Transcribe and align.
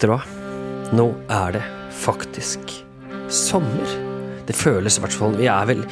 Vet 0.00 0.08
du 0.08 0.14
hva? 0.14 0.22
Nå 0.96 1.04
er 1.28 1.58
det 1.58 1.60
faktisk 1.92 2.70
sommer. 3.28 3.90
Det 4.48 4.56
føles 4.56 4.96
i 4.96 5.02
hvert 5.04 5.12
fall 5.12 5.36
Vi 5.36 5.44
er 5.52 5.66
vel 5.68 5.82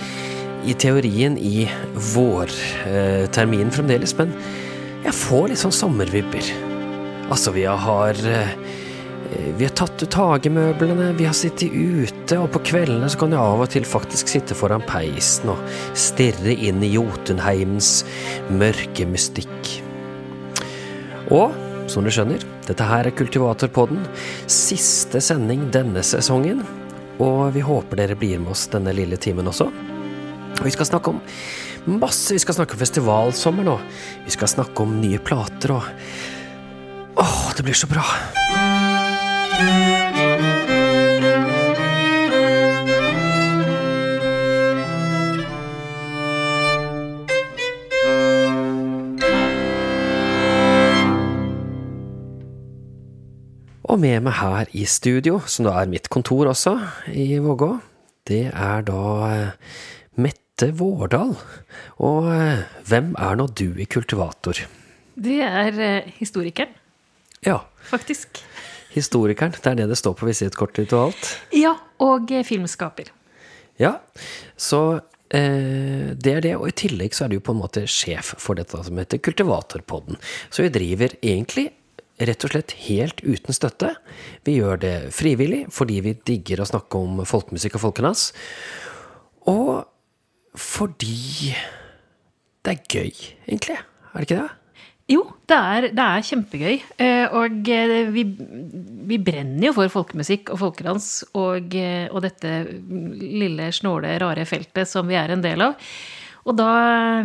i 0.64 0.72
teorien 0.80 1.36
i 1.36 1.66
vårterminen 2.14 3.68
fremdeles, 3.68 4.16
men 4.16 4.32
jeg 5.04 5.12
får 5.12 5.44
litt 5.50 5.60
sånn 5.60 5.76
sommervibber. 5.76 6.48
Altså, 7.28 7.52
vi 7.52 7.68
har 7.68 8.24
eh, 8.32 8.56
vi 9.60 9.68
har 9.68 9.76
tatt 9.76 10.00
ut 10.00 10.18
hagemøblene, 10.22 11.12
vi 11.20 11.28
har 11.28 11.36
sittet 11.36 11.68
ute, 11.76 12.40
og 12.40 12.48
på 12.56 12.64
kveldene 12.72 13.12
så 13.12 13.20
kan 13.20 13.36
jeg 13.36 13.44
av 13.44 13.68
og 13.68 13.72
til 13.76 13.84
faktisk 13.92 14.32
sitte 14.32 14.56
foran 14.56 14.88
peisen 14.88 15.52
og 15.52 15.80
stirre 15.92 16.56
inn 16.56 16.80
i 16.80 16.94
Jotunheimens 16.96 18.06
mørke 18.48 19.04
mystikk. 19.12 19.74
Og 21.28 21.52
som 21.92 22.08
du 22.08 22.12
skjønner, 22.12 22.54
dette 22.68 22.84
her 22.84 23.08
er 23.08 23.16
Kultivatorpodden, 23.16 24.02
siste 24.50 25.22
sending 25.24 25.68
denne 25.74 26.04
sesongen, 26.04 26.62
og 27.18 27.48
vi 27.56 27.64
håper 27.64 28.02
dere 28.02 28.18
blir 28.18 28.38
med 28.42 28.52
oss 28.54 28.68
denne 28.72 28.94
lille 28.94 29.18
timen 29.20 29.48
også. 29.50 29.68
Og 30.58 30.64
vi 30.66 30.74
skal 30.74 30.90
snakke 30.90 31.14
om 31.14 31.22
masse, 31.98 32.34
vi 32.34 32.42
skal 32.42 32.58
snakke 32.58 32.76
om 32.76 32.82
festivalsommer 32.82 33.66
nå, 33.66 33.78
vi 34.26 34.34
skal 34.34 34.52
snakke 34.58 34.84
om 34.84 34.98
nye 35.02 35.22
plater 35.22 35.78
og 35.78 35.94
Åh, 37.18 37.52
det 37.56 37.64
blir 37.66 37.74
så 37.74 37.88
bra! 37.90 38.04
Og 53.98 54.02
med 54.04 54.20
meg 54.22 54.36
her 54.38 54.68
i 54.78 54.84
studio, 54.86 55.40
som 55.50 55.66
da 55.66 55.72
er 55.80 55.88
mitt 55.90 56.04
kontor 56.06 56.46
også, 56.52 56.76
i 57.10 57.32
Vågå, 57.42 57.72
det 58.30 58.44
er 58.54 58.84
da 58.86 58.98
eh, 59.26 59.80
Mette 60.22 60.68
Vårdal. 60.78 61.32
Og 62.06 62.28
eh, 62.30 62.60
hvem 62.86 63.08
er 63.18 63.34
nå 63.40 63.48
du 63.58 63.72
i 63.74 63.88
Kultivator? 63.90 64.60
Det 65.18 65.40
er 65.42 65.80
eh, 65.82 66.12
historikeren, 66.20 66.70
Ja, 67.42 67.56
faktisk. 67.90 68.38
historikeren. 68.94 69.56
Det 69.58 69.66
er 69.66 69.80
det 69.80 69.88
det 69.90 69.98
står 69.98 70.14
på 70.20 70.30
visittkortet 70.30 70.84
ditt 70.84 70.94
og 70.94 71.08
alt. 71.08 71.32
Ja, 71.58 71.74
og 71.98 72.30
filmskaper. 72.46 73.10
Ja, 73.82 73.96
så 74.54 75.00
eh, 75.34 76.14
det 76.14 76.36
er 76.36 76.46
det. 76.46 76.54
Og 76.54 76.70
i 76.70 76.76
tillegg 76.86 77.18
så 77.18 77.26
er 77.26 77.34
du 77.34 77.40
på 77.42 77.50
en 77.56 77.64
måte 77.64 77.82
sjef 77.90 78.36
for 78.38 78.54
dette 78.62 78.78
som 78.78 79.02
heter 79.02 79.18
Kultivatorpodden. 79.26 80.22
Så 80.54 80.68
vi 80.68 80.70
driver 80.78 81.18
egentlig 81.18 81.72
rett 82.18 82.44
og 82.46 82.52
slett 82.52 82.74
helt 82.88 83.22
uten 83.22 83.54
støtte. 83.54 83.92
Vi 84.46 84.58
gjør 84.58 84.80
det 84.82 84.94
frivillig 85.14 85.64
fordi 85.74 86.00
vi 86.04 86.16
digger 86.26 86.62
å 86.64 86.68
snakke 86.68 87.00
om 87.00 87.22
folkemusikk 87.28 87.78
og 87.78 87.84
folkenas. 87.88 88.30
Og 89.48 89.84
fordi 90.58 91.52
det 92.66 92.74
er 92.74 92.86
gøy, 92.90 93.12
egentlig. 93.46 93.78
Er 93.78 94.18
det 94.18 94.26
ikke 94.26 94.40
det? 94.40 94.48
Jo, 95.08 95.22
det 95.48 95.56
er, 95.56 95.84
det 95.96 96.04
er 96.04 96.24
kjempegøy. 96.28 96.74
eh, 97.00 97.34
Og 97.38 97.68
eh, 97.72 98.10
vi, 98.12 98.24
vi 99.08 99.16
brenner 99.24 99.70
jo 99.70 99.76
for 99.78 99.94
folkemusikk 99.94 100.52
og 100.52 100.60
folkedans 100.60 101.06
og, 101.32 101.72
eh, 101.72 102.10
og 102.12 102.26
dette 102.26 102.58
lille, 103.16 103.70
snåle, 103.72 104.18
rare 104.20 104.44
feltet 104.48 104.90
som 104.90 105.08
vi 105.08 105.16
er 105.16 105.32
en 105.32 105.44
del 105.44 105.64
av. 105.64 105.78
Og 106.48 106.56
da 106.56 106.70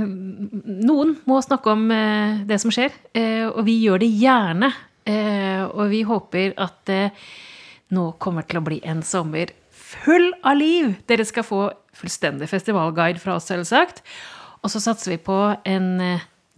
Noen 0.04 1.16
må 1.30 1.40
snakke 1.44 1.72
om 1.72 1.88
eh, 1.96 2.42
det 2.48 2.60
som 2.60 2.74
skjer, 2.74 2.92
eh, 3.16 3.46
og 3.48 3.64
vi 3.68 3.78
gjør 3.86 4.04
det 4.04 4.12
gjerne. 4.20 4.70
Eh, 5.08 5.64
Og 5.64 5.88
vi 5.92 6.04
håper 6.08 6.54
at 6.60 6.82
det 6.90 7.04
nå 7.94 8.12
kommer 8.20 8.44
til 8.48 8.60
å 8.60 8.66
bli 8.66 8.82
en 8.84 9.04
sommer 9.06 9.54
full 9.72 10.32
av 10.44 10.58
liv. 10.58 10.96
Dere 11.08 11.26
skal 11.28 11.46
få 11.46 11.64
fullstendig 11.94 12.50
festivalguide 12.50 13.22
fra 13.22 13.38
oss, 13.38 13.48
selvsagt. 13.52 14.02
Og 14.64 14.72
så 14.74 14.82
satser 14.82 15.14
vi 15.14 15.20
på 15.22 15.38
en 15.70 15.90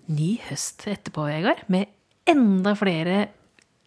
ny 0.05 0.29
høst 0.47 0.85
etterpå, 0.87 1.25
Vegard, 1.27 1.65
med 1.67 1.89
enda 2.29 2.75
flere 2.77 3.25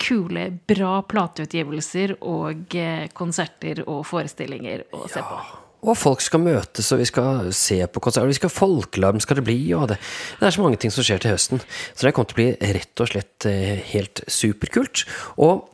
kule, 0.02 0.50
bra 0.68 0.98
plateutgivelser 1.06 2.18
og 2.20 2.76
konserter 3.16 3.84
og 3.86 4.04
forestillinger 4.10 4.84
å 4.92 5.06
se 5.10 5.24
på. 5.24 5.67
Og 5.86 5.94
folk 5.94 6.22
skal 6.24 6.42
møtes, 6.42 6.90
og 6.90 6.98
vi 6.98 7.06
skal 7.06 7.52
se 7.54 7.78
på 7.86 8.02
konserter. 8.02 8.30
Vi 8.30 8.38
skal 8.40 8.50
folkelarm, 8.50 9.20
skal 9.22 9.38
det 9.38 9.46
bli. 9.46 9.58
Og 9.78 9.86
det, 9.92 9.98
det 10.40 10.48
er 10.48 10.54
så 10.56 10.64
mange 10.64 10.80
ting 10.82 10.90
som 10.94 11.06
skjer 11.06 11.22
til 11.22 11.36
høsten. 11.36 11.62
Så 11.94 12.06
det 12.06 12.14
kommer 12.16 12.32
til 12.32 12.38
å 12.38 12.40
bli 12.40 12.74
rett 12.78 13.02
og 13.04 13.10
slett 13.12 13.46
eh, 13.46 13.78
helt 13.92 14.24
superkult. 14.26 15.04
Og 15.38 15.68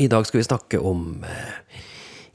i 0.00 0.08
dag 0.10 0.26
skal 0.26 0.40
vi 0.40 0.46
snakke 0.48 0.80
om 0.82 1.22
eh, 1.28 1.82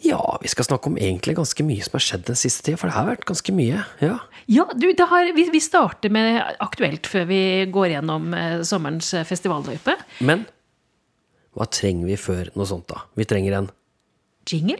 Ja, 0.06 0.22
vi 0.40 0.48
skal 0.48 0.70
snakke 0.70 0.88
om 0.88 0.96
egentlig 0.96 1.36
ganske 1.36 1.66
mye 1.68 1.84
som 1.84 1.98
har 1.98 2.06
skjedd 2.06 2.24
den 2.30 2.40
siste 2.40 2.64
tida. 2.64 2.80
For 2.80 2.88
det 2.88 2.96
har 2.96 3.10
vært 3.10 3.28
ganske 3.28 3.56
mye. 3.56 3.84
Ja. 4.00 4.16
Ja, 4.50 4.66
du, 4.72 4.88
det 4.96 5.10
har, 5.12 5.34
vi, 5.36 5.50
vi 5.52 5.62
starter 5.62 6.14
med 6.16 6.40
aktuelt 6.64 7.10
før 7.12 7.28
vi 7.30 7.42
går 7.74 7.98
gjennom 7.98 8.32
eh, 8.38 8.62
sommerens 8.64 9.12
festivalløype. 9.28 9.98
Men 10.24 10.48
hva 11.58 11.68
trenger 11.68 12.08
vi 12.08 12.16
før 12.16 12.54
noe 12.56 12.70
sånt, 12.70 12.88
da? 12.88 13.04
Vi 13.20 13.28
trenger 13.28 13.58
en 13.60 13.70
Jingle. 14.50 14.80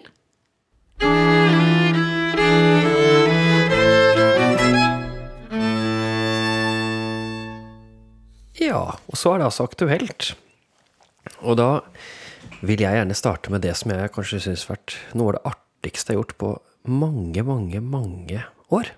Ja, 8.60 8.84
og 9.08 9.18
så 9.18 9.34
er 9.34 9.42
det 9.42 9.50
altså 9.50 9.66
aktuelt. 9.70 10.34
Og 11.40 11.56
da 11.60 11.70
vil 12.60 12.82
jeg 12.84 12.98
gjerne 12.98 13.16
starte 13.16 13.52
med 13.54 13.64
det 13.64 13.76
som 13.80 13.94
jeg 13.94 14.12
kanskje 14.16 14.42
syns 14.44 14.66
har 14.68 14.76
vært 14.76 14.96
noe 15.16 15.32
av 15.32 15.38
det 15.38 15.54
artigste 15.54 16.12
jeg 16.12 16.20
har 16.20 16.24
gjort 16.24 16.40
på 16.42 16.54
mange, 16.90 17.44
mange, 17.48 17.82
mange 17.84 18.44
år. 18.76 18.92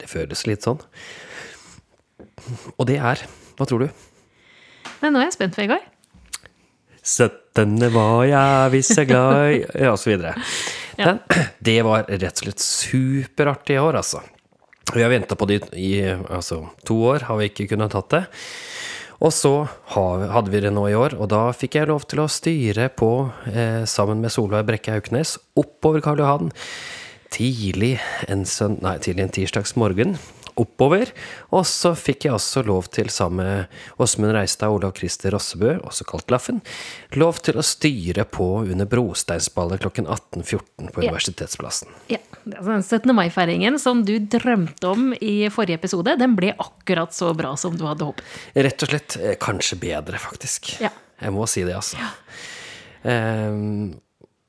Det 0.00 0.08
føles 0.10 0.46
litt 0.48 0.64
sånn. 0.64 0.80
Og 2.76 2.86
det 2.88 2.98
er 2.98 3.20
Hva 3.54 3.66
tror 3.68 3.84
du? 3.84 3.90
Nei, 5.00 5.10
nå 5.12 5.20
er 5.20 5.28
jeg 5.28 5.36
spent, 5.36 5.58
Vegard. 5.60 5.84
17. 7.04 7.76
mai 7.92 8.32
er 8.32 8.70
vi 8.72 8.80
så 8.82 9.04
glad 9.06 9.52
i 9.52 9.58
Ja, 9.84 9.92
og 9.92 10.00
så 10.00 10.10
videre. 10.10 10.32
Den, 10.96 11.20
det 11.68 11.76
var 11.86 12.08
rett 12.08 12.40
og 12.40 12.46
slett 12.46 12.64
superartig 12.64 13.76
i 13.76 13.82
år, 13.82 14.00
altså. 14.00 14.24
Vi 14.94 15.02
har 15.02 15.12
venta 15.12 15.36
på 15.36 15.46
det 15.48 15.60
i 15.80 16.00
altså, 16.06 16.64
to 16.86 16.96
år, 17.12 17.28
har 17.28 17.38
vi 17.40 17.50
ikke 17.50 17.68
kunnet 17.72 17.92
tatt 17.94 18.10
det. 18.14 18.22
Og 19.24 19.32
så 19.32 19.52
hadde 19.94 20.52
vi 20.52 20.60
det 20.60 20.72
nå 20.76 20.84
i 20.90 20.96
år, 20.98 21.16
og 21.16 21.30
da 21.32 21.46
fikk 21.56 21.78
jeg 21.78 21.88
lov 21.88 22.04
til 22.10 22.20
å 22.20 22.28
styre 22.28 22.90
på, 22.92 23.30
eh, 23.48 23.84
sammen 23.88 24.20
med 24.20 24.34
Solveig 24.34 24.66
Brekke 24.68 24.92
Hauknes, 24.92 25.38
oppover 25.56 26.04
Karl 26.04 26.20
Johan. 26.20 26.52
Tidlig 27.32 27.96
en, 28.28 28.44
søn, 28.44 28.76
nei, 28.84 28.98
tidlig 28.98 29.24
en 29.24 29.36
tirsdags 29.40 29.76
morgen 29.80 30.18
oppover. 30.60 31.10
Og 31.54 31.64
så 31.68 31.94
fikk 31.98 32.26
jeg 32.28 32.34
også 32.36 32.62
lov 32.66 32.88
til, 32.94 33.10
sammen 33.12 33.44
med 33.44 34.00
Åsmund 34.02 34.34
Reistad 34.36 34.70
og 34.72 34.80
Olav 34.80 34.94
Christer 34.98 35.34
Rossebø, 35.34 35.76
også 35.86 36.06
kalt 36.08 36.30
Laffen, 36.34 36.60
lov 37.18 37.40
til 37.44 37.58
å 37.60 37.64
styre 37.66 38.24
på 38.28 38.48
under 38.64 38.88
brosteinsballet 38.90 39.82
klokken 39.84 40.06
18.14 40.06 40.90
på 40.94 41.04
Ja. 41.04 41.10
Universitetsplassen. 41.10 41.88
Ja, 42.12 42.18
den 42.44 42.82
17. 42.82 43.10
mai-feiringen 43.16 43.78
som 43.82 44.04
du 44.06 44.16
drømte 44.18 44.90
om 44.94 45.12
i 45.20 45.48
forrige 45.52 45.80
episode, 45.82 46.16
den 46.20 46.36
ble 46.38 46.54
akkurat 46.58 47.14
så 47.14 47.32
bra 47.36 47.54
som 47.60 47.76
du 47.78 47.86
hadde 47.88 48.06
håpet. 48.08 48.24
Rett 48.54 48.82
og 48.86 48.92
slett 48.92 49.16
eh, 49.20 49.36
kanskje 49.40 49.80
bedre, 49.82 50.18
faktisk. 50.22 50.74
Ja. 50.84 50.90
Jeg 51.20 51.32
må 51.32 51.46
si 51.48 51.62
det, 51.64 51.76
altså. 51.78 51.96
Ehm, 53.04 53.94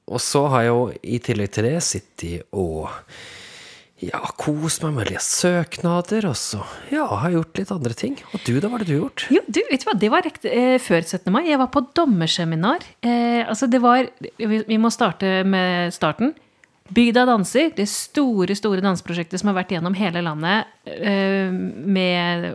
og 0.07 0.21
så 0.21 0.45
har 0.51 0.65
jeg 0.65 0.71
jo 0.73 0.83
i 1.15 1.19
tillegg 1.23 1.51
til 1.55 1.67
det 1.67 1.79
sittet 1.85 2.45
og 2.55 2.89
ja, 4.05 4.21
kost 4.39 4.83
meg 4.85 4.95
med 4.95 5.05
å 5.05 5.13
lese 5.13 5.41
søknader, 5.41 6.27
og 6.29 6.37
så 6.39 6.61
ja, 6.93 7.05
har 7.09 7.29
jeg 7.29 7.39
gjort 7.39 7.61
litt 7.61 7.73
andre 7.75 7.97
ting. 7.97 8.17
Og 8.31 8.45
du, 8.45 8.53
da? 8.59 8.69
Hva 8.69 8.79
har 8.79 8.87
du 8.87 8.93
gjort? 8.95 9.27
Jo, 9.33 9.41
du, 9.47 9.61
vet 9.69 9.83
du 9.83 9.89
hva, 9.89 9.97
det 10.01 10.11
var 10.13 10.25
rekt, 10.25 10.47
eh, 10.49 10.77
før 10.81 11.01
17. 11.01 11.29
mai. 11.33 11.43
Jeg 11.49 11.61
var 11.61 11.71
på 11.73 11.83
dommerseminar. 11.97 12.85
Eh, 13.05 13.41
altså, 13.45 13.69
det 13.71 13.81
var 13.83 14.09
vi 14.37 14.79
må 14.81 14.91
starte 14.93 15.41
med 15.47 15.93
starten. 15.95 16.35
Bygda 16.93 17.23
danser, 17.25 17.71
det 17.73 17.87
store 17.89 18.53
store 18.53 18.83
danseprosjektet 18.85 19.41
som 19.41 19.49
har 19.49 19.55
vært 19.57 19.71
gjennom 19.73 19.95
hele 19.97 20.21
landet 20.21 20.67
eh, 20.85 21.49
med 21.49 22.45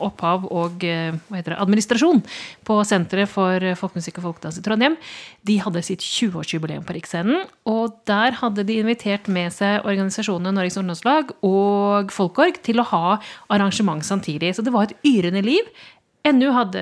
opphav 0.00 0.46
og 0.48 0.86
eh, 0.88 1.10
hva 1.28 1.36
heter 1.36 1.52
det, 1.52 1.58
administrasjon 1.60 2.22
på 2.64 2.78
Senteret 2.88 3.28
for 3.28 3.60
folkemusikk 3.76 4.22
og 4.22 4.30
folkedans 4.30 4.56
i 4.56 4.64
Trondheim. 4.64 4.96
De 5.44 5.58
hadde 5.60 5.84
sitt 5.84 6.00
20-årsjubileum 6.00 6.88
på 6.88 6.96
Riksscenen. 6.96 7.44
Og 7.68 7.98
der 8.08 8.38
hadde 8.40 8.64
de 8.64 8.78
invitert 8.80 9.28
med 9.28 9.52
seg 9.52 9.84
organisasjonene 9.84 10.56
Norges 10.56 10.80
ungdomslag 10.80 11.36
og 11.44 12.16
Folkorg 12.16 12.62
til 12.64 12.80
å 12.80 12.88
ha 12.94 13.18
arrangement 13.52 14.00
samtidig. 14.08 14.54
Så 14.56 14.64
det 14.64 14.72
var 14.72 14.88
et 14.88 14.96
yrende 15.04 15.44
liv. 15.44 15.68
NU 16.32 16.48
hadde 16.56 16.80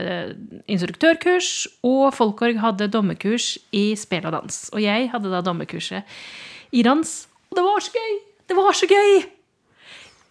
instruktørkurs, 0.70 1.66
og 1.84 2.14
Folkorg 2.16 2.62
hadde 2.62 2.86
dommerkurs 2.88 3.56
i 3.74 3.90
spel 3.98 4.30
og 4.30 4.38
dans. 4.38 4.64
Og 4.72 4.86
jeg 4.86 5.10
hadde 5.12 5.34
da 5.34 5.42
dommerkurset 5.44 6.06
i 6.74 6.82
dans. 6.86 7.14
Og 7.50 7.58
det 7.58 7.64
var 7.66 7.84
så 7.84 7.94
gøy! 7.94 8.12
Det 8.44 8.58
var 8.58 8.76
så 8.76 8.88
gøy! 8.90 9.12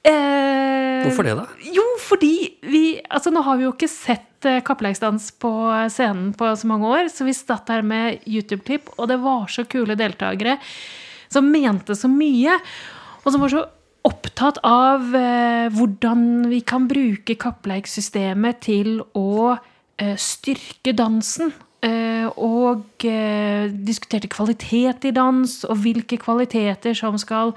Eh, 0.04 1.06
Hvorfor 1.06 1.24
det, 1.24 1.38
da? 1.40 1.45
Jo, 1.72 1.84
fordi 2.04 2.34
vi 2.68 2.81
Altså, 3.07 3.31
nå 3.31 3.40
har 3.45 3.56
vi 3.56 3.63
jo 3.63 3.72
ikke 3.72 3.88
sett 3.88 4.44
eh, 4.50 4.60
kappleiksdans 4.66 5.30
på 5.40 5.51
scenen 5.88 6.34
på 6.36 6.50
så 6.60 6.68
mange 6.68 6.90
år, 6.92 7.07
så 7.07 7.24
vi 7.24 7.36
satt 7.38 7.72
her 7.72 7.86
med 7.88 8.19
YouTube-klipp, 8.28 8.92
og 8.98 9.07
det 9.13 9.22
var 9.24 9.48
så 9.48 9.63
kule 9.63 9.95
deltakere 9.95 10.57
som 11.31 11.48
mente 11.50 11.95
så 11.98 12.10
mye, 12.12 12.60
og 13.24 13.31
som 13.31 13.42
var 13.42 13.54
så 13.54 13.63
opptatt 14.04 14.60
av 14.68 15.13
eh, 15.16 15.72
hvordan 15.72 16.50
vi 16.51 16.60
kan 16.68 16.90
bruke 16.92 17.38
kappleiksystemet 17.40 18.60
til 18.68 18.98
å 19.16 19.56
eh, 19.56 20.18
styrke 20.19 20.92
dansen. 21.00 21.54
Eh, 21.83 22.27
og 22.39 23.03
eh, 23.07 23.68
diskuterte 23.88 24.31
kvalitet 24.31 25.07
i 25.09 25.15
dans, 25.15 25.57
og 25.68 25.81
hvilke 25.83 26.19
kvaliteter 26.21 26.95
som 26.95 27.18
skal 27.19 27.51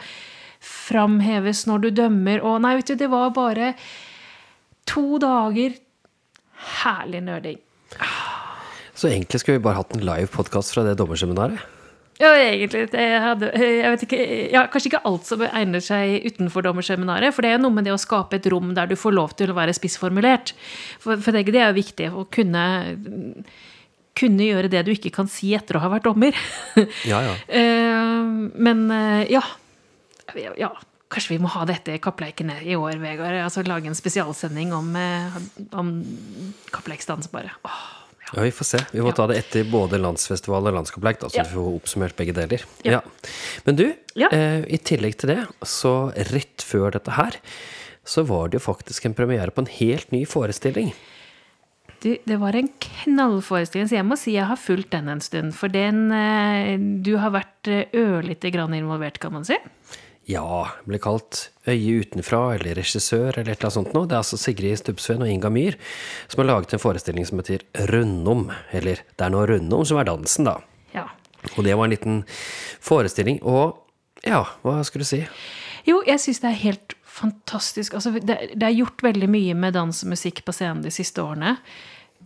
framheves 0.67 1.67
når 1.71 1.85
du 1.85 1.91
dømmer. 2.03 2.43
Og 2.43 2.59
nei, 2.65 2.75
vet 2.81 2.91
du, 2.91 2.99
det 2.99 3.11
var 3.13 3.35
bare 3.37 3.75
to 4.89 5.21
dager 5.23 5.79
herlig 6.83 7.23
nerding. 7.27 7.63
Så 8.97 9.11
egentlig 9.13 9.43
skulle 9.43 9.61
vi 9.61 9.67
bare 9.67 9.83
hatt 9.83 9.95
en 9.95 10.07
live 10.07 10.31
podkast 10.33 10.75
fra 10.75 10.87
det 10.87 10.97
dommerseminaret. 10.99 11.63
Ja, 12.17 12.31
egentlig. 12.33 12.87
Jeg, 12.97 13.21
hadde, 13.21 13.51
jeg 13.61 13.93
vet 13.93 14.05
ikke, 14.07 14.19
ja, 14.55 14.63
Kanskje 14.73 14.89
ikke 14.89 15.03
alt 15.05 15.27
som 15.29 15.43
egner 15.45 15.83
seg 15.85 16.25
utenfor 16.25 16.65
dommerseminaret. 16.65 17.35
For 17.37 17.45
det 17.45 17.51
er 17.51 17.59
jo 17.59 17.65
noe 17.67 17.77
med 17.77 17.85
det 17.85 17.93
å 17.93 18.01
skape 18.01 18.39
et 18.39 18.49
rom 18.53 18.73
der 18.77 18.89
du 18.89 18.97
får 18.97 19.13
lov 19.19 19.35
til 19.37 19.53
å 19.53 19.57
være 19.59 19.75
spissformulert. 19.77 20.55
For, 21.03 21.21
for 21.21 21.37
det 21.37 21.45
er 21.53 21.69
jo 21.69 21.77
viktig 21.77 22.09
å 22.17 22.25
kunne, 22.33 22.65
kunne 24.17 24.47
gjøre 24.47 24.71
det 24.73 24.83
du 24.87 24.93
ikke 24.95 25.13
kan 25.15 25.29
si 25.31 25.53
etter 25.57 25.79
å 25.79 25.85
ha 25.85 25.93
vært 25.93 26.09
dommer. 26.09 26.37
Ja, 27.11 27.23
ja. 27.25 27.35
Eh, 27.61 28.27
Men 28.67 28.87
eh, 28.91 29.27
ja. 29.33 29.43
ja. 30.59 30.73
Kanskje 31.13 31.37
vi 31.37 31.43
må 31.45 31.51
ha 31.55 31.63
dette 31.69 31.95
i 31.95 32.01
Kappleikene 32.03 32.57
i 32.67 32.75
år, 32.75 32.97
Vegard. 32.99 33.37
Altså 33.45 33.63
Lage 33.67 33.87
en 33.87 33.95
spesialsending 33.99 34.73
om, 34.75 34.89
eh, 34.99 35.37
om 35.79 35.93
kappleiksdans, 36.75 37.31
bare. 37.31 37.53
Åh, 37.63 37.79
ja. 38.27 38.33
Ja, 38.33 38.43
Vi 38.43 38.51
får 38.51 38.67
se. 38.73 38.81
Vi 38.91 39.05
må 39.07 39.13
ta 39.15 39.29
det 39.31 39.37
etter 39.39 39.69
både 39.71 40.01
landsfestival 40.03 40.67
og 40.67 40.75
landskappleik, 40.81 41.23
så 41.23 41.31
vi 41.45 41.47
får 41.53 41.69
oppsummert 41.77 42.17
begge 42.19 42.35
deler. 42.35 42.65
Men 43.69 43.79
du, 43.79 43.85
i 44.19 44.81
tillegg 44.83 45.15
til 45.23 45.31
det, 45.31 45.39
så 45.63 46.11
rett 46.33 46.65
før 46.67 46.97
dette 46.99 47.15
her, 47.15 47.39
så 48.03 48.27
var 48.27 48.51
det 48.51 48.59
jo 48.59 48.65
faktisk 48.67 49.07
en 49.07 49.15
premiere 49.15 49.55
på 49.55 49.63
en 49.63 49.71
helt 49.79 50.11
ny 50.11 50.25
forestilling. 50.27 50.91
Du, 52.03 52.11
det 52.29 52.37
var 52.41 52.57
en 52.57 52.69
knallforestilling, 52.83 53.89
så 53.89 53.99
jeg 53.99 54.07
må 54.07 54.19
si 54.21 54.35
jeg 54.37 54.49
har 54.49 54.61
fulgt 54.61 54.93
den 54.93 55.09
en 55.11 55.23
stund. 55.25 55.55
For 55.57 55.73
den 55.73 56.11
eh, 56.15 56.77
Du 56.77 57.17
har 57.23 57.33
vært 57.35 57.71
eh, 57.71 57.89
ørlite 57.97 58.53
grann 58.55 58.77
involvert, 58.77 59.21
kan 59.23 59.35
man 59.35 59.47
si. 59.49 59.57
Ja, 60.27 60.67
ble 60.89 60.99
kalt 60.99 61.51
Øye 61.71 62.01
utenfra, 62.03 62.57
eller 62.57 62.77
regissør, 62.79 63.37
eller 63.39 63.53
et 63.53 63.61
eller 63.61 63.69
annet 63.69 63.77
sånt 63.77 63.93
noe. 63.95 64.09
Det 64.11 64.17
er 64.17 64.23
altså 64.25 64.39
Sigrid 64.39 64.81
Stubbsveen 64.81 65.23
og 65.23 65.31
Inga 65.31 65.51
Myhr 65.55 65.79
som 66.27 66.43
har 66.43 66.51
laget 66.51 66.75
en 66.75 66.83
forestilling 66.83 67.27
som 67.27 67.43
heter 67.43 67.63
Rundom. 67.91 68.49
Eller 68.75 69.03
Det 69.15 69.27
er 69.27 69.33
nå 69.35 69.45
Rundom 69.47 69.87
som 69.87 69.99
er 70.03 70.09
dansen, 70.11 70.47
da. 70.51 70.59
Ja. 70.95 71.07
Og 71.55 71.63
det 71.67 71.75
var 71.79 71.87
en 71.87 71.95
liten 71.95 72.21
forestilling. 72.83 73.39
Og 73.47 73.79
ja, 74.27 74.43
hva 74.67 74.81
skulle 74.87 75.07
du 75.07 75.11
si? 75.11 75.23
Jo, 75.87 76.01
jeg 76.07 76.19
syns 76.19 76.43
det 76.43 76.51
er 76.51 76.63
helt 76.65 76.96
fantastisk. 77.17 77.97
Altså, 77.97 78.15
det, 78.21 78.39
det 78.55 78.67
er 78.67 78.77
gjort 78.77 79.05
veldig 79.05 79.29
mye 79.33 79.55
med 79.59 79.77
dans 79.77 80.03
og 80.05 80.13
musikk 80.13 80.43
på 80.47 80.55
scenen 80.57 80.85
de 80.85 80.93
siste 80.95 81.23
årene. 81.23 81.57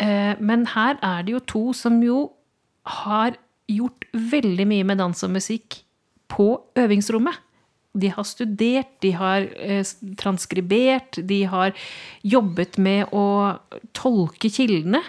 Eh, 0.03 0.35
men 0.41 0.67
her 0.75 0.99
er 1.03 1.27
det 1.27 1.37
jo 1.37 1.45
to 1.55 1.65
som 1.77 2.01
jo 2.05 2.31
har 3.01 3.39
gjort 3.71 4.07
veldig 4.13 4.67
mye 4.67 4.89
med 4.89 5.01
dans 5.03 5.27
og 5.27 5.33
musikk 5.35 5.83
på 6.31 6.53
øvingsrommet. 6.79 7.39
De 8.01 8.11
har 8.15 8.27
studert, 8.27 8.93
de 9.03 9.13
har 9.19 9.47
eh, 9.59 9.83
transkribert, 10.19 11.19
de 11.27 11.43
har 11.51 11.75
jobbet 12.23 12.79
med 12.79 13.11
å 13.15 13.59
tolke 13.97 14.51
kildene. 14.53 15.03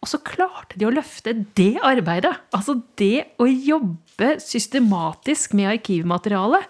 Og 0.00 0.10
så 0.10 0.20
klarte 0.24 0.78
de 0.78 0.86
å 0.88 0.92
løfte 0.92 1.34
det 1.58 1.76
arbeidet. 1.84 2.34
Altså 2.56 2.78
det 3.00 3.36
å 3.40 3.48
jobbe 3.48 4.36
systematisk 4.42 5.56
med 5.56 5.72
arkivmateriale 5.76 6.62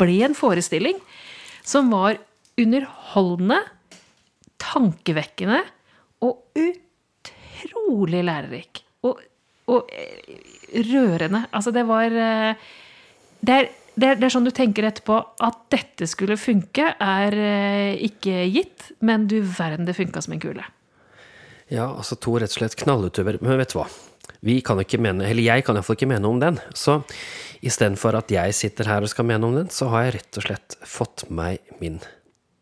ble 0.00 0.20
en 0.26 0.36
forestilling 0.36 0.98
som 1.70 1.90
var 1.92 2.18
underholdende, 2.60 3.60
tankevekkende 4.60 5.60
og 6.26 6.42
utrolig 6.58 8.24
lærerik. 8.26 8.82
Og, 9.06 9.20
og 9.70 9.92
eh, 9.94 10.40
rørende. 10.90 11.46
Altså, 11.54 11.72
det 11.74 11.86
var 11.88 12.10
eh, 12.10 12.66
det 13.40 13.54
er, 13.56 13.70
det, 13.94 14.08
er, 14.08 14.18
det 14.20 14.26
er 14.26 14.34
sånn 14.34 14.48
du 14.48 14.52
tenker 14.54 14.86
etterpå 14.88 15.16
at 15.46 15.62
dette 15.72 16.08
skulle 16.10 16.36
funke, 16.40 16.92
er 17.00 17.38
eh, 17.38 18.02
ikke 18.10 18.44
gitt, 18.52 18.90
men 19.06 19.26
du 19.30 19.38
verden, 19.40 19.88
det 19.88 19.96
funka 19.96 20.22
som 20.24 20.36
en 20.36 20.42
kule. 20.42 20.66
Ja, 21.70 21.86
altså 21.86 22.18
to 22.18 22.34
rett 22.40 22.50
og 22.50 22.60
slett 22.60 22.78
knallutøvere. 22.80 23.40
Men 23.44 23.60
vet 23.60 23.72
du 23.72 23.78
hva? 23.78 23.86
Vi 24.40 24.60
kan 24.64 24.78
ikke 24.80 24.96
mene, 24.96 25.26
eller 25.28 25.44
jeg 25.44 25.66
kan 25.66 25.76
iallfall 25.76 25.98
ikke 25.98 26.08
mene 26.08 26.24
om 26.24 26.38
den. 26.40 26.56
Så 26.72 27.02
istedenfor 27.60 28.16
at 28.16 28.30
jeg 28.32 28.54
sitter 28.56 28.88
her 28.88 29.04
og 29.04 29.10
skal 29.12 29.26
mene 29.28 29.44
om 29.44 29.56
den, 29.58 29.66
så 29.68 29.90
har 29.92 30.06
jeg 30.06 30.14
rett 30.14 30.38
og 30.40 30.46
slett 30.46 30.76
fått 30.88 31.24
meg 31.28 31.60
min 31.82 31.98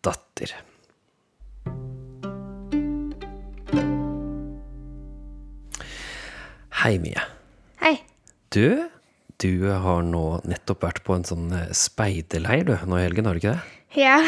datter. 0.03 0.57
Hei, 6.81 6.97
Mie. 7.03 7.23
Hei. 7.79 7.95
Du, 8.51 8.91
du 9.39 9.71
har 9.71 10.03
nå 10.03 10.25
nettopp 10.51 10.83
vært 10.83 11.01
på 11.07 11.15
en 11.15 11.27
sånn 11.31 11.47
eh, 11.55 11.71
speiderleir, 11.71 12.67
du, 12.67 12.75
nå 12.91 12.99
i 12.99 13.07
helgen, 13.07 13.31
har 13.31 13.39
du 13.39 13.43
ikke 13.45 13.55
det? 13.55 13.79
Ja. 14.03 14.19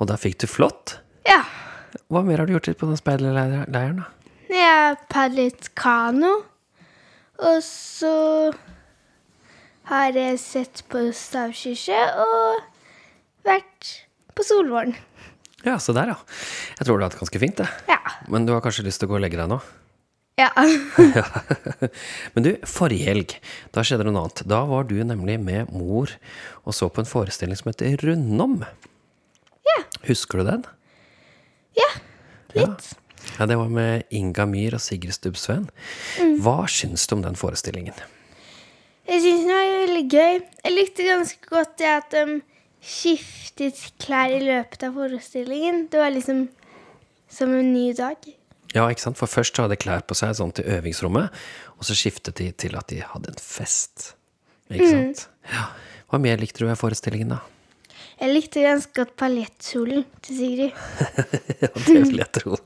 Og 0.00 0.10
der 0.10 0.18
fikk 0.18 0.42
du 0.42 0.48
flott. 0.50 0.98
Ja. 1.30 1.44
Hva 2.10 2.26
mer 2.26 2.42
har 2.42 2.50
du 2.50 2.56
gjort 2.56 2.74
på 2.74 2.90
den 2.90 2.98
speiderleiren, 2.98 4.02
da? 4.02 4.10
Jeg 4.50 5.00
padlet 5.10 5.70
kano. 5.78 6.55
Og 7.36 7.58
så 7.64 8.14
har 9.90 10.16
jeg 10.16 10.38
sett 10.42 10.82
på 10.90 11.02
stavkirke 11.14 11.98
og 12.22 12.62
vært 13.46 13.90
på 14.36 14.44
Solvåren. 14.46 14.96
Ja, 15.66 15.76
se 15.82 15.94
der, 15.96 16.12
ja. 16.14 16.16
Jeg 16.78 16.86
tror 16.86 16.96
du 16.96 17.02
har 17.02 17.08
hatt 17.08 17.16
det 17.16 17.22
ganske 17.24 17.42
fint, 17.42 17.60
det. 17.60 17.66
Ja. 17.90 17.98
Men 18.30 18.46
du 18.46 18.54
har 18.54 18.62
kanskje 18.64 18.86
lyst 18.86 19.02
til 19.02 19.08
å 19.08 19.14
gå 19.14 19.18
og 19.18 19.24
legge 19.24 19.38
deg 19.40 19.50
nå? 19.50 19.58
Ja. 20.36 20.50
Men 22.34 22.44
du, 22.44 22.50
forrige 22.68 23.08
helg, 23.08 23.36
da 23.72 23.84
skjedde 23.86 24.04
det 24.04 24.12
noe 24.12 24.26
annet. 24.26 24.44
Da 24.48 24.60
var 24.68 24.84
du 24.88 24.98
nemlig 25.00 25.38
med 25.42 25.72
mor 25.72 26.12
og 26.62 26.76
så 26.76 26.90
på 26.92 27.02
en 27.02 27.08
forestilling 27.08 27.56
som 27.58 27.70
heter 27.72 27.96
Rundom. 28.04 28.60
Ja. 29.66 29.78
Husker 30.10 30.42
du 30.42 30.50
den? 30.50 30.66
Ja. 31.76 31.88
Litt. 32.56 32.92
Ja, 32.92 33.05
Det 33.36 33.56
var 33.60 33.68
med 33.68 34.06
Inga 34.10 34.46
Myhr 34.48 34.76
og 34.78 34.80
Sigrid 34.80 35.12
Stubbsveen. 35.16 35.66
Hva 36.40 36.62
syns 36.70 37.06
du 37.06 37.18
om 37.18 37.24
den 37.26 37.36
forestillingen? 37.36 37.96
Jeg 39.06 39.22
syns 39.22 39.44
den 39.44 39.52
var 39.52 39.72
veldig 39.84 40.04
gøy. 40.10 40.38
Jeg 40.64 40.72
likte 40.74 41.06
ganske 41.06 41.50
godt 41.50 41.76
det 41.78 41.90
at 41.92 42.14
de 42.14 42.40
skiftet 42.86 43.78
klær 44.02 44.32
i 44.34 44.40
løpet 44.42 44.86
av 44.88 44.96
forestillingen. 44.96 45.86
Det 45.92 46.00
var 46.00 46.14
liksom 46.14 46.46
som 47.30 47.54
en 47.54 47.72
ny 47.74 47.90
dag. 47.98 48.16
Ja, 48.74 48.86
ikke 48.90 49.04
sant? 49.04 49.18
For 49.20 49.30
først 49.30 49.56
hadde 49.60 49.76
de 49.76 49.80
klær 49.80 50.02
på 50.06 50.16
seg 50.18 50.34
sånn 50.36 50.52
til 50.56 50.66
øvingsrommet, 50.76 51.34
og 51.76 51.86
så 51.86 51.96
skiftet 51.96 52.40
de 52.40 52.50
til 52.52 52.76
at 52.78 52.88
de 52.92 53.02
hadde 53.04 53.32
en 53.32 53.42
fest. 53.42 54.14
Ikke 54.72 54.90
sant? 54.90 55.28
Ja. 55.52 55.68
Hva 56.10 56.20
mer 56.22 56.40
likte 56.42 56.62
du 56.62 56.70
av 56.70 56.78
forestillingen, 56.80 57.36
da? 57.36 57.40
Jeg 58.16 58.32
likte 58.32 58.62
ganske 58.64 58.92
godt 58.96 59.12
paljettkjolen 59.20 60.04
til 60.24 60.38
Sigrid. 60.38 60.76
Ja, 61.60 61.68
det 61.74 61.96
vil 62.08 62.20
jeg 62.22 62.28
tro. 62.36 62.56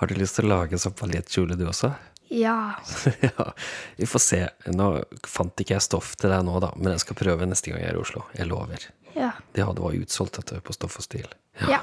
Har 0.00 0.08
du 0.08 0.14
lyst 0.16 0.38
til 0.38 0.46
å 0.48 0.52
lage 0.54 0.76
en 0.76 0.80
sånn 0.82 0.94
paljettkjole, 0.96 1.56
du 1.60 1.66
også? 1.68 1.90
Ja. 2.32 2.74
Ja, 3.26 3.50
vi 3.96 4.08
får 4.08 4.22
se. 4.24 4.40
Nå 4.72 4.88
fant 5.28 5.60
ikke 5.62 5.76
jeg 5.76 5.84
stoff 5.84 6.14
til 6.20 6.32
deg 6.32 6.42
nå, 6.48 6.56
da, 6.64 6.72
men 6.76 6.94
jeg 6.94 7.04
skal 7.04 7.18
prøve 7.20 7.48
neste 7.48 7.70
gang 7.72 7.82
jeg 7.84 7.92
er 7.92 7.98
i 7.98 8.02
Oslo. 8.02 8.24
Jeg 8.36 8.48
lover. 8.50 8.88
Ja. 9.16 9.30
Det 9.56 9.64
hadde 9.64 9.84
var 9.84 9.96
utsolgt 9.96 10.40
dette 10.40 10.58
på 10.64 10.74
Stoff 10.76 10.98
og 11.00 11.04
Stil. 11.06 11.28
ja. 11.68 11.82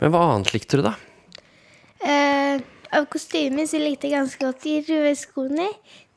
Men 0.00 0.10
hva 0.12 0.22
annet 0.34 0.50
likte 0.52 0.76
du, 0.78 0.82
da? 0.84 0.94
Eh, 2.04 2.58
av 2.94 3.06
kostymer 3.10 3.66
så 3.70 3.78
likte 3.80 4.10
jeg 4.10 4.18
ganske 4.18 4.42
godt 4.42 4.62
de 4.66 4.74
røde 4.86 5.14
skoene 5.16 5.68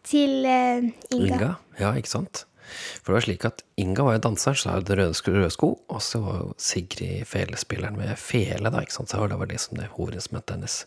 til 0.06 0.44
eh, 0.50 0.90
Inga. 1.16 1.36
Inga? 1.38 1.52
Ja, 1.80 1.94
ikke 1.96 2.12
sant? 2.12 2.44
For 3.02 3.12
det 3.12 3.18
var 3.18 3.26
slik 3.28 3.46
at 3.50 3.64
Inga 3.80 4.04
var 4.08 4.18
jo 4.18 4.24
danseren, 4.28 4.58
så 4.60 4.74
hadde 4.76 4.98
røde 5.00 5.36
røde 5.36 5.52
sko, 5.56 5.70
og 5.90 6.02
så 6.04 6.20
var 6.24 6.42
jo 6.44 6.50
Sigrid 6.60 7.26
felespilleren 7.30 7.98
med 8.00 8.16
fele, 8.20 8.72
da, 8.74 8.82
ikke 8.84 8.98
sant? 8.98 9.10
Så 9.14 9.28
det 9.32 9.40
var 9.40 9.52
liksom 9.52 9.80
det 9.80 9.88
hovedinstrumentet 9.96 10.56
hennes. 10.58 10.78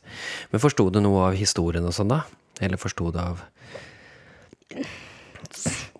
Men 0.52 0.60
forsto 0.64 0.88
du 0.92 1.00
noe 1.00 1.28
av 1.30 1.38
historien 1.40 1.86
og 1.88 1.96
sånn, 1.96 2.12
da? 2.12 2.22
Eller 2.62 2.80
forsto 2.80 3.10
du 3.14 3.18
av 3.22 3.40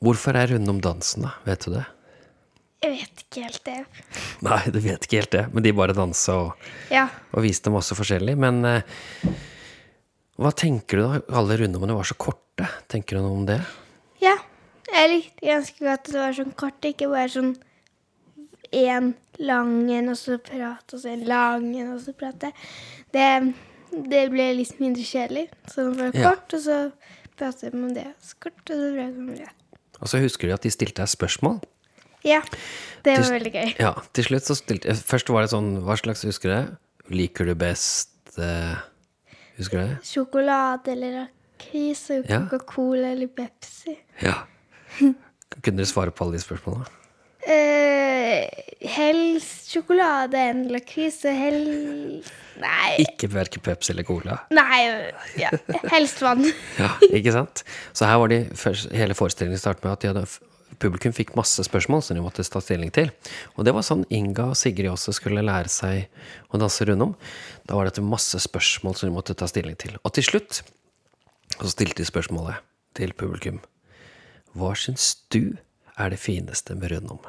Hvorfor 0.03 0.37
er 0.39 0.49
Rundom 0.55 0.81
dansen, 0.83 1.27
da? 1.27 1.35
Vet 1.47 1.67
du 1.67 1.75
det? 1.77 1.85
Jeg 2.83 2.97
vet 2.97 3.21
ikke 3.23 3.43
helt 3.45 3.65
det. 3.69 3.77
Nei, 4.43 4.61
du 4.75 4.79
vet 4.83 5.05
ikke 5.07 5.21
helt 5.21 5.35
det, 5.37 5.43
men 5.55 5.63
de 5.63 5.73
bare 5.77 5.95
dansa 5.95 6.35
og, 6.49 6.65
Ja. 6.91 7.05
og 7.31 7.45
viste 7.45 7.71
masse 7.71 7.95
forskjellig. 7.95 8.35
Men 8.43 8.65
eh, 8.67 8.83
hva 10.43 10.51
tenker 10.57 10.99
du 10.99 11.05
da? 11.05 11.21
Alle 11.39 11.61
rundommene 11.61 11.95
var 11.95 12.09
så 12.09 12.17
korte. 12.19 12.67
Tenker 12.91 13.19
du 13.21 13.23
noe 13.23 13.37
om 13.39 13.47
det? 13.47 13.61
Ja. 14.93 14.99
Jeg 15.03 15.11
likte 15.11 15.47
ganske 15.49 15.79
godt 15.79 15.99
at 15.99 16.13
det 16.13 16.21
var 16.21 16.33
sånn 16.37 16.55
kort, 16.57 16.81
ikke 16.85 17.09
bare 17.11 17.29
sånn 17.33 17.57
én 18.73 19.15
lang 19.39 19.91
en, 19.93 20.09
og 20.13 20.17
så 20.17 20.39
prate, 20.41 20.95
og 20.97 21.01
så 21.03 21.11
en 21.13 21.25
lang 21.29 21.67
en, 21.77 21.93
og 21.95 22.01
så 22.05 22.13
prate. 22.17 22.53
Det, 23.13 23.27
det 24.09 24.23
ble 24.33 24.51
litt 24.57 24.79
mindre 24.81 25.03
kjedelig. 25.05 25.49
Så 25.69 25.89
det 25.91 25.99
var 26.01 26.13
Ja. 26.17 26.31
kort, 26.31 26.55
og 26.55 26.61
så 26.61 26.79
prater 27.37 27.75
om 27.75 27.93
det. 27.95 28.07
Så 28.23 28.35
kort, 28.41 28.63
og 28.71 28.77
så 28.77 28.93
prater 28.97 29.19
om 29.19 29.35
det. 29.35 29.49
Og 30.01 30.09
så 30.09 30.19
husker 30.21 30.49
du 30.49 30.55
at 30.55 30.63
de 30.63 30.71
stilte 30.71 31.03
deg 31.03 31.09
spørsmål. 31.09 31.61
Ja, 32.25 32.41
det 33.03 33.17
Til- 33.17 33.25
var 33.25 33.39
veldig 33.39 33.53
gøy. 33.53 33.75
Ja, 33.81 33.93
til 34.15 34.25
slutt 34.25 34.45
så 34.47 34.55
stilte 34.55 34.95
Først 34.95 35.29
var 35.29 35.43
det 35.43 35.51
sånn 35.51 35.83
Hva 35.83 35.97
slags 35.99 36.23
husker 36.23 36.49
du 36.49 36.55
det? 36.55 36.77
Liker 37.11 37.45
du 37.47 37.55
best 37.59 38.11
uh, 38.39 38.77
Husker 39.59 39.81
du 39.81 39.89
det? 39.89 39.97
Sjokolade 40.07 40.87
eller 40.95 41.17
lakris 41.59 42.05
og 42.15 42.25
Coca-Cola 42.31 43.11
eller 43.11 43.27
Pepsi. 43.27 43.97
Ja. 44.23 44.45
Kunne 45.01 45.79
dere 45.79 45.89
svare 45.89 46.15
på 46.15 46.27
alle 46.27 46.39
de 46.39 46.45
spørsmålene? 46.45 46.89
Uh, 47.43 48.47
helst 48.87 49.73
sjokolade 49.73 50.39
enn 50.39 50.69
lakris, 50.71 51.25
og 51.27 51.35
helst 51.37 52.31
Nei. 52.63 53.03
Ikke 53.03 53.29
verken 53.33 53.63
Pepsi 53.65 53.93
eller 53.95 54.07
Cola. 54.07 54.39
Nei, 54.55 54.83
ja. 55.41 55.51
helst 55.93 56.23
vann. 56.23 56.45
Ja, 56.83 56.93
ikke 57.09 57.35
sant? 57.35 57.65
Så 57.97 58.09
her 58.09 58.21
var 58.21 58.33
de 58.33 58.45
hele 58.95 59.17
forestillingen 59.19 59.61
startet 59.61 59.87
med 59.87 59.95
at 59.95 60.05
de 60.05 60.11
hadde, 60.13 60.25
publikum 60.83 61.15
fikk 61.17 61.35
masse 61.39 61.65
spørsmål 61.67 62.05
som 62.05 62.19
de 62.19 62.25
måtte 62.25 62.45
ta 62.47 62.63
stilling 62.63 62.93
til. 62.95 63.11
Og 63.57 63.67
det 63.67 63.75
var 63.77 63.87
sånn 63.87 64.05
Inga 64.13 64.51
og 64.53 64.59
Sigrid 64.59 64.91
også 64.93 65.15
skulle 65.17 65.45
lære 65.45 65.73
seg 65.73 66.53
å 66.53 66.61
danse 66.61 66.87
rundom. 66.89 67.17
Da 67.69 67.79
var 67.79 67.89
det 67.89 68.05
masse 68.05 68.41
spørsmål 68.43 68.99
som 68.99 69.11
de 69.11 69.17
måtte 69.17 69.37
ta 69.39 69.49
stilling 69.51 69.79
til. 69.81 69.97
Og 70.03 70.15
til 70.17 70.29
slutt 70.29 70.63
så 71.59 71.71
stilte 71.71 72.03
de 72.03 72.09
spørsmålet 72.09 72.63
til 72.99 73.15
publikum. 73.17 73.63
Hva 74.57 74.75
syns 74.77 75.15
du 75.33 75.57
er 75.97 76.11
det 76.13 76.19
fineste 76.21 76.75
med 76.79 76.93
rundom? 76.93 77.23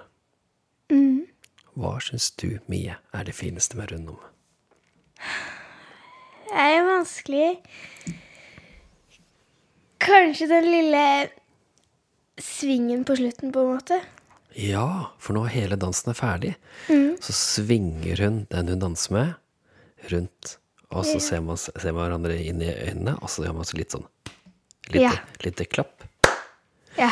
Hva 1.73 1.95
syns 2.03 2.27
du, 2.37 2.59
Mie, 2.69 2.97
er 3.17 3.23
det 3.25 3.33
fineste 3.33 3.77
med 3.79 3.89
rundom? 3.91 4.19
Det 6.49 6.59
er 6.61 6.83
vanskelig. 6.85 7.47
Kanskje 10.03 10.47
den 10.51 10.67
lille 10.69 11.05
svingen 12.37 13.05
på 13.07 13.15
slutten, 13.17 13.53
på 13.55 13.63
en 13.63 13.71
måte. 13.75 13.99
Ja, 14.59 15.09
for 15.21 15.33
nå 15.33 15.45
er 15.47 15.53
hele 15.55 15.77
dansen 15.81 16.11
er 16.13 16.17
ferdig. 16.19 16.53
Så 17.23 17.33
svinger 17.33 18.21
hun 18.21 18.43
den 18.51 18.69
hun 18.73 18.83
danser 18.83 19.15
med, 19.17 19.33
rundt. 20.13 20.57
Og 20.93 21.07
så 21.09 21.17
ser 21.23 21.41
man, 21.41 21.57
ser 21.57 21.89
man 21.95 22.03
hverandre 22.03 22.35
inn 22.37 22.61
i 22.61 22.69
øynene, 22.69 23.15
og 23.23 23.31
så 23.33 23.47
gjør 23.47 23.55
man 23.57 23.65
så 23.65 23.79
litt 23.79 23.95
sånn 23.95 24.05
lite, 24.91 25.07
Ja. 25.07 25.13
lite 25.41 25.65
klapp. 25.65 25.92
Ja. 26.97 27.11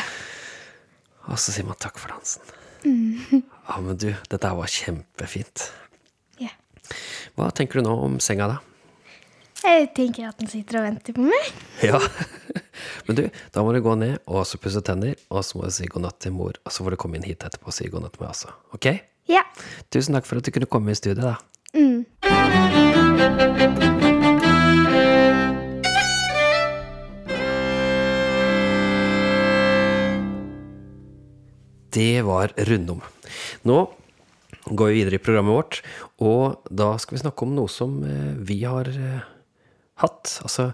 Og 1.30 1.38
så 1.38 1.52
sier 1.54 1.66
man 1.68 1.78
takk 1.80 1.98
for 2.02 2.12
dansen. 2.14 2.42
Ja, 3.62 3.76
men 3.78 3.94
du, 3.96 4.08
dette 4.28 4.48
her 4.50 4.56
var 4.58 4.66
kjempefint. 4.68 5.68
ja. 6.42 6.50
Hva 7.38 7.46
tenker 7.54 7.78
du 7.78 7.86
nå 7.86 7.92
om 8.04 8.16
senga, 8.20 8.48
da? 8.50 8.58
Jeg 9.62 9.92
tenker 9.94 10.26
at 10.28 10.40
den 10.42 10.50
sitter 10.50 10.80
og 10.80 10.88
venter 10.88 11.14
på 11.16 11.22
meg. 11.28 11.52
Ja. 11.92 12.00
Men 13.06 13.16
du, 13.18 13.22
da 13.54 13.62
må 13.62 13.70
du 13.74 13.78
gå 13.84 13.92
ned 13.98 14.16
og 14.26 14.42
så 14.48 14.58
pusse 14.58 14.82
tenner, 14.82 15.14
og 15.30 15.44
så 15.46 15.58
må 15.58 15.68
du 15.68 15.74
si 15.74 15.86
god 15.90 16.02
natt 16.08 16.18
til 16.22 16.34
mor, 16.34 16.58
og 16.66 16.74
så 16.74 16.82
får 16.82 16.94
du 16.96 16.98
komme 17.04 17.18
inn 17.18 17.26
hit 17.28 17.46
etterpå 17.46 17.70
og 17.70 17.76
si 17.76 17.86
god 17.92 18.02
natt 18.06 18.16
til 18.16 18.24
meg 18.24 18.32
også. 18.34 18.50
Ok? 18.74 18.90
Ja. 19.30 19.44
Tusen 19.94 20.18
takk 20.18 20.26
for 20.26 20.42
at 20.42 20.46
du 20.46 20.52
kunne 20.54 20.70
komme 20.70 20.90
i 20.94 20.98
studio, 20.98 21.34
da. 21.34 21.36
Det 31.92 32.22
var 32.24 32.54
rundom. 32.56 33.02
Nå 33.68 33.78
går 34.64 34.88
vi 34.88 34.98
videre 35.00 35.18
i 35.18 35.22
programmet 35.22 35.56
vårt, 35.56 35.78
og 36.22 36.68
da 36.70 36.94
skal 37.02 37.16
vi 37.16 37.22
snakke 37.24 37.46
om 37.46 37.54
noe 37.56 37.70
som 37.72 37.98
eh, 38.06 38.34
vi 38.38 38.62
har 38.62 38.88
eh, 38.88 39.24
hatt. 40.02 40.38
Altså 40.46 40.70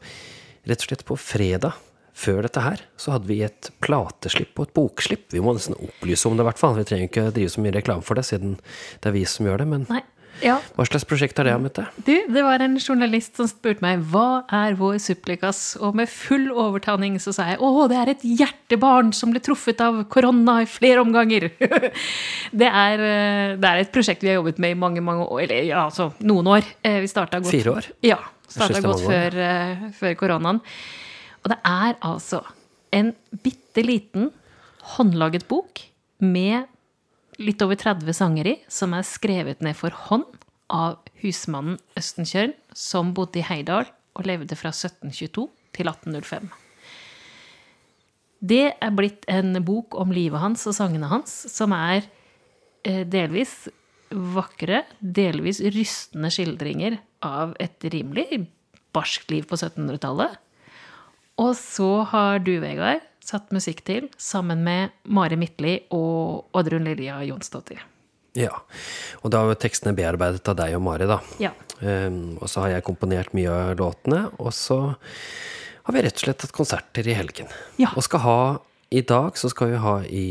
rett 0.69 0.83
og 0.83 0.91
slett 0.91 1.07
på 1.09 1.17
fredag 1.19 1.79
før 2.19 2.43
dette 2.45 2.63
her, 2.63 2.83
så 2.99 3.15
hadde 3.15 3.31
vi 3.31 3.41
et 3.47 3.71
plateslipp 3.85 4.59
og 4.59 4.67
et 4.67 4.75
bokslipp. 4.77 5.29
Vi 5.33 5.43
må 5.43 5.55
nesten 5.55 5.79
opplyse 5.79 6.27
om 6.29 6.37
det, 6.37 6.45
i 6.45 6.49
hvert 6.51 6.61
fall. 6.61 6.77
Vi 6.77 6.87
trenger 6.89 7.11
ikke 7.11 7.29
drive 7.35 7.53
så 7.55 7.63
mye 7.63 7.75
reklame 7.77 8.05
for 8.07 8.19
det, 8.19 8.27
siden 8.27 8.57
det 8.59 9.11
er 9.11 9.15
vi 9.15 9.25
som 9.31 9.47
gjør 9.47 9.63
det. 9.63 9.69
Men 9.71 9.87
Nei. 9.91 10.03
Ja. 10.45 10.59
hva 10.77 10.87
slags 10.87 11.07
prosjekt 11.09 11.39
er 11.41 11.49
det, 11.49 11.55
Amette? 11.57 11.85
Du, 12.07 12.13
det 12.31 12.45
var 12.47 12.63
en 12.63 12.77
journalist 12.79 13.39
som 13.39 13.49
spurte 13.51 13.83
meg 13.85 14.03
hva 14.13 14.45
er 14.55 14.77
vår 14.79 14.99
supplikas, 15.03 15.77
og 15.83 15.97
med 15.99 16.11
full 16.13 16.49
overtaning 16.53 17.19
så 17.23 17.35
sa 17.35 17.49
jeg 17.53 17.61
å, 17.65 17.73
det 17.91 17.99
er 17.99 18.13
et 18.15 18.25
hjertebarn 18.43 19.13
som 19.17 19.35
ble 19.35 19.43
truffet 19.45 19.83
av 19.85 20.01
korona 20.13 20.61
i 20.65 20.71
flere 20.71 21.03
omganger. 21.05 21.49
det, 22.61 22.71
er, 22.71 23.05
eh, 23.05 23.57
det 23.59 23.73
er 23.73 23.83
et 23.83 23.93
prosjekt 23.95 24.25
vi 24.25 24.33
har 24.33 24.41
jobbet 24.41 24.63
med 24.63 24.77
i 24.77 24.79
mange, 24.79 25.05
mange 25.05 25.27
år, 25.27 25.47
eller 25.49 25.69
ja, 25.71 25.85
altså 25.89 26.11
noen 26.23 26.55
år. 26.59 26.73
Eh, 26.87 27.01
Vi 27.05 27.11
starta 27.11 27.43
godt 27.43 27.55
Fire 27.55 27.77
år? 27.81 27.91
Ja. 28.07 28.21
Starta 28.49 28.81
godt 28.85 29.05
før, 29.05 29.35
eh, 29.45 29.89
før 29.99 30.15
koronaen. 30.17 30.63
Og 31.45 31.53
det 31.53 31.59
er 31.69 31.99
altså 32.05 32.43
en 32.95 33.13
bitte 33.45 33.85
liten 33.85 34.31
håndlaget 34.97 35.45
bok 35.51 35.83
med 36.25 36.67
litt 37.39 37.63
over 37.63 37.79
30 37.79 38.15
sanger 38.17 38.51
i, 38.51 38.55
som 38.71 38.95
er 38.97 39.07
skrevet 39.07 39.63
ned 39.65 39.77
for 39.79 39.95
hånd 40.09 40.27
av 40.69 40.99
husmannen 41.23 41.79
Østenkjørn, 41.99 42.55
som 42.77 43.15
bodde 43.17 43.41
i 43.41 43.47
Heidal 43.47 43.89
og 44.19 44.27
levde 44.29 44.59
fra 44.59 44.73
1722 44.75 45.47
til 45.77 45.91
1805. 45.91 46.51
Det 48.39 48.65
er 48.71 48.95
blitt 48.95 49.25
en 49.31 49.59
bok 49.67 49.97
om 49.99 50.13
livet 50.15 50.43
hans 50.43 50.67
og 50.71 50.77
sangene 50.77 51.11
hans, 51.11 51.33
som 51.51 51.75
er 51.75 52.05
eh, 52.87 53.03
delvis 53.09 53.67
vakre, 54.09 54.85
delvis 55.01 55.61
rystende 55.75 56.31
skildringer 56.33 57.01
av 57.25 57.57
et 57.61 57.83
rimelig 57.91 58.45
barskt 58.95 59.31
liv 59.33 59.49
på 59.49 59.59
1700-tallet. 59.59 60.39
Og 61.39 61.53
så 61.59 61.91
har 62.13 62.41
du, 62.43 62.57
Vegard, 62.63 63.03
satt 63.29 63.53
musikk 63.55 63.85
til 63.87 64.09
sammen 64.21 64.65
med 64.65 64.95
Mari 65.05 65.37
Midtli 65.41 65.77
og 65.95 66.49
Oddrun 66.57 66.87
Lilja 66.89 67.21
Jonsdottir. 67.29 67.85
Ja. 68.39 68.53
Og 69.25 69.33
da 69.35 69.43
var 69.49 69.59
tekstene 69.61 69.97
bearbeidet 69.97 70.47
av 70.49 70.59
deg 70.61 70.77
og 70.79 70.85
Mari, 70.87 71.09
da. 71.11 71.19
Ja. 71.43 71.53
Um, 71.81 72.37
og 72.39 72.49
så 72.51 72.65
har 72.65 72.77
jeg 72.77 72.87
komponert 72.87 73.35
mye 73.37 73.51
av 73.53 73.73
låtene, 73.79 74.27
og 74.39 74.53
så 74.57 74.79
har 75.89 75.97
vi 75.97 76.05
rett 76.05 76.21
og 76.21 76.25
slett 76.27 76.45
hatt 76.45 76.55
konserter 76.55 77.09
i 77.09 77.17
helgen. 77.17 77.51
Ja. 77.81 77.93
Og 77.97 78.05
skal 78.07 78.25
ha 78.25 78.39
I 78.89 79.03
dag 79.05 79.37
så 79.37 79.51
skal 79.53 79.75
vi 79.75 79.83
ha 79.83 79.99
i 80.05 80.29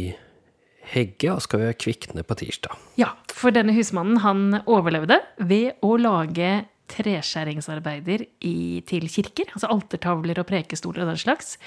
Hegge, 0.87 1.33
og 1.33 1.43
skal 1.43 1.61
vi 1.61 1.67
ha 1.67 1.75
Kvikne 1.75 2.23
på 2.23 2.37
tirsdag. 2.39 2.77
Ja, 2.97 3.11
for 3.33 3.53
denne 3.53 3.75
husmannen 3.75 4.21
han 4.23 4.61
overlevde 4.63 5.19
ved 5.37 5.75
å 5.83 5.97
lage 5.99 6.51
treskjæringsarbeider 6.91 8.25
i, 8.47 8.83
til 8.87 9.07
kirker. 9.11 9.51
Altså 9.53 9.69
altertavler 9.73 10.41
og 10.41 10.47
prekestoler 10.49 11.05
og 11.05 11.13
den 11.13 11.21
slags. 11.21 11.57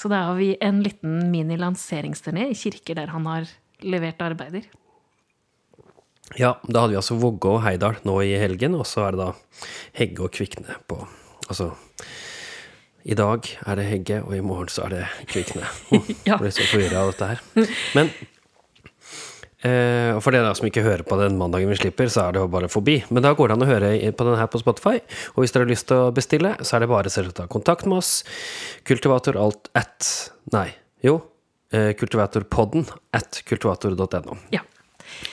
Så 0.00 0.10
da 0.12 0.24
har 0.28 0.38
vi 0.38 0.54
en 0.60 0.82
liten 0.84 1.26
mini-lanseringsturné 1.32 2.50
i 2.50 2.58
kirker 2.58 2.98
der 2.98 3.12
han 3.14 3.28
har 3.28 3.50
levert 3.82 4.22
arbeider. 4.22 4.68
Ja, 6.38 6.54
da 6.64 6.84
hadde 6.84 6.94
vi 6.94 7.00
altså 7.00 7.18
Vågå 7.20 7.58
og 7.58 7.64
Heidal 7.66 7.98
nå 8.08 8.14
i 8.24 8.36
helgen, 8.40 8.76
og 8.78 8.86
så 8.88 9.08
er 9.08 9.16
det 9.16 9.24
da 9.26 9.32
Hegge 9.98 10.24
og 10.24 10.32
Kvikne 10.32 10.78
på 10.88 11.02
Altså 11.50 11.72
i 13.02 13.16
dag 13.18 13.48
er 13.66 13.78
det 13.78 13.84
Hegge, 13.88 14.20
og 14.22 14.36
i 14.36 14.44
morgen 14.46 14.70
så 14.70 14.84
er 14.86 14.92
det 14.94 15.06
Kvikne. 15.26 15.66
Ja. 16.22 16.36
Jeg 16.36 16.38
ble 16.38 16.52
så 16.54 16.66
forvirra 16.70 17.00
av 17.02 17.10
dette 17.10 17.28
her. 17.32 17.40
Men 17.98 18.12
eh, 19.66 20.10
og 20.14 20.20
for 20.24 20.34
dere 20.34 20.52
som 20.58 20.68
ikke 20.68 20.84
hører 20.84 21.04
på 21.06 21.18
den 21.20 21.38
mandagen 21.40 21.70
vi 21.72 21.78
slipper, 21.80 22.10
så 22.12 22.26
er 22.26 22.36
det 22.36 22.42
jo 22.42 22.50
bare 22.52 22.70
forbi. 22.72 23.00
Men 23.10 23.24
da 23.26 23.34
går 23.38 23.50
det 23.50 23.56
an 23.56 23.66
å 23.66 23.70
høre 23.70 23.92
på 24.12 24.28
den 24.28 24.38
her 24.40 24.50
på 24.52 24.62
Spotify. 24.62 24.96
Og 25.34 25.42
hvis 25.42 25.54
dere 25.54 25.66
har 25.66 25.72
lyst 25.72 25.88
til 25.90 26.06
å 26.06 26.14
bestille, 26.14 26.54
så 26.60 26.76
er 26.76 26.84
det 26.84 26.92
bare 26.92 27.12
å 27.12 27.36
ta 27.36 27.48
kontakt 27.50 27.86
med 27.88 28.02
oss. 28.02 28.14
Kultivator 28.88 29.38
alt 29.40 29.70
at 29.78 30.08
Nei, 30.52 30.68
jo. 31.06 31.20
Eh, 31.72 31.94
kultivatorpodden 31.96 32.84
at 33.16 33.38
kultivator.no. 33.48 34.36
Ja. 34.52 34.60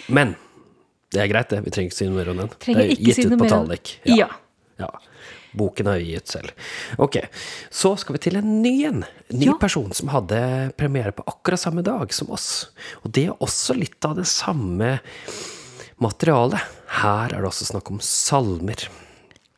Men 0.08 0.38
det 1.12 1.24
er 1.24 1.32
greit, 1.32 1.50
det. 1.50 1.64
Vi 1.66 1.74
trenger 1.74 1.90
ikke 1.90 1.98
si 1.98 2.08
noe 2.08 2.22
mer 2.22 2.30
om 2.32 2.44
den. 2.44 2.52
Trenger 2.62 2.80
det 2.80 2.86
er 2.86 2.94
ikke 2.94 3.08
gitt 3.10 3.18
si 3.18 3.26
ut 3.26 3.34
på 3.34 3.42
mer 3.42 3.50
ja. 3.50 3.58
Tallek. 3.58 3.92
Ja. 4.08 4.30
Ja. 4.80 4.90
Boken 5.58 5.88
har 5.90 5.98
vi 5.98 6.12
gitt 6.14 6.28
selv. 6.30 6.52
Ok, 7.02 7.16
så 7.74 7.96
skal 7.98 8.14
vi 8.16 8.20
til 8.22 8.38
en 8.38 8.62
ny 8.62 8.74
en. 8.86 9.00
Ny 9.34 9.48
Ja. 9.48 9.56
person 9.60 9.92
som 9.98 10.12
hadde 10.14 10.40
premiere 10.78 11.12
på 11.12 11.24
akkurat 11.26 11.60
samme 11.60 11.82
dag 11.84 12.14
som 12.14 12.30
oss. 12.32 12.68
Og 13.04 13.12
det 13.12 13.26
er 13.28 13.38
også 13.42 13.76
litt 13.78 14.06
av 14.06 14.16
det 14.20 14.28
samme 14.30 15.00
materialet. 16.00 16.62
Her 17.02 17.34
er 17.34 17.42
det 17.42 17.50
også 17.50 17.68
snakk 17.74 17.90
om 17.92 18.00
salmer. 18.04 18.86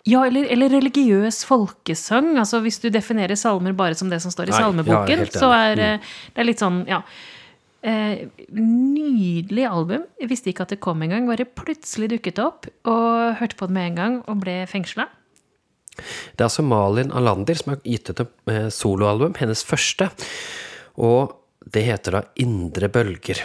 Ja, 0.07 0.23
eller, 0.25 0.47
eller 0.49 0.71
religiøs 0.73 1.43
folkesang. 1.45 2.31
Altså 2.41 2.61
Hvis 2.63 2.79
du 2.81 2.89
definerer 2.89 3.37
salmer 3.37 3.75
bare 3.77 3.93
som 3.95 4.09
det 4.09 4.21
som 4.23 4.31
står 4.33 4.49
i 4.49 4.55
Nei, 4.55 4.57
ja, 4.57 4.65
salmeboken, 4.71 5.19
helt 5.25 5.37
så 5.37 5.51
er 5.53 5.75
Mm. 5.75 5.83
eh, 5.85 5.99
det 6.33 6.41
er 6.41 6.43
litt 6.49 6.59
sånn, 6.59 6.87
ja. 6.87 7.01
Eh, 7.83 8.27
nydelig 8.53 9.63
album. 9.65 10.03
Jeg 10.21 10.29
visste 10.29 10.51
ikke 10.51 10.67
at 10.67 10.73
det 10.75 10.79
kom 10.83 11.01
engang. 11.01 11.25
Bare 11.29 11.47
plutselig 11.49 12.11
dukket 12.13 12.41
opp, 12.43 12.67
og 12.85 13.37
hørte 13.39 13.57
på 13.57 13.67
det 13.69 13.73
med 13.77 13.87
en 13.91 13.97
gang 13.97 14.17
og 14.29 14.41
ble 14.43 14.59
fengsla. 14.69 15.07
Det 15.97 16.39
er 16.39 16.47
altså 16.47 16.63
Malin 16.63 17.11
Alander 17.11 17.57
som 17.57 17.73
har 17.73 17.81
gitt 17.83 18.09
ut 18.13 18.21
et 18.23 18.51
eh, 18.53 18.67
soloalbum, 18.73 19.33
hennes 19.39 19.63
første. 19.67 20.07
Og 21.01 21.33
det 21.71 21.83
heter 21.87 22.19
da 22.19 22.21
Indre 22.41 22.87
bølger. 22.93 23.41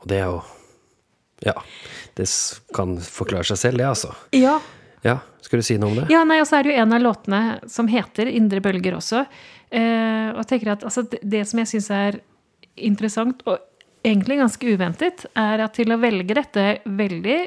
Og 0.00 0.08
det 0.10 0.22
er 0.22 0.30
jo 0.32 0.42
Ja. 1.44 1.52
det 2.16 2.24
kan 2.74 2.96
forklare 2.96 3.44
seg 3.44 3.58
selv, 3.58 3.78
det, 3.78 3.86
altså. 3.86 4.14
Ja, 4.32 4.58
Ja, 5.04 5.18
skal 5.40 5.60
du 5.60 5.62
si 5.62 5.76
noe 5.78 5.90
om 5.92 5.96
det? 6.00 6.06
Ja, 6.10 6.24
nei, 6.24 6.40
og 6.40 6.46
så 6.48 6.56
er 6.58 6.64
det 6.64 6.72
jo 6.72 6.82
en 6.82 6.92
av 6.96 7.00
låtene 7.04 7.60
som 7.70 7.86
heter 7.86 8.26
'Indre 8.26 8.60
bølger' 8.60 8.96
også. 8.96 9.26
Eh, 9.70 10.30
og 10.32 10.38
jeg 10.42 10.46
tenker 10.46 10.72
at 10.72 10.82
altså, 10.82 11.02
det, 11.08 11.20
det 11.22 11.46
som 11.46 11.58
jeg 11.60 11.66
syns 11.68 11.90
er 11.90 12.20
interessant, 12.76 13.42
og 13.46 13.58
egentlig 14.06 14.38
ganske 14.40 14.72
uventet, 14.76 15.26
er 15.36 15.62
at 15.64 15.74
til 15.78 15.92
å 15.92 16.00
velge 16.00 16.34
dette 16.36 16.66
veldig 16.86 17.38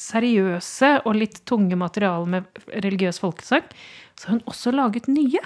seriøse 0.00 0.90
og 1.04 1.16
litt 1.18 1.40
tunge 1.48 1.76
materialet 1.78 2.30
med 2.30 2.60
religiøs 2.84 3.18
folkesang, 3.22 3.64
så 4.16 4.28
har 4.28 4.38
hun 4.38 4.46
også 4.50 4.72
laget 4.74 5.08
nye. 5.10 5.40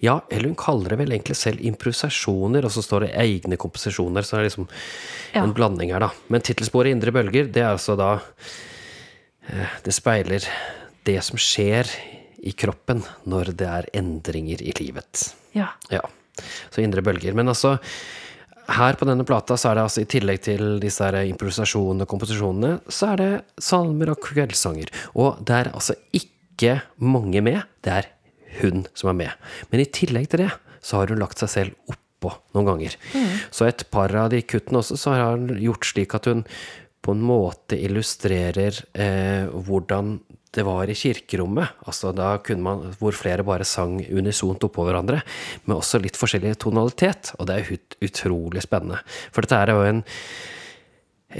Ja, 0.00 0.20
eller 0.30 0.52
hun 0.52 0.58
kaller 0.58 0.94
det 0.94 1.00
vel 1.00 1.12
egentlig 1.16 1.36
selv 1.36 1.62
improvisasjoner, 1.66 2.64
og 2.64 2.70
så 2.72 2.82
står 2.84 3.06
det 3.06 3.14
egne 3.18 3.58
komposisjoner, 3.58 4.22
så 4.22 4.36
det 4.36 4.40
er 4.40 4.48
liksom 4.48 4.68
Ja. 5.34 5.42
en 5.42 5.52
blanding 5.52 5.90
her, 5.92 6.00
da. 6.00 6.10
Men 6.28 6.40
tittelsporet 6.40 6.92
'Indre 6.92 7.12
bølger', 7.12 7.52
det 7.52 7.62
er 7.62 7.74
altså 7.74 7.96
da 7.96 8.20
eh, 9.50 9.66
Det 9.82 9.92
speiler 9.94 10.40
det 11.04 11.22
som 11.24 11.36
skjer 11.36 11.86
i 12.44 12.52
kroppen 12.52 13.02
når 13.26 13.56
det 13.56 13.66
er 13.66 13.86
endringer 13.94 14.62
i 14.62 14.72
livet. 14.78 15.34
Ja. 15.54 15.68
Ja. 15.90 16.00
Så 16.70 16.82
indre 16.84 17.04
bølger. 17.04 17.36
Men 17.38 17.50
altså, 17.52 17.76
her 18.68 18.98
på 19.00 19.08
denne 19.08 19.24
plata 19.28 19.56
så 19.56 19.70
er 19.70 19.78
det 19.78 19.86
altså 19.86 20.02
i 20.04 20.10
tillegg 20.12 20.42
til 20.44 20.64
disse 20.82 21.04
her 21.04 21.22
improvisasjonene 21.28 22.04
og 22.04 22.10
komposisjonene, 22.10 22.72
så 22.92 23.12
er 23.12 23.22
det 23.22 23.30
salmer 23.64 24.12
og 24.12 24.20
kveldssanger. 24.26 24.92
Og 25.16 25.40
det 25.48 25.56
er 25.56 25.72
altså 25.72 25.96
ikke 26.16 26.80
mange 27.00 27.42
med, 27.44 27.62
det 27.86 27.94
er 28.00 28.10
hun 28.60 28.84
som 28.98 29.12
er 29.12 29.20
med. 29.22 29.48
Men 29.70 29.84
i 29.84 29.88
tillegg 29.92 30.28
til 30.32 30.44
det 30.46 30.52
så 30.84 31.00
har 31.00 31.12
hun 31.12 31.22
lagt 31.22 31.40
seg 31.40 31.52
selv 31.52 31.92
oppå 31.92 32.32
noen 32.56 32.68
ganger. 32.68 32.98
Så 33.54 33.68
et 33.68 33.86
par 33.92 34.12
av 34.18 34.32
de 34.32 34.42
kuttene 34.44 34.82
også 34.82 34.98
så 35.00 35.16
har 35.16 35.36
hun 35.36 35.52
gjort 35.62 35.88
slik 35.88 36.16
at 36.18 36.28
hun 36.30 36.44
på 37.08 37.14
en 37.16 37.24
måte 37.24 37.78
illustrerer 37.80 38.76
eh, 38.92 39.48
hvordan 39.48 40.18
det 40.52 40.64
var 40.66 40.90
i 40.90 40.96
kirkerommet. 40.96 41.78
Altså 41.88 42.12
da 42.12 42.34
kunne 42.44 42.64
man, 42.64 42.82
hvor 43.00 43.16
flere 43.16 43.46
bare 43.46 43.64
sang 43.68 43.96
unisont 44.12 44.66
oppå 44.66 44.84
hverandre, 44.84 45.22
med 45.64 45.78
også 45.78 46.02
litt 46.04 46.18
forskjellig 46.20 46.58
tonalitet. 46.60 47.32
Og 47.38 47.48
det 47.48 47.56
er 47.56 47.72
ut, 47.78 47.98
utrolig 48.04 48.64
spennende. 48.64 49.00
For 49.32 49.44
dette 49.44 49.56
er 49.56 49.72
jo 49.72 49.86
en, 49.88 50.02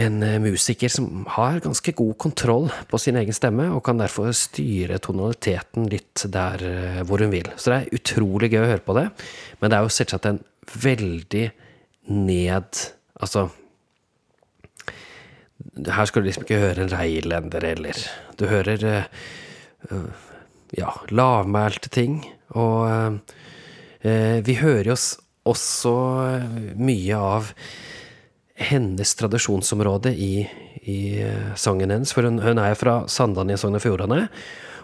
en 0.07 0.19
eh, 0.25 0.41
musiker 0.47 0.93
som 0.93 1.29
har 1.37 1.61
ganske 1.65 1.97
god 2.01 2.17
kontroll 2.25 2.73
på 2.89 3.05
sin 3.05 3.21
egen 3.21 3.37
stemme, 3.37 3.69
og 3.69 3.85
kan 3.85 4.01
derfor 4.01 4.33
styre 4.33 5.01
tonaliteten 5.05 5.93
litt 5.93 6.25
der 6.33 6.65
eh, 6.73 7.01
hvor 7.05 7.21
hun 7.21 7.37
vil. 7.37 7.53
Så 7.61 7.75
det 7.75 7.83
er 7.83 8.01
utrolig 8.01 8.55
gøy 8.55 8.63
å 8.65 8.73
høre 8.73 8.87
på 8.89 8.97
det. 9.03 9.09
Men 9.61 9.69
det 9.69 9.83
er 9.83 9.85
jo 9.85 9.97
selvsagt 10.01 10.33
en 10.33 10.45
veldig 10.89 11.49
ned 12.09 12.87
Altså 13.19 13.49
her 15.87 16.09
skal 16.09 16.23
du 16.23 16.29
liksom 16.29 16.47
ikke 16.47 16.63
høre 16.63 16.85
en 16.85 16.93
reilender 16.93 17.65
eller 17.65 17.99
Du 18.39 18.47
hører 18.51 18.85
eh, 18.85 19.11
eh, 19.91 20.07
ja, 20.79 20.93
lavmælte 21.11 21.91
ting. 21.93 22.21
Og 22.59 22.89
eh, 24.03 24.41
vi 24.45 24.59
hører 24.61 24.93
jo 24.93 24.97
også 25.49 25.95
mye 26.77 27.19
av 27.19 27.53
hennes 28.59 29.15
tradisjonsområde 29.19 30.13
i, 30.13 30.47
i 30.83 31.01
sangen 31.57 31.93
hennes. 31.95 32.13
For 32.15 32.27
hun, 32.27 32.41
hun 32.43 32.61
er 32.63 32.77
fra 32.79 33.01
Sandane 33.11 33.55
i 33.55 33.61
Sogn 33.61 33.79
og 33.79 33.85
Fjordane. 33.85 34.27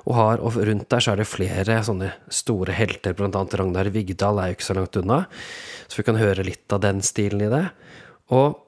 Og, 0.04 0.14
har, 0.18 0.42
og 0.44 0.58
rundt 0.60 0.88
der 0.92 1.04
så 1.04 1.14
er 1.14 1.20
det 1.20 1.28
flere 1.30 1.78
sånne 1.84 2.10
store 2.32 2.74
helter, 2.76 3.14
blant 3.16 3.36
annet 3.38 3.56
Ragnar 3.60 3.88
Vigdal 3.92 4.40
er 4.40 4.50
jo 4.50 4.58
ikke 4.58 4.66
så 4.66 4.76
langt 4.76 4.98
unna. 5.00 5.22
Så 5.88 6.00
vi 6.00 6.06
kan 6.06 6.20
høre 6.20 6.44
litt 6.46 6.74
av 6.74 6.82
den 6.84 7.00
stilen 7.04 7.44
i 7.46 7.52
det. 7.52 7.64
Og 8.36 8.63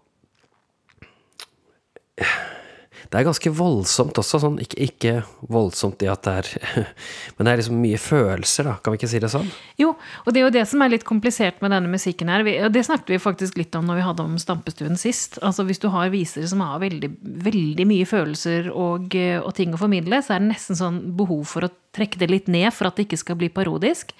det 2.16 3.20
er 3.20 3.26
ganske 3.26 3.50
voldsomt 3.54 4.18
også, 4.18 4.40
sånn 4.42 4.56
ikke, 4.62 4.78
ikke 4.82 5.12
voldsomt 5.52 6.00
i 6.02 6.08
at 6.10 6.24
det 6.26 6.32
er 6.40 6.48
Men 7.36 7.46
det 7.46 7.52
er 7.52 7.60
liksom 7.60 7.78
mye 7.82 8.00
følelser, 8.00 8.66
da, 8.66 8.74
kan 8.80 8.94
vi 8.94 9.00
ikke 9.00 9.10
si 9.10 9.20
det 9.22 9.30
sånn? 9.30 9.50
Jo, 9.80 9.92
og 10.24 10.32
det 10.32 10.40
er 10.40 10.46
jo 10.46 10.54
det 10.56 10.64
som 10.70 10.82
er 10.82 10.92
litt 10.94 11.06
komplisert 11.06 11.60
med 11.62 11.74
denne 11.74 11.90
musikken 11.92 12.30
her. 12.32 12.44
Og 12.66 12.72
det 12.74 12.82
snakket 12.86 13.14
vi 13.14 13.20
faktisk 13.22 13.58
litt 13.60 13.76
om 13.78 13.86
når 13.86 14.00
vi 14.00 14.06
hadde 14.08 14.26
om 14.26 14.38
Stampestuen 14.42 14.98
sist. 15.00 15.38
Altså 15.44 15.66
hvis 15.68 15.82
du 15.82 15.88
har 15.92 16.10
visere 16.14 16.48
som 16.50 16.64
har 16.64 16.80
veldig, 16.82 17.12
veldig 17.46 17.86
mye 17.88 18.08
følelser 18.08 18.70
og, 18.72 19.14
og 19.14 19.52
ting 19.58 19.76
å 19.76 19.80
formidle, 19.80 20.22
så 20.24 20.36
er 20.36 20.42
det 20.42 20.54
nesten 20.54 20.78
sånn 20.78 21.02
behov 21.18 21.44
for 21.52 21.68
å 21.68 21.72
trekke 21.96 22.20
det 22.20 22.30
litt 22.32 22.50
ned 22.52 22.72
for 22.74 22.88
at 22.88 22.98
det 22.98 23.06
ikke 23.06 23.20
skal 23.22 23.38
bli 23.40 23.52
parodisk. 23.52 24.16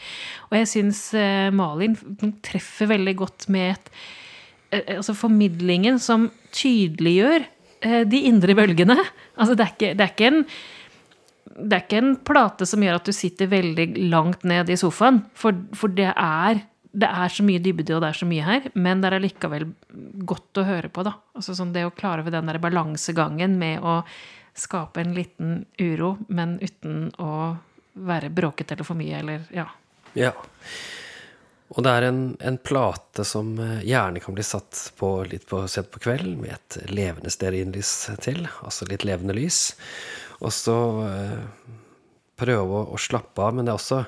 Og 0.51 0.61
jeg 0.61 0.71
syns 0.71 1.03
eh, 1.19 1.49
Malin 1.55 1.99
treffer 2.47 2.93
veldig 2.95 3.19
godt 3.19 3.51
med 3.53 3.75
et 3.75 3.93
eh, 4.71 4.97
altså 5.01 5.17
formidlingen 5.17 6.01
som 6.03 6.31
tydeliggjør 6.57 7.51
de 8.09 8.23
indre 8.29 8.57
bølgene. 8.59 8.99
Altså 9.37 9.57
det 9.57 9.67
er 9.67 9.75
ikke, 9.75 9.93
det 9.97 10.07
er 10.07 10.15
ikke 10.15 10.33
en 10.33 10.43
det 11.57 11.73
er 11.73 11.85
ikke 11.85 12.01
en 12.03 12.17
plate 12.27 12.67
som 12.69 12.83
gjør 12.85 12.99
at 12.99 13.09
du 13.09 13.15
sitter 13.17 13.49
veldig 13.49 13.87
langt 14.11 14.43
ned 14.49 14.69
i 14.69 14.77
sofaen, 14.77 15.23
for, 15.39 15.57
for 15.77 15.93
det, 15.95 16.11
er, 16.13 16.61
det 16.93 17.09
er 17.09 17.33
så 17.33 17.47
mye 17.47 17.63
dybde, 17.65 17.95
og 17.97 18.03
det 18.05 18.11
er 18.11 18.19
så 18.19 18.29
mye 18.29 18.45
her, 18.45 18.67
men 18.75 19.01
det 19.01 19.09
er 19.09 19.17
allikevel 19.21 19.65
godt 20.29 20.61
å 20.61 20.67
høre 20.69 20.91
på, 20.93 21.07
da. 21.07 21.15
Altså 21.39 21.57
sånn 21.57 21.73
det 21.73 21.87
å 21.87 21.95
klare 21.97 22.27
ved 22.27 22.37
den 22.37 22.51
der 22.51 22.61
balansegangen 22.61 23.57
med 23.61 23.81
å 23.81 24.03
skape 24.57 25.01
en 25.01 25.17
liten 25.17 25.57
uro, 25.81 26.17
men 26.29 26.59
uten 26.61 27.09
å 27.23 27.57
være 28.07 28.33
bråkete 28.37 28.77
eller 28.77 28.89
for 28.89 28.99
mye, 28.99 29.23
eller 29.23 29.49
ja. 29.55 29.69
Ja. 30.17 30.35
Og 31.75 31.83
det 31.83 31.93
er 31.93 32.07
en, 32.07 32.21
en 32.47 32.59
plate 32.63 33.25
som 33.27 33.57
eh, 33.59 33.83
gjerne 33.89 34.23
kan 34.23 34.37
bli 34.37 34.45
satt 34.47 34.93
på 35.01 35.11
litt 35.27 35.49
på, 35.51 35.65
sett 35.71 35.91
på 35.91 36.03
kvelden, 36.05 36.39
med 36.45 36.55
et 36.55 36.79
levende 36.95 37.33
stearinlys 37.33 37.93
til, 38.23 38.45
altså 38.63 38.87
litt 38.91 39.07
levende 39.09 39.35
lys. 39.37 39.75
Og 40.39 40.55
så 40.55 40.77
eh, 41.09 41.39
prøve 42.39 42.83
å, 42.83 42.85
å 42.95 43.01
slappe 43.01 43.43
av, 43.43 43.57
men 43.57 43.67
det 43.67 43.75
er 43.75 43.81
også 43.81 44.05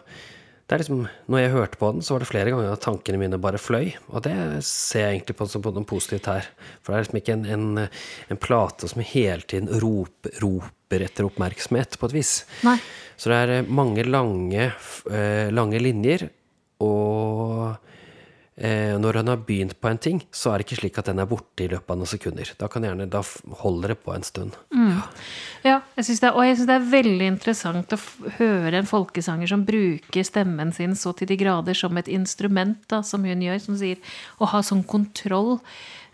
det 0.68 0.76
er 0.76 0.82
liksom, 0.82 1.04
når 1.32 1.40
jeg 1.40 1.52
hørte 1.54 1.78
på 1.80 1.88
den, 1.94 2.02
så 2.04 2.12
var 2.12 2.20
det 2.20 2.28
flere 2.28 2.50
ganger 2.52 2.74
at 2.74 2.82
tankene 2.84 3.16
mine 3.16 3.38
bare 3.40 3.56
fløy. 3.56 3.86
Og 4.12 4.20
det 4.26 4.34
ser 4.68 5.06
jeg 5.06 5.14
egentlig 5.14 5.38
på 5.38 5.46
som 5.48 5.62
på 5.64 5.70
noe 5.72 5.88
positivt 5.88 6.28
her. 6.28 6.50
For 6.84 6.92
det 6.92 6.98
er 6.98 7.06
liksom 7.06 7.20
ikke 7.22 7.36
en, 7.38 7.46
en, 7.54 7.84
en 8.28 8.40
plate 8.42 8.90
som 8.92 9.00
hele 9.00 9.48
tiden 9.48 9.70
roper, 9.80 10.34
roper 10.44 11.06
etter 11.06 11.24
oppmerksomhet, 11.24 11.96
på 11.96 12.10
et 12.10 12.16
vis. 12.18 12.34
Nei. 12.68 12.76
Så 13.16 13.32
det 13.32 13.38
er 13.46 13.54
eh, 13.54 13.70
mange 13.80 14.04
lange, 14.04 14.68
eh, 15.08 15.48
lange 15.56 15.80
linjer, 15.80 16.26
og 16.84 17.76
eh, 18.56 18.94
når 18.98 19.20
han 19.20 19.30
har 19.32 19.40
begynt 19.46 19.76
på 19.80 19.90
en 19.90 19.98
ting, 20.02 20.20
så 20.34 20.52
er 20.52 20.58
det 20.62 20.66
ikke 20.68 20.78
slik 20.80 20.98
at 20.98 21.08
den 21.10 21.18
er 21.22 21.28
borte 21.30 21.64
i 21.64 21.68
løpet 21.70 21.90
av 21.94 21.98
noen 22.00 22.10
sekunder. 22.10 22.50
Da, 22.58 22.68
kan 22.70 22.86
gjerne, 22.86 23.06
da 23.10 23.22
holder 23.62 23.94
det 23.94 23.98
på 24.04 24.14
en 24.14 24.26
stund. 24.26 24.56
Ja, 25.66 25.80
jeg 25.98 26.04
synes 26.06 26.20
det, 26.22 26.28
er- 26.30 26.36
og 26.38 26.44
jeg 26.46 26.56
syns 26.58 26.70
det 26.70 26.76
er 26.78 26.90
veldig 26.94 27.28
interessant 27.32 27.94
å 27.94 28.00
høre 28.38 28.78
en 28.78 28.86
folkesanger 28.90 29.50
som 29.50 29.64
bruker 29.68 30.26
stemmen 30.26 30.72
sin 30.76 30.94
så 30.98 31.14
til 31.18 31.30
de 31.30 31.36
grader 31.40 31.74
som 31.78 31.96
et 31.98 32.08
instrument, 32.14 32.78
da, 32.90 33.02
som 33.02 33.24
hun 33.26 33.42
gjør, 33.42 33.58
som 33.62 33.78
sier 33.78 33.98
å 34.38 34.50
ha 34.54 34.62
sånn 34.62 34.84
kontroll 34.86 35.56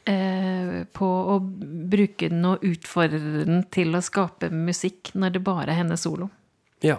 eh, 0.08 0.84
på 0.96 1.06
å 1.34 1.38
bruke 1.44 2.28
den 2.32 2.44
og 2.48 2.64
utfordre 2.66 3.20
den 3.44 3.62
til 3.72 3.94
å 3.96 4.02
skape 4.04 4.50
musikk 4.52 5.12
når 5.14 5.36
det 5.38 5.44
bare 5.44 5.72
er 5.72 5.80
hennes 5.84 6.04
solo. 6.04 6.28
Ja. 6.84 6.98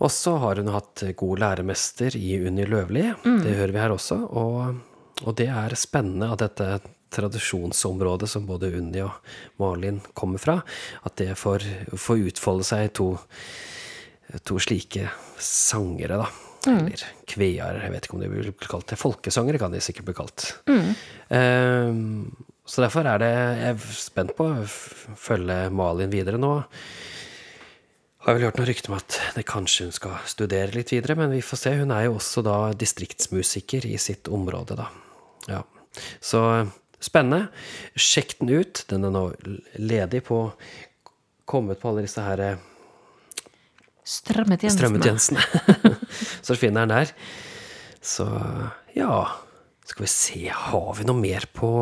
Og 0.00 0.10
så 0.12 0.36
har 0.40 0.56
hun 0.60 0.70
hatt 0.72 1.02
god 1.18 1.42
læremester 1.42 2.16
i 2.16 2.38
Unni 2.46 2.64
Løvli. 2.68 3.04
Det 3.44 3.56
hører 3.58 3.74
vi 3.74 3.82
her 3.82 3.92
også. 3.92 4.16
Og, 4.32 4.80
og 5.26 5.36
det 5.36 5.50
er 5.52 5.76
spennende 5.76 6.30
at 6.32 6.40
dette 6.44 6.80
tradisjonsområdet 7.10 8.28
som 8.30 8.46
både 8.46 8.70
Unni 8.78 9.02
og 9.02 9.16
Malin 9.60 10.00
kommer 10.14 10.38
fra, 10.38 10.60
at 11.02 11.16
det 11.18 11.34
får, 11.38 11.66
får 11.98 12.22
utfolde 12.30 12.64
seg 12.68 12.86
i 12.86 12.92
to, 13.00 13.08
to 14.46 14.60
slike 14.62 15.10
sangere, 15.42 16.20
da. 16.22 16.28
Eller 16.68 17.02
kvear, 17.30 17.80
jeg 17.80 17.92
vet 17.94 18.06
ikke 18.06 18.16
om 18.18 18.22
de 18.22 18.28
blir 18.30 18.50
kalt 18.68 18.90
det. 18.92 18.98
Folkesangere 19.00 19.60
kan 19.60 19.72
de 19.72 19.80
sikkert 19.80 20.10
bli 20.10 20.16
kalt. 20.18 20.46
Ehm, 21.32 22.28
så 22.68 22.84
derfor 22.84 23.06
er 23.08 23.18
det 23.22 23.30
Jeg 23.32 23.70
er 23.72 23.94
spent 23.96 24.34
på 24.36 24.44
å 24.46 24.66
følge 24.68 25.70
Malin 25.72 26.12
videre 26.12 26.38
nå. 26.38 26.52
Har 28.20 28.36
vel 28.36 28.44
hørt 28.44 28.58
noen 28.60 28.68
rykter 28.68 28.92
om 28.92 28.98
at 28.98 29.16
det 29.32 29.46
kanskje 29.48 29.86
hun 29.88 29.94
skal 29.96 30.18
studere 30.28 30.74
litt 30.74 30.92
videre, 30.92 31.16
men 31.16 31.32
vi 31.32 31.40
får 31.44 31.60
se. 31.62 31.70
Hun 31.80 31.92
er 31.94 32.04
jo 32.04 32.18
også 32.18 32.42
da 32.44 32.56
distriktsmusiker 32.76 33.86
i 33.88 33.96
sitt 34.00 34.28
område, 34.28 34.76
da. 34.76 34.90
Ja. 35.48 35.62
Så 36.20 36.42
spennende. 37.00 37.48
Sjekk 37.96 38.36
den 38.42 38.52
ut. 38.60 38.84
Den 38.92 39.08
er 39.08 39.14
nå 39.14 39.24
ledig 39.80 40.24
på 40.28 40.48
Kommet 41.50 41.80
på 41.82 41.88
alle 41.90 42.04
disse 42.04 42.22
her 42.22 42.38
eh, 42.44 42.58
Strømmetjenestene. 44.06 45.40
strømmetjenestene. 45.40 45.96
Så 46.46 46.54
finner 46.54 46.84
den 46.86 46.92
der. 46.92 47.10
Så 47.98 48.26
ja 48.94 49.16
Skal 49.82 50.04
vi 50.04 50.10
se, 50.12 50.44
har 50.54 50.92
vi 50.94 51.08
noe 51.08 51.18
mer 51.18 51.48
på 51.50 51.72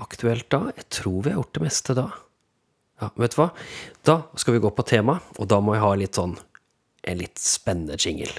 aktuelt 0.00 0.48
da? 0.54 0.70
Jeg 0.78 0.88
tror 1.00 1.18
vi 1.26 1.34
har 1.34 1.42
gjort 1.42 1.58
det 1.58 1.64
meste 1.66 1.98
da. 1.98 2.06
Ja, 2.98 3.12
vet 3.14 3.36
du 3.36 3.38
hva? 3.38 3.48
Da 4.02 4.20
skal 4.38 4.56
vi 4.56 4.62
gå 4.64 4.70
på 4.74 4.86
tema, 4.86 5.20
og 5.38 5.46
da 5.50 5.60
må 5.62 5.76
jeg 5.76 5.84
ha 5.86 5.94
litt 5.98 6.18
sånn 6.18 6.36
En 7.08 7.20
litt 7.20 7.38
spennende 7.38 7.94
jingle. 7.96 8.34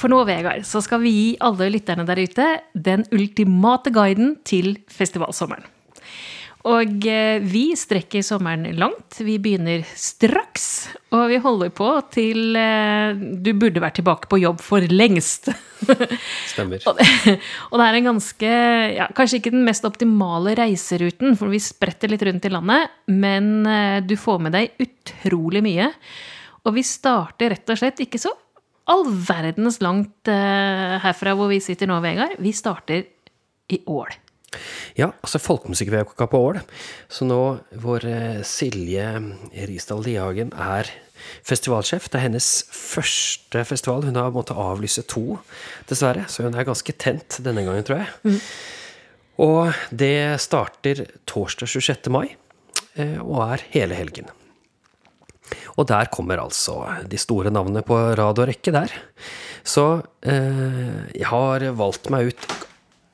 For 0.00 0.08
nå, 0.08 0.18
Vegard, 0.24 0.64
så 0.64 0.80
skal 0.84 1.02
vi 1.04 1.12
gi 1.12 1.26
alle 1.44 1.70
lytterne 1.72 2.06
der 2.08 2.20
ute 2.20 2.46
den 2.74 3.06
ultimate 3.14 3.92
guiden 3.94 4.34
til 4.48 4.78
festivalsommeren. 4.90 5.66
Og 6.68 7.06
eh, 7.08 7.40
vi 7.40 7.70
strekker 7.78 8.24
sommeren 8.24 8.66
langt. 8.76 9.16
Vi 9.24 9.38
begynner 9.40 9.84
straks. 9.96 10.90
Og 11.16 11.30
vi 11.32 11.38
holder 11.40 11.70
på 11.72 11.88
til 12.12 12.58
eh, 12.58 13.16
du 13.16 13.54
burde 13.56 13.80
vært 13.80 13.96
tilbake 14.00 14.28
på 14.28 14.42
jobb 14.42 14.60
for 14.64 14.84
lengst. 14.92 15.48
Stemmer. 16.52 16.84
Og 16.84 17.00
det, 17.00 17.86
er 17.86 17.96
en 17.96 18.10
ganske 18.10 18.52
ja, 18.98 19.08
Kanskje 19.16 19.40
ikke 19.40 19.54
den 19.54 19.64
mest 19.64 19.88
optimale 19.88 20.52
reiseruten, 20.58 21.32
for 21.40 21.52
vi 21.52 21.62
spretter 21.64 22.12
litt 22.12 22.26
rundt 22.28 22.44
i 22.44 22.52
landet, 22.52 22.92
men 23.08 23.50
eh, 23.64 23.98
du 24.04 24.18
får 24.20 24.44
med 24.44 24.56
deg 24.58 24.76
utrolig 24.84 25.64
mye. 25.64 25.88
Og 26.68 26.76
vi 26.76 26.84
starter 26.84 27.54
rett 27.54 27.72
og 27.72 27.80
slett 27.80 28.04
ikke 28.04 28.20
så 28.20 28.36
all 28.90 29.06
verdens 29.06 29.78
langt 29.84 30.26
herfra 30.26 31.36
hvor 31.38 31.48
vi 31.52 31.60
sitter 31.62 31.86
nå, 31.88 32.00
Vegard. 32.02 32.34
Vi 32.42 32.50
starter 32.56 33.06
i 33.70 33.78
Ål. 33.86 34.18
Ja, 34.98 35.12
altså 35.22 35.38
Folkemusikkveka 35.42 36.26
på 36.30 36.40
Ål. 36.48 36.58
Så 37.12 37.26
nå 37.28 37.40
hvor 37.82 38.04
eh, 38.06 38.40
Silje 38.46 39.06
Risdal 39.70 40.02
Lihagen 40.06 40.50
er 40.58 40.90
festivalsjef, 41.46 42.08
det 42.10 42.18
er 42.18 42.26
hennes 42.26 42.48
første 42.74 43.62
festival. 43.68 44.06
Hun 44.08 44.18
har 44.18 44.34
måttet 44.34 44.58
avlyse 44.58 45.04
to, 45.10 45.38
dessverre, 45.90 46.26
så 46.28 46.46
hun 46.46 46.56
er 46.56 46.68
ganske 46.68 46.94
tent 46.98 47.40
denne 47.44 47.64
gangen, 47.66 47.86
tror 47.86 48.02
jeg. 48.02 48.40
Og 49.40 49.72
det 49.94 50.40
starter 50.42 51.06
torsdag 51.30 51.70
26. 51.70 52.10
mai, 52.12 52.26
eh, 52.96 53.18
og 53.22 53.44
er 53.46 53.66
hele 53.76 53.98
helgen. 53.98 54.32
Og 55.78 55.86
der 55.88 56.10
kommer 56.12 56.42
altså 56.42 56.82
de 57.08 57.18
store 57.18 57.52
navnene 57.52 57.82
på 57.86 57.96
rad 58.18 58.38
og 58.42 58.50
rekke 58.50 58.74
der. 58.74 58.92
Så 59.64 60.02
eh, 60.22 61.06
jeg 61.14 61.30
har 61.30 61.64
valgt 61.78 62.10
meg 62.12 62.32
ut 62.32 62.50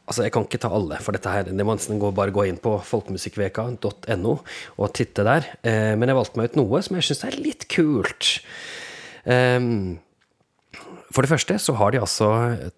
Altså, 0.06 0.22
jeg 0.22 0.32
kan 0.34 0.46
ikke 0.46 0.60
ta 0.62 0.70
alle, 0.70 1.00
for 1.02 1.16
dette 1.16 1.30
her, 1.30 1.48
det 1.50 1.66
må 1.66 1.74
nesten 1.74 1.98
bare 1.98 2.34
gå 2.34 2.46
inn 2.46 2.60
på 2.62 2.76
folkemusikkveka.no 2.86 4.34
og 4.38 4.90
titte 4.94 5.24
der. 5.26 5.48
Eh, 5.66 5.94
men 5.98 6.10
jeg 6.10 6.18
valgte 6.18 6.38
meg 6.38 6.50
ut 6.52 6.58
noe 6.60 6.82
som 6.86 6.98
jeg 6.98 7.08
syns 7.08 7.24
er 7.26 7.38
litt 7.42 7.66
kult. 7.72 8.36
Ehm, 9.26 9.98
for 11.10 11.24
det 11.26 11.32
første 11.32 11.56
så 11.62 11.74
har 11.80 11.94
de 11.94 12.02
altså 12.02 12.28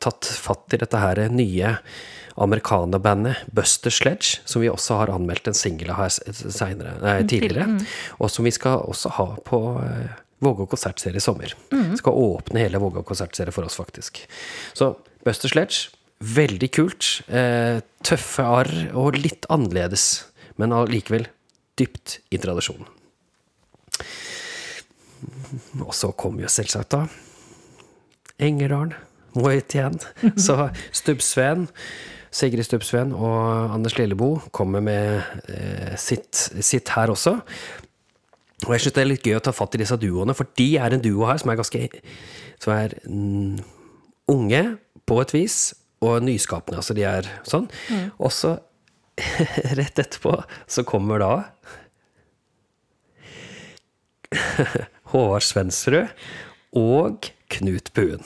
tatt 0.00 0.28
fatt 0.40 0.72
i 0.72 0.80
dette 0.80 1.02
her 1.02 1.20
nye 1.32 1.74
amerikanerbandet 2.38 3.50
Buster 3.52 3.92
Sledge, 3.92 4.38
som 4.48 4.62
vi 4.62 4.70
også 4.70 5.00
har 5.00 5.12
anmeldt 5.12 5.50
en 5.50 5.58
singel 5.58 5.90
av 5.92 6.04
her 6.04 6.14
senere, 6.14 6.94
nei, 7.02 7.18
tidligere, 7.28 7.80
og 8.22 8.30
som 8.30 8.46
vi 8.46 8.54
skal 8.54 8.84
også 8.86 9.12
ha 9.18 9.28
på 9.44 9.60
eh, 9.82 10.16
Vågå 10.38 10.68
konsertserie 10.70 11.18
i 11.18 11.22
sommer. 11.22 11.50
Skal 11.98 12.14
åpne 12.14 12.60
hele 12.62 12.78
Vågå 12.78 13.02
konsertserie 13.02 13.50
for 13.50 13.66
oss, 13.66 13.74
faktisk. 13.74 14.20
Så 14.70 14.92
Buster 15.26 15.50
Sledge, 15.50 15.88
veldig 16.18 16.68
kult. 16.74 17.08
Eh, 17.28 17.80
tøffe 18.04 18.44
arr 18.44 18.72
og 18.98 19.18
litt 19.18 19.46
annerledes, 19.52 20.28
men 20.58 20.74
allikevel 20.74 21.28
dypt 21.78 22.18
i 22.34 22.40
tradisjonen. 22.42 22.88
Og 25.82 25.94
så 25.96 26.12
kommer 26.18 26.44
jo 26.44 26.52
selvsagt, 26.52 26.94
da, 26.94 27.06
Engerdalen 28.38 28.94
må 29.38 29.50
hit 29.50 29.74
igjen. 29.74 29.96
Så 30.46 30.68
Stubbsveen, 30.94 31.66
Sigrid 32.34 32.66
Stubbsveen 32.66 33.14
og 33.16 33.74
Anders 33.74 33.96
Lilleboe 33.98 34.44
kommer 34.54 34.84
med 34.84 35.24
eh, 35.50 35.96
sitt, 35.98 36.34
sitt 36.62 36.92
her 36.94 37.10
også. 37.10 37.38
Og 38.66 38.74
jeg 38.74 38.84
syns 38.84 38.94
det 38.94 39.02
er 39.02 39.10
litt 39.10 39.26
gøy 39.26 39.38
å 39.38 39.42
ta 39.42 39.54
fatt 39.54 39.74
i 39.74 39.82
disse 39.82 39.98
duoene, 39.98 40.34
for 40.38 40.50
de 40.58 40.68
er 40.82 40.94
en 40.94 41.02
duo 41.02 41.26
her 41.28 41.38
som 41.38 41.52
er 41.52 41.58
ganske 41.60 41.82
Som 42.58 42.74
er 42.74 42.94
mm, 43.06 43.58
unge 44.34 44.62
på 45.06 45.20
et 45.22 45.34
vis, 45.34 45.58
og 46.04 46.22
nyskapende. 46.22 46.78
Altså 46.80 46.94
de 46.96 47.04
er 47.08 47.28
sånn. 47.48 47.68
Og 48.18 48.32
så, 48.34 48.56
rett 49.78 49.98
etterpå, 49.98 50.36
så 50.70 50.84
kommer 50.86 51.22
da 51.22 51.32
Håvard 55.12 55.46
Svensrud 55.46 56.12
og 56.76 57.30
Knut 57.48 57.92
Buen. 57.96 58.24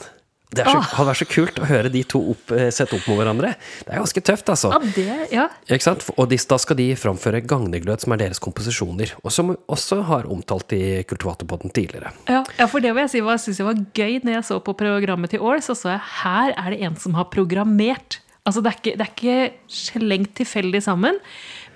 Det 0.52 0.66
så, 0.68 0.80
hadde 0.98 1.08
vært 1.08 1.20
så 1.22 1.28
kult 1.30 1.60
å 1.62 1.66
høre 1.68 1.90
de 1.92 2.02
to 2.08 2.20
opp, 2.34 2.52
eh, 2.52 2.68
sette 2.74 2.96
opp 2.98 3.06
mot 3.08 3.16
hverandre. 3.16 3.54
Det 3.82 3.88
er 3.88 4.02
ganske 4.02 4.22
tøft, 4.28 4.50
altså. 4.52 4.72
Ja, 4.74 4.80
det, 4.96 5.06
ja. 5.32 5.46
Ikke 5.72 5.86
sant? 5.86 6.04
Og 6.16 6.28
de, 6.28 6.38
da 6.50 6.58
skal 6.60 6.78
de 6.78 6.88
framføre 6.98 7.40
Gagneglød, 7.48 8.04
som 8.04 8.12
er 8.12 8.20
deres 8.24 8.42
komposisjoner. 8.42 9.14
Og 9.22 9.32
som 9.32 9.52
vi 9.52 9.56
også 9.72 10.02
har 10.10 10.28
omtalt 10.32 10.74
i 10.76 10.82
Kultivatorpodden 11.08 11.72
tidligere. 11.72 12.12
Ja, 12.28 12.42
ja, 12.58 12.68
for 12.68 12.84
det 12.84 12.92
vil 12.92 13.06
jeg 13.06 13.14
si 13.14 13.24
var, 13.24 13.40
synes 13.40 13.62
jeg 13.62 13.68
var 13.70 13.80
gøy 13.96 14.18
når 14.20 14.36
jeg 14.36 14.48
så 14.50 14.60
på 14.64 14.76
programmet 14.76 15.32
til 15.32 15.40
år. 15.40 15.64
så 15.64 15.76
så 15.78 15.94
jeg 15.94 16.04
her 16.22 16.54
er 16.58 16.74
det 16.74 16.82
en 16.84 16.98
som 17.00 17.16
har 17.16 17.30
programmert. 17.32 18.20
Altså 18.44 18.62
det 18.62 18.72
er 18.72 18.78
ikke, 18.80 18.96
det 18.98 19.06
er 19.06 19.12
ikke 19.12 19.72
slengt 19.72 20.34
tilfeldig 20.40 20.82
sammen, 20.82 21.20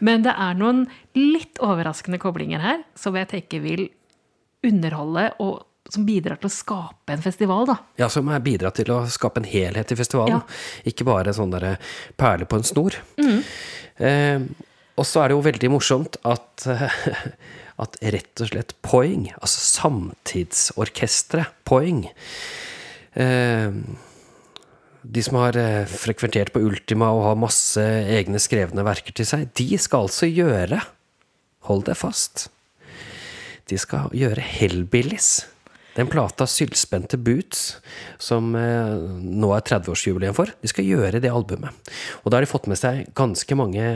men 0.03 0.25
det 0.27 0.35
er 0.35 0.59
noen 0.59 0.85
litt 1.17 1.61
overraskende 1.63 2.19
koblinger 2.21 2.61
her 2.61 2.83
som 2.99 3.17
jeg 3.17 3.31
tenker 3.31 3.63
vil 3.65 3.87
underholde 4.67 5.31
og 5.43 5.63
som 5.93 6.07
bidrar 6.07 6.41
til 6.41 6.51
å 6.51 6.55
skape 6.55 7.15
en 7.15 7.25
festival, 7.25 7.67
da. 7.69 7.77
Ja, 8.01 8.09
som 8.13 8.31
er 8.33 8.43
bidratt 8.45 8.81
til 8.81 8.91
å 8.95 9.03
skape 9.11 9.43
en 9.43 9.51
helhet 9.51 9.93
i 9.93 9.99
festivalen. 9.99 10.41
Ja. 10.41 10.91
Ikke 10.91 11.07
bare 11.09 11.35
sånn 11.37 11.53
derre 11.55 11.77
perle 12.19 12.49
på 12.49 12.59
en 12.59 12.67
snor. 12.67 12.99
Eh, 13.17 14.41
og 14.97 15.05
så 15.05 15.23
er 15.23 15.31
det 15.31 15.37
jo 15.37 15.45
veldig 15.45 15.71
morsomt 15.77 16.19
at 16.27 16.67
at 17.83 17.99
rett 18.01 18.41
og 18.41 18.51
slett 18.51 18.75
Poing, 18.85 19.31
altså 19.37 19.61
samtidsorkesteret 19.83 21.53
Poing 21.69 22.07
eh, 23.13 23.75
De 25.03 25.25
som 25.25 25.39
har 25.43 25.59
eh, 25.61 25.85
frekventert 25.91 26.55
på 26.55 26.63
Ultima 26.65 27.11
og 27.15 27.25
har 27.29 27.41
masse 27.41 27.83
egne 27.83 28.41
skrevne 28.43 28.87
verker 28.87 29.17
til 29.17 29.29
seg, 29.29 29.51
de 29.59 29.77
skal 29.81 30.09
altså 30.09 30.31
gjøre 30.31 30.81
Hold 31.67 31.89
deg 31.89 31.97
fast. 31.99 32.45
De 33.67 33.75
skal 33.75 34.13
gjøre 34.15 34.39
Hellbillies. 34.39 35.49
Den 35.97 36.11
plata 36.13 36.45
Sylspente 36.47 37.17
Boots, 37.17 37.79
som 38.21 38.51
eh, 38.59 38.97
nå 39.17 39.53
er 39.57 39.65
30-årsjubileum 39.65 40.37
for, 40.37 40.53
de 40.61 40.69
skal 40.71 40.89
gjøre 40.89 41.23
det 41.25 41.33
albumet. 41.33 41.73
Og 42.23 42.31
da 42.31 42.37
har 42.37 42.45
de 42.45 42.51
fått 42.51 42.69
med 42.69 42.81
seg 42.81 43.07
ganske 43.17 43.57
mange 43.57 43.87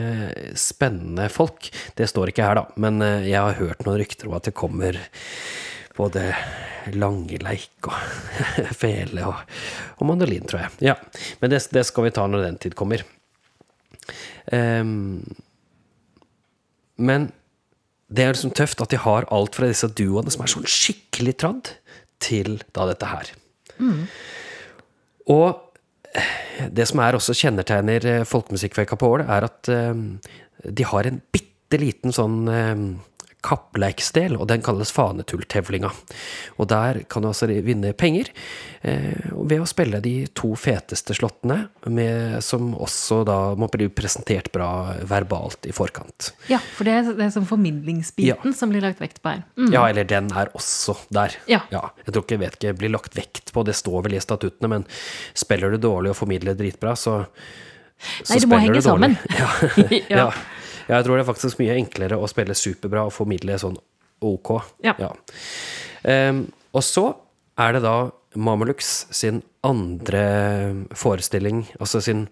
spennende 0.57 1.27
folk. 1.29 1.69
Det 1.97 2.09
står 2.09 2.31
ikke 2.31 2.47
her, 2.47 2.57
da, 2.57 2.65
men 2.81 3.03
eh, 3.05 3.29
jeg 3.29 3.37
har 3.37 3.59
hørt 3.59 3.85
noen 3.85 4.01
rykter 4.01 4.31
om 4.31 4.37
at 4.39 4.49
det 4.49 4.57
kommer 4.57 4.97
både 5.97 6.31
Langeleik 6.97 7.85
og 7.85 8.73
Fele 8.81 9.27
og, 9.29 9.43
og 9.99 10.07
mandolin, 10.09 10.47
tror 10.49 10.63
jeg. 10.65 10.91
Ja, 10.91 10.97
Men 11.41 11.53
det, 11.53 11.61
det 11.69 11.85
skal 11.85 12.07
vi 12.07 12.15
ta 12.15 12.25
når 12.25 12.47
den 12.47 12.57
tid 12.63 12.77
kommer. 12.79 13.05
Um, 14.49 15.21
men 16.97 17.29
det 18.11 18.25
er 18.25 18.33
liksom 18.33 18.53
tøft 18.55 18.81
at 18.83 18.91
de 18.91 18.99
har 18.99 19.27
alt 19.31 19.55
fra 19.55 19.69
disse 19.69 19.87
duoene 19.95 20.31
som 20.33 20.43
er 20.43 20.51
sånn 20.51 20.67
skikkelig 20.67 21.37
tradd, 21.39 21.71
til 22.21 22.59
da 22.75 22.87
dette 22.89 23.09
her. 23.09 23.33
Og 25.31 25.71
det 26.75 26.87
som 26.89 27.01
er 27.03 27.15
også 27.17 27.35
kjennetegner 27.37 28.07
eh, 28.09 28.25
Folkemusikkveka 28.27 28.97
på 28.99 29.13
Ål, 29.15 29.23
er 29.31 29.47
at 29.47 29.71
eh, 29.71 30.01
de 30.67 30.87
har 30.87 31.07
en 31.07 31.21
bitte 31.33 31.79
liten 31.81 32.13
sånn 32.15 32.41
eh, 32.51 32.73
kappleiksdel, 33.45 34.35
og 34.37 34.47
den 34.51 34.61
kalles 34.65 34.91
fanetulltevlinga. 34.93 35.89
Og 36.61 36.67
der 36.69 37.01
kan 37.09 37.23
du 37.23 37.29
altså 37.31 37.49
vinne 37.49 37.93
penger 37.97 38.29
eh, 38.85 39.17
ved 39.33 39.63
å 39.63 39.69
spille 39.69 40.01
de 40.03 40.13
to 40.37 40.53
feteste 40.59 41.15
slåttene, 41.17 41.63
med, 41.89 42.37
som 42.45 42.71
også 42.77 43.21
da 43.27 43.39
må 43.59 43.69
bli 43.73 43.89
presentert 43.93 44.51
bra 44.53 44.93
verbalt 45.09 45.65
i 45.69 45.73
forkant. 45.75 46.31
Ja, 46.51 46.61
for 46.77 46.87
det 46.87 46.99
er, 46.99 47.09
det 47.17 47.27
er 47.27 47.33
som 47.33 47.47
formidlingsbiten 47.49 48.55
som 48.57 48.73
blir 48.73 48.85
lagt 48.85 49.01
vekt 49.01 49.23
på 49.23 49.33
her. 49.33 49.43
Mm. 49.57 49.71
Ja, 49.73 49.87
eller 49.89 50.07
den 50.07 50.29
er 50.37 50.53
også 50.57 50.99
der. 51.09 51.35
Ja. 51.49 51.63
jeg 51.71 52.13
tror 52.13 52.25
ikke, 52.25 52.37
jeg 52.37 52.45
vet 52.45 52.59
ikke, 52.59 52.77
blir 52.83 52.95
lagt 52.95 53.17
vekt 53.17 53.53
på, 53.55 53.65
det 53.67 53.77
står 53.79 54.05
vel 54.07 54.19
i 54.19 54.23
statuttene, 54.23 54.69
men 54.77 54.87
spiller 55.33 55.73
du 55.73 55.81
dårlig 55.81 56.13
og 56.13 56.21
formidler 56.21 56.57
dritbra, 56.57 56.93
så, 56.99 57.23
så 58.21 58.35
Nei, 58.35 58.41
det 58.43 58.49
må 58.53 58.61
henge 58.61 58.85
sammen. 58.85 59.17
Ja. 59.41 60.27
Ja. 60.27 60.31
Ja. 60.87 60.87
Ja, 60.89 60.97
jeg 60.99 61.05
tror 61.07 61.17
det 61.17 61.23
er 61.25 61.29
faktisk 61.33 61.61
mye 61.61 61.77
enklere 61.77 62.17
å 62.19 62.29
spille 62.29 62.55
superbra 62.57 63.05
og 63.07 63.13
formidle 63.15 63.57
sånn 63.61 63.77
ok. 64.21 64.51
Ja. 64.85 64.95
Ehm, 66.07 66.45
og 66.73 66.83
så 66.85 67.05
er 67.61 67.77
det 67.77 67.83
da 67.85 67.95
Mamelux 68.35 68.91
sin 69.11 69.41
andre 69.67 70.21
forestilling, 70.95 71.65
altså 71.79 71.99
sin 72.01 72.27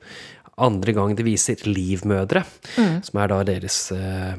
andre 0.59 0.93
gang 0.95 1.15
de 1.15 1.25
viser 1.27 1.59
Livmødre, 1.67 2.45
Mm. 2.77 3.03
som 3.03 3.19
er 3.19 3.27
da 3.31 3.43
deres 3.43 3.91
uh, 3.91 4.35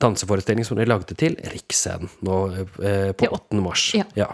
danseforestilling 0.00 0.64
som 0.66 0.76
de 0.78 0.86
lagde 0.86 1.14
til 1.14 1.36
Riksscenen 1.52 2.10
nå 2.22 2.36
eh, 2.82 3.10
på 3.12 3.28
8. 3.30 3.60
mars. 3.62 3.90
ja. 3.94 4.04
ja. 4.16 4.30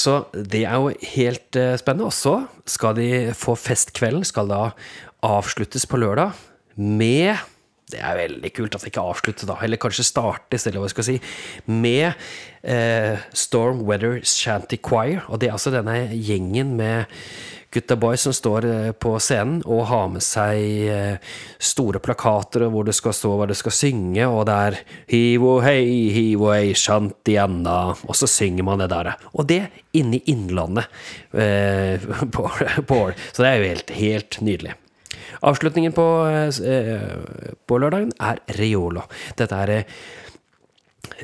Så 0.00 0.26
det 0.32 0.62
er 0.64 0.76
jo 0.78 0.92
helt 1.14 1.56
eh, 1.56 1.74
spennende. 1.80 2.08
Og 2.08 2.14
så 2.14 2.46
skal 2.68 2.94
de 2.96 3.08
få 3.36 3.56
festkvelden, 3.58 4.24
skal 4.24 4.48
da 4.48 4.60
avsluttes 5.26 5.86
på 5.88 6.00
lørdag 6.00 6.32
med 6.80 7.36
det 7.90 8.00
er 8.06 8.18
veldig 8.20 8.50
kult 8.54 8.76
at 8.76 8.84
det 8.84 8.92
ikke 8.92 9.02
avslutter, 9.12 9.48
da, 9.50 9.56
eller 9.64 9.80
kanskje 9.80 10.06
startes, 10.06 10.66
eller 10.66 10.82
hva 10.82 10.88
jeg 10.88 10.96
skal 10.96 11.08
si, 11.08 11.16
med 11.66 12.12
eh, 12.62 13.22
Storm 13.36 13.84
Weather 13.88 14.20
Shanty 14.26 14.78
Choir. 14.78 15.24
Og 15.28 15.40
det 15.40 15.50
er 15.50 15.56
altså 15.56 15.72
denne 15.74 15.96
gjengen 16.14 16.76
med 16.78 17.10
gutta 17.70 17.94
boys 18.00 18.24
som 18.26 18.34
står 18.34 18.66
eh, 18.66 18.90
på 18.98 19.12
scenen 19.22 19.60
og 19.62 19.84
har 19.90 20.08
med 20.10 20.24
seg 20.26 20.58
eh, 20.90 21.34
store 21.62 22.00
plakater 22.02 22.66
hvor 22.70 22.86
det 22.86 22.96
skal 22.98 23.14
stå 23.14 23.34
hva 23.38 23.46
det 23.50 23.58
skal 23.58 23.74
synge, 23.74 24.26
og 24.26 24.44
det 24.48 24.58
er 24.66 24.78
hivo 25.12 25.56
hei, 25.64 25.84
hivo 26.14 26.50
hei, 26.54 26.72
shantianna, 26.78 27.78
og 28.06 28.18
så 28.18 28.30
synger 28.30 28.66
man 28.66 28.82
det 28.82 28.90
der. 28.92 29.14
Og 29.34 29.46
det 29.50 29.62
inne 29.96 30.18
i 30.18 30.34
innlandet 30.34 30.90
eh, 31.34 32.06
på, 32.34 32.46
på 32.86 33.02
Så 33.30 33.42
det 33.42 33.50
er 33.50 33.58
jo 33.58 33.72
helt, 33.72 33.98
helt 33.98 34.40
nydelig. 34.46 34.78
Avslutningen 35.42 35.92
på, 35.96 36.04
eh, 36.28 37.50
på 37.66 37.78
lørdagen 37.80 38.12
er 38.20 38.40
Reola. 38.58 39.04
Dette 39.38 39.56
er 39.64 39.72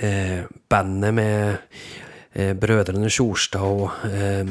eh, 0.00 0.44
bandet 0.70 1.14
med 1.14 1.58
eh, 2.32 2.52
brødrene 2.58 3.10
Sjorstad 3.12 3.60
og 3.66 3.90
eh, 4.08 4.46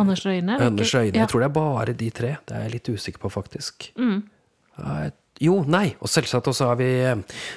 Anders 0.00 0.22
Røyne? 0.26 0.54
er 0.58 0.66
Anders 0.70 0.94
Røyne. 0.94 1.16
Jeg 1.18 1.28
tror 1.28 1.42
det 1.44 1.48
er 1.50 1.56
bare 1.58 1.92
de 1.98 2.10
tre. 2.14 2.36
Det 2.46 2.56
er 2.56 2.62
jeg 2.68 2.76
litt 2.78 2.92
usikker 2.94 3.20
på, 3.26 3.32
faktisk. 3.34 3.90
Ja, 3.98 5.02
jeg- 5.04 5.18
jo, 5.42 5.58
nei. 5.66 5.92
Og 6.00 6.08
selvsagt 6.10 6.46
også 6.52 6.70
har 6.70 6.78
vi, 6.80 6.88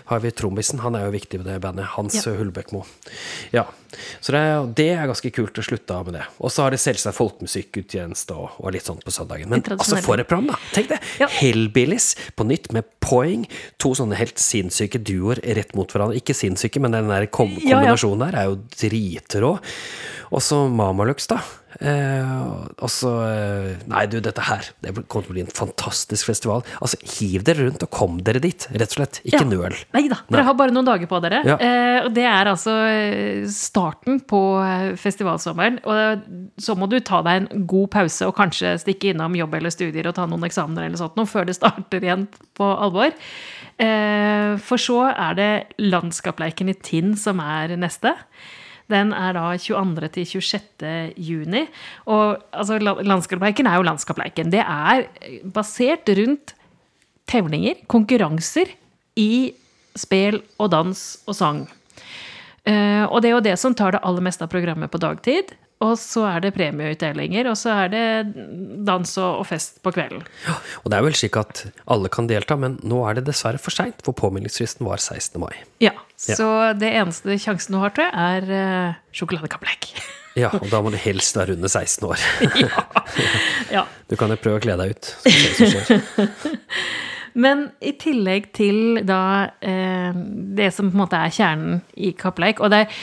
har 0.09 0.21
vi 0.23 0.31
trommisen. 0.35 0.81
Han 0.83 0.97
er 0.97 1.05
jo 1.07 1.13
viktig 1.15 1.39
med 1.41 1.47
det 1.51 1.59
bandet. 1.63 1.85
Hans 1.95 2.17
Ja. 2.25 2.33
Hulbekmo. 2.39 2.83
Ja. 3.53 3.65
Så 4.19 4.33
det 4.35 4.39
er, 4.43 4.65
det 4.75 4.87
er 4.91 5.07
ganske 5.07 5.29
kult 5.31 5.55
å 5.61 5.63
slutte 5.63 5.95
av 5.95 6.09
med 6.09 6.17
det. 6.17 6.25
Og 6.43 6.51
så 6.51 6.65
har 6.65 6.73
de 6.73 6.79
selvsagt 6.81 7.15
folkemusikkutjeneste 7.15 8.35
og, 8.35 8.57
og 8.59 8.73
litt 8.75 8.83
sånt 8.87 9.05
på 9.05 9.13
søndagen. 9.13 9.47
Men 9.53 9.63
altså, 9.77 9.99
for 10.03 10.19
et 10.19 10.27
program, 10.27 10.49
da! 10.51 10.57
Tenk 10.75 10.89
det! 10.91 10.99
Ja. 11.21 11.29
Hellbillies 11.31 12.09
på 12.35 12.47
nytt 12.49 12.71
med 12.75 12.89
Poing. 13.05 13.45
To 13.79 13.93
sånne 13.95 14.17
helt 14.19 14.41
sinnssyke 14.41 14.99
duoer 15.05 15.39
rett 15.55 15.71
mot 15.77 15.91
hverandre. 15.93 16.17
Ikke 16.19 16.35
sinnssyke, 16.35 16.81
men 16.83 16.95
den 16.97 17.07
der 17.11 17.29
kom 17.31 17.53
Ja, 17.55 17.61
ja. 17.61 17.77
kombinasjonen 17.79 18.25
der 18.27 18.39
er 18.41 18.49
jo 18.51 18.59
dritrå. 18.75 19.53
Og 20.35 20.41
så 20.43 20.65
Mamalux, 20.67 21.29
da. 21.31 21.37
Eh, 21.75 22.29
og 22.79 22.87
så 22.91 23.09
eh, 23.27 23.81
Nei, 23.91 24.05
du, 24.07 24.13
dette 24.23 24.39
her 24.47 24.63
Det 24.79 24.93
kommer 25.11 25.25
til 25.25 25.33
å 25.33 25.35
bli 25.35 25.41
en 25.43 25.49
fantastisk 25.51 26.29
festival. 26.29 26.61
Altså, 26.79 26.95
Hiv 27.17 27.43
dere 27.47 27.65
rundt 27.67 27.83
og 27.83 27.91
kom 27.91 28.17
dere 28.23 28.39
dit, 28.43 28.65
rett 28.71 28.93
og 28.93 28.97
slett. 29.01 29.19
Ikke 29.27 29.41
Ja. 29.43 29.47
nøl. 29.49 29.75
Nei 29.95 30.05
da, 30.11 30.21
dere 30.31 30.45
har 30.47 30.55
bare 30.59 30.75
noen 30.75 30.87
dager 30.87 31.09
på 31.11 31.19
dere. 31.23 31.41
Ja. 31.47 31.57
Eh, 31.59 31.99
og 32.05 32.13
det 32.15 32.25
er 32.27 32.51
altså 32.51 32.75
eh, 32.87 33.43
starten 33.51 34.21
på 34.27 34.41
eh, 34.63 34.95
festivalsommeren. 34.99 35.81
Og 35.83 36.27
så 36.63 36.75
må 36.79 36.87
du 36.91 36.97
ta 37.03 37.19
deg 37.27 37.43
en 37.43 37.65
god 37.67 37.91
pause 37.95 38.27
og 38.27 38.35
kanskje 38.39 38.75
stikke 38.83 39.11
innom 39.13 39.35
jobb 39.39 39.55
eller 39.59 39.73
studier 39.75 40.11
og 40.11 40.15
ta 40.19 40.27
noen 40.31 40.47
eksamener 40.47 40.87
eller 40.87 40.99
sånt 40.99 41.15
noe 41.19 41.27
før 41.31 41.47
det 41.47 41.57
starter 41.59 42.03
igjen 42.07 42.27
på 42.55 42.71
alvor. 42.75 43.15
Eh, 43.79 44.55
for 44.63 44.79
så 44.79 45.01
er 45.11 45.35
det 45.39 45.49
Landskapleiken 45.83 46.71
i 46.71 46.77
Tinn 46.79 47.15
som 47.19 47.43
er 47.43 47.75
neste. 47.79 48.15
Den 48.91 49.13
er 49.17 49.33
da 49.33 49.45
22. 49.57 50.09
til 50.13 50.27
26. 50.29 51.13
juni. 51.17 51.65
Og 52.05 52.37
altså, 52.53 52.77
Landskapleiken 52.79 53.69
er 53.69 53.79
jo 53.79 53.87
Landskapleiken. 53.87 54.51
Det 54.53 54.61
er 54.61 55.07
basert 55.55 56.09
rundt 56.19 56.53
tevlinger, 57.29 57.81
konkurranser, 57.89 58.69
i 59.15 59.55
spel 59.95 60.41
og 60.59 60.71
dans 60.73 61.01
og 61.25 61.37
sang. 61.37 61.61
Eh, 62.67 63.05
og 63.05 63.21
det 63.23 63.29
er 63.29 63.35
jo 63.37 63.45
det 63.45 63.53
som 63.61 63.75
tar 63.77 63.95
det 63.95 64.01
aller 64.03 64.25
meste 64.25 64.43
av 64.43 64.51
programmet 64.51 64.91
på 64.91 64.99
dagtid. 65.01 65.53
Og 65.83 65.97
så 65.99 66.23
er 66.29 66.43
det 66.45 66.53
premieutdelinger, 66.55 67.49
og 67.51 67.57
så 67.59 67.73
er 67.83 67.89
det 67.91 68.03
dans 68.87 69.09
og, 69.19 69.41
og 69.41 69.47
fest 69.49 69.81
på 69.83 69.91
kvelden. 69.95 70.23
Ja, 70.45 70.55
Og 70.81 70.91
det 70.91 70.97
er 70.97 71.03
vel 71.03 71.17
slik 71.19 71.35
at 71.39 71.65
alle 71.91 72.11
kan 72.11 72.29
delta, 72.31 72.55
men 72.59 72.77
nå 72.83 73.01
er 73.09 73.17
det 73.17 73.25
dessverre 73.27 73.59
for 73.61 73.75
seint, 73.75 73.99
for 74.05 74.15
påmeldingsfristen 74.15 74.87
var 74.87 75.03
16. 75.03 75.35
mai. 75.43 75.51
Ja, 75.83 75.91
Så 76.17 76.49
det 76.79 76.91
eneste 76.95 77.37
sjansen 77.41 77.75
du 77.75 77.81
har, 77.81 77.93
tror 77.95 78.07
jeg, 78.07 78.15
er 78.15 78.51
uh, 78.51 79.01
sjokoladekappleik. 79.15 79.91
Ja, 80.35 80.49
og 80.51 80.67
da 80.67 80.81
må 80.83 80.91
du 80.91 80.97
helst 80.99 81.37
være 81.39 81.53
under 81.55 81.71
16 81.71 82.09
år. 82.09 82.19
ja. 83.75 83.85
Du 84.11 84.17
kan 84.19 84.33
jo 84.33 84.35
prøve 84.35 84.59
å 84.59 84.63
kle 84.65 84.75
deg 84.81 84.91
ut. 84.91 85.11
Men 87.45 87.69
i 87.79 87.93
tillegg 87.99 88.49
til 88.55 88.99
da 89.07 89.21
eh, 89.63 90.11
det 90.59 90.73
som 90.75 90.89
på 90.91 90.95
en 90.95 91.01
måte 91.05 91.19
er 91.19 91.31
kjernen 91.35 91.81
i 91.99 92.13
kappleik 92.15 92.61
Og 92.63 92.71
det 92.71 92.85
er, 92.85 92.99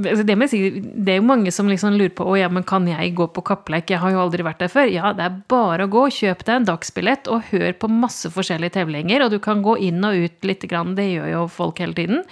det, 0.00 0.34
må 0.36 0.46
jeg 0.46 0.52
si, 0.52 0.60
det 0.80 1.14
er 1.14 1.18
jo 1.20 1.26
mange 1.28 1.52
som 1.54 1.68
liksom 1.70 1.94
lurer 1.96 2.12
på 2.16 2.26
ja, 2.38 2.48
men 2.52 2.64
kan 2.66 2.86
jeg 2.88 3.14
gå 3.18 3.26
på 3.34 3.44
kappleik, 3.46 3.90
jeg 3.92 4.00
har 4.02 4.14
jo 4.14 4.22
aldri 4.22 4.44
vært 4.46 4.62
der 4.64 4.72
før. 4.72 4.90
Ja, 4.92 5.12
det 5.16 5.26
er 5.26 5.38
bare 5.52 5.86
å 5.86 5.92
gå. 5.92 6.06
Kjøp 6.16 6.44
deg 6.46 6.54
en 6.60 6.68
dagsbillett 6.68 7.30
og 7.32 7.48
hør 7.52 7.72
på 7.80 7.90
masse 7.92 8.30
forskjellige 8.34 8.78
tevlinger. 8.78 9.24
Og 9.26 9.34
du 9.34 9.38
kan 9.42 9.62
gå 9.64 9.76
inn 9.90 10.02
og 10.06 10.18
ut 10.24 10.48
litt, 10.48 10.66
grann, 10.70 10.96
det 10.98 11.08
gjør 11.10 11.30
jo 11.32 11.46
folk 11.52 11.80
hele 11.82 11.96
tiden. 11.98 12.24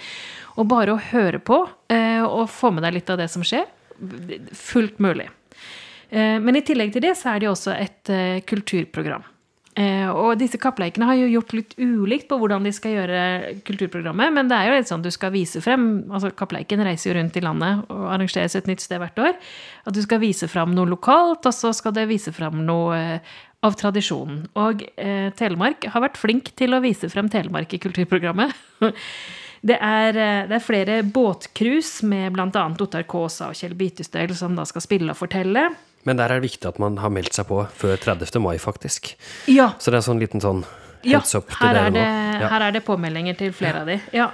Og 0.59 0.67
bare 0.71 0.95
å 0.95 1.01
høre 1.11 1.39
på 1.39 1.61
eh, 1.93 2.23
og 2.25 2.49
få 2.51 2.73
med 2.75 2.83
deg 2.87 2.97
litt 2.99 3.11
av 3.13 3.19
det 3.21 3.29
som 3.31 3.45
skjer, 3.45 3.67
fullt 4.55 4.99
mulig. 5.03 5.29
Eh, 6.09 6.37
Men 6.39 6.57
i 6.59 6.63
tillegg 6.65 6.93
til 6.95 7.05
det 7.05 7.15
så 7.19 7.33
er 7.33 7.39
det 7.39 7.49
jo 7.49 7.55
også 7.55 7.75
et 7.77 8.11
eh, 8.13 8.39
kulturprogram. 8.47 9.23
Eh, 9.77 10.09
Og 10.09 10.33
disse 10.39 10.57
kappleikene 10.59 11.05
har 11.05 11.15
jo 11.19 11.27
gjort 11.29 11.53
litt 11.53 11.75
ulikt 11.77 12.27
på 12.29 12.39
hvordan 12.41 12.65
de 12.65 12.71
skal 12.73 12.95
gjøre 12.95 13.19
kulturprogrammet, 13.67 14.33
men 14.33 14.49
det 14.49 14.57
er 14.57 14.69
jo 14.69 14.77
litt 14.79 14.89
sånn 14.89 15.03
du 15.05 15.11
skal 15.13 15.31
vise 15.35 15.61
frem 15.61 16.09
altså 16.09 16.31
Kappleiken 16.35 16.81
reiser 16.83 17.11
jo 17.11 17.17
rundt 17.19 17.37
i 17.37 17.43
landet 17.45 17.83
og 17.93 18.07
arrangeres 18.09 18.57
et 18.57 18.67
nytt 18.69 18.81
sted 18.83 18.99
hvert 18.99 19.21
år. 19.21 19.37
At 19.85 19.95
du 19.95 20.01
skal 20.03 20.21
vise 20.23 20.49
frem 20.51 20.73
noe 20.75 20.89
lokalt, 20.89 21.45
og 21.45 21.55
så 21.55 21.71
skal 21.75 21.95
det 21.95 22.07
vise 22.09 22.33
frem 22.35 22.63
noe 22.65 22.97
eh, 22.97 23.35
av 23.65 23.75
tradisjonen. 23.79 24.47
Og 24.59 24.83
eh, 24.97 25.29
Telemark 25.37 25.85
har 25.93 26.03
vært 26.03 26.19
flink 26.19 26.53
til 26.59 26.73
å 26.73 26.81
vise 26.83 27.09
frem 27.11 27.29
Telemark 27.31 27.73
i 27.75 27.81
kulturprogrammet. 27.83 28.55
Det 29.59 29.75
er, 29.75 30.15
eh, 30.15 30.45
det 30.47 30.55
er 30.55 30.63
flere 30.63 30.93
båtcruise 31.03 32.07
med 32.07 32.31
bl.a. 32.31 32.61
Ottar 32.79 33.03
Kaasa 33.03 33.49
og 33.51 33.57
Kjell 33.59 33.73
Bitestøl 33.75 34.31
som 34.31 34.53
da 34.55 34.63
skal 34.63 34.85
spille 34.85 35.11
og 35.11 35.19
fortelle. 35.19 35.65
Men 36.07 36.19
der 36.19 36.31
er 36.31 36.39
det 36.39 36.49
viktig 36.49 36.69
at 36.69 36.79
man 36.81 36.97
har 37.01 37.11
meldt 37.13 37.35
seg 37.35 37.47
på 37.49 37.63
før 37.75 37.97
30. 37.99 38.39
mai, 38.43 38.55
faktisk. 38.61 39.13
Ja, 39.51 39.73
Så 39.79 39.91
det 39.91 39.99
er 39.99 40.05
sånn 40.07 40.21
liten 40.21 40.43
sånn 40.43 40.63
heads 41.03 41.35
up 41.35 41.49
til 41.51 41.63
her 41.63 41.79
er, 41.85 41.95
det. 41.95 42.05
Ja. 42.05 42.51
her 42.51 42.67
er 42.67 42.75
det 42.75 42.85
påmeldinger 42.87 43.37
til 43.39 43.51
flere 43.55 43.83
av 43.83 43.89
de. 43.91 43.99
Ja. 44.15 44.29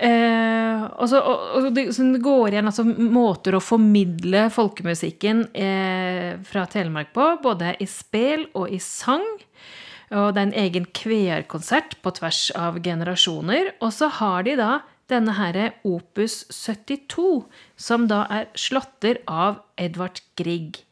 Eh, 0.00 0.84
og 0.96 1.10
så, 1.12 1.20
og, 1.20 1.42
og 1.58 1.70
det, 1.76 1.90
så 1.92 2.06
det 2.08 2.22
går 2.24 2.54
igjen 2.54 2.70
altså, 2.70 2.86
måter 2.88 3.58
å 3.58 3.62
formidle 3.62 4.46
folkemusikken 4.54 5.44
eh, 5.52 6.38
fra 6.48 6.64
Telemark 6.72 7.12
på, 7.16 7.26
både 7.44 7.74
i 7.84 7.88
spel 7.90 8.46
og 8.56 8.72
i 8.72 8.80
sang. 8.80 9.26
Og 10.10 10.32
det 10.34 10.40
er 10.40 10.46
en 10.48 10.56
egen 10.64 10.86
kveerkonsert 10.96 11.98
på 12.02 12.14
tvers 12.16 12.48
av 12.58 12.80
generasjoner. 12.82 13.76
Og 13.78 13.92
så 13.94 14.08
har 14.18 14.48
de 14.48 14.56
da 14.58 14.70
denne 15.10 15.34
herre 15.38 15.72
Opus 15.86 16.44
72, 16.54 17.44
som 17.76 18.06
da 18.10 18.24
er 18.32 18.50
slåtter 18.58 19.22
av 19.30 19.62
Edvard 19.80 20.22
Grieg. 20.38 20.82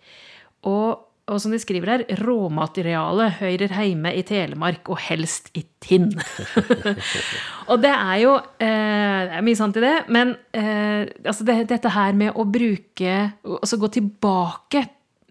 Og, 0.67 1.05
og 1.29 1.41
som 1.43 1.55
de 1.55 1.61
skriver 1.63 1.93
her, 1.93 2.05
råmateriale 2.25 3.31
hører 3.39 3.75
heime 3.77 4.13
i 4.19 4.25
Telemark, 4.27 4.91
og 4.91 5.01
helst 5.07 5.53
i 5.59 5.65
tinn. 5.85 6.11
og 7.71 7.81
det 7.85 7.95
er 7.95 8.21
jo 8.25 8.37
eh, 8.37 9.19
Det 9.29 9.39
er 9.39 9.47
mye 9.47 9.59
sant 9.59 9.79
i 9.79 9.85
det, 9.85 9.97
men 10.13 10.35
eh, 10.57 11.07
altså 11.23 11.47
det, 11.47 11.61
dette 11.71 11.95
her 11.95 12.17
med 12.19 12.35
å 12.35 12.47
bruke 12.49 13.17
Altså 13.47 13.79
gå 13.79 13.91
tilbake 13.95 14.83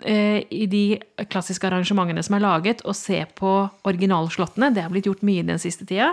i 0.05 0.67
de 0.69 0.99
klassiske 1.31 1.65
arrangementene 1.65 2.21
som 2.21 2.35
er 2.37 2.43
laget, 2.43 2.83
og 2.85 2.93
se 2.93 3.23
på 3.37 3.53
originalslottene. 3.89 4.69
Det 4.75 4.83
har 4.85 4.91
blitt 4.93 5.07
gjort 5.09 5.23
mye 5.25 5.45
den 5.47 5.57
siste 5.57 5.87
tida. 5.89 6.11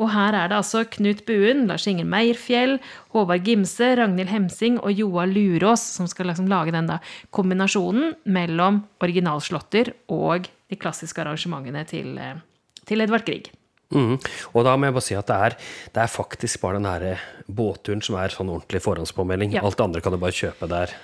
Og 0.00 0.08
her 0.14 0.32
er 0.32 0.48
det 0.48 0.56
altså 0.56 0.86
Knut 0.88 1.20
Buen, 1.28 1.66
Lars 1.68 1.84
Inger 1.90 2.08
Meierfjell, 2.08 2.78
Håvard 3.12 3.44
Gimse, 3.44 3.90
Ragnhild 4.00 4.32
Hemsing 4.32 4.80
og 4.80 4.96
Joa 4.96 5.26
Lurås 5.28 5.84
som 5.98 6.08
skal 6.08 6.30
liksom 6.30 6.48
lage 6.48 6.72
den 6.72 6.88
da 6.88 6.96
kombinasjonen 7.36 8.16
mellom 8.24 8.82
originalslåtter 9.04 9.92
og 10.16 10.48
de 10.70 10.80
klassiske 10.80 11.20
arrangementene 11.22 11.84
til, 11.88 12.16
eh, 12.18 12.40
til 12.88 13.04
Edvard 13.04 13.26
Grieg. 13.28 13.52
Mm. 13.94 14.16
Og 14.54 14.64
da 14.66 14.74
må 14.74 14.88
jeg 14.88 14.96
bare 14.96 15.06
si 15.06 15.14
at 15.14 15.28
det 15.30 15.36
er, 15.36 15.56
det 15.94 16.02
er 16.02 16.10
faktisk 16.10 16.60
bare 16.64 16.80
den 16.80 16.88
her 16.90 17.20
båtturen 17.46 18.02
som 18.02 18.16
er 18.18 18.34
sånn 18.34 18.50
ordentlig 18.50 18.82
forhåndspåmelding. 18.82 19.54
Ja. 19.54 19.62
Alt 19.62 19.78
det 19.78 19.86
andre 19.86 20.02
kan 20.02 20.16
du 20.16 20.18
bare 20.18 20.34
kjøpe 20.34 20.68
der. 20.70 20.94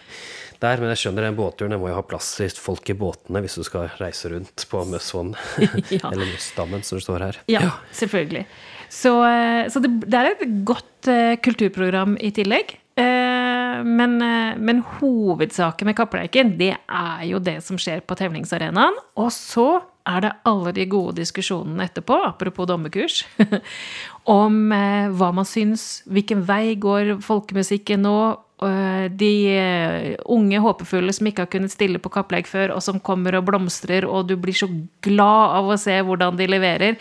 Der. 0.62 0.82
Men 0.82 0.92
jeg 0.92 1.02
skjønner 1.04 1.26
den 1.26 1.38
båtturen. 1.38 1.74
Det 1.74 1.80
må 1.82 1.90
jo 1.90 1.96
ha 1.98 2.04
plass 2.06 2.32
til 2.38 2.52
folk 2.56 2.88
i 2.92 2.96
båtene 2.98 3.42
hvis 3.44 3.58
du 3.58 3.64
skal 3.66 3.90
reise 4.00 4.30
rundt 4.32 4.66
på 4.70 4.84
Møssvann. 4.88 5.34
Ja. 5.92 6.08
Eller 6.10 6.28
Møssdammen, 6.30 6.84
som 6.86 6.98
det 6.98 7.04
står 7.04 7.26
her. 7.26 7.40
Ja, 7.50 7.66
selvfølgelig. 7.96 8.46
Så, 8.92 9.12
eh, 9.24 9.68
så 9.72 9.82
det, 9.82 9.90
det 10.04 10.18
er 10.18 10.30
et 10.32 10.46
godt 10.68 11.08
uh, 11.10 11.34
kulturprogram 11.42 12.16
i 12.20 12.32
tillegg. 12.34 12.76
Uh, 12.98 13.82
Men, 13.82 14.18
uh, 14.20 14.52
men 14.60 14.82
hovedsaken 14.98 15.88
med 15.88 15.96
Kappleiken, 15.96 16.52
det 16.58 16.74
er 16.76 17.22
jo 17.24 17.40
det 17.42 17.56
som 17.64 17.78
skjer 17.80 18.04
på 18.04 18.14
tevlingsarenaen. 18.20 18.98
Og 19.18 19.32
så 19.34 19.80
er 20.06 20.24
det 20.24 20.32
alle 20.48 20.72
de 20.76 20.86
gode 20.90 21.16
diskusjonene 21.20 21.86
etterpå, 21.88 22.18
apropos 22.26 22.68
dommerkurs, 22.68 23.22
om 24.30 24.72
eh, 24.72 25.10
hva 25.10 25.32
man 25.34 25.46
syns, 25.48 26.02
hvilken 26.10 26.44
vei 26.46 26.76
går 26.80 27.16
folkemusikken 27.24 28.04
nå, 28.06 28.16
eh, 28.62 29.06
de 29.10 29.32
eh, 29.50 30.08
unge 30.30 30.60
håpefulle 30.62 31.14
som 31.14 31.26
ikke 31.26 31.46
har 31.46 31.52
kunnet 31.52 31.74
stille 31.74 31.98
på 32.02 32.12
kappleik 32.14 32.50
før, 32.50 32.76
og 32.76 32.84
som 32.84 33.00
kommer 33.02 33.38
og 33.38 33.48
blomstrer, 33.50 34.06
og 34.06 34.28
du 34.30 34.36
blir 34.38 34.56
så 34.56 34.68
glad 35.02 35.56
av 35.58 35.72
å 35.72 35.78
se 35.80 35.96
hvordan 36.06 36.38
de 36.38 36.50
leverer. 36.50 36.98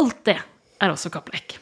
Alt 0.00 0.24
det 0.26 0.38
er 0.80 0.90
også 0.90 1.12
Kappleik. 1.12 1.58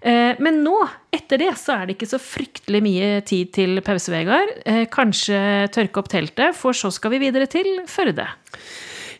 Eh, 0.00 0.38
Men 0.40 0.62
nå, 0.64 0.76
etter 1.12 1.42
det, 1.42 1.52
så 1.60 1.76
er 1.76 1.86
det 1.86 1.98
ikke 1.98 2.12
så 2.14 2.22
fryktelig 2.22 2.80
mye 2.84 3.10
tid 3.28 3.52
til 3.52 3.82
pause, 3.84 4.12
Vegard. 4.14 4.54
Kanskje 4.94 5.68
tørke 5.74 6.00
opp 6.00 6.08
teltet, 6.12 6.56
for 6.56 6.76
så 6.76 6.92
skal 6.94 7.14
vi 7.16 7.24
videre 7.26 7.50
til 7.50 7.82
Førde. 7.90 8.30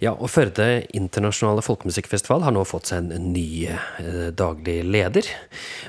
Ja, 0.03 0.17
og 0.19 0.33
Førde 0.35 0.65
internasjonale 0.99 1.62
folkemusikkfestival 1.62 2.43
har 2.43 2.55
nå 2.55 2.65
fått 2.67 2.91
seg 2.91 3.12
en 3.15 3.29
ny 3.31 3.69
eh, 3.71 4.31
daglig 4.35 4.81
leder. 4.83 5.29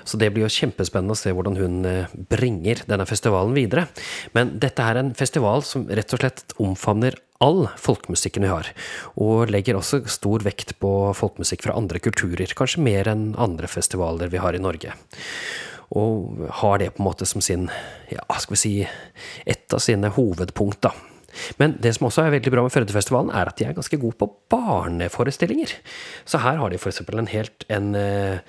Så 0.06 0.19
det 0.21 0.30
blir 0.36 0.45
jo 0.45 0.54
kjempespennende 0.54 1.15
å 1.15 1.17
se 1.17 1.32
hvordan 1.34 1.58
hun 1.58 1.80
eh, 1.89 2.12
bringer 2.30 2.84
denne 2.86 3.08
festivalen 3.10 3.56
videre. 3.58 3.88
Men 4.38 4.52
dette 4.62 4.86
er 4.86 4.99
en 5.02 5.10
festival 5.17 5.65
som 5.65 5.88
rett 5.89 6.13
og 6.13 6.21
slett 6.21 6.54
omfavner 6.62 7.17
all 7.43 7.65
folkemusikken 7.82 8.45
vi 8.45 8.52
har, 8.52 8.69
og 9.19 9.49
legger 9.52 9.80
også 9.80 10.04
stor 10.12 10.45
vekt 10.45 10.76
på 10.80 10.91
folkemusikk 11.17 11.65
fra 11.65 11.76
andre 11.76 11.99
kulturer, 11.99 12.54
kanskje 12.56 12.86
mer 12.86 13.10
enn 13.10 13.32
andre 13.41 13.67
festivaler 13.67 14.30
vi 14.32 14.39
har 14.43 14.54
i 14.54 14.62
Norge. 14.62 14.93
Og 15.97 16.45
har 16.62 16.78
det 16.80 16.93
på 16.93 17.02
en 17.02 17.10
måte 17.10 17.26
som 17.28 17.41
sin, 17.43 17.65
ja, 18.13 18.23
skal 18.38 18.56
vi 18.56 18.62
si, 18.62 18.76
et 19.49 19.73
av 19.73 19.82
sine 19.84 20.13
hovedpunkt, 20.13 20.86
da. 20.86 20.93
Men 21.62 21.76
det 21.82 21.96
som 21.98 22.08
også 22.08 22.26
er 22.26 22.36
veldig 22.38 22.54
bra 22.54 22.63
med 22.65 22.74
Førdefestivalen, 22.74 23.34
er 23.34 23.52
at 23.52 23.60
de 23.60 23.67
er 23.67 23.76
ganske 23.78 24.00
gode 24.02 24.17
på 24.19 24.30
barneforestillinger. 24.54 25.76
Så 26.26 26.41
her 26.43 26.62
har 26.62 26.74
de 26.74 26.80
f.eks. 26.80 27.04
en 27.06 27.32
helt 27.34 27.67
en, 27.74 27.91
eh, 27.96 28.39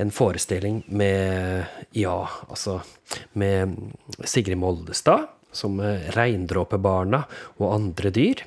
en 0.00 0.14
forestilling 0.14 0.82
med 0.88 1.66
Ja, 1.96 2.26
altså 2.48 2.80
Med 3.34 3.76
Sigrid 4.24 4.58
Moldestad 4.58 5.28
som 5.52 5.80
Reindråpebarna 6.14 7.24
og 7.58 7.74
andre 7.74 8.12
dyr. 8.14 8.44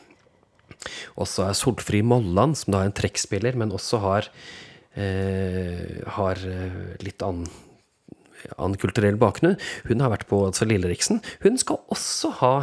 Og 1.19 1.27
så 1.29 1.47
er 1.47 1.57
Solfri 1.57 2.01
Molland, 2.05 2.57
som 2.59 2.73
da 2.73 2.83
er 2.83 2.91
en 2.91 2.95
trekkspiller, 2.95 3.57
men 3.59 3.71
også 3.75 3.99
har, 4.03 4.29
eh, 4.95 6.03
har 6.17 6.39
eh, 6.47 6.97
litt 7.03 7.21
annen 7.21 7.47
annen 8.57 8.75
kulturell 8.75 9.15
bakgrunn. 9.15 9.57
Hun 9.87 10.03
har 10.03 10.11
vært 10.11 10.27
på 10.27 10.41
altså 10.43 10.67
Lilleriksen. 10.67 11.21
Hun 11.45 11.57
skal 11.57 11.79
også 11.93 12.33
ha 12.41 12.55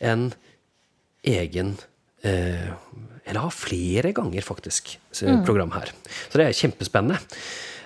en 0.00 0.32
egen 1.26 1.76
eh, 2.22 2.70
Eller 3.24 3.40
har 3.44 3.54
flere 3.54 4.12
ganger, 4.16 4.42
faktisk, 4.42 4.96
program 5.46 5.72
her. 5.76 5.92
Så 6.28 6.40
det 6.40 6.46
er 6.46 6.56
kjempespennende. 6.56 7.20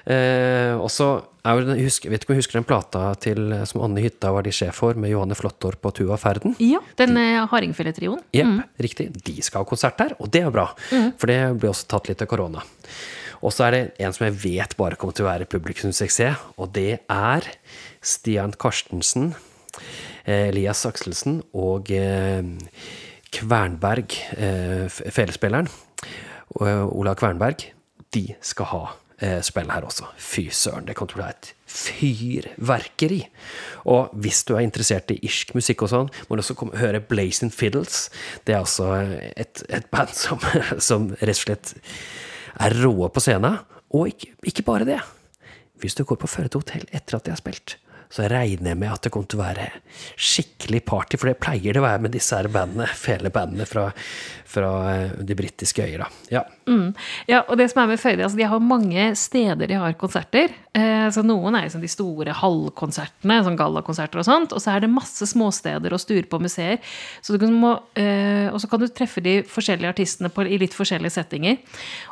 Eh, 0.05 0.75
og 0.77 0.91
så 0.93 1.09
jo 1.45 1.65
vet 1.65 2.23
ikke 2.23 2.31
om 2.31 2.35
jeg 2.35 2.41
husker 2.41 2.59
den 2.59 2.67
plata 2.69 3.03
til, 3.21 3.53
som 3.69 3.83
Anne 3.85 4.01
Hytta 4.05 4.31
var 4.33 4.45
de 4.45 4.53
sjef 4.53 4.79
for, 4.81 4.97
med 5.01 5.13
Johanne 5.13 5.37
Flåttorp 5.37 5.81
på 5.85 5.93
Tuva 5.99 6.17
Ferden? 6.21 6.57
Ja, 6.63 6.81
den 7.01 7.19
eh, 7.21 7.43
hardingfeletrioen. 7.51 8.23
Jepp, 8.37 8.63
riktig. 8.81 9.11
De 9.27 9.37
skal 9.45 9.65
ha 9.65 9.69
konsert 9.69 10.01
der, 10.01 10.17
og 10.17 10.33
det 10.33 10.45
er 10.45 10.55
bra. 10.55 10.71
For 11.21 11.29
det 11.29 11.39
blir 11.59 11.73
også 11.73 11.91
tatt 11.93 12.09
litt 12.09 12.25
av 12.25 12.31
korona. 12.31 12.65
Og 13.45 13.53
så 13.53 13.67
er 13.67 13.75
det 13.75 13.83
en 14.01 14.15
som 14.17 14.25
jeg 14.25 14.39
vet 14.41 14.77
bare 14.79 14.97
kommer 14.97 15.17
til 15.17 15.27
å 15.27 15.29
være 15.29 15.49
publikumssuksess, 15.53 16.47
og 16.57 16.73
det 16.77 17.03
er 17.13 17.49
Stian 18.05 18.55
Karstensen, 18.57 19.35
eh, 20.25 20.49
Elias 20.49 20.85
Akselsen 20.89 21.43
og 21.53 21.93
eh, 21.93 22.41
Kvernberg, 23.35 24.15
eh, 24.39 24.87
felespilleren, 24.89 25.69
Ola 26.61 27.15
Kvernberg. 27.19 27.65
De 28.15 28.29
skal 28.45 28.69
ha 28.71 28.83
eh, 29.19 29.41
spill 29.43 29.71
her 29.73 29.87
også. 29.87 30.07
Fy 30.21 30.47
søren, 30.55 30.87
det 30.87 30.95
kommer 30.97 31.13
til 31.13 31.21
å 31.21 31.25
bli 31.25 31.33
et 31.33 31.51
fyrverkeri. 31.75 33.21
Og 33.91 34.15
hvis 34.23 34.45
du 34.47 34.55
er 34.55 34.65
interessert 34.67 35.11
i 35.15 35.19
irsk 35.27 35.55
musikk 35.57 35.87
og 35.87 35.93
sånn, 35.93 36.13
må 36.29 36.37
du 36.37 36.45
også 36.45 36.57
komme, 36.59 36.79
høre 36.79 37.03
Blazing 37.03 37.53
Fiddles. 37.55 38.09
Det 38.47 38.55
er 38.55 38.63
altså 38.63 38.93
et, 39.35 39.65
et 39.69 39.89
band 39.93 40.15
som, 40.15 40.43
som 40.89 41.11
rett 41.19 41.35
og 41.35 41.43
slett 41.43 41.75
er 42.63 42.79
råe 42.85 43.11
på 43.11 43.25
scenen. 43.25 43.59
Og 43.95 44.15
ikke, 44.15 44.35
ikke 44.51 44.67
bare 44.67 44.89
det. 44.89 45.01
Hvis 45.83 45.99
du 45.99 46.05
går 46.07 46.21
på 46.23 46.31
Førde 46.31 46.61
hotell 46.61 46.87
etter 46.95 47.19
at 47.19 47.27
de 47.27 47.35
har 47.35 47.41
spilt, 47.41 47.77
så 48.13 48.29
regner 48.31 48.73
jeg 48.73 48.81
med 48.81 48.93
at 48.93 49.07
det 49.07 49.13
kommer 49.15 49.31
til 49.31 49.41
å 49.41 49.45
være 49.45 49.69
skikkelig 50.17 50.83
party, 50.89 51.21
for 51.21 51.31
det 51.31 51.41
pleier 51.43 51.75
det 51.75 51.83
å 51.83 51.87
være 51.87 52.05
med 52.07 52.15
disse 52.15 52.37
her 52.39 52.51
bandene, 52.53 52.89
fele 52.99 53.33
bandene 53.35 53.67
fra, 53.69 53.89
fra 54.49 54.73
eh, 54.93 55.17
de 55.25 55.39
britiske 55.39 55.85
øyer, 55.87 56.05
da. 56.05 56.11
Ja. 56.33 56.45
Mm. 56.65 56.95
Ja, 57.29 57.43
og 57.49 57.59
det 57.61 57.67
som 57.71 57.83
er 57.83 57.91
med 57.91 58.01
Føyde, 58.01 58.25
altså 58.25 58.39
de 58.39 58.47
har 58.49 58.63
mange 58.63 59.11
steder 59.19 59.69
de 59.69 59.79
har 59.81 59.97
konserter. 60.01 60.53
Eh, 60.75 61.07
så 61.13 61.23
noen 61.27 61.55
er 61.55 61.67
liksom 61.67 61.83
de 61.85 61.91
store 61.93 62.35
halvkonsertene, 62.39 63.37
sånn 63.47 63.59
gallakonserter 63.59 64.23
og 64.23 64.27
sånt. 64.29 64.55
Og 64.57 64.63
så 64.63 64.75
er 64.75 64.85
det 64.85 64.93
masse 64.93 65.29
småsteder 65.31 65.95
og 65.95 66.03
stuer 66.03 66.29
på 66.31 66.41
museer. 66.43 66.81
Så 67.25 67.37
du 67.41 67.47
må, 67.53 67.77
eh, 68.01 68.49
og 68.51 68.61
så 68.63 68.71
kan 68.71 68.83
du 68.83 68.89
treffe 68.89 69.23
de 69.25 69.43
forskjellige 69.49 69.93
artistene 69.95 70.33
på, 70.33 70.47
i 70.49 70.61
litt 70.61 70.77
forskjellige 70.77 71.17
settinger. 71.19 71.61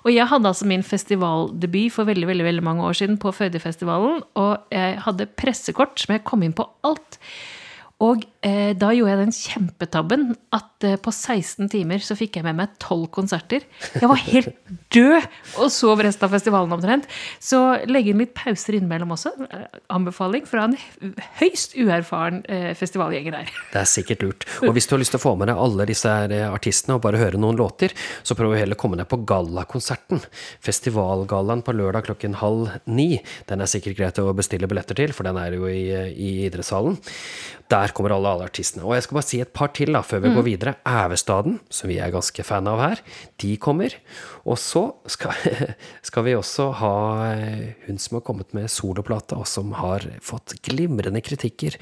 Og 0.04 0.12
jeg 0.12 0.28
hadde 0.28 0.52
altså 0.52 0.68
min 0.68 0.84
festivaldebut 0.86 1.96
for 1.96 2.08
veldig, 2.08 2.28
veldig, 2.28 2.48
veldig 2.50 2.66
mange 2.68 2.84
år 2.86 3.00
siden 3.00 3.18
på 3.22 3.32
Føydefestivalen. 3.32 4.22
Og 4.36 4.74
jeg 4.74 5.00
hadde 5.06 5.30
pressekort 5.38 5.98
som 5.98 6.16
jeg 6.16 6.26
kom 6.28 6.44
inn 6.44 6.56
på 6.56 6.68
alt. 6.86 7.18
Og 8.02 8.24
eh, 8.42 8.72
da 8.74 8.90
gjorde 8.94 9.12
jeg 9.12 9.20
den 9.20 9.34
kjempetabben 9.36 10.24
at 10.54 10.86
eh, 10.86 10.98
på 10.98 11.12
16 11.14 11.68
timer 11.70 12.02
så 12.02 12.16
fikk 12.18 12.38
jeg 12.38 12.46
med 12.46 12.58
meg 12.58 12.72
12 12.82 13.04
konserter. 13.14 13.66
Jeg 13.94 14.10
var 14.10 14.18
helt 14.24 14.50
død 14.96 15.28
og 15.62 15.70
sov 15.72 16.02
resten 16.02 16.26
av 16.26 16.34
festivalen 16.34 16.74
omtrent. 16.74 17.06
Så 17.38 17.60
legge 17.86 18.10
inn 18.12 18.22
litt 18.22 18.34
pauser 18.34 18.78
innimellom 18.78 19.14
også. 19.14 19.34
Eh, 19.46 19.78
anbefaling 19.94 20.48
fra 20.50 20.66
en 20.66 20.76
høyst 21.38 21.76
uerfaren 21.78 22.42
eh, 22.50 22.72
festivalgjenger 22.78 23.38
der. 23.38 23.54
Det 23.70 23.82
er 23.84 23.90
sikkert 23.92 24.26
lurt. 24.26 24.48
Og 24.66 24.74
hvis 24.74 24.90
du 24.90 24.96
har 24.96 25.02
lyst 25.04 25.14
til 25.14 25.22
å 25.22 25.26
få 25.28 25.36
med 25.38 25.52
deg 25.52 25.62
alle 25.62 25.86
disse 25.92 26.16
eh, 26.26 26.46
artistene 26.48 26.98
og 26.98 27.04
bare 27.06 27.22
høre 27.22 27.40
noen 27.40 27.60
låter, 27.60 27.94
så 28.26 28.34
prøv 28.38 28.56
heller 28.58 28.78
å 28.78 28.82
komme 28.82 28.98
deg 28.98 29.10
på 29.10 29.20
gallakonserten. 29.28 30.24
Festivalgallaen 30.64 31.62
på 31.62 31.76
lørdag 31.78 32.10
klokken 32.10 32.40
halv 32.42 32.74
ni. 32.90 33.12
Den 33.46 33.62
er 33.62 33.70
sikkert 33.70 34.00
greit 34.00 34.18
å 34.18 34.32
bestille 34.36 34.66
billetter 34.70 34.98
til, 34.98 35.14
for 35.14 35.28
den 35.28 35.38
er 35.38 35.54
jo 35.54 35.70
i, 35.70 35.86
i 36.10 36.32
idrettshallen. 36.48 36.98
Der 37.72 37.91
kommer 37.96 38.14
alle, 38.14 38.31
alle 38.31 38.46
artistene. 38.48 38.85
Og 38.87 38.94
jeg 38.96 39.07
skal 39.07 39.18
bare 39.18 39.28
si 39.28 39.40
et 39.42 39.52
par 39.55 39.72
til 39.76 39.92
da, 39.94 40.02
før 40.07 40.22
vi 40.24 40.33
går 40.37 40.46
videre. 40.46 40.74
Ævestaden, 40.88 41.59
som 41.72 41.90
vi 41.90 41.98
er 42.02 42.14
ganske 42.14 42.44
fan 42.46 42.70
av 42.70 42.81
her, 42.83 43.02
de 43.42 43.52
kommer. 43.62 43.94
Og 44.48 44.59
så 44.61 44.85
skal, 45.11 45.37
skal 46.09 46.26
vi 46.26 46.37
også 46.38 46.68
ha 46.81 46.94
eh, 47.35 47.68
hun 47.87 48.00
som 48.02 48.18
har 48.18 48.24
kommet 48.26 48.57
med 48.57 48.72
soloplate, 48.72 49.38
og 49.38 49.48
som 49.50 49.74
har 49.78 50.07
fått 50.24 50.57
glimrende 50.66 51.22
kritikker 51.24 51.78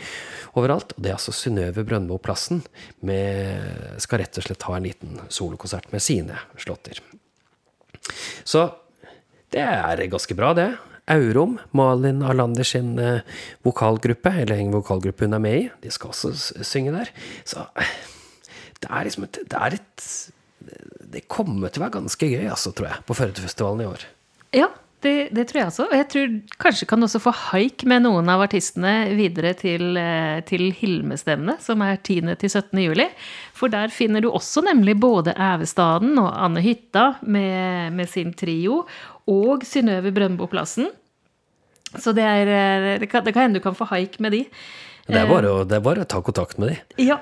overalt. 0.58 0.96
Og 0.96 1.04
det 1.04 1.12
er 1.12 1.18
altså 1.18 1.36
Synnøve 1.36 1.86
Brøndbo 1.86 2.20
Plassen. 2.22 2.62
Med, 3.06 3.96
skal 4.02 4.24
rett 4.24 4.38
og 4.40 4.46
slett 4.46 4.68
ha 4.68 4.76
en 4.76 4.86
liten 4.86 5.18
solokonsert 5.32 5.90
med 5.94 6.04
sine 6.04 6.38
slåtter. 6.60 7.02
Så 8.44 8.68
det 9.50 9.64
er 9.64 10.06
ganske 10.10 10.36
bra, 10.38 10.52
det. 10.54 10.70
Aurom, 11.10 11.58
Malin 11.76 12.22
Arlander 12.26 12.66
sin 12.66 12.94
eh, 12.98 13.24
vokalgruppe, 13.66 14.32
eller 14.42 14.60
en 14.60 14.74
vokalgruppe 14.74 15.26
hun 15.26 15.38
er 15.38 15.42
med 15.42 15.58
i, 15.58 15.64
de 15.82 15.94
skal 15.94 16.12
også 16.12 16.62
synge 16.66 16.94
der. 16.94 17.10
Så 17.44 17.66
det 18.80 18.90
er 18.90 19.08
liksom 19.08 19.26
et 19.26 19.40
Det, 19.42 19.58
er 19.58 19.78
et, 19.80 20.06
det 21.12 21.26
kommer 21.28 21.68
til 21.68 21.82
å 21.82 21.86
være 21.88 21.98
ganske 21.98 22.30
gøy, 22.30 22.46
altså, 22.48 22.72
tror 22.72 22.92
jeg, 22.92 23.02
på 23.08 23.18
Førdefestivalen 23.18 23.84
i 23.84 23.90
år. 23.90 24.06
Ja, 24.56 24.70
det, 25.04 25.30
det 25.32 25.46
tror 25.48 25.60
jeg 25.60 25.68
også. 25.70 25.86
Og 25.88 25.96
jeg 25.96 26.06
tror 26.12 26.32
kanskje 26.60 26.88
kan 26.90 27.04
også 27.06 27.20
få 27.24 27.32
haik 27.48 27.84
med 27.88 28.04
noen 28.04 28.28
av 28.32 28.42
artistene 28.44 29.14
videre 29.16 29.54
til, 29.56 29.96
eh, 29.96 30.40
til 30.48 30.68
Hilmestevnet, 30.76 31.62
som 31.64 31.80
er 31.84 31.96
10. 31.96 32.34
til 32.40 32.52
17. 32.52 32.82
juli. 32.84 33.08
For 33.56 33.72
der 33.72 33.92
finner 33.94 34.24
du 34.24 34.28
også 34.30 34.62
nemlig 34.66 34.98
både 35.00 35.34
Ævestaden 35.34 36.20
og 36.20 36.30
Anne 36.36 36.62
Hytta 36.64 37.14
med, 37.22 37.96
med 37.96 38.12
sin 38.12 38.34
trio, 38.36 38.84
og 39.30 39.64
Synnøve 39.64 40.12
Brøndbo 40.12 40.48
Plassen. 40.50 40.90
Så 41.96 42.14
det, 42.16 42.26
er, 42.26 42.52
eh, 42.54 43.00
det, 43.02 43.10
kan, 43.10 43.24
det 43.26 43.34
kan 43.34 43.48
hende 43.48 43.60
du 43.60 43.64
kan 43.64 43.78
få 43.78 43.88
haik 43.90 44.20
med 44.22 44.36
de. 44.36 44.44
Det 45.10 45.18
er 45.18 45.26
bare, 45.26 45.50
å, 45.50 45.64
det 45.66 45.80
er 45.80 45.82
bare 45.82 46.04
å 46.04 46.08
ta 46.08 46.20
kontakt 46.22 46.60
med 46.62 46.70
de. 46.70 47.06
Ja. 47.08 47.18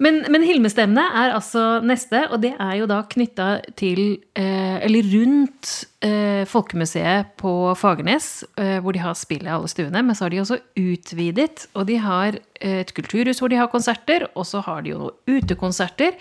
Men, 0.00 0.22
men 0.32 0.44
Hilmestevne 0.48 1.02
er 1.12 1.34
altså 1.36 1.62
neste, 1.84 2.22
og 2.32 2.40
det 2.40 2.54
er 2.56 2.78
jo 2.78 2.86
da 2.88 3.02
knytta 3.04 3.48
til 3.76 4.22
eh, 4.32 4.78
Eller 4.86 5.04
rundt 5.12 5.72
eh, 6.00 6.46
Folkemuseet 6.48 7.34
på 7.40 7.52
Fagernes, 7.76 8.30
eh, 8.56 8.78
hvor 8.80 8.96
de 8.96 9.02
har 9.04 9.18
spill 9.18 9.44
i 9.44 9.52
alle 9.52 9.68
stuene. 9.68 10.00
Men 10.00 10.16
så 10.16 10.24
har 10.24 10.32
de 10.32 10.40
også 10.40 10.56
utvidet, 10.80 11.66
og 11.76 11.84
de 11.90 11.98
har 12.00 12.38
eh, 12.62 12.80
et 12.80 12.94
kulturhus 12.96 13.42
hvor 13.44 13.52
de 13.52 13.60
har 13.60 13.68
konserter, 13.72 14.24
og 14.32 14.48
så 14.48 14.64
har 14.64 14.86
de 14.86 14.94
jo 14.94 15.12
utekonserter. 15.28 16.16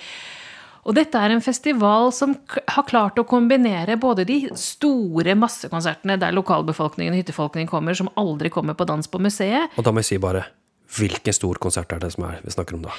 Og 0.90 0.96
dette 0.98 1.20
er 1.22 1.30
en 1.30 1.44
festival 1.44 2.10
som 2.16 2.34
har 2.58 2.86
klart 2.90 3.20
å 3.22 3.26
kombinere 3.30 3.94
både 4.02 4.26
de 4.26 4.40
store 4.58 5.36
massekonsertene 5.38 6.16
der 6.18 6.34
lokalbefolkningen 6.34 7.14
og 7.14 7.22
hyttefolkningen 7.22 7.70
kommer, 7.70 7.94
som 7.94 8.10
aldri 8.18 8.50
kommer 8.50 8.74
på 8.74 8.88
dans 8.90 9.06
på 9.06 9.22
museet, 9.22 9.70
Og 9.78 9.86
da 9.86 9.94
må 9.94 10.02
jeg 10.02 10.16
si 10.16 10.18
bare 10.22 10.48
Hvilken 10.90 11.36
stor 11.38 11.60
konsert 11.62 11.92
er 11.94 12.00
det 12.02 12.16
som 12.16 12.26
er, 12.26 12.40
vi 12.42 12.50
snakker 12.50 12.74
om 12.74 12.88
da? 12.88 12.96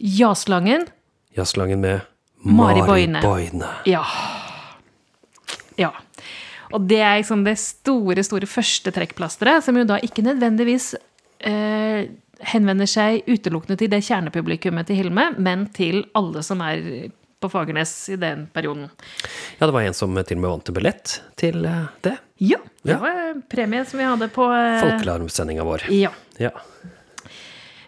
Jazzlangen. 0.00 0.86
Jazzlangen 1.36 1.82
med 1.84 2.06
Mari 2.40 2.80
Boine. 2.88 3.20
Boine. 3.20 3.68
Ja. 3.84 4.00
Ja. 5.76 5.90
Og 6.72 6.86
det 6.88 7.02
er 7.02 7.18
liksom 7.20 7.44
det 7.44 7.58
store, 7.60 8.24
store 8.24 8.48
første 8.48 8.94
trekkplasteret, 8.96 9.66
som 9.66 9.76
jo 9.76 9.84
da 9.84 9.98
ikke 10.00 10.24
nødvendigvis 10.24 10.94
eh, 11.44 12.08
henvender 12.48 12.88
seg 12.88 13.28
utelukkende 13.28 13.76
til 13.80 13.90
det 13.92 14.00
kjernepublikummet 14.06 14.88
til 14.88 15.02
Hilme, 15.02 15.30
men 15.36 15.66
til 15.74 16.04
alle 16.16 16.42
som 16.46 16.62
er 16.64 17.10
på 17.40 17.50
Fagernes 17.52 17.92
i 18.12 18.16
den 18.20 18.46
perioden. 18.54 18.88
Ja, 19.58 19.66
det 19.66 19.72
var 19.76 19.82
en 19.86 19.94
som 19.96 20.14
til 20.24 20.38
og 20.38 20.42
med 20.42 20.50
vant 20.50 20.68
en 20.72 20.76
billett 20.78 21.18
til 21.38 21.64
eh, 21.68 21.86
det. 22.06 22.16
Ja, 22.42 22.58
det 22.82 22.94
Ja. 22.94 22.98
var 23.02 23.42
premie 23.50 23.84
som 23.86 23.98
vi 24.00 24.06
hadde 24.08 24.28
på 24.34 24.46
eh, 24.54 24.80
Folkealarmsendinga 24.82 25.64
vår. 25.66 25.88
Ja. 25.94 26.10
Ja. 26.38 26.50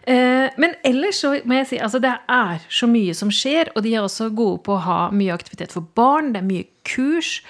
Eh, 0.02 0.50
men 0.56 0.74
ellers 0.86 1.20
så 1.20 1.34
må 1.44 1.58
jeg 1.60 1.68
si 1.70 1.78
altså 1.82 2.00
det 2.02 2.12
er 2.32 2.62
så 2.72 2.88
mye 2.90 3.14
som 3.16 3.30
skjer, 3.34 3.70
og 3.76 3.84
de 3.84 3.92
er 3.94 4.02
også 4.06 4.30
gode 4.34 4.62
på 4.66 4.74
å 4.78 4.84
ha 4.86 5.00
mye 5.14 5.34
aktivitet 5.34 5.74
for 5.76 5.84
barn. 5.98 6.32
Det 6.34 6.40
er 6.42 6.48
mye 6.48 6.66
kurs. 6.88 7.40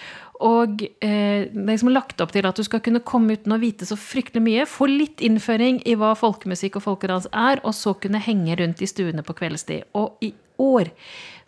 Og 0.40 0.80
eh, 1.04 1.46
det 1.52 1.60
er 1.60 1.66
liksom 1.68 1.92
lagt 1.92 2.20
opp 2.24 2.32
til 2.32 2.46
at 2.48 2.56
du 2.56 2.64
skal 2.64 2.80
kunne 2.80 3.02
komme 3.04 3.36
uten 3.36 3.52
å 3.52 3.60
vite 3.60 3.84
så 3.88 3.96
fryktelig 4.00 4.40
mye. 4.44 4.66
Få 4.68 4.88
litt 4.88 5.20
innføring 5.24 5.82
i 5.88 5.94
hva 6.00 6.14
folkemusikk 6.16 6.78
og 6.80 6.86
folkedans 6.86 7.28
er, 7.30 7.60
og 7.60 7.76
så 7.76 7.92
kunne 8.00 8.22
henge 8.24 8.56
rundt 8.60 8.80
i 8.80 8.88
stuene 8.88 9.24
på 9.26 9.36
kveldstid. 9.36 9.84
Og 10.00 10.16
i 10.24 10.32
år 10.60 10.88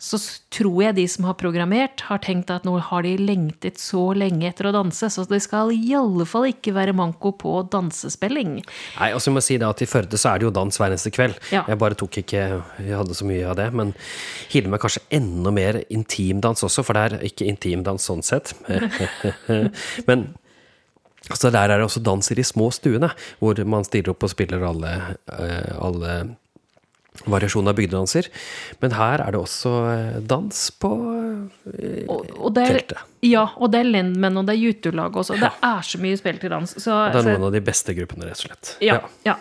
så 0.03 0.17
tror 0.51 0.81
jeg 0.83 0.95
de 0.97 1.05
som 1.07 1.23
har 1.29 1.37
programmert, 1.39 2.03
har 2.09 2.19
tenkt 2.23 2.51
at 2.51 2.65
nå 2.67 2.75
har 2.89 3.05
de 3.05 3.13
lengtet 3.21 3.79
så 3.79 4.09
lenge 4.17 4.49
etter 4.49 4.67
å 4.67 4.73
danse, 4.75 5.07
så 5.07 5.23
det 5.29 5.39
skal 5.45 5.71
i 5.71 5.93
alle 5.95 6.25
fall 6.27 6.49
ikke 6.49 6.73
være 6.75 6.95
manko 6.97 7.31
på 7.39 7.55
dansespilling. 7.71 8.57
Nei, 8.97 9.09
og 9.15 9.23
så 9.23 9.31
må 9.31 9.43
si 9.43 9.55
det 9.61 9.69
at 9.69 9.85
I 9.85 9.87
Førde 9.87 10.19
så 10.19 10.33
er 10.33 10.41
det 10.41 10.49
jo 10.49 10.53
dans 10.55 10.79
hver 10.79 10.91
eneste 10.91 11.13
kveld. 11.13 11.39
Ja. 11.55 11.63
Jeg 11.71 11.79
bare 11.79 11.95
tok 11.97 12.19
ikke 12.19 12.43
Jeg 12.43 12.97
hadde 12.97 13.15
så 13.15 13.27
mye 13.27 13.47
av 13.47 13.55
det. 13.59 13.69
Men 13.71 13.95
Hilme 14.51 14.75
er 14.75 14.83
kanskje 14.83 15.05
enda 15.15 15.53
mer 15.55 15.79
intimdans 15.87 16.65
også, 16.67 16.83
for 16.83 16.97
det 16.97 17.03
er 17.05 17.27
ikke 17.29 17.47
intimdans 17.47 18.03
sånn 18.09 18.23
sett. 18.25 18.51
men 20.09 20.27
altså 21.29 21.51
der 21.53 21.69
er 21.71 21.79
det 21.79 21.87
også 21.87 22.03
dans 22.03 22.31
i 22.33 22.43
små 22.43 22.73
stuene, 22.75 23.13
hvor 23.39 23.59
man 23.63 23.87
stiller 23.87 24.11
opp 24.11 24.27
og 24.27 24.33
spiller 24.35 24.67
alle, 24.67 24.93
eh, 25.31 25.75
alle 25.79 26.15
variasjoner 27.29 27.69
av 27.73 27.77
bygdedanser. 27.77 28.27
Men 28.81 28.95
her 28.97 29.21
er 29.21 29.31
det 29.35 29.39
også 29.39 29.73
eh, 29.93 30.19
dans 30.27 30.61
på 30.81 30.91
eh, 31.73 32.05
Og, 32.09 32.25
og 32.39 32.57
er, 32.57 32.79
teltet. 32.79 33.03
ja, 33.25 33.45
og 33.57 33.71
det 33.73 33.83
er 33.83 33.89
Lendmenn, 33.91 34.37
og 34.41 34.47
det 34.49 34.55
er 34.57 34.61
Jutulag 34.63 35.15
også. 35.21 35.37
Det 35.39 35.51
er 35.69 35.81
så 35.87 36.01
mye 36.01 36.17
spill 36.19 36.39
til 36.41 36.49
dans. 36.55 36.73
Så, 36.73 36.89
Det 37.13 37.21
er 37.21 37.27
så- 37.27 37.35
noen 37.37 37.47
av 37.49 37.51
de 37.53 37.61
beste 37.61 37.93
gruppene, 37.97 38.25
rett 38.29 38.39
og 38.41 38.47
slett. 38.49 38.77
ja, 38.81 38.99
ja. 39.25 39.35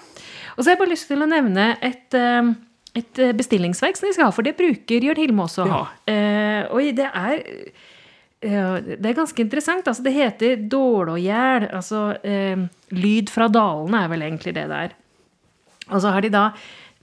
Og 0.52 0.60
så 0.60 0.68
har 0.68 0.74
jeg 0.76 0.82
bare 0.82 0.92
lyst 0.92 1.08
til 1.08 1.22
å 1.24 1.26
nevne 1.30 1.78
et, 1.80 2.12
eh, 2.14 2.50
et 2.94 3.18
eh, 3.24 3.32
bestillingsverk 3.32 3.96
som 3.96 4.06
de 4.08 4.12
skal 4.12 4.26
ha, 4.28 4.30
for 4.36 4.42
det 4.44 4.52
bruker 4.58 5.00
Jørn 5.00 5.16
Hilme 5.16 5.46
også 5.46 5.64
å 5.64 5.70
ha. 5.70 5.82
Eh, 6.06 6.66
og 6.68 6.94
det 6.94 7.08
er 7.08 7.42
det 8.42 9.06
er 9.06 9.14
ganske 9.14 9.38
interessant. 9.38 9.86
Altså, 9.86 10.02
det 10.02 10.12
heter 10.16 10.56
Dålågjæl. 10.68 11.68
Altså 11.72 12.16
eh, 12.26 12.56
Lyd 12.90 13.30
fra 13.30 13.46
dalene 13.46 14.00
er 14.02 14.08
vel 14.10 14.24
egentlig 14.26 14.52
det 14.56 14.64
det 14.66 14.78
er. 14.88 14.94
Og 15.92 16.00
så 16.02 16.10
har 16.10 16.20
de 16.24 16.28
da 16.34 16.48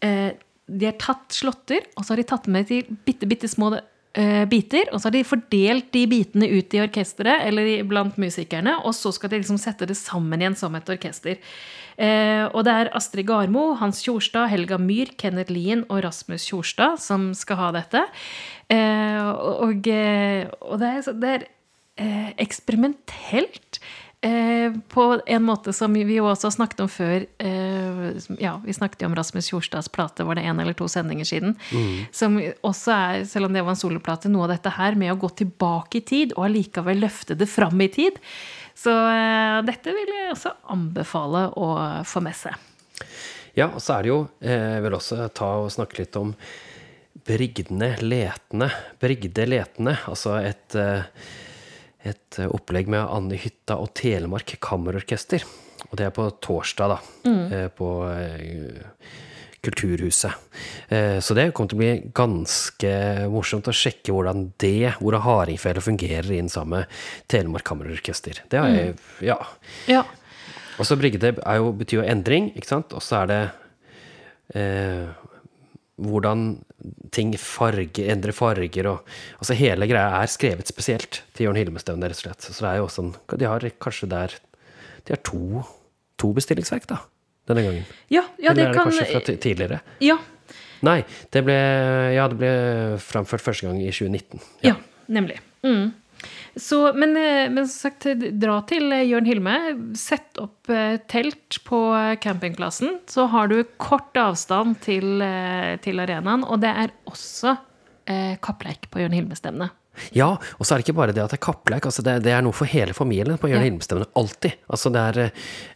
eh, 0.03 0.34
De 0.70 0.89
har 0.89 0.97
tatt 1.01 1.34
slåtter, 1.34 1.88
og 1.97 2.05
så 2.05 2.13
har 2.13 2.22
de 2.22 2.28
tatt 2.30 2.49
med 2.51 2.70
til 2.70 2.88
bitte, 3.07 3.28
bitte 3.30 3.49
små 3.49 3.72
uh, 3.76 4.45
biter. 4.51 4.91
Og 4.93 4.99
så 4.99 5.09
har 5.09 5.15
de 5.17 5.26
fordelt 5.28 5.89
de 5.95 6.05
bitene 6.11 6.49
ut 6.51 6.76
i 6.76 6.82
orkesteret, 6.84 7.45
eller 7.49 7.70
i, 7.70 7.76
blant 7.88 8.20
musikerne. 8.22 8.78
Og 8.86 8.95
så 8.97 9.13
skal 9.15 9.34
de 9.34 9.41
liksom 9.41 9.59
sette 9.61 9.88
det 9.89 9.97
sammen 9.99 10.41
igjen 10.41 10.57
som 10.59 10.78
et 10.78 10.89
orkester. 10.93 11.39
Uh, 11.99 12.47
og 12.53 12.63
det 12.67 12.76
er 12.76 12.91
Astrid 12.95 13.28
Garmo, 13.28 13.74
Hans 13.80 14.03
Tjorstad, 14.05 14.49
Helga 14.53 14.80
Myhr, 14.82 15.11
Kenneth 15.20 15.51
Lien 15.51 15.84
og 15.89 16.03
Rasmus 16.05 16.47
Tjorstad 16.47 16.99
som 17.03 17.32
skal 17.38 17.59
ha 17.59 17.72
dette. 17.76 18.05
Uh, 18.72 19.30
og, 19.34 19.89
og 19.89 20.84
det 20.84 20.93
er, 20.93 21.15
det 21.24 21.34
er 21.36 21.49
eksperimentelt. 22.39 23.82
Eh, 24.22 24.74
på 24.91 25.22
en 25.26 25.43
måte 25.47 25.72
som 25.74 25.93
vi 25.95 26.17
jo 26.17 26.26
også 26.28 26.49
har 26.49 26.55
snakket 26.57 26.82
om 26.84 26.89
før. 26.91 27.24
Eh, 27.39 28.09
ja, 28.41 28.57
vi 28.65 28.76
snakket 28.76 29.05
jo 29.05 29.07
om 29.07 29.15
Rasmus 29.15 29.47
Tjorstads 29.47 29.88
plate, 29.95 30.26
var 30.28 30.36
det 30.36 30.43
én 30.49 30.59
eller 30.59 30.76
to 30.76 30.89
sendinger 30.91 31.28
siden. 31.28 31.55
Som 32.11 32.36
også 32.67 32.95
er, 32.95 33.24
selv 33.30 33.47
om 33.47 33.55
det 33.55 33.63
var 33.63 33.78
en 33.78 33.80
soloplate, 33.80 34.32
noe 34.32 34.49
av 34.49 34.55
dette 34.57 34.74
her 34.76 34.99
med 34.99 35.13
å 35.13 35.20
gå 35.22 35.32
tilbake 35.43 36.01
i 36.01 36.05
tid, 36.05 36.36
og 36.36 36.49
allikevel 36.49 36.99
løfte 36.99 37.38
det 37.39 37.47
fram 37.47 37.80
i 37.80 37.88
tid. 37.95 38.20
Så 38.80 38.91
eh, 38.91 39.59
dette 39.67 39.95
vil 39.95 40.11
jeg 40.15 40.34
også 40.34 40.55
anbefale 40.72 41.47
å 41.59 41.70
få 42.07 42.24
med 42.24 42.36
seg. 42.38 42.59
Ja, 43.57 43.70
og 43.72 43.82
så 43.84 43.97
er 43.97 44.05
det 44.05 44.11
jo 44.11 44.20
eh, 44.43 44.76
Jeg 44.76 44.84
vil 44.86 44.95
også 44.95 45.26
ta 45.36 45.49
og 45.63 45.72
snakke 45.74 46.03
litt 46.03 46.15
om 46.20 46.34
Brigdene 47.28 47.93
Letene. 48.01 48.70
Brigde 49.01 49.45
Letene, 49.47 49.97
altså 50.09 50.38
et, 50.39 50.76
eh, 50.80 51.07
et 52.06 52.39
eh, 52.39 52.47
opplegg 52.47 52.88
med 52.91 53.04
Anne 53.04 53.39
Hytta 53.39 53.80
og 53.82 53.91
Telemark 54.00 54.56
Kammerorkester. 54.64 55.43
Og 55.89 55.97
det 55.97 56.06
er 56.10 56.14
på 56.16 56.28
torsdag, 56.43 56.91
da. 56.95 57.00
Mm. 57.30 57.70
På 57.76 57.89
eh, 58.12 58.86
Kulturhuset. 59.62 60.32
Eh, 60.88 61.20
Så 61.20 61.36
det 61.36 61.50
kommer 61.54 61.72
til 61.72 61.78
å 61.78 61.82
bli 61.82 62.12
ganske 62.16 62.91
morsomt 63.32 63.68
å 63.68 63.76
sjekke 63.76 64.14
hvordan 64.16 64.54
det, 64.62 64.93
hvordan 65.02 65.24
hardingfele 65.26 65.84
fungerer 65.84 66.32
inn 66.38 66.47
sammen 66.52 66.80
med 66.86 67.02
Telemark 67.32 67.66
Kammerorkester. 67.68 68.39
Det 68.50 68.60
har 68.62 68.70
jeg 68.72 68.95
Ja. 69.26 69.39
Ja. 69.88 70.06
Og 70.80 70.88
så 70.88 70.95
brigde 70.95 71.34
jo, 71.36 71.74
betyr 71.76 72.00
jo 72.00 72.08
endring, 72.08 72.54
ikke 72.56 72.72
sant? 72.72 72.93
Og 72.95 73.04
så 73.04 73.24
er 73.24 73.28
det 73.28 73.41
eh, 74.56 75.10
hvordan 76.00 76.45
ting 77.15 77.34
farge, 77.41 78.05
endrer 78.11 78.36
farger 78.36 78.88
og 78.91 79.07
Altså 79.39 79.55
hele 79.57 79.88
greia 79.89 80.21
er 80.21 80.32
skrevet 80.32 80.69
spesielt 80.69 81.21
til 81.36 81.47
Jørn 81.47 81.59
Hilmestøvne, 81.59 82.07
rett 82.07 82.19
og 82.19 82.23
slett. 82.23 82.47
Så 82.47 82.63
det 82.63 82.71
er 82.71 82.80
jo 82.80 82.88
også 82.88 83.01
sånn 83.01 83.13
De 83.39 83.47
har 83.49 83.67
kanskje 83.84 84.09
der 84.11 84.36
De 85.05 85.15
har 85.15 85.23
to, 85.27 85.63
to 86.19 86.34
bestillingsverk, 86.38 86.88
da, 86.89 87.01
denne 87.49 87.65
gangen. 87.67 87.88
Ja, 88.07 88.25
ja, 88.38 88.51
Eller 88.51 88.55
det 88.55 88.63
er 88.63 88.73
det 88.73 88.77
kan 88.77 88.91
kanskje 88.91 89.07
fra 89.11 89.39
tidligere? 89.47 89.82
Ja, 90.03 90.19
Nei, 90.86 91.01
det 91.34 91.43
ble 91.47 91.57
Ja, 92.15 92.27
det 92.32 92.39
ble 92.39 92.51
framført 93.03 93.43
første 93.43 93.67
gang 93.67 93.80
i 93.84 93.89
2019. 93.91 94.39
Ja, 94.63 94.77
nemlig. 95.11 95.39
Mm. 95.65 95.91
Så, 96.55 96.93
men, 96.93 97.15
eh, 97.17 97.47
men 97.51 97.67
som 97.67 97.89
sagt, 97.89 98.07
dra 98.41 98.59
til 98.70 98.91
eh, 98.95 99.05
Jørn 99.07 99.28
Hilme. 99.30 99.55
Sett 99.97 100.39
opp 100.41 100.72
eh, 100.74 100.97
telt 101.11 101.61
på 101.67 101.80
campingplassen. 102.24 102.99
Så 103.09 103.30
har 103.32 103.51
du 103.51 103.61
kort 103.78 104.17
avstand 104.20 104.80
til, 104.86 105.24
til 105.86 106.03
arenaen. 106.03 106.45
Og 106.47 106.61
det 106.63 106.74
er 106.86 106.95
også 107.09 107.55
eh, 108.09 108.36
kappleik 108.43 108.89
på 108.91 109.03
Jørn 109.03 109.15
Hilme-stevnet. 109.15 109.78
Ja, 110.16 110.32
og 110.38 110.66
så 110.66 110.74
er 110.76 110.80
det 110.82 110.88
ikke 110.88 110.97
bare 111.00 111.14
det 111.16 111.24
at 111.24 111.34
det 111.34 111.39
er 111.39 111.45
kappleik. 111.45 111.86
Altså 111.89 112.04
det, 112.06 112.18
det 112.26 112.34
er 112.36 112.43
noe 112.45 112.56
for 112.56 112.70
hele 112.70 112.93
familien 112.97 113.38
på 113.41 113.50
Jørn 113.52 113.62
Ja. 113.64 113.68
Hilmestevne. 113.70 114.08
Alltid. 114.20 114.56
Altså 114.72 114.91
det 114.95 115.04
er 115.12 115.22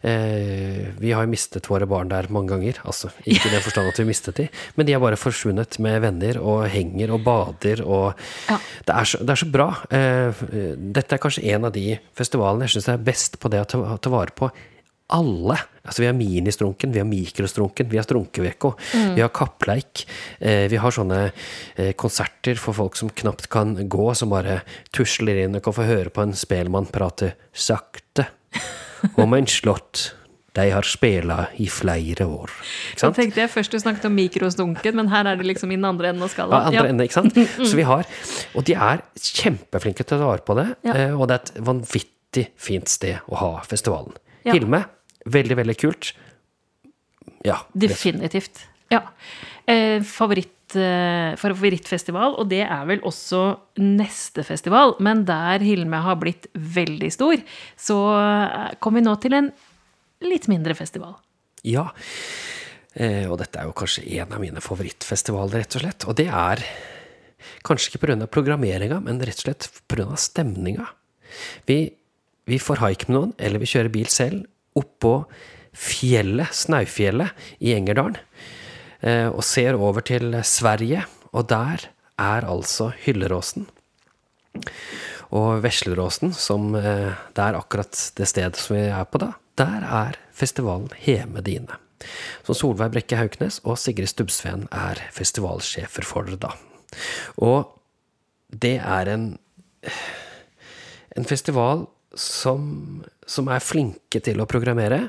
eh, 0.02 0.92
Vi 1.00 1.12
har 1.14 1.24
jo 1.26 1.32
mistet 1.32 1.68
våre 1.70 1.86
barn 1.90 2.10
der 2.12 2.28
mange 2.34 2.52
ganger. 2.54 2.80
Altså, 2.84 3.10
ikke 3.24 3.48
i 3.50 3.54
den 3.54 3.64
forstand 3.66 3.90
at 3.92 4.00
vi 4.00 4.06
mistet 4.08 4.38
de, 4.40 4.48
men 4.76 4.86
de 4.88 4.94
har 4.96 5.02
bare 5.04 5.18
forsvunnet 5.20 5.78
med 5.84 6.00
venner 6.04 6.40
og 6.42 6.66
henger 6.72 7.14
og 7.16 7.24
bader 7.26 7.84
og 7.84 8.12
Ja. 8.50 8.58
det, 8.86 8.94
er 8.94 9.04
så, 9.10 9.18
det 9.24 9.34
er 9.36 9.42
så 9.44 9.50
bra. 9.54 9.68
Eh, 9.90 10.44
dette 10.94 11.16
er 11.16 11.22
kanskje 11.22 11.46
en 11.54 11.68
av 11.70 11.74
de 11.74 11.98
festivalene 12.16 12.66
jeg 12.68 12.76
syns 12.78 12.90
er 12.94 13.02
best 13.04 13.38
på 13.42 13.50
det 13.52 13.62
å 13.64 13.68
ta, 13.68 13.82
ta 13.98 14.12
vare 14.12 14.34
på 14.36 14.50
alle. 15.12 15.56
Altså 15.84 16.00
Vi 16.02 16.06
har 16.08 16.16
ministrunken, 16.16 16.92
vi 16.92 16.98
har 17.02 17.06
mikrostrunken, 17.08 17.88
vi 17.90 17.98
har 18.00 18.06
strunkeveko, 18.06 18.72
vi 19.14 19.20
har 19.20 19.28
kappleik. 19.36 20.06
Eh, 20.40 20.64
vi 20.72 20.76
har 20.80 20.90
sånne 20.96 21.26
eh, 21.76 21.92
konserter 21.92 22.56
for 22.60 22.72
folk 22.76 22.96
som 22.96 23.10
knapt 23.12 23.50
kan 23.52 23.74
gå, 23.88 24.06
som 24.16 24.32
bare 24.32 24.62
tusler 24.96 25.42
inn 25.44 25.56
og 25.58 25.64
kan 25.66 25.76
få 25.76 25.84
høre 25.88 26.10
på 26.14 26.24
en 26.24 26.32
spelmann 26.36 26.88
prate 26.92 27.34
sakte 27.52 28.26
om 29.20 29.34
en 29.36 29.46
slott 29.50 30.14
de 30.54 30.68
har 30.70 30.86
spela 30.86 31.48
i 31.58 31.66
flere 31.66 32.24
år. 32.30 32.50
Så 32.96 33.08
tenkte 33.12 33.40
jeg 33.42 33.50
først 33.50 33.72
du 33.74 33.78
snakket 33.82 34.04
om 34.06 34.14
mikrostunken, 34.14 34.94
men 34.94 35.08
her 35.10 35.26
er 35.26 35.40
det 35.40 35.48
liksom 35.48 35.72
i 35.74 35.76
den 35.76 35.84
andre 35.88 36.12
enden 36.12 36.22
av 36.22 36.30
Ja, 36.38 36.60
andre 36.60 36.74
Ja. 36.78 36.84
enden, 36.86 37.02
ikke 37.08 37.16
sant? 37.18 37.34
Så 37.68 37.74
vi 37.74 37.82
har 37.82 38.06
Og 38.54 38.62
de 38.64 38.76
er 38.78 39.02
kjempeflinke 39.18 40.04
til 40.06 40.14
å 40.16 40.20
ta 40.22 40.28
vare 40.30 40.44
på 40.46 40.54
det, 40.54 40.68
Ja. 40.86 40.94
eh, 40.94 41.12
og 41.18 41.26
det 41.28 41.34
er 41.34 41.42
et 41.42 41.64
vanvittig 41.66 42.46
fint 42.56 42.88
sted 42.88 43.18
å 43.28 43.34
ha 43.42 43.50
festivalen. 43.66 44.14
Ja. 44.44 44.52
Hilme, 44.52 44.84
veldig, 45.24 45.56
veldig 45.62 45.76
kult. 45.80 46.12
Ja. 47.44 47.62
Definitivt. 47.72 48.66
Ja. 48.92 49.00
Eh, 49.66 50.02
favoritt, 50.04 50.76
eh, 50.76 51.34
favorittfestival, 51.40 52.36
og 52.40 52.48
det 52.52 52.62
er 52.66 52.84
vel 52.88 53.00
også 53.00 53.58
neste 53.80 54.44
festival, 54.44 54.96
men 55.00 55.24
der 55.28 55.64
Hilme 55.64 56.02
har 56.04 56.20
blitt 56.20 56.48
veldig 56.54 57.10
stor, 57.12 57.40
så 57.76 57.98
eh, 58.20 58.74
kommer 58.80 59.00
vi 59.00 59.08
nå 59.08 59.16
til 59.22 59.38
en 59.40 59.52
litt 60.24 60.48
mindre 60.52 60.76
festival. 60.76 61.16
Ja. 61.64 61.88
Eh, 62.94 63.24
og 63.26 63.38
dette 63.40 63.58
er 63.58 63.68
jo 63.68 63.76
kanskje 63.76 64.04
en 64.20 64.34
av 64.36 64.42
mine 64.42 64.62
favorittfestivaler, 64.62 65.64
rett 65.64 65.78
og 65.78 65.82
slett. 65.84 66.06
Og 66.08 66.18
det 66.20 66.28
er 66.28 66.62
kanskje 67.66 67.92
ikke 67.92 68.06
pga. 68.06 68.28
programmeringa, 68.30 69.00
men 69.02 69.20
rett 69.20 69.40
og 69.40 69.48
slett 69.48 69.68
pga. 69.88 70.16
stemninga. 70.16 70.86
Vi, 71.66 71.78
vi 72.48 72.58
får 72.60 72.82
haike 72.82 73.08
med 73.08 73.16
noen, 73.16 73.34
eller 73.38 73.62
vi 73.62 73.68
kjører 73.70 73.92
bil 73.92 74.08
selv, 74.12 74.44
oppå 74.76 75.24
fjellet, 75.74 76.54
Snaufjellet 76.54 77.46
i 77.64 77.72
Engerdalen, 77.74 78.18
eh, 79.00 79.28
og 79.28 79.42
ser 79.46 79.78
over 79.78 80.04
til 80.06 80.36
Sverige, 80.46 81.04
og 81.32 81.48
der 81.50 81.88
er 82.20 82.46
altså 82.46 82.90
Hylleråsen. 83.04 83.66
Og 85.34 85.64
Vesleråsen, 85.64 86.34
som 86.36 86.74
eh, 86.78 87.14
det 87.34 87.46
er 87.46 87.58
akkurat 87.58 87.96
det 88.18 88.28
stedet 88.30 88.60
som 88.60 88.76
vi 88.76 88.84
er 88.86 89.08
på 89.08 89.22
da, 89.22 89.32
der 89.58 89.86
er 89.86 90.20
festivalen 90.34 90.92
Heme 91.00 91.42
dine. 91.46 91.80
Så 92.44 92.54
Solveig 92.58 92.92
Brekke 92.92 93.16
Hauknes 93.16 93.60
og 93.64 93.78
Sigrid 93.80 94.10
Stubbsveen 94.10 94.66
er 94.74 95.00
festivalsjefer 95.14 96.04
for 96.06 96.28
det 96.28 96.42
da. 96.44 96.52
Og 97.40 97.72
det 98.52 98.76
er 98.84 99.10
en 99.10 99.32
en 101.14 101.26
festival 101.26 101.86
som, 102.20 103.02
som 103.26 103.50
er 103.52 103.64
flinke 103.64 104.20
til 104.24 104.40
å 104.40 104.48
programmere 104.50 105.04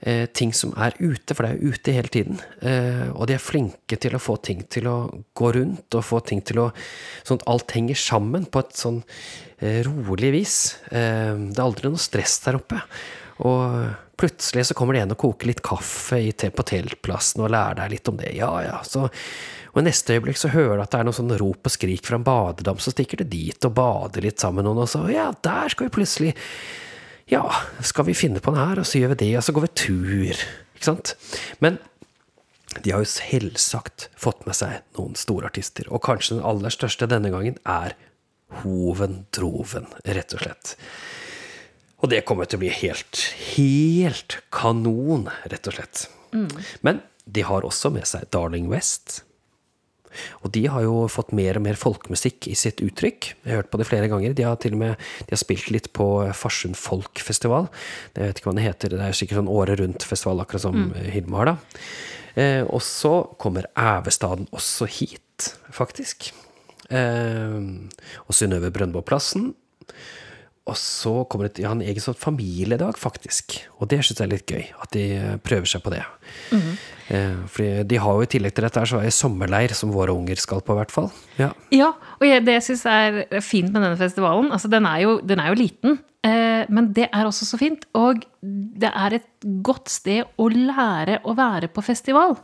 eh, 0.00 0.26
ting 0.36 0.52
som 0.56 0.74
er 0.78 0.96
ute, 0.98 1.34
for 1.34 1.44
det 1.44 1.50
er 1.50 1.58
jo 1.58 1.74
ute 1.74 1.96
hele 1.96 2.12
tiden. 2.12 2.40
Eh, 2.60 3.06
og 3.12 3.26
de 3.28 3.36
er 3.36 3.42
flinke 3.42 3.98
til 4.00 4.16
å 4.16 4.22
få 4.22 4.38
ting 4.44 4.64
til 4.72 4.88
å 4.90 4.96
gå 5.36 5.52
rundt, 5.58 5.86
og 5.94 6.06
få 6.06 6.22
ting 6.26 6.42
til 6.46 6.66
å 6.66 6.70
Sånn 7.26 7.40
at 7.42 7.48
alt 7.50 7.72
henger 7.74 7.98
sammen 7.98 8.44
på 8.46 8.62
et 8.62 8.76
sånn 8.78 9.00
eh, 9.58 9.80
rolig 9.86 10.30
vis. 10.36 10.56
Det 10.90 11.56
er 11.58 11.64
aldri 11.64 11.90
noe 11.90 11.98
stress 11.98 12.38
der 12.44 12.60
oppe. 12.60 12.78
Og 13.42 13.88
plutselig 14.16 14.68
så 14.68 14.76
kommer 14.76 14.96
det 14.96 15.04
en 15.04 15.14
og 15.16 15.20
koker 15.20 15.50
litt 15.50 15.62
kaffe 15.64 16.20
på 16.32 16.66
teltplassen 16.70 17.44
og 17.44 17.52
lærer 17.52 17.80
deg 17.82 17.96
litt 17.96 18.10
om 18.12 18.20
det. 18.20 18.32
Ja, 18.38 18.52
ja. 18.64 18.78
Så, 18.86 19.08
og 19.76 19.82
i 19.82 19.84
neste 19.90 20.14
øyeblikk 20.16 20.38
så 20.40 20.48
hører 20.54 20.78
du 20.78 20.82
at 20.86 20.94
det 20.94 21.02
er 21.02 21.04
noe 21.04 21.16
sånn 21.16 21.34
rop 21.36 21.68
og 21.68 21.72
skrik 21.74 22.06
fra 22.08 22.16
en 22.16 22.24
badedam, 22.24 22.78
så 22.80 22.94
stikker 22.94 23.20
du 23.20 23.26
dit 23.28 23.66
og 23.68 23.74
bader 23.76 24.24
litt 24.24 24.40
sammen 24.40 24.62
med 24.62 24.70
noen, 24.70 24.86
og 24.86 24.88
så 24.88 25.02
ja, 25.12 25.26
der 25.44 25.68
skal 25.68 25.90
vi 25.90 25.96
plutselig 25.98 26.32
ja, 27.28 27.42
skal 27.84 28.06
vi 28.06 28.14
finne 28.16 28.40
på 28.40 28.54
den 28.54 28.62
her, 28.62 28.80
og 28.80 28.88
så 28.88 29.02
gjør 29.02 29.12
vi 29.12 29.18
det, 29.26 29.32
og 29.36 29.44
så 29.44 29.52
går 29.52 29.66
vi 29.66 29.72
tur. 29.82 30.40
Ikke 30.78 30.88
sant? 30.88 31.12
Men 31.60 31.76
de 32.80 32.94
har 32.94 33.02
jo 33.04 33.10
selvsagt 33.10 34.08
fått 34.16 34.46
med 34.48 34.56
seg 34.56 34.80
noen 34.96 35.18
store 35.18 35.50
artister, 35.50 35.90
og 35.90 36.04
kanskje 36.06 36.38
den 36.38 36.46
aller 36.46 36.72
største 36.72 37.08
denne 37.10 37.32
gangen 37.34 37.58
er 37.68 37.98
Hoven 38.62 39.24
Droven, 39.34 39.90
rett 40.06 40.32
og 40.38 40.44
slett. 40.44 40.76
Og 42.00 42.12
det 42.12 42.22
kommer 42.28 42.48
til 42.48 42.60
å 42.60 42.64
bli 42.64 42.72
helt, 42.80 43.26
helt 43.56 44.38
kanon, 44.54 45.26
rett 45.50 45.68
og 45.68 45.76
slett. 45.76 46.06
Men 46.86 47.02
de 47.26 47.42
har 47.48 47.66
også 47.66 47.90
med 47.90 48.06
seg 48.06 48.28
Darling 48.30 48.70
West. 48.70 49.24
Og 50.42 50.52
de 50.54 50.64
har 50.72 50.84
jo 50.86 51.06
fått 51.12 51.34
mer 51.36 51.58
og 51.58 51.64
mer 51.66 51.78
folkemusikk 51.80 52.50
i 52.50 52.56
sitt 52.58 52.82
uttrykk. 52.84 53.30
Jeg 53.44 53.52
har 53.52 53.62
hørt 53.62 53.72
på 53.72 53.80
det 53.80 53.88
flere 53.88 54.10
ganger. 54.12 54.36
De 54.36 54.46
har 54.46 54.58
til 54.62 54.76
og 54.76 54.82
med 54.82 55.06
de 55.26 55.32
har 55.34 55.42
spilt 55.42 55.70
litt 55.74 55.90
på 55.96 56.08
Farsund 56.36 56.78
Folkfestival. 56.80 57.70
Jeg 58.16 58.30
vet 58.30 58.40
ikke 58.40 58.50
hva 58.50 58.56
det 58.58 58.66
heter. 58.66 58.96
Det 58.96 59.06
er 59.06 59.16
sikkert 59.16 59.42
sånn 59.42 59.52
året 59.52 59.80
rundt-festival, 59.82 60.42
akkurat 60.44 60.66
som 60.66 60.90
Hilma 60.96 61.42
har, 61.42 61.52
da. 61.54 61.82
Eh, 62.36 62.62
og 62.68 62.82
så 62.84 63.14
kommer 63.40 63.68
Ævestaden 63.80 64.48
også 64.54 64.88
hit, 64.98 65.52
faktisk. 65.72 66.30
Eh, 66.90 67.60
og 68.26 68.36
Synnøve 68.36 68.70
Brøndboplassen. 68.74 69.54
Og 70.66 70.74
så 70.80 71.12
kommer 71.30 71.46
det, 71.46 71.62
ja, 71.62 71.70
en 71.70 71.82
egen 71.84 72.02
sånn 72.02 72.16
familiedag, 72.18 72.96
faktisk. 72.98 73.54
Og 73.78 73.86
det 73.92 74.00
syns 74.02 74.18
jeg 74.18 74.24
er 74.24 74.32
litt 74.32 74.50
gøy. 74.50 74.64
At 74.82 74.90
de 74.96 75.04
eh, 75.14 75.36
prøver 75.46 75.70
seg 75.70 75.84
på 75.84 75.92
det. 75.94 76.00
eh, 77.14 77.36
fordi 77.54 77.84
de 77.92 78.00
har 78.02 78.16
jo 78.18 78.26
i 78.26 78.30
tillegg 78.32 78.56
til 78.56 78.66
dette 78.66 78.82
her, 78.82 78.90
så 78.90 78.98
er 78.98 79.06
det 79.06 79.14
sommerleir 79.14 79.76
som 79.78 79.94
våre 79.94 80.16
unger 80.16 80.42
skal 80.42 80.64
på, 80.66 80.74
i 80.74 80.80
hvert 80.80 80.94
fall. 80.94 81.12
Ja. 81.38 81.52
Ja, 81.70 81.92
og 82.18 82.26
jeg, 82.26 82.42
det 82.48 82.58
jeg 82.58 82.66
syns 82.66 82.82
er 82.90 83.22
fint 83.46 83.70
med 83.70 83.78
denne 83.78 84.00
festivalen 84.00 84.50
Altså, 84.50 84.70
den 84.72 84.88
er 84.90 85.04
jo, 85.04 85.16
den 85.22 85.42
er 85.42 85.52
jo 85.52 85.60
liten, 85.60 86.00
eh, 86.26 86.66
men 86.66 86.90
det 86.98 87.06
er 87.12 87.30
også 87.30 87.46
så 87.46 87.62
fint. 87.62 87.86
Og 87.94 88.26
det 88.42 88.90
er 88.90 89.20
et 89.20 89.30
godt 89.62 89.92
sted 89.92 90.26
å 90.34 90.50
lære 90.50 91.20
å 91.22 91.36
være 91.38 91.70
på 91.70 91.86
festival. 91.86 92.40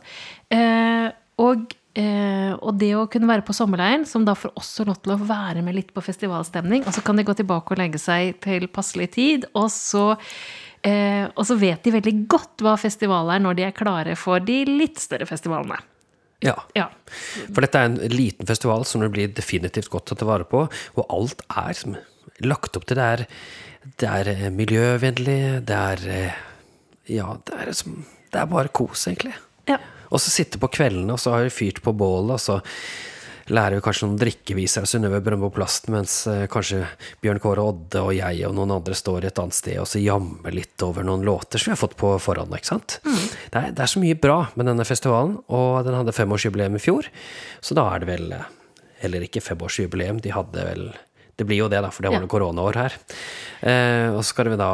Og, 1.43 1.73
eh, 1.99 2.51
og 2.57 2.75
det 2.81 2.91
å 2.97 3.07
kunne 3.11 3.29
være 3.29 3.45
på 3.47 3.55
sommerleiren, 3.55 4.05
som 4.09 4.25
da 4.25 4.35
får 4.37 4.53
også 4.59 4.85
lov 4.89 4.99
til 5.03 5.15
å 5.15 5.21
være 5.23 5.63
med 5.65 5.77
litt 5.77 5.93
på 5.93 6.03
festivalstemning, 6.03 6.85
og 6.87 6.95
så 6.95 7.05
kan 7.05 7.19
de 7.19 7.25
gå 7.27 7.35
tilbake 7.37 7.75
og 7.75 7.81
legge 7.81 8.01
seg 8.01 8.37
til 8.43 8.67
passelig 8.71 9.11
tid, 9.17 9.49
og 9.53 9.71
så 9.73 10.13
Eh, 10.83 11.29
og 11.39 11.45
så 11.47 11.55
vet 11.55 11.85
de 11.85 11.93
veldig 11.95 12.11
godt 12.27 12.59
hva 12.63 12.73
festival 12.75 13.29
er 13.31 13.39
når 13.39 13.55
de 13.55 13.63
er 13.69 13.75
klare 13.75 14.17
for 14.19 14.43
de 14.43 14.65
litt 14.67 14.99
større 14.99 15.23
festivalene. 15.29 15.77
ja. 16.43 16.57
Ja. 16.75 16.89
For 17.55 17.63
dette 17.63 17.79
er 17.79 17.87
en 17.87 17.95
liten 18.11 18.49
festival 18.49 18.83
som 18.83 18.99
det 18.99 19.13
blir 19.13 19.31
definitivt 19.31 19.87
godt 19.93 20.11
å 20.11 20.17
ta 20.19 20.27
vare 20.27 20.43
på, 20.43 20.65
og 20.67 21.05
alt 21.07 21.45
er 21.47 21.77
som 21.79 21.95
lagt 22.43 22.75
opp 22.75 22.89
til 22.89 22.99
det 22.99 23.05
er, 23.15 23.23
det 24.01 24.09
er 24.09 24.31
eh, 24.33 24.49
miljøvennlig, 24.51 25.39
det 25.69 25.79
er 25.93 26.03
eh, 26.11 26.41
Ja, 27.15 27.33
det 27.47 27.55
er, 27.59 27.71
som, 27.75 28.03
det 28.31 28.39
er 28.39 28.51
bare 28.51 28.71
kos, 28.75 29.07
egentlig. 29.07 29.33
ja. 29.71 29.79
Og 30.13 30.21
så 30.21 30.29
sitte 30.29 30.59
på 30.61 30.69
kveldene, 30.69 31.15
og 31.15 31.19
så 31.21 31.33
har 31.33 31.47
vi 31.47 31.53
fyrt 31.53 31.81
på 31.83 31.93
bålet, 31.97 32.35
og 32.37 32.41
så 32.41 32.59
lærer 33.51 33.75
vi 33.75 33.83
kanskje 33.83 34.05
noen 34.07 34.19
drikkeviser 34.21 34.85
av 34.85 34.87
Synnøve 34.87 35.17
Brøndbo 35.25 35.49
Plasten, 35.51 35.91
mens 35.91 36.13
eh, 36.31 36.45
kanskje 36.47 36.85
Bjørn 37.19 37.41
Kåre 37.43 37.65
Odde 37.73 37.99
og 38.05 38.13
jeg 38.15 38.45
og 38.47 38.53
noen 38.55 38.71
andre 38.77 38.95
står 38.95 39.25
et 39.27 39.41
annet 39.41 39.57
sted 39.57 39.81
og 39.81 39.87
så 39.91 39.99
jammer 39.99 40.55
litt 40.55 40.79
over 40.85 41.03
noen 41.03 41.25
låter 41.27 41.59
som 41.59 41.71
vi 41.71 41.73
har 41.75 41.81
fått 41.81 41.97
på 41.99 42.13
forhånd, 42.23 42.55
ikke 42.55 42.69
sant? 42.71 42.95
Det, 43.03 43.57
er, 43.59 43.73
det 43.75 43.83
er 43.83 43.91
så 43.91 43.99
mye 43.99 44.15
bra 44.15 44.37
med 44.55 44.69
denne 44.71 44.85
festivalen, 44.87 45.35
og 45.51 45.81
den 45.83 45.97
hadde 45.99 46.15
femårsjubileum 46.15 46.79
i 46.79 46.83
fjor, 46.85 47.09
så 47.59 47.75
da 47.75 47.89
er 47.97 48.05
det 48.05 48.11
vel 48.13 48.31
eh, 48.37 48.47
Eller 49.03 49.25
ikke 49.27 49.43
femårsjubileum, 49.43 50.21
de 50.23 50.31
hadde 50.31 50.63
vel 50.63 50.85
Det 51.35 51.43
blir 51.49 51.59
jo 51.65 51.67
det, 51.67 51.81
da, 51.83 51.89
for 51.91 52.05
det 52.07 52.13
var 52.13 52.21
Ja. 52.21 52.23
noe 52.23 52.31
koronaår 52.31 52.79
her. 52.79 52.95
Eh, 53.59 54.07
og 54.13 54.21
så 54.23 54.29
skal 54.31 54.53
vi 54.53 54.61
da 54.61 54.71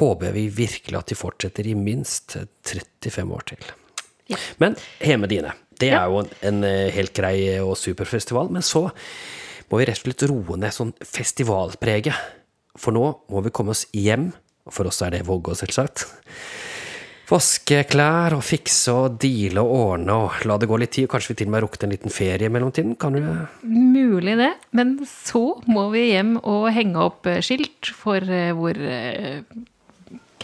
Håper 0.00 0.32
vi 0.32 0.48
virkelig 0.48 0.96
at 0.98 1.12
de 1.12 1.14
fortsetter 1.20 1.66
i 1.68 1.74
minst 1.76 2.38
35 2.64 3.28
år 3.36 3.44
til. 3.52 3.60
Ja. 4.30 4.38
Men 4.62 4.76
Heme 5.00 5.28
dine, 5.28 5.52
det 5.80 5.90
Ja. 5.92 6.04
er 6.04 6.10
jo 6.12 6.22
en, 6.24 6.30
en 6.42 6.64
eh, 6.64 6.90
helt 6.94 7.12
grei 7.16 7.58
og 7.60 7.76
super 7.76 8.04
festival. 8.08 8.48
Men 8.50 8.62
så 8.62 8.86
må 9.70 9.78
vi 9.80 9.84
rett 9.88 9.98
og 10.00 10.06
slett 10.08 10.28
roe 10.30 10.56
ned 10.60 10.72
sånn 10.72 10.94
festivalpreget. 11.04 12.14
For 12.78 12.92
nå 12.96 13.04
må 13.30 13.42
vi 13.44 13.50
komme 13.54 13.70
oss 13.74 13.86
hjem. 13.94 14.32
For 14.72 14.88
oss 14.88 15.02
er 15.04 15.10
det 15.10 15.26
Vågå, 15.28 15.52
selvsagt. 15.58 16.06
Vaske 17.24 17.78
klær 17.88 18.34
og 18.36 18.42
fikse 18.44 18.92
og 18.92 19.14
deale 19.22 19.62
og 19.64 19.70
ordne 19.78 20.12
og 20.26 20.42
la 20.48 20.58
det 20.60 20.68
gå 20.68 20.76
litt 20.80 20.92
tid. 20.92 21.06
Kanskje 21.08 21.32
vi 21.32 21.38
til 21.40 21.48
og 21.48 21.54
med 21.54 21.62
rukket 21.64 21.86
en 21.86 21.94
liten 21.94 22.12
ferie 22.12 22.50
i 22.50 22.52
mellomtiden. 22.52 22.96
Kan 23.00 23.16
du 23.16 23.22
Mulig 23.64 24.36
det. 24.40 24.50
Men 24.76 24.98
så 25.08 25.40
må 25.66 25.86
vi 25.94 26.10
hjem 26.10 26.34
og 26.42 26.68
henge 26.76 27.00
opp 27.00 27.26
eh, 27.32 27.40
skilt 27.44 27.88
for 27.96 28.20
eh, 28.28 28.52
hvor 28.56 28.76
eh, 28.76 29.40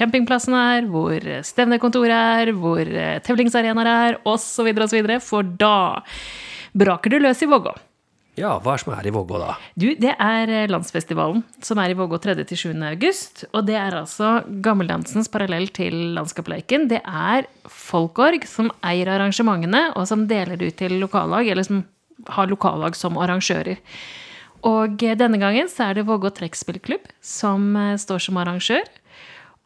campingplassen 0.00 0.56
er, 0.56 0.88
hvor 0.90 1.28
stevnekontoret 1.46 2.16
er, 2.16 2.54
hvor 2.56 2.80
eh, 2.80 3.20
tevlingsarenaer 3.26 3.92
er, 3.92 4.18
osv., 4.28 4.72
osv. 4.86 5.14
For 5.24 5.46
da 5.60 5.76
braker 6.72 7.12
du 7.12 7.20
løs 7.22 7.44
i 7.44 7.50
Vågå. 7.50 7.76
Ja, 8.38 8.54
hva 8.62 8.76
er 8.76 8.80
som 8.80 8.92
er 8.94 9.06
i 9.08 9.12
Vågå 9.12 9.40
da? 9.42 9.54
Du, 9.78 9.88
det 10.00 10.12
er 10.14 10.52
eh, 10.54 10.68
landsfestivalen 10.70 11.42
som 11.66 11.80
er 11.82 11.92
i 11.92 11.96
Vågå 11.98 12.20
3.-7. 12.22 12.72
august. 12.88 13.44
Og 13.50 13.66
det 13.68 13.76
er 13.76 13.96
altså 13.98 14.38
gammeldansens 14.64 15.28
parallell 15.32 15.68
til 15.76 16.14
Landskapleiken. 16.16 16.86
Det 16.92 17.02
er 17.04 17.48
Folkorg 17.66 18.46
som 18.48 18.70
eier 18.86 19.10
arrangementene, 19.16 19.90
og 19.96 20.08
som 20.08 20.28
deler 20.30 20.56
det 20.56 20.70
ut 20.70 20.80
til 20.80 20.96
lokallag, 21.02 21.50
eller 21.50 21.66
som 21.66 21.84
har 22.30 22.50
lokallag 22.50 22.96
som 22.96 23.18
arrangører. 23.20 23.82
Og 24.68 25.02
eh, 25.04 25.18
denne 25.18 25.40
gangen 25.42 25.68
så 25.72 25.90
er 25.90 25.98
det 25.98 26.08
Vågå 26.08 26.32
trekkspillklubb 26.38 27.10
som 27.20 27.74
står 28.00 28.28
som 28.30 28.40
arrangør. 28.40 28.86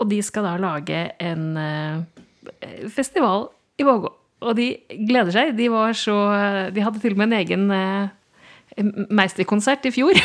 Og 0.03 0.11
de 0.11 0.21
skal 0.27 0.47
da 0.47 0.57
lage 0.61 1.01
en 1.23 1.45
eh, 1.61 2.89
festival 2.93 3.49
i 3.79 3.87
Vågå. 3.87 4.11
Og 4.45 4.57
de 4.59 4.73
gleder 5.09 5.33
seg. 5.33 5.55
De 5.57 5.71
var 5.73 5.95
så 5.97 6.17
De 6.75 6.83
hadde 6.85 7.01
til 7.01 7.15
og 7.15 7.23
med 7.23 7.31
en 7.31 7.39
egen 7.39 7.71
eh, 7.73 8.11
meisterkonsert 9.11 9.87
i 9.89 9.95
fjor. 9.95 10.19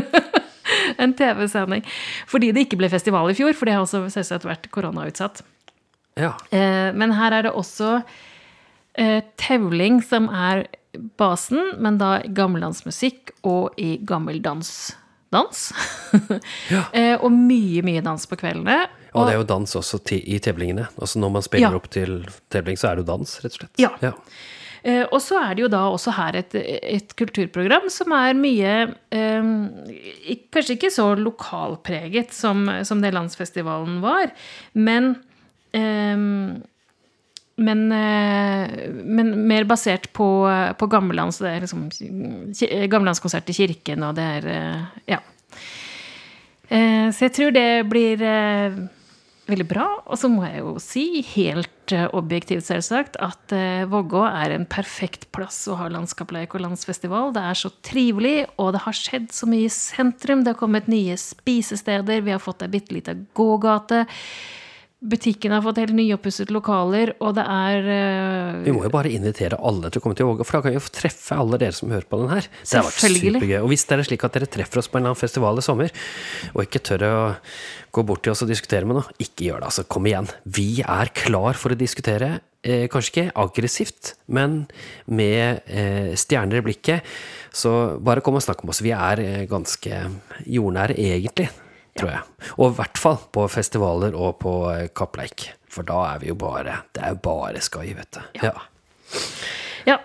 en 1.02 1.14
TV-sending. 1.14 1.84
Fordi 2.30 2.50
det 2.54 2.66
ikke 2.66 2.80
ble 2.80 2.90
festival 2.92 3.30
i 3.30 3.36
fjor, 3.38 3.54
for 3.56 3.68
det 3.68 3.76
har 3.76 3.84
også 3.84 4.04
selvsagt 4.12 4.48
vært 4.48 4.68
koronautsatt. 4.74 5.42
Ja. 6.20 6.34
Eh, 6.50 6.90
men 6.96 7.14
her 7.16 7.36
er 7.36 7.46
det 7.46 7.54
også 7.56 8.00
eh, 8.98 9.20
tevling 9.40 10.00
som 10.04 10.28
er 10.32 10.66
basen, 11.20 11.76
men 11.78 12.00
da 12.00 12.18
gammeldansmusikk 12.26 13.34
og 13.46 13.78
i 13.80 13.94
gammeldans. 14.06 14.96
Dans. 15.30 15.58
eh, 16.92 17.14
og 17.20 17.30
mye, 17.30 17.82
mye 17.86 18.02
dans 18.02 18.24
på 18.26 18.38
kveldene. 18.40 18.80
Og 19.14 19.26
det 19.26 19.34
er 19.34 19.40
jo 19.40 19.46
dans 19.46 19.76
også 19.78 20.00
i 20.18 20.38
tevlingene. 20.42 20.88
Altså 20.98 21.20
når 21.22 21.30
man 21.36 21.42
spiller 21.46 21.70
Ja. 21.70 21.76
opp 21.78 21.90
til 21.90 22.24
tevling, 22.50 22.78
så 22.78 22.90
er 22.90 22.98
det 22.98 23.04
jo 23.06 23.10
dans, 23.12 23.36
rett 23.44 23.54
og 23.54 23.60
slett. 23.62 23.82
Ja. 23.82 24.12
Eh, 24.82 25.04
og 25.12 25.20
så 25.22 25.38
er 25.42 25.54
det 25.54 25.64
jo 25.66 25.70
da 25.70 25.82
også 25.92 26.14
her 26.16 26.38
et, 26.40 26.54
et 26.56 27.14
kulturprogram 27.18 27.90
som 27.92 28.14
er 28.16 28.32
mye 28.38 28.70
eh, 29.12 29.50
Kanskje 30.54 30.78
ikke 30.78 30.90
så 30.94 31.10
lokalpreget 31.20 32.32
som, 32.32 32.64
som 32.88 33.02
det 33.04 33.12
landsfestivalen 33.12 33.98
var, 34.00 34.32
men 34.72 35.12
eh, 35.76 36.16
men, 37.60 37.92
eh, 37.92 38.90
men 39.04 39.34
mer 39.48 39.66
basert 39.68 40.12
på, 40.16 40.28
på 40.78 40.86
gammellands 40.88 41.40
Det 41.42 41.50
er 41.50 41.64
liksom 41.66 41.88
gammellandskonsert 42.88 43.50
i 43.52 43.56
kirken, 43.58 44.06
og 44.06 44.16
det 44.16 44.28
er 44.38 44.48
eh, 44.54 44.86
Ja. 45.16 45.20
Eh, 46.70 47.10
Så 47.10 47.26
jeg 47.26 47.34
tror 47.36 47.52
det 47.52 47.68
blir 47.90 48.22
veldig 49.50 49.66
bra. 49.66 49.86
Og 50.06 50.16
så 50.16 50.28
må 50.30 50.44
jeg 50.46 50.60
jo 50.62 50.76
si, 50.78 51.22
helt 51.34 51.94
objektivt 52.14 52.68
selvsagt, 52.68 53.16
at 53.18 53.50
Vågå 53.90 54.22
er 54.28 54.54
en 54.54 54.64
perfekt 54.70 55.26
plass 55.34 55.64
å 55.66 55.74
ha 55.80 55.88
landskapleik 55.90 56.54
og 56.54 56.62
landsfestival. 56.62 57.32
Det 57.34 57.42
er 57.42 57.58
så 57.58 57.72
trivelig, 57.82 58.46
og 58.62 58.76
det 58.76 58.84
har 58.84 58.94
skjedd 58.94 59.26
så 59.34 59.50
mye 59.50 59.66
i 59.66 59.74
sentrum. 59.74 60.44
Det 60.46 60.54
har 60.54 60.60
kommet 60.60 60.86
nye 60.86 61.18
spisesteder, 61.18 62.22
vi 62.22 62.30
har 62.30 62.38
fått 62.38 62.62
ei 62.62 62.70
bitte 62.70 62.94
lita 62.94 63.16
gågate. 63.34 64.04
Butikken 65.00 65.54
har 65.54 65.62
fått 65.64 65.78
helt 65.80 65.94
nyoppussede 65.96 66.52
lokaler, 66.52 67.14
og 67.24 67.32
det 67.38 67.44
er 67.48 67.86
uh, 67.88 68.58
Vi 68.66 68.72
må 68.76 68.82
jo 68.84 68.90
bare 68.92 69.08
invitere 69.16 69.56
alle 69.56 69.88
til 69.88 69.96
å 69.96 70.04
komme 70.04 70.18
til 70.18 70.28
Våga, 70.28 70.44
for 70.44 70.58
da 70.58 70.66
kan 70.66 70.74
vi 70.74 70.76
jo 70.76 70.92
treffe 70.92 71.38
alle 71.40 71.56
dere 71.62 71.72
som 71.76 71.88
hører 71.88 72.04
på 72.04 72.18
den 72.20 72.28
her. 72.28 72.48
Det 72.60 72.76
har 72.76 72.84
vært 72.84 73.00
supergøy. 73.06 73.54
Og 73.62 73.70
hvis 73.72 73.86
det 73.88 73.96
er 73.96 74.04
slik 74.10 74.26
at 74.28 74.36
dere 74.36 74.50
treffer 74.58 74.82
oss 74.82 74.90
på 74.92 74.98
en 74.98 75.06
eller 75.06 75.14
annen 75.14 75.22
festival 75.22 75.62
i 75.62 75.64
sommer, 75.64 75.94
og 76.52 76.60
ikke 76.66 76.82
tør 76.90 77.06
å 77.08 77.14
gå 77.96 78.04
bort 78.10 78.26
til 78.26 78.34
oss 78.34 78.44
og 78.44 78.52
diskutere 78.52 78.84
med 78.84 79.00
noe, 79.00 79.16
ikke 79.24 79.48
gjør 79.48 79.64
det, 79.64 79.70
altså. 79.72 79.86
Kom 79.96 80.10
igjen. 80.10 80.28
Vi 80.44 80.68
er 80.84 81.14
klar 81.16 81.56
for 81.56 81.72
å 81.72 81.80
diskutere. 81.80 82.30
Eh, 82.60 82.84
kanskje 82.92 83.14
ikke 83.14 83.36
aggressivt, 83.40 84.14
men 84.28 84.66
med 85.08 85.64
eh, 85.64 86.12
stjerner 86.20 86.60
i 86.60 86.66
blikket. 86.68 87.08
Så 87.56 87.96
bare 88.04 88.20
kom 88.20 88.36
og 88.36 88.44
snakk 88.44 88.60
med 88.66 88.76
oss. 88.76 88.84
Vi 88.84 88.92
er 88.92 89.24
eh, 89.24 89.42
ganske 89.48 90.04
jordnære, 90.44 91.00
egentlig, 91.00 91.48
tror 91.98 92.12
jeg. 92.12 92.50
Og 92.58 92.70
i 92.70 92.76
hvert 92.78 93.00
fall 93.00 93.18
på 93.34 93.46
festivaler 93.50 94.14
og 94.16 94.38
på 94.42 94.54
Kapp 94.94 95.10
Kappleik. 95.10 95.48
For 95.70 95.86
da 95.86 96.00
er 96.14 96.22
vi 96.22 96.30
jo 96.32 96.36
bare 96.38 96.80
Det 96.94 97.02
er 97.02 97.14
jo 97.14 97.20
bare 97.22 97.62
skai, 97.62 97.92
vet 97.94 98.10
du. 98.16 98.20
Ja. 98.42 98.54
Ja. 99.86 99.98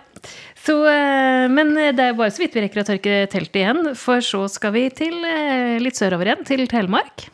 Så, 0.66 0.74
eh, 0.90 1.46
men 1.52 1.74
det 1.74 2.02
er 2.02 2.16
bare 2.18 2.32
så 2.34 2.42
vidt 2.42 2.56
vi 2.56 2.64
rekker 2.64 2.82
å 2.82 2.86
tørke 2.88 3.18
teltet 3.30 3.60
igjen, 3.60 3.92
for 3.98 4.24
så 4.24 4.46
skal 4.50 4.74
vi 4.74 4.88
til 4.90 5.14
eh, 5.22 5.76
litt 5.82 5.98
sørover 5.98 6.26
igjen, 6.26 6.42
til 6.48 6.66
Telemark. 6.70 7.28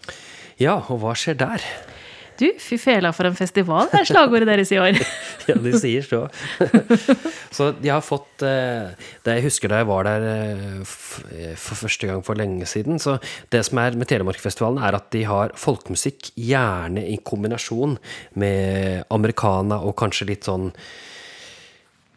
ja, 0.61 0.77
og 0.93 1.01
hva 1.01 1.15
skjer 1.17 1.39
der? 1.41 1.65
Du, 2.41 2.47
fy 2.61 2.79
fela 2.81 3.11
for 3.15 3.29
en 3.29 3.37
festival 3.37 3.91
det 3.93 4.01
er 4.01 4.09
slagordet 4.09 4.49
deres 4.49 4.73
i 4.73 4.81
år. 4.81 4.99
Ja, 5.49 5.57
de 5.59 5.73
sier 5.75 6.05
så. 6.07 6.21
så 7.57 7.73
de 7.75 7.91
har 7.91 8.03
fått 8.05 8.45
eh, 8.47 8.93
det 9.27 9.33
Jeg 9.35 9.45
husker 9.49 9.73
da 9.73 9.81
jeg 9.81 9.89
var 9.89 10.07
der 10.07 10.27
eh, 10.29 10.93
eh, 11.35 11.55
for 11.59 11.81
første 11.81 12.07
gang 12.07 12.23
for 12.23 12.39
lenge 12.39 12.67
siden. 12.71 13.01
Så 13.03 13.17
det 13.51 13.65
som 13.67 13.81
er 13.83 13.97
med 13.99 14.07
Telemarkfestivalen, 14.11 14.79
er 14.79 14.95
at 14.99 15.09
de 15.15 15.25
har 15.27 15.55
folkemusikk 15.59 16.31
gjerne 16.39 17.03
i 17.11 17.19
kombinasjon 17.27 17.97
med 18.39 19.03
americana 19.11 19.81
og 19.83 19.97
kanskje 19.99 20.31
litt 20.31 20.47
sånn 20.47 20.71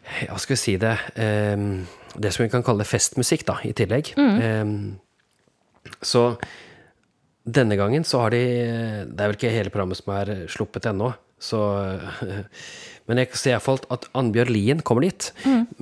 Hva 0.06 0.38
skal 0.38 0.54
vi 0.54 0.60
si 0.60 0.76
det 0.78 0.94
Det 2.14 2.30
som 2.30 2.44
vi 2.44 2.52
kan 2.52 2.62
kalle 2.62 2.86
festmusikk, 2.86 3.42
da, 3.48 3.58
i 3.66 3.74
tillegg. 3.74 4.14
Mm. 4.16 4.94
så 6.00 6.28
denne 7.46 7.76
gangen 7.78 8.04
så 8.04 8.24
har 8.24 8.34
de 8.34 8.42
Det 9.06 9.22
er 9.22 9.30
vel 9.30 9.38
ikke 9.38 9.54
hele 9.54 9.70
programmet 9.70 10.00
som 10.00 10.12
er 10.16 10.32
sluppet 10.50 10.88
ennå. 10.90 11.12
Så 11.38 11.60
Men 13.06 13.20
jeg 13.22 13.38
ser 13.38 13.54
iallfall 13.54 13.78
at 13.94 14.08
Annbjørg 14.18 14.50
Lien 14.50 14.82
kommer 14.86 15.06
dit. 15.06 15.30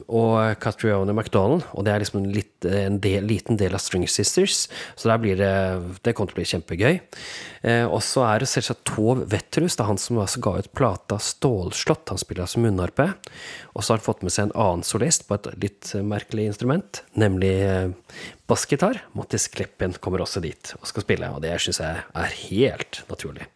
Og 0.04 0.36
Catrione 0.60 1.14
MacDonald. 1.16 1.64
Og 1.72 1.86
det 1.86 1.94
er 1.94 2.02
liksom 2.02 2.20
en, 2.20 2.30
litt, 2.34 2.68
en 2.68 3.00
del, 3.02 3.24
liten 3.28 3.58
del 3.60 3.76
av 3.76 3.82
String 3.82 4.06
Sisters. 4.10 4.66
Så 4.96 5.10
der 5.10 5.20
blir 5.22 5.40
det 5.40 5.54
Det 6.04 6.14
kommer 6.14 6.32
til 6.32 6.38
å 6.38 6.42
bli 6.42 6.50
kjempegøy. 6.52 7.00
Eh, 7.64 7.86
og 7.88 8.02
så 8.04 8.26
er 8.28 8.42
det 8.42 8.50
selvsagt 8.52 8.84
Tov 8.88 9.24
Wetterhus. 9.32 9.76
Det 9.76 9.84
er 9.84 9.90
han 9.90 10.00
som 10.00 10.20
altså 10.20 10.42
ga 10.44 10.56
ut 10.60 10.72
plata 10.76 11.18
Stålslott. 11.22 12.12
Han 12.12 12.20
spiller 12.20 12.44
altså 12.44 12.62
munnharpe. 12.64 13.10
Og 13.74 13.82
så 13.82 13.94
har 13.94 14.02
han 14.02 14.06
fått 14.06 14.24
med 14.26 14.34
seg 14.34 14.48
en 14.48 14.56
annen 14.66 14.86
solist 14.86 15.26
på 15.28 15.38
et 15.38 15.48
litt 15.62 15.94
merkelig 16.04 16.50
instrument, 16.52 17.00
nemlig 17.18 17.54
eh, 17.64 17.88
bassgitar. 18.50 19.00
Mattis 19.16 19.48
Kleppen 19.52 19.96
kommer 20.02 20.22
også 20.24 20.42
dit 20.44 20.74
og 20.76 20.86
skal 20.90 21.06
spille, 21.06 21.30
og 21.32 21.42
det 21.44 21.56
syns 21.62 21.80
jeg 21.82 22.04
er 22.04 22.36
helt 22.44 23.00
naturlig. 23.10 23.48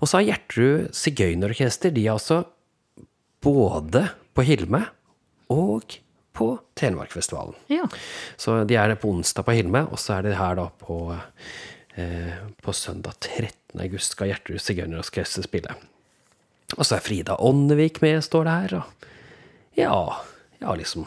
Og 0.00 0.08
så 0.08 0.18
har 0.18 0.28
Gjertrud 0.30 0.90
Sigøynerorkester. 0.96 1.92
De 1.94 2.06
har 2.08 2.18
også 2.18 2.42
både 3.44 4.08
på 4.34 4.44
Hilme 4.46 4.80
og 5.52 5.98
på 6.34 6.48
Telemarkfestivalen. 6.74 7.54
Ja. 7.70 7.84
Så 8.36 8.64
de 8.66 8.78
er 8.80 8.94
på 8.98 9.12
onsdag 9.12 9.46
på 9.46 9.54
Hilme, 9.54 9.84
og 9.86 10.00
så 10.02 10.18
er 10.18 10.26
de 10.26 10.36
her 10.38 10.56
da 10.58 10.66
på, 10.80 11.16
eh, 11.94 12.40
på 12.62 12.74
søndag 12.74 13.20
13. 13.20 13.80
august 13.84 14.16
skal 14.16 14.32
Gjertrud 14.32 14.62
Sigøynerorkester 14.62 15.46
spille. 15.46 15.76
Og 16.74 16.82
så 16.82 16.96
er 16.96 17.04
Frida 17.04 17.36
Åndevik 17.38 18.00
med, 18.02 18.24
står 18.24 18.48
det 18.48 18.56
her. 18.56 18.76
Og 18.80 19.06
ja, 19.78 19.92
jeg 20.58 20.68
har 20.68 20.80
liksom 20.80 21.06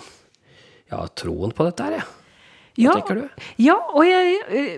Jeg 0.88 0.96
har 0.96 1.10
troen 1.20 1.52
på 1.52 1.66
dette 1.68 1.84
her, 1.84 1.98
jeg. 1.98 2.04
Hva 2.78 2.84
Ja, 2.84 2.94
tenker 3.00 3.16
du? 3.18 3.44
ja 3.58 3.74
og 3.98 4.04
jeg, 4.06 4.36
eh, 4.54 4.74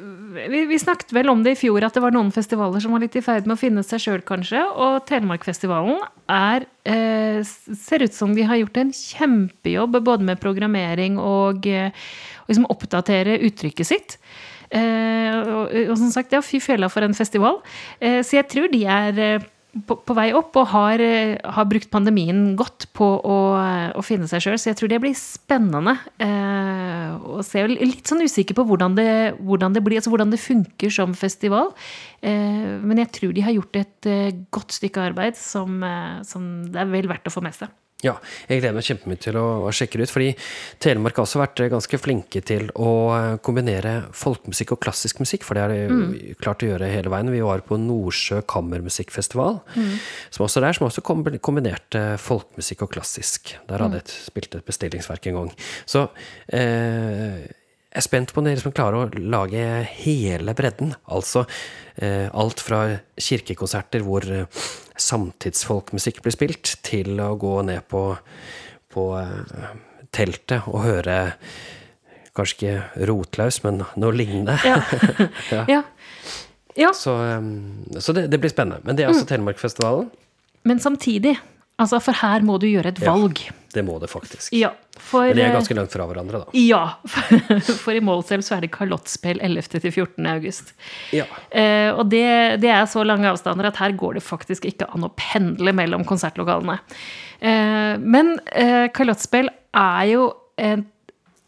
vi, 0.50 0.62
vi 0.70 0.78
snakket 0.80 1.12
vel 1.16 1.28
om 1.34 1.42
det 1.44 1.58
i 1.58 1.60
fjor, 1.60 1.84
at 1.84 1.98
det 1.98 2.04
var 2.04 2.16
noen 2.16 2.32
festivaler 2.32 2.80
som 2.84 2.94
var 2.96 3.04
litt 3.04 3.18
i 3.20 3.24
ferd 3.26 3.46
med 3.50 3.58
å 3.58 3.60
finne 3.60 3.84
seg 3.84 4.00
sjøl, 4.06 4.22
kanskje. 4.24 4.62
Og 4.80 5.02
Telemarkfestivalen 5.10 6.00
er 6.32 6.64
eh, 6.88 7.42
ser 7.44 8.06
ut 8.08 8.16
som 8.16 8.32
de 8.38 8.48
har 8.48 8.62
gjort 8.62 8.80
en 8.80 8.94
kjempejobb 8.96 10.00
både 10.08 10.24
med 10.32 10.40
programmering 10.40 11.20
og 11.20 11.68
eh, 11.68 11.92
å 11.92 12.48
liksom 12.54 12.70
oppdatere 12.72 13.36
uttrykket 13.50 13.92
sitt. 13.92 14.18
Eh, 14.72 15.36
og, 15.44 15.72
og 15.90 15.96
som 16.00 16.12
sagt, 16.14 16.32
ja, 16.36 16.40
fy 16.46 16.60
fela 16.64 16.88
for 16.94 17.04
en 17.06 17.18
festival. 17.18 17.60
Eh, 18.00 18.22
så 18.24 18.40
jeg 18.40 18.48
tror 18.52 18.72
de 18.72 18.84
er 18.88 19.24
eh, 19.26 19.48
på, 19.70 19.96
på 20.02 20.16
vei 20.18 20.30
opp 20.34 20.56
og 20.58 20.72
har, 20.72 21.02
eh, 21.04 21.36
har 21.38 21.68
brukt 21.70 21.92
pandemien 21.94 22.56
godt 22.58 22.88
på 22.98 23.06
å, 23.06 23.38
å 23.94 24.06
finne 24.06 24.30
seg 24.30 24.42
sjøl. 24.44 24.58
Så 24.58 24.72
jeg 24.72 24.80
tror 24.80 24.92
det 24.92 25.02
blir 25.04 25.18
spennende. 25.18 25.94
Eh, 26.26 27.12
og 27.20 27.44
så 27.46 27.60
er 27.60 27.68
jeg 27.68 27.90
litt 27.92 28.10
sånn 28.10 28.26
usikker 28.26 28.58
på 28.58 28.66
hvordan 28.70 28.98
det, 28.98 29.10
hvordan 29.38 29.76
det 29.76 29.84
blir, 29.86 30.02
altså 30.02 30.14
hvordan 30.14 30.34
det 30.34 30.42
funker 30.42 30.94
som 30.94 31.14
festival. 31.18 31.70
Eh, 32.26 32.80
men 32.82 33.04
jeg 33.04 33.14
tror 33.20 33.36
de 33.36 33.46
har 33.46 33.56
gjort 33.56 33.82
et 33.84 34.10
eh, 34.10 34.42
godt 34.54 34.74
stykke 34.80 35.06
arbeid 35.12 35.38
som, 35.40 35.78
eh, 35.86 36.18
som 36.28 36.50
det 36.74 36.82
er 36.82 36.90
vel 36.90 37.12
verdt 37.12 37.30
å 37.30 37.36
få 37.38 37.46
med 37.46 37.58
seg. 37.58 37.70
Ja, 38.00 38.14
jeg 38.48 38.62
gleder 38.62 38.78
meg 38.78 38.86
kjempemye 38.88 39.20
til 39.20 39.36
å, 39.36 39.46
å 39.68 39.72
sjekke 39.76 40.00
det 40.00 40.08
ut, 40.08 40.14
fordi 40.14 40.30
Telemark 40.80 41.18
har 41.20 41.26
også 41.26 41.42
vært 41.42 41.62
ganske 41.74 42.00
flinke 42.00 42.40
til 42.48 42.70
å 42.80 42.94
eh, 43.18 43.34
kombinere 43.44 43.96
folkemusikk 44.16 44.72
og 44.78 44.82
klassisk 44.86 45.20
musikk, 45.20 45.44
for 45.44 45.60
det 45.60 45.66
har 45.66 45.74
de 45.74 46.34
klart 46.40 46.64
å 46.64 46.70
gjøre 46.72 46.88
hele 46.94 47.12
veien. 47.12 47.34
Vi 47.34 47.44
var 47.44 47.66
på 47.68 47.76
Nordsjø 47.82 48.40
Kammermusikkfestival, 48.48 49.60
som 50.32 50.48
også 50.48 50.64
der, 50.64 50.80
som 50.80 50.88
også 50.88 51.04
kombinerte 51.04 52.06
folkemusikk 52.24 52.88
og 52.88 52.94
klassisk. 52.96 53.58
Der 53.68 53.84
hadde 53.84 54.00
jeg 54.00 54.16
spilt 54.30 54.56
et 54.56 54.68
bestillingsverk 54.72 55.28
en 55.28 55.42
gang. 55.42 55.56
Så 55.90 56.08
eh, 56.56 57.50
jeg 57.90 58.04
er 58.04 58.06
spent 58.06 58.32
på 58.34 58.42
om 58.42 58.46
dere 58.46 58.62
som 58.62 58.74
klarer 58.76 59.02
å 59.02 59.22
lage 59.34 59.64
hele 60.04 60.54
bredden. 60.54 60.92
Altså 61.10 61.42
eh, 61.98 62.28
alt 62.30 62.62
fra 62.62 62.84
kirkekonserter 63.18 64.04
hvor 64.06 64.28
eh, 64.30 64.62
samtidsfolkmusikk 65.02 66.22
blir 66.22 66.36
spilt, 66.36 66.76
til 66.86 67.18
å 67.24 67.32
gå 67.42 67.56
ned 67.66 67.88
på, 67.90 68.04
på 68.94 69.06
eh, 69.18 69.74
teltet 70.14 70.70
og 70.70 70.86
høre 70.86 71.20
Kanskje 72.38 72.56
ikke 72.56 73.06
Rotlaus, 73.10 73.58
men 73.66 73.82
noe 74.00 74.14
lignende. 74.16 74.54
Ja. 74.64 74.78
ja. 75.74 75.80
ja. 76.78 76.92
Så, 76.96 77.18
eh, 77.26 77.98
så 77.98 78.14
det, 78.16 78.28
det 78.30 78.40
blir 78.40 78.54
spennende. 78.54 78.86
Men 78.86 78.96
det 78.96 79.04
er 79.04 79.12
altså 79.12 79.26
Telemarkfestivalen. 79.28 80.12
Men 80.70 80.80
samtidig, 80.80 81.34
altså 81.80 82.02
for 82.04 82.20
her 82.22 82.46
må 82.46 82.60
du 82.62 82.68
gjøre 82.70 82.94
et 82.94 83.02
valg. 83.04 83.42
Ja. 83.48 83.56
Det 83.70 83.84
må 83.86 84.00
det 84.02 84.10
faktisk. 84.10 84.50
Ja, 84.58 84.72
for, 84.98 85.28
Men 85.28 85.38
de 85.38 85.44
er 85.44 85.52
eh, 85.52 85.56
ganske 85.60 85.76
langt 85.78 85.94
fra 85.94 86.08
hverandre, 86.10 86.42
da. 86.42 86.54
Ja, 86.58 86.82
for 87.84 87.94
i 87.94 88.02
Målselv 88.02 88.42
så 88.46 88.56
er 88.58 88.66
det 88.66 88.72
kalottspill 88.74 89.38
11. 89.46 89.68
til 89.76 89.92
14. 89.92 90.26
august. 90.32 90.74
Ja. 91.14 91.28
Eh, 91.54 91.92
og 91.94 92.10
det, 92.10 92.26
det 92.64 92.72
er 92.74 92.90
så 92.90 93.06
lange 93.06 93.30
avstander 93.30 93.70
at 93.70 93.78
her 93.82 93.94
går 94.00 94.18
det 94.18 94.26
faktisk 94.26 94.66
ikke 94.72 94.90
an 94.90 95.06
å 95.06 95.14
pendle 95.14 95.76
mellom 95.78 96.06
konsertlokalene. 96.10 96.80
Eh, 97.40 97.94
men 98.02 98.40
eh, 98.58 98.90
kalottspill 98.96 99.52
er 99.78 100.08
jo 100.16 100.32
en 100.60 100.88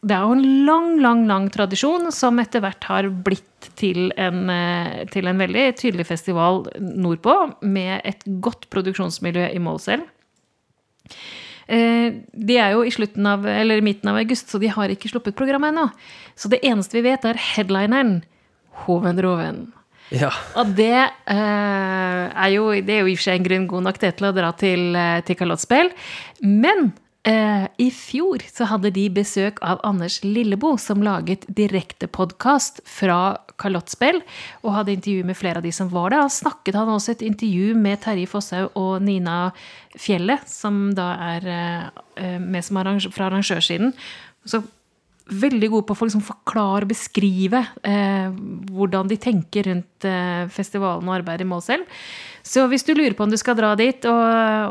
det 0.01 0.15
er 0.15 0.23
jo 0.25 0.33
en 0.33 0.65
lang, 0.65 0.87
lang 0.97 1.19
lang 1.29 1.43
tradisjon 1.53 2.07
som 2.15 2.39
etter 2.41 2.63
hvert 2.63 2.85
har 2.89 3.05
blitt 3.21 3.67
til 3.77 4.09
en, 4.17 4.47
eh, 4.49 5.03
til 5.13 5.29
en 5.29 5.37
veldig 5.37 5.65
tydelig 5.77 6.07
festival 6.09 6.63
nordpå, 6.81 7.35
med 7.61 8.01
et 8.09 8.25
godt 8.41 8.65
produksjonsmiljø 8.73 9.51
i 9.53 9.61
Målselv. 9.61 10.07
Eh, 11.71 12.13
De 12.33 12.57
er 12.57 12.73
jo 12.75 12.83
i 12.83 12.91
slutten 12.93 13.25
av, 13.29 13.45
eller 13.47 13.83
midten 13.85 14.09
av 14.11 14.19
august, 14.21 14.49
så 14.51 14.59
de 14.59 14.71
har 14.71 14.91
ikke 14.93 15.11
sluppet 15.11 15.37
programmet 15.37 15.71
ennå. 15.71 15.87
Så 16.35 16.49
det 16.51 16.61
eneste 16.67 16.97
vi 16.99 17.05
vet, 17.09 17.25
er 17.25 17.39
headlineren. 17.39 18.21
Hovenroven. 18.85 19.71
ja. 20.11 20.31
Og 20.59 20.73
det 20.75 20.93
eh, 20.95 22.23
er 22.31 22.49
jo 22.55 22.69
Det 22.81 22.93
er 22.95 23.01
jo 23.03 23.09
i 23.11 23.13
og 23.13 23.19
for 23.19 23.27
seg 23.27 23.39
en 23.39 23.47
grunn 23.47 23.67
god 23.67 23.83
nok 23.87 23.99
til 23.99 24.27
å 24.27 24.33
dra 24.35 24.51
til, 24.57 24.95
eh, 24.95 25.21
til 25.27 25.35
kalottspill. 25.39 25.91
Men 26.41 26.91
eh, 27.27 27.67
i 27.77 27.89
fjor 27.93 28.43
så 28.49 28.67
hadde 28.69 28.91
de 28.95 29.05
besøk 29.13 29.61
av 29.65 29.81
Anders 29.87 30.19
Lillebo, 30.23 30.73
som 30.81 31.03
laget 31.05 31.45
direktepodkast 31.47 32.81
fra 32.87 33.37
kalottspill, 33.61 34.21
og 34.63 34.75
hadde 34.75 34.95
intervju 34.97 35.27
med 35.27 35.37
flere 35.37 35.61
av 35.61 35.67
de 35.67 35.73
som 35.75 35.91
var 35.93 36.13
der. 36.13 36.25
Og 36.25 36.33
snakket 36.33 36.77
han 36.79 36.91
også 36.91 37.15
et 37.15 37.25
intervju 37.29 37.75
med 37.77 38.01
Terje 38.03 38.29
Fosshaug 38.29 38.77
og 38.79 39.01
Nina 39.05 39.39
Fjellet, 39.99 40.47
som 40.49 40.89
da 40.97 41.13
er 41.35 41.49
eh, 41.55 42.37
med 42.39 42.65
som 42.65 42.81
arrangør, 42.81 43.13
fra 43.15 43.29
arrangørsiden. 43.29 43.93
Så 44.45 44.63
veldig 45.31 45.69
gode 45.71 45.85
på 45.87 45.95
å 45.95 46.05
liksom 46.07 46.23
forklare 46.27 46.83
og 46.85 46.89
beskrive 46.91 47.59
eh, 47.87 48.27
hvordan 48.75 49.07
de 49.11 49.17
tenker 49.21 49.63
rundt 49.69 49.99
eh, 50.09 50.43
festivalen 50.51 51.07
og 51.07 51.15
arbeidet 51.19 51.45
i 51.45 51.49
Målselv. 51.49 51.83
Så 52.43 52.59
hvis 52.71 52.83
du 52.87 52.91
lurer 52.97 53.13
på 53.15 53.23
om 53.23 53.31
du 53.31 53.37
skal 53.37 53.55
dra 53.59 53.69
dit 53.79 54.01
og, 54.09 54.23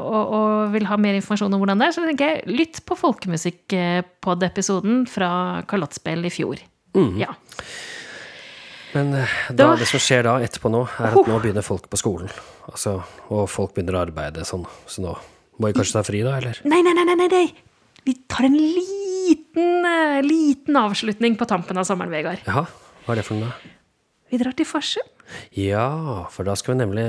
og, 0.05 0.23
og 0.37 0.49
vil 0.75 0.89
ha 0.91 0.97
mer 1.01 1.15
informasjon 1.21 1.55
om 1.55 1.61
hvordan 1.63 1.79
det 1.81 1.87
er, 1.89 1.95
så 1.97 2.05
tenker 2.09 2.25
jeg 2.35 2.45
lytt 2.59 2.77
på 2.89 2.95
folkemusikk-pod-episoden 2.99 4.95
fra 5.09 5.31
Kalottspill 5.71 6.23
i 6.27 6.33
fjor. 6.35 6.57
Ja. 7.21 7.31
Men 8.95 9.13
eh, 9.15 9.29
da, 9.55 9.69
Da- 9.71 9.77
det 9.79 9.87
som 9.87 10.01
skjer 10.03 10.23
da 10.27 10.33
etterpå 10.43 10.71
nå, 10.73 10.81
er 10.99 11.15
at 11.15 11.29
nå 11.31 11.37
begynner 11.43 11.63
folk 11.67 11.87
på 11.93 11.97
skolen. 12.01 12.31
Altså, 12.71 12.97
og 13.31 13.47
folk 13.51 13.75
begynner 13.77 13.95
å 14.01 14.05
arbeide 14.05 14.43
sånn. 14.47 14.65
Så 14.91 15.03
nå 15.05 15.13
må 15.61 15.65
vi 15.71 15.77
kanskje 15.79 15.95
ta 15.99 16.03
fri, 16.07 16.23
da, 16.27 16.37
eller? 16.41 16.59
Nei, 16.67 16.81
nei, 16.83 16.95
nei, 16.99 17.05
nei, 17.15 17.29
nei! 17.31 17.47
Vi 18.05 18.15
tar 18.29 18.49
en 18.49 18.57
liten, 18.57 19.85
eh, 19.85 20.23
liten 20.25 20.77
avslutning 20.77 21.37
på 21.37 21.49
tampen 21.49 21.79
av 21.79 21.85
sommeren, 21.85 22.11
Vegard. 22.11 22.43
Ja, 22.47 22.67
hva 23.05 23.13
er 23.13 23.21
det 23.21 23.27
for 23.27 23.41
noe? 23.41 23.53
Vi 24.31 24.39
drar 24.39 24.55
til 24.57 24.67
Farsund. 24.67 25.09
Ja, 25.55 26.27
for 26.31 26.47
da 26.47 26.55
skal 26.59 26.75
vi 26.75 26.81
nemlig 26.81 27.07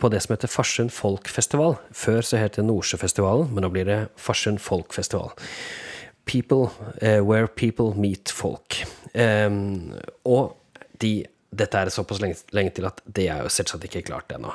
på 0.00 0.10
det 0.12 0.22
som 0.24 0.34
heter 0.34 0.50
Farsund 0.50 0.92
Folkfestival. 0.92 1.76
Før 1.92 2.24
så 2.24 2.40
het 2.40 2.58
det 2.58 2.64
Nordsjøfestivalen, 2.64 3.52
men 3.52 3.64
nå 3.64 3.70
blir 3.72 3.88
det 3.88 4.00
Farsund 4.20 4.60
Folkfestival. 4.60 5.32
People, 6.26 6.70
uh, 7.02 7.22
where 7.24 7.46
people 7.46 7.94
meet 7.94 8.32
folk. 8.32 8.80
Um, 9.14 9.94
og 10.24 10.56
de, 11.00 11.26
dette 11.54 11.78
er 11.78 11.92
såpass 11.92 12.20
lenge, 12.20 12.40
lenge 12.56 12.74
til 12.76 12.88
at 12.88 13.00
det 13.06 13.28
er 13.30 13.44
jo 13.44 13.52
selvsagt 13.52 13.86
ikke 13.88 14.08
klart 14.10 14.34
ennå. 14.34 14.52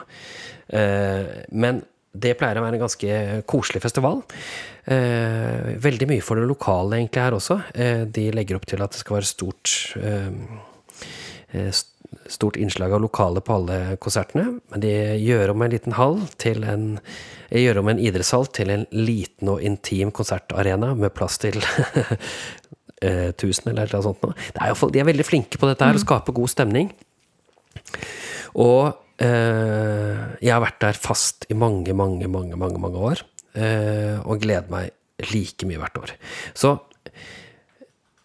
Uh, 0.74 1.42
men 1.54 1.86
det 2.12 2.34
pleier 2.40 2.60
å 2.60 2.66
være 2.66 2.80
en 2.80 2.84
ganske 2.84 3.20
koselig 3.50 3.82
festival. 3.84 4.22
Eh, 4.84 5.78
veldig 5.82 6.10
mye 6.10 6.26
for 6.26 6.40
det 6.40 6.50
lokale 6.50 7.00
egentlig 7.00 7.24
her 7.24 7.38
også. 7.38 7.62
Eh, 7.74 8.04
de 8.10 8.28
legger 8.36 8.58
opp 8.58 8.68
til 8.68 8.84
at 8.84 8.92
det 8.92 9.02
skal 9.04 9.20
være 9.20 9.30
stort 9.30 9.76
eh, 10.02 10.30
eh, 11.56 11.72
stort 12.32 12.56
innslag 12.60 12.94
av 12.94 13.02
lokale 13.02 13.42
på 13.44 13.56
alle 13.56 13.78
konsertene. 14.04 14.58
Men 14.72 14.84
de 14.84 14.92
gjør 15.22 15.54
om 15.54 15.64
en 15.64 15.72
liten 15.72 15.96
hall 15.96 16.20
til 16.42 16.66
en 16.68 16.98
de 17.52 17.60
gjør 17.66 17.82
om 17.82 17.92
en 17.92 18.00
idrettshall 18.00 18.48
til 18.56 18.72
en 18.72 18.86
liten 18.96 19.50
og 19.52 19.64
intim 19.66 20.12
konsertarena 20.16 20.94
med 20.96 21.12
plass 21.16 21.36
til 21.42 21.58
eh, 23.04 23.32
1000 23.36 23.74
eller 23.74 23.92
noe 23.92 24.06
sånt. 24.06 24.24
Det 24.24 24.62
er 24.62 24.72
i 24.72 24.92
de 24.96 25.02
er 25.04 25.10
veldig 25.10 25.28
flinke 25.28 25.60
på 25.60 25.68
dette 25.68 25.88
her, 25.88 26.00
å 26.00 26.04
skape 26.04 26.36
god 26.36 26.52
stemning. 26.52 26.94
Og 28.56 28.88
eh, 28.88 28.96
jeg 29.22 30.50
har 30.50 30.64
vært 30.64 30.80
der 30.82 30.98
fast 30.98 31.46
i 31.52 31.58
mange, 31.58 31.94
mange, 31.94 32.30
mange, 32.32 32.58
mange, 32.58 32.80
mange 32.82 33.04
år. 33.12 33.22
Eh, 33.52 34.18
og 34.24 34.40
gleder 34.40 34.72
meg 34.72 34.94
like 35.32 35.68
mye 35.68 35.80
hvert 35.82 36.00
år. 36.00 36.14
Så 36.56 36.78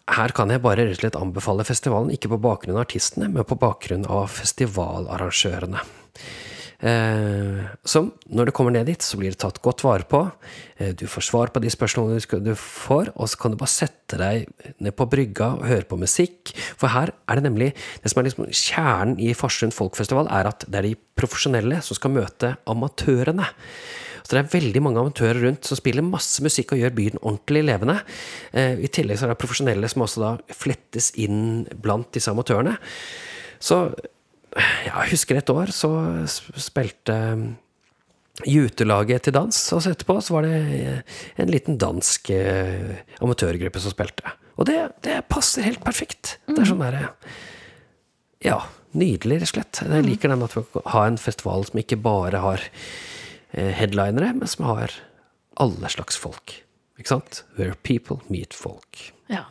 her 0.07 0.31
kan 0.35 0.51
jeg 0.53 0.63
bare 0.63 0.85
rett 0.85 0.95
og 0.95 1.01
slett 1.01 1.19
anbefale 1.19 1.65
festivalen, 1.67 2.13
ikke 2.15 2.31
på 2.31 2.39
bakgrunn 2.45 2.77
av 2.77 2.85
artistene, 2.85 3.27
men 3.33 3.47
på 3.47 3.57
bakgrunn 3.59 4.07
av 4.07 4.29
festivalarrangørene. 4.37 5.83
Eh, 6.77 7.61
så 7.89 8.03
når 8.29 8.49
du 8.49 8.53
kommer 8.53 8.75
ned 8.75 8.85
dit, 8.85 9.01
så 9.01 9.17
blir 9.17 9.33
det 9.33 9.41
tatt 9.41 9.57
godt 9.65 9.81
vare 9.85 10.05
på. 10.05 10.21
Eh, 10.77 10.93
du 10.93 11.07
får 11.09 11.25
svar 11.25 11.51
på 11.53 11.61
de 11.63 11.71
spørsmålene 11.73 12.43
du, 12.45 12.53
får, 12.53 13.11
og 13.15 13.29
så 13.31 13.39
kan 13.41 13.53
du 13.53 13.57
bare 13.57 13.73
sette 13.73 14.19
deg 14.21 14.45
ned 14.77 14.93
på 14.93 15.07
brygga 15.09 15.55
og 15.57 15.67
høre 15.69 15.87
på 15.89 15.97
musikk. 15.97 16.53
For 16.77 16.93
her 16.93 17.13
er 17.27 17.39
det 17.39 17.47
nemlig 17.47 17.73
Det 18.03 18.11
som 18.11 18.21
er 18.21 18.27
liksom 18.29 18.51
kjernen 18.51 19.19
i 19.19 19.33
Farsund 19.33 19.73
folkfestival, 19.73 20.29
er 20.29 20.47
at 20.47 20.65
det 20.67 20.77
er 20.77 20.89
de 20.91 20.97
profesjonelle 21.17 21.81
som 21.81 21.97
skal 21.97 22.13
møte 22.13 22.55
amatørene. 22.69 23.47
Så 24.27 24.35
det 24.35 24.41
er 24.41 24.59
veldig 24.59 24.81
mange 24.83 24.99
amatører 24.99 25.39
rundt 25.45 25.65
som 25.65 25.79
spiller 25.79 26.03
masse 26.03 26.43
musikk 26.43 26.73
og 26.75 26.81
gjør 26.81 26.95
byen 26.97 27.21
ordentlig 27.21 27.63
levende. 27.63 28.01
Eh, 28.51 28.75
I 28.83 28.89
tillegg 28.91 29.17
så 29.17 29.25
er 29.25 29.33
det 29.33 29.39
profesjonelle 29.41 29.89
som 29.89 30.03
også 30.03 30.23
da 30.23 30.31
flettes 30.51 31.13
inn 31.15 31.63
blant 31.79 32.11
disse 32.13 32.29
amatørene. 32.33 32.75
Så 33.63 33.87
jeg 34.57 35.11
husker 35.13 35.39
et 35.39 35.53
år 35.53 35.71
så 35.75 35.91
spilte 36.27 37.17
Jutelaget 38.45 39.25
til 39.25 39.33
dans, 39.33 39.59
og 39.73 39.81
så 39.81 39.91
etterpå 39.95 40.19
så 40.21 40.35
var 40.35 40.45
det 40.45 40.57
eh, 40.77 41.15
en 41.41 41.49
liten 41.49 41.79
dansk 41.81 42.29
eh, 42.35 42.99
amatørgruppe 43.25 43.81
som 43.81 43.93
spilte. 43.95 44.29
Og 44.61 44.67
det, 44.69 44.77
det 45.05 45.23
passer 45.29 45.65
helt 45.65 45.81
perfekt. 45.85 46.35
Det 46.45 46.59
er 46.61 46.69
sånn 46.69 46.83
derre 46.83 47.07
Ja, 48.45 48.59
nydelig, 48.93 49.39
rett 49.41 49.49
og 49.49 49.53
slett. 49.55 49.81
Jeg 49.89 50.05
liker 50.05 50.29
den 50.29 50.45
at 50.45 50.53
vi 50.53 50.63
har 50.93 51.09
en 51.09 51.17
festival 51.21 51.65
som 51.65 51.81
ikke 51.81 51.97
bare 51.97 52.43
har 52.43 52.61
eh, 52.61 53.73
headlinere, 53.79 54.35
men 54.37 54.53
som 54.53 54.69
har 54.69 54.93
alle 55.57 55.89
slags 55.89 56.19
folk. 56.21 56.59
Ikke 57.01 57.15
sant? 57.15 57.41
Where 57.57 57.73
people 57.81 58.21
meet 58.29 58.53
folk. 58.53 59.01
Ja. 59.33 59.47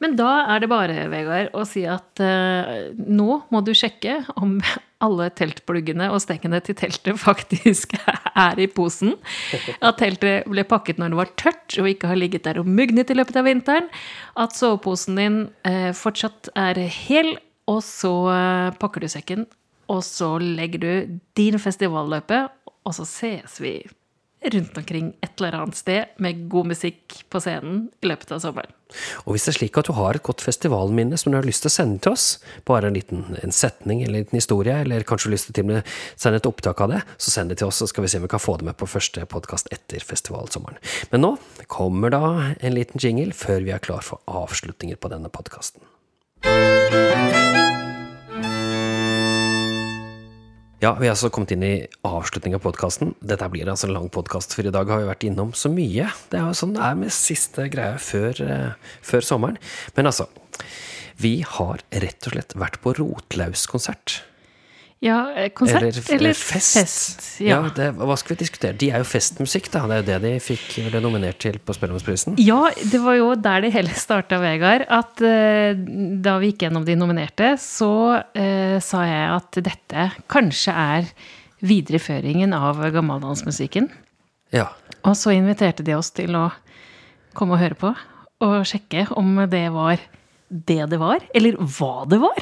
Men 0.00 0.14
da 0.16 0.28
er 0.48 0.62
det 0.62 0.70
bare, 0.72 1.08
Vegard, 1.12 1.50
å 1.52 1.66
si 1.68 1.82
at 1.88 2.22
eh, 2.24 2.88
nå 2.96 3.42
må 3.52 3.60
du 3.64 3.74
sjekke 3.76 4.22
om 4.40 4.56
alle 5.04 5.28
teltpluggene 5.36 6.10
og 6.12 6.20
stengene 6.24 6.60
til 6.64 6.76
teltet 6.76 7.20
faktisk 7.20 7.94
er 8.46 8.60
i 8.60 8.68
posen. 8.72 9.14
At 9.84 10.00
teltet 10.00 10.48
ble 10.48 10.64
pakket 10.68 11.00
når 11.00 11.12
det 11.12 11.20
var 11.20 11.32
tørt 11.40 11.78
og 11.80 11.90
ikke 11.92 12.10
har 12.10 12.20
ligget 12.20 12.48
der 12.48 12.60
og 12.62 12.68
mugnet 12.68 13.12
i 13.12 13.16
løpet 13.16 13.40
av 13.40 13.48
vinteren. 13.48 13.88
At 14.40 14.56
soveposen 14.56 15.20
din 15.20 15.40
eh, 15.68 15.92
fortsatt 15.96 16.52
er 16.56 16.80
hel, 17.04 17.34
og 17.70 17.84
så 17.86 18.14
eh, 18.32 18.76
pakker 18.80 19.04
du 19.04 19.10
sekken, 19.12 19.46
og 19.90 20.04
så 20.06 20.36
legger 20.40 20.84
du 20.84 21.18
din 21.36 21.60
festivalløpe, 21.60 22.46
og 22.88 22.96
så 22.96 23.04
ses 23.08 23.60
vi 23.60 23.74
rundt 24.40 24.76
omkring 24.76 25.12
et 25.20 25.40
eller 25.40 25.56
annet 25.58 25.76
sted 25.76 26.04
med 26.16 26.46
god 26.48 26.70
musikk 26.72 27.20
på 27.28 27.40
scenen 27.42 27.88
i 28.00 28.08
løpet 28.08 28.32
av 28.32 28.40
sommeren. 28.42 28.72
Og 29.24 29.34
hvis 29.34 29.44
det 29.46 29.52
er 29.52 29.58
slik 29.58 29.76
at 29.78 29.86
du 29.86 29.94
har 29.94 30.16
et 30.16 30.24
godt 30.26 30.42
festivalminne 30.42 31.18
som 31.20 31.30
du 31.30 31.38
har 31.38 31.46
lyst 31.46 31.62
til 31.64 31.70
å 31.70 31.74
sende 31.74 32.00
til 32.02 32.16
oss, 32.16 32.26
bare 32.66 32.90
en 32.90 32.96
liten 32.96 33.36
en 33.38 33.54
setning 33.54 34.02
eller 34.02 34.16
en 34.16 34.24
liten 34.24 34.40
historie, 34.40 34.80
eller 34.82 35.06
kanskje 35.06 35.28
du 35.28 35.30
har 35.30 35.36
lyst 35.36 35.52
til 35.52 35.74
å 35.76 35.82
sende 36.16 36.40
et 36.40 36.50
opptak 36.50 36.82
av 36.82 36.94
det, 36.94 37.02
så 37.20 37.34
send 37.34 37.52
det 37.52 37.60
til 37.60 37.70
oss, 37.70 37.82
så 37.82 37.90
skal 37.90 38.06
vi 38.06 38.12
se 38.12 38.20
om 38.20 38.26
vi 38.26 38.32
kan 38.32 38.42
få 38.42 38.56
det 38.60 38.66
med 38.70 38.78
på 38.80 38.88
første 38.90 39.26
podkast 39.30 39.70
etter 39.74 40.02
festivalsommeren. 40.04 40.80
Men 41.12 41.26
nå 41.26 41.34
kommer 41.70 42.14
da 42.14 42.24
en 42.56 42.76
liten 42.76 43.02
jingle 43.02 43.36
før 43.36 43.62
vi 43.68 43.76
er 43.76 43.84
klar 43.84 44.04
for 44.06 44.24
avslutninger 44.30 44.98
på 45.00 45.12
denne 45.12 45.30
podkasten. 45.32 45.84
Ja, 50.80 50.94
vi 50.96 51.10
har 51.10 51.12
altså 51.12 51.28
kommet 51.28 51.50
inn 51.52 51.64
i 51.66 51.74
avslutningen 52.08 52.56
av 52.56 52.62
podkasten. 52.64 53.10
Dette 53.20 53.44
blir 53.52 53.68
altså 53.68 53.84
en 53.84 53.92
lang 53.98 54.06
podkast, 54.08 54.54
for 54.56 54.64
i 54.64 54.70
dag 54.72 54.88
har 54.88 55.02
vi 55.02 55.10
vært 55.10 55.26
innom 55.28 55.50
så 55.52 55.68
mye. 55.68 56.06
Det 56.32 56.38
er 56.38 56.46
jo 56.46 56.54
sånn 56.56 56.72
det 56.72 56.80
er 56.86 56.94
med 56.96 57.12
siste 57.12 57.66
greia 57.68 57.98
før, 58.00 58.40
eh, 58.40 58.94
før 59.04 59.26
sommeren. 59.28 59.58
Men 59.92 60.08
altså, 60.08 60.24
vi 61.20 61.42
har 61.44 61.84
rett 61.92 62.30
og 62.30 62.32
slett 62.32 62.56
vært 62.56 62.80
på 62.80 62.94
Rotlauskonsert. 62.96 64.22
Ja, 65.00 65.30
eh, 65.32 65.48
konsert 65.56 65.96
eller, 66.12 66.34
fest. 66.36 67.40
Ja, 67.40 67.62
Ja. 67.62 67.70
det, 67.72 67.86
hva 67.96 68.16
skal 68.20 68.34
vi 68.36 68.44
diskutere? 68.44 68.76
De 68.76 68.90
er 68.92 69.00
jo 69.00 69.06
festmusikk, 69.08 69.70
da. 69.72 69.86
Det 69.88 69.94
er 69.96 70.02
jo 70.02 70.06
det 70.10 70.18
de 70.26 70.32
fikk 70.44 70.90
ble 70.90 71.00
nominert 71.00 71.38
til 71.40 71.56
på 71.56 71.72
Spellemannsprisen. 71.72 72.36
ja, 72.36 72.68
det 72.92 73.00
var 73.00 73.16
jo 73.16 73.30
der 73.34 73.62
det 73.64 73.72
hele 73.72 73.94
starta, 73.96 74.36
Vegard. 74.42 74.84
At 74.92 75.22
eh, 75.24 75.72
da 76.20 76.36
vi 76.38 76.52
gikk 76.52 76.66
gjennom 76.66 76.84
de 76.84 76.98
nominerte, 77.00 77.54
så 77.56 78.20
eh, 78.34 78.76
sa 78.84 79.06
jeg 79.08 79.26
at 79.38 79.62
dette 79.64 80.10
kanskje 80.28 80.76
er 80.76 81.08
videreføringen 81.64 82.52
av 82.56 82.84
gammeldansmusikken. 82.92 83.88
Ja. 84.52 84.68
Og 85.04 85.16
så 85.16 85.32
inviterte 85.32 85.84
de 85.86 85.96
oss 85.96 86.10
til 86.12 86.36
å 86.36 86.50
komme 87.32 87.56
og 87.56 87.62
høre 87.64 87.78
på, 87.78 87.94
og 88.44 88.64
sjekke 88.68 89.06
om 89.16 89.36
det 89.48 89.66
var 89.72 89.96
det 90.50 90.82
det 90.90 90.98
var, 91.00 91.20
eller 91.32 91.56
hva 91.56 92.04
det 92.10 92.18
var. 92.20 92.40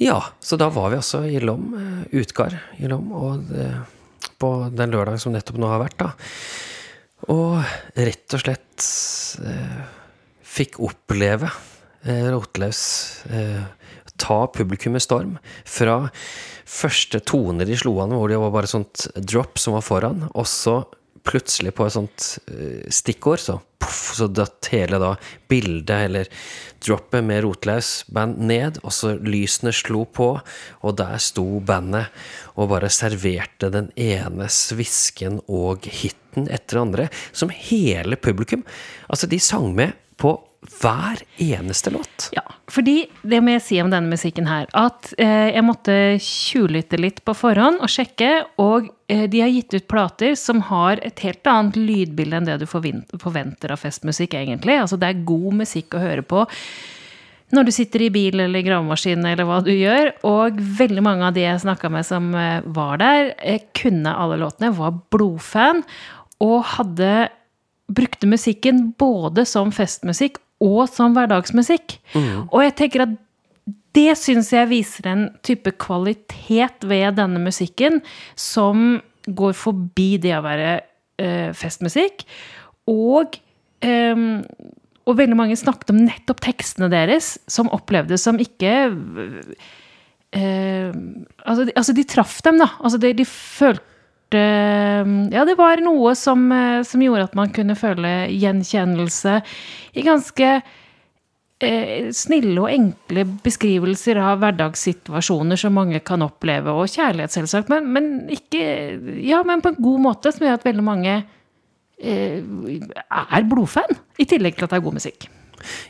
Ja, 0.00 0.18
så 0.44 0.58
da 0.60 0.68
var 0.72 0.90
vi 0.92 0.98
altså 1.00 1.22
i 1.24 1.38
Lom, 1.40 1.70
eh, 1.80 2.18
Utgard 2.20 2.56
i 2.76 2.88
Lom, 2.90 3.12
og 3.16 3.46
det, 3.48 3.70
på 4.36 4.50
den 4.72 4.92
lørdagen 4.92 5.22
som 5.22 5.32
nettopp 5.32 5.60
nå 5.60 5.70
har 5.70 5.80
vært, 5.80 6.02
da. 6.02 6.10
Og 7.32 7.56
rett 7.96 8.36
og 8.36 8.42
slett 8.42 8.88
eh, 9.40 9.78
fikk 10.56 10.76
oppleve 10.84 11.48
eh, 12.04 12.28
Rotlaus 12.34 12.82
eh, 13.32 13.64
ta 14.20 14.38
publikum 14.52 14.96
med 14.96 15.04
storm. 15.04 15.36
Fra 15.64 16.06
første 16.66 17.20
toner 17.24 17.68
de 17.68 17.76
slo 17.78 17.96
an, 18.04 18.14
hvor 18.16 18.30
det 18.32 18.40
var 18.40 18.54
bare 18.54 18.70
sånt 18.70 19.08
drop 19.16 19.60
som 19.60 19.76
var 19.76 19.84
foran, 19.86 20.26
og 20.32 20.48
så 20.50 20.80
plutselig 21.26 21.74
på 21.76 21.86
et 21.86 21.94
sånt 21.96 22.26
eh, 22.52 22.86
stikkord, 22.92 23.42
så 23.42 23.58
poff, 23.82 24.14
så 24.16 24.28
datt 24.30 24.70
hele 24.72 25.00
da 25.02 25.12
bildet, 25.50 26.06
eller 26.08 26.30
droppet 26.86 27.24
med 27.26 27.42
Rotlaus 27.44 28.04
band 28.12 28.38
ned, 28.48 28.80
og 28.84 28.94
så 28.94 29.14
lysene 29.18 29.74
slo 29.74 30.04
på, 30.06 30.30
og 30.80 30.96
der 30.98 31.18
sto 31.22 31.44
bandet 31.66 32.12
og 32.54 32.70
bare 32.72 32.90
serverte 32.92 33.70
den 33.74 33.90
ene 33.98 34.48
svisken 34.52 35.40
og 35.46 35.86
hiten 35.86 36.48
etter 36.52 36.78
den 36.78 36.88
andre, 36.88 37.08
som 37.32 37.52
hele 37.52 38.18
publikum. 38.20 38.64
Altså, 39.10 39.28
de 39.30 39.40
sang 39.42 39.72
med 39.76 39.96
på 40.20 40.36
hver 40.66 41.22
eneste 41.42 41.92
låt. 41.94 42.28
Ja, 42.36 42.42
fordi 42.70 43.06
det 43.22 43.40
må 43.44 43.54
jeg 43.54 43.64
si 43.64 43.78
om 43.82 43.92
denne 43.92 44.10
musikken 44.10 44.48
her, 44.50 44.68
at 44.76 45.12
eh, 45.18 45.52
jeg 45.54 45.64
måtte 45.66 45.96
tjuvlytte 46.22 47.00
litt 47.00 47.22
på 47.26 47.36
forhånd 47.36 47.80
og 47.84 47.92
sjekke, 47.92 48.32
og 48.62 48.90
eh, 49.12 49.26
de 49.30 49.44
har 49.44 49.52
gitt 49.52 49.76
ut 49.76 49.88
plater 49.90 50.36
som 50.38 50.64
har 50.70 51.02
et 51.06 51.24
helt 51.26 51.46
annet 51.50 51.78
lydbilde 51.80 52.40
enn 52.40 52.50
det 52.50 52.60
du 52.62 52.66
forventer 52.68 53.74
av 53.74 53.82
festmusikk, 53.82 54.36
egentlig. 54.38 54.78
Altså 54.82 55.00
det 55.00 55.12
er 55.12 55.26
god 55.28 55.62
musikk 55.64 55.96
å 55.96 56.04
høre 56.04 56.26
på 56.26 56.46
når 57.54 57.68
du 57.68 57.72
sitter 57.74 58.02
i 58.02 58.10
bil 58.10 58.40
eller 58.42 58.64
gravemaskin 58.66 59.22
eller 59.26 59.46
hva 59.46 59.60
du 59.62 59.70
gjør, 59.70 60.10
og 60.26 60.58
veldig 60.80 61.02
mange 61.06 61.28
av 61.28 61.36
de 61.36 61.44
jeg 61.44 61.62
snakka 61.62 61.90
med 61.94 62.06
som 62.08 62.32
eh, 62.34 62.64
var 62.74 62.98
der, 63.02 63.32
eh, 63.38 63.68
kunne 63.76 64.14
alle 64.18 64.40
låtene, 64.40 64.74
var 64.74 64.96
blodfan, 65.14 65.84
og 66.42 66.58
hadde 66.74 67.28
brukte 67.86 68.26
musikken 68.26 68.90
både 68.98 69.46
som 69.46 69.70
festmusikk 69.74 70.40
og 70.62 70.86
som 70.88 71.14
hverdagsmusikk. 71.16 71.98
Og 72.52 72.60
jeg 72.64 72.76
tenker 72.78 73.06
at 73.06 73.14
det 73.96 74.12
syns 74.20 74.52
jeg 74.52 74.68
viser 74.70 75.08
en 75.08 75.24
type 75.46 75.72
kvalitet 75.80 76.84
ved 76.86 77.16
denne 77.18 77.40
musikken 77.42 78.02
som 78.38 79.00
går 79.26 79.56
forbi 79.58 80.16
det 80.22 80.34
å 80.36 80.44
være 80.44 80.70
eh, 81.22 81.50
festmusikk. 81.56 82.26
Og, 82.92 83.38
eh, 83.82 84.26
og 85.06 85.18
veldig 85.18 85.38
mange 85.38 85.58
snakket 85.58 85.94
om 85.94 86.04
nettopp 86.04 86.44
tekstene 86.44 86.90
deres, 86.92 87.34
som 87.50 87.72
opplevdes 87.74 88.26
som 88.28 88.38
ikke 88.42 88.74
eh, 90.36 90.92
altså, 90.92 91.66
de, 91.66 91.74
altså, 91.74 91.96
de 91.96 92.06
traff 92.06 92.38
dem, 92.46 92.60
da. 92.62 92.70
Altså, 92.82 93.00
de, 93.02 93.14
de 93.16 93.26
følte 93.26 93.95
ja, 94.34 95.44
det 95.46 95.54
var 95.58 95.80
noe 95.84 96.14
som, 96.18 96.48
eh, 96.52 96.82
som, 96.82 97.02
gjorde 97.02 97.28
at 97.28 97.36
man 97.38 97.52
kunne 97.54 97.76
føle 97.78 98.26
gjenkjennelse 98.32 99.36
i 99.94 100.02
ganske 100.02 100.48
eh, 101.62 102.08
snille 102.10 102.58
og 102.64 102.72
enkle 102.72 103.26
beskrivelser 103.44 104.18
av 104.18 104.42
hverdagssituasjoner 104.42 105.60
som 105.60 105.78
mange 105.78 106.02
kan 106.02 106.26
oppleve, 106.26 106.74
og 106.74 106.90
kjærlighet, 106.90 107.36
selvsagt, 107.36 107.70
men, 107.72 107.86
men, 107.94 108.12
ikke 108.32 108.66
Ja, 109.22 109.42
men 109.46 109.62
på 109.62 109.74
en 109.74 109.82
god 109.82 110.04
måte, 110.10 110.34
som 110.34 110.46
gjør 110.46 110.58
at 110.58 110.66
veldig 110.66 110.86
mange 110.86 111.16
eh, 112.02 112.42
er 113.06 113.48
blodfan, 113.48 113.98
i 114.18 114.26
tillegg 114.26 114.58
til 114.58 114.66
at 114.66 114.74
det 114.74 114.80
er 114.80 114.88
god 114.88 114.98
musikk. 114.98 115.30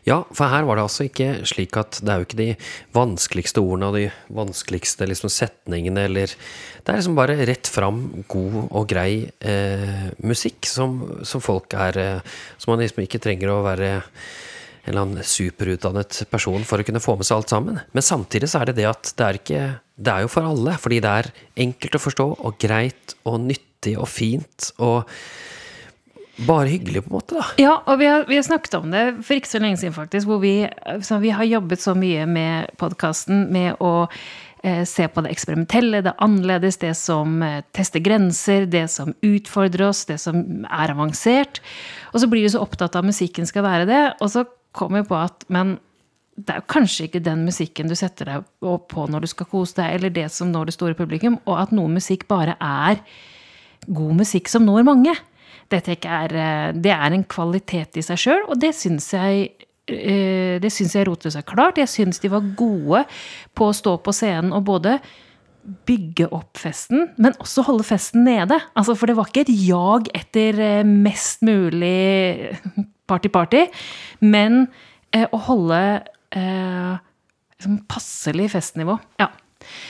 Ja, 0.06 0.20
for 0.34 0.50
her 0.52 0.66
var 0.68 0.78
det 0.78 0.86
altså 0.86 1.06
ikke 1.06 1.28
slik 1.48 1.76
at 1.80 2.00
det 2.02 2.12
er 2.12 2.20
jo 2.20 2.26
ikke 2.26 2.40
de 2.40 2.48
vanskeligste 2.96 3.62
ordene 3.62 3.90
og 3.90 3.98
de 3.98 4.06
vanskeligste 4.36 5.08
liksom, 5.08 5.32
setningene 5.32 6.06
eller 6.08 6.32
Det 6.32 6.92
er 6.92 7.00
liksom 7.00 7.18
bare 7.18 7.38
rett 7.48 7.70
fram 7.70 8.02
god 8.30 8.58
og 8.66 8.88
grei 8.90 9.26
eh, 9.40 10.10
musikk 10.22 10.68
som, 10.70 10.98
som, 11.26 11.42
folk 11.42 11.74
er 11.74 11.98
eh, 11.98 12.36
Som 12.58 12.74
man 12.74 12.84
liksom 12.84 13.02
ikke 13.04 13.22
trenger 13.22 13.52
å 13.52 13.64
være 13.66 13.90
en 14.86 14.92
eller 14.92 15.02
annen 15.02 15.26
superutdannet 15.26 16.20
person 16.30 16.62
for 16.62 16.78
å 16.78 16.86
kunne 16.86 17.02
få 17.02 17.16
med 17.18 17.26
seg 17.26 17.40
alt 17.40 17.50
sammen. 17.50 17.80
Men 17.90 18.04
samtidig 18.06 18.46
så 18.52 18.60
er 18.60 18.70
det 18.70 18.76
det 18.78 18.86
at 18.86 19.10
det 19.18 19.26
er 19.26 19.40
ikke 19.40 19.62
Det 19.96 20.12
er 20.12 20.22
jo 20.22 20.30
for 20.30 20.46
alle, 20.46 20.76
fordi 20.78 21.00
det 21.02 21.10
er 21.10 21.32
enkelt 21.64 21.96
å 21.96 22.04
forstå 22.04 22.26
og 22.36 22.58
greit 22.60 23.16
og 23.24 23.40
nyttig 23.48 23.96
og 23.98 24.06
fint 24.12 24.70
og 24.76 25.08
bare 26.36 26.68
hyggelig, 26.68 27.04
på 27.04 27.10
en 27.10 27.16
måte, 27.16 27.38
da. 27.38 27.46
Ja, 27.60 27.76
og 27.88 28.00
vi 28.00 28.08
har, 28.10 28.26
vi 28.28 28.36
har 28.36 28.44
snakket 28.44 28.74
om 28.78 28.90
det 28.92 29.04
for 29.24 29.38
ikke 29.38 29.50
så 29.50 29.60
lenge 29.62 29.80
siden, 29.80 29.94
faktisk, 29.96 30.28
hvor 30.28 30.42
vi, 30.42 30.56
vi 31.22 31.32
har 31.32 31.48
jobbet 31.48 31.80
så 31.80 31.94
mye 31.96 32.26
med 32.28 32.74
podkasten 32.80 33.46
med 33.54 33.80
å 33.80 33.92
eh, 34.06 34.82
se 34.88 35.08
på 35.08 35.24
det 35.24 35.32
eksperimentelle, 35.32 36.02
det 36.04 36.16
annerledes, 36.22 36.80
det 36.82 36.92
som 37.00 37.40
eh, 37.46 37.62
tester 37.76 38.04
grenser, 38.04 38.68
det 38.68 38.84
som 38.92 39.14
utfordrer 39.24 39.88
oss, 39.88 40.04
det 40.10 40.18
som 40.22 40.66
er 40.68 40.92
avansert. 40.92 41.62
Og 42.12 42.20
så 42.20 42.28
blir 42.32 42.44
vi 42.44 42.52
så 42.52 42.64
opptatt 42.64 42.98
av 42.98 43.08
musikken 43.08 43.48
skal 43.48 43.64
være 43.66 43.88
det, 43.88 44.04
og 44.20 44.32
så 44.34 44.44
kommer 44.76 45.02
vi 45.02 45.10
på 45.10 45.20
at 45.22 45.46
men 45.48 45.78
det 46.36 46.52
er 46.52 46.66
kanskje 46.68 47.06
ikke 47.06 47.22
den 47.24 47.46
musikken 47.46 47.88
du 47.88 47.94
setter 47.96 48.28
deg 48.28 48.50
på 48.60 49.06
når 49.08 49.24
du 49.24 49.30
skal 49.30 49.48
kose 49.48 49.78
deg, 49.78 49.94
eller 49.96 50.12
det 50.12 50.26
som 50.34 50.50
når 50.52 50.68
det 50.68 50.76
store 50.76 50.98
publikum, 50.98 51.38
og 51.48 51.62
at 51.62 51.72
noe 51.72 51.88
musikk 51.88 52.26
bare 52.28 52.58
er 52.60 53.00
god 53.86 54.18
musikk 54.20 54.50
som 54.52 54.66
når 54.68 54.84
mange. 54.84 55.14
Dette 55.72 55.96
er, 55.98 56.34
eh, 56.36 56.72
det 56.72 56.92
er 56.94 57.12
en 57.12 57.24
kvalitet 57.26 57.98
i 57.98 58.04
seg 58.04 58.20
sjøl, 58.22 58.44
og 58.50 58.60
det 58.62 58.72
syns 58.76 59.08
jeg 59.14 59.48
eh, 59.90 60.56
det 60.62 60.72
syns 60.72 60.96
jeg 60.96 61.08
rotet 61.08 61.34
seg 61.34 61.46
klart. 61.48 61.80
Jeg 61.82 61.90
syns 61.90 62.22
de 62.22 62.32
var 62.32 62.44
gode 62.58 63.04
på 63.56 63.70
å 63.70 63.76
stå 63.76 63.96
på 64.02 64.14
scenen 64.14 64.54
og 64.56 64.66
både 64.68 64.98
bygge 65.86 66.28
opp 66.34 66.58
festen, 66.60 67.08
men 67.18 67.34
også 67.42 67.64
holde 67.66 67.86
festen 67.86 68.24
nede. 68.26 68.58
Altså, 68.78 68.94
for 68.98 69.10
det 69.10 69.16
var 69.18 69.30
ikke 69.30 69.46
et 69.46 69.54
jag 69.66 70.10
etter 70.14 70.60
eh, 70.62 70.86
mest 70.86 71.42
mulig 71.46 72.52
party-party, 73.10 73.66
men 74.26 74.66
eh, 75.14 75.26
å 75.26 75.40
holde 75.48 75.80
eh, 76.36 76.94
liksom 77.56 77.80
passelig 77.90 78.50
festnivå. 78.54 78.98
Ja. 79.22 79.30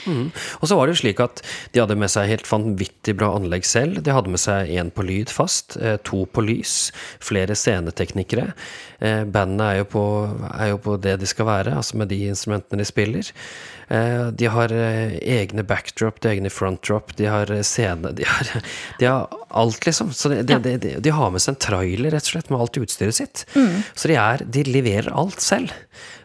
Mm. 0.06 0.30
Og 0.60 0.68
så 0.68 0.78
var 0.78 0.86
det 0.86 0.96
jo 0.96 1.02
slik 1.02 1.20
at 1.22 1.42
de 1.74 1.82
hadde 1.82 1.98
med 1.98 2.12
seg 2.12 2.30
helt 2.30 2.48
vanvittig 2.48 3.16
bra 3.18 3.32
anlegg 3.36 3.66
selv. 3.66 4.00
De 4.04 4.14
hadde 4.14 4.32
med 4.32 4.42
seg 4.42 4.70
én 4.72 4.92
på 4.94 5.04
lyd 5.06 5.32
fast, 5.32 5.76
eh, 5.80 5.98
to 6.06 6.24
på 6.26 6.44
lys, 6.46 6.76
flere 7.22 7.56
sceneteknikere. 7.58 8.52
Eh, 9.00 9.24
bandene 9.24 9.70
er 9.72 9.80
jo, 9.82 9.88
på, 9.96 10.04
er 10.52 10.72
jo 10.74 10.82
på 10.82 10.98
det 11.02 11.18
de 11.22 11.30
skal 11.30 11.50
være, 11.50 11.76
altså 11.76 12.00
med 12.00 12.12
de 12.12 12.22
instrumentene 12.30 12.82
de 12.82 12.88
spiller. 12.88 13.32
Eh, 13.88 14.28
de 14.34 14.50
har 14.50 14.72
egne 14.76 15.66
backdrop, 15.66 16.20
de 16.20 16.30
har 16.30 16.38
egne 16.38 16.52
frontdrop, 16.52 17.16
de 17.18 17.30
har 17.30 17.52
scene 17.66 18.14
de 18.16 18.26
har, 18.26 18.54
de 19.00 19.10
har 19.10 19.45
alt, 19.56 19.86
liksom. 19.88 20.12
Så 20.16 20.30
de, 20.32 20.42
de, 20.46 20.58
de, 20.76 20.92
de, 21.02 21.14
har 21.14 21.32
med 21.32 21.42
seg 21.42 21.54
en 21.54 21.62
trailer, 21.66 22.12
rett 22.14 22.28
og 22.28 22.34
slett, 22.34 22.52
med 22.52 22.60
alt 22.62 22.78
utstyret 22.82 23.18
sitt. 23.18 23.44
Mm. 23.56 23.80
Så 23.94 24.10
de, 24.10 24.18
er, 24.20 24.44
de 24.56 24.66
leverer 24.68 25.10
alt 25.14 25.42
selv. 25.44 25.72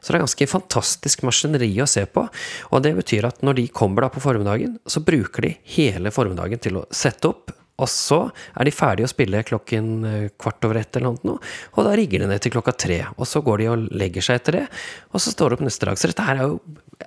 Så 0.02 0.12
det 0.12 0.20
er 0.20 0.26
ganske 0.26 0.50
fantastisk 0.52 1.26
maskineri 1.28 1.72
å 1.84 1.90
se 1.90 2.06
på. 2.10 2.26
Og 2.72 2.86
det 2.86 2.94
betyr 2.98 3.30
at 3.30 3.42
når 3.46 3.60
de 3.62 3.68
kommer 3.82 4.06
da 4.06 4.12
på 4.14 4.24
formiddagen, 4.24 4.78
så 4.90 5.04
bruker 5.06 5.48
de 5.48 5.56
hele 5.78 6.14
formiddagen 6.14 6.62
til 6.62 6.82
å 6.82 6.86
sette 6.96 7.30
opp. 7.30 7.54
Og 7.82 7.90
så 7.90 8.20
er 8.30 8.68
de 8.68 8.74
ferdige 8.76 9.08
å 9.08 9.12
spille 9.12 9.44
klokken 9.48 9.92
eh, 10.06 10.26
kvart 10.40 10.68
over 10.68 10.82
ett 10.82 10.98
eller 10.98 11.16
noe, 11.26 11.40
og 11.74 11.88
da 11.88 11.96
rigger 11.98 12.22
de 12.22 12.30
ned 12.30 12.44
til 12.44 12.54
klokka 12.54 12.76
tre. 12.78 13.00
Og 13.18 13.26
så 13.30 13.42
går 13.46 13.62
de 13.62 13.70
og 13.72 13.88
legger 13.98 14.28
seg 14.28 14.42
etter 14.42 14.60
det, 14.60 14.66
og 15.12 15.24
så 15.24 15.34
står 15.34 15.50
de 15.50 15.58
opp 15.58 15.64
neste 15.66 15.90
dag. 15.90 15.98
Så 15.98 16.12
dette 16.12 16.28
er 16.34 16.44
jo, 16.44 16.60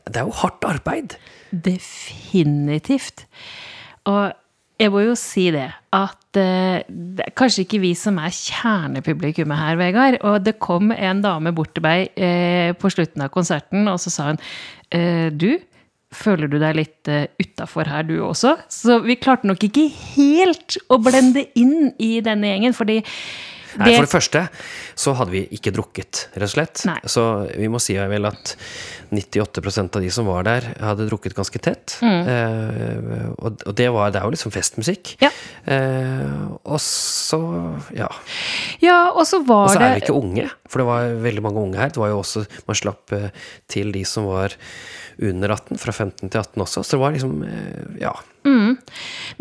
det 0.09 0.19
er 0.19 0.27
jo 0.27 0.39
hardt 0.41 0.67
arbeid. 0.67 1.15
Definitivt. 1.55 3.29
Og 4.11 4.35
jeg 4.81 4.91
må 4.91 5.05
jo 5.05 5.15
si 5.19 5.47
det, 5.55 5.69
at 5.95 6.39
eh, 6.41 6.83
det 6.89 7.29
er 7.29 7.35
kanskje 7.39 7.63
ikke 7.63 7.83
vi 7.85 7.93
som 7.99 8.19
er 8.19 8.35
kjernepublikummet 8.35 9.61
her, 9.61 9.79
Vegard. 9.79 10.19
Og 10.27 10.41
det 10.43 10.57
kom 10.63 10.91
en 10.95 11.23
dame 11.23 11.53
bort 11.55 11.75
til 11.77 11.85
meg 11.87 12.11
eh, 12.19 12.73
på 12.75 12.91
slutten 12.91 13.23
av 13.23 13.31
konserten, 13.35 13.87
og 13.91 14.01
så 14.03 14.11
sa 14.11 14.29
hun 14.33 14.43
eh, 14.91 15.31
Du, 15.31 15.53
føler 16.15 16.51
du 16.51 16.61
deg 16.63 16.77
litt 16.79 17.11
uh, 17.11 17.25
utafor 17.43 17.89
her, 17.91 18.05
du 18.07 18.21
også? 18.23 18.53
Så 18.71 19.01
vi 19.03 19.17
klarte 19.19 19.49
nok 19.51 19.65
ikke 19.67 19.89
helt 20.15 20.77
å 20.87 21.01
blende 21.03 21.43
inn 21.59 21.91
i 21.99 22.21
denne 22.23 22.53
gjengen, 22.53 22.77
fordi 22.77 23.01
Nei, 23.81 23.95
For 23.97 24.07
det 24.07 24.13
første 24.13 24.43
så 25.05 25.15
hadde 25.19 25.35
vi 25.35 25.43
ikke 25.57 25.73
drukket, 25.75 26.29
rett 26.35 26.47
og 26.47 26.53
slett. 26.53 26.85
Nei. 26.89 26.99
Så 27.11 27.25
vi 27.51 27.69
må 27.73 27.81
si 27.83 27.97
vel 27.99 28.29
at 28.29 28.55
98% 29.15 29.99
av 29.99 30.05
de 30.05 30.11
som 30.15 30.29
var 30.31 30.47
der, 30.47 30.69
hadde 30.83 31.09
drukket 31.09 31.37
ganske 31.37 31.61
tett. 31.63 31.97
Mm. 32.05 32.31
Eh, 32.31 33.29
og 33.39 33.75
det, 33.75 33.89
var, 33.95 34.13
det 34.15 34.21
er 34.21 34.29
jo 34.29 34.35
liksom 34.35 34.55
festmusikk. 34.55 35.15
Ja. 35.25 35.31
Eh, 35.67 36.45
og 36.63 36.81
så 36.83 37.41
ja. 37.95 38.11
Ja, 38.85 38.99
og 39.13 39.25
så 39.29 39.43
var 39.45 39.69
det 39.69 39.71
Og 39.71 39.77
så 39.77 39.85
er 39.85 39.97
vi 39.97 40.05
ikke 40.05 40.19
unge, 40.19 40.49
for 40.71 40.83
det 40.83 40.89
var 40.91 41.17
veldig 41.29 41.47
mange 41.47 41.65
unge 41.69 41.81
her. 41.81 41.95
Det 41.95 42.03
var 42.03 42.13
jo 42.15 42.21
også 42.23 42.45
Man 42.69 42.79
slapp 42.79 43.15
eh, 43.17 43.31
til 43.71 43.93
de 43.95 44.05
som 44.09 44.29
var 44.31 44.55
under 45.23 45.53
18, 45.55 45.79
fra 45.79 45.93
15 45.95 46.29
til 46.29 46.41
18 46.41 46.63
også. 46.65 46.83
Så 46.83 46.97
det 46.97 47.03
var 47.05 47.15
liksom 47.15 47.43
eh, 47.47 48.01
Ja. 48.03 48.15
Mm. 48.45 48.54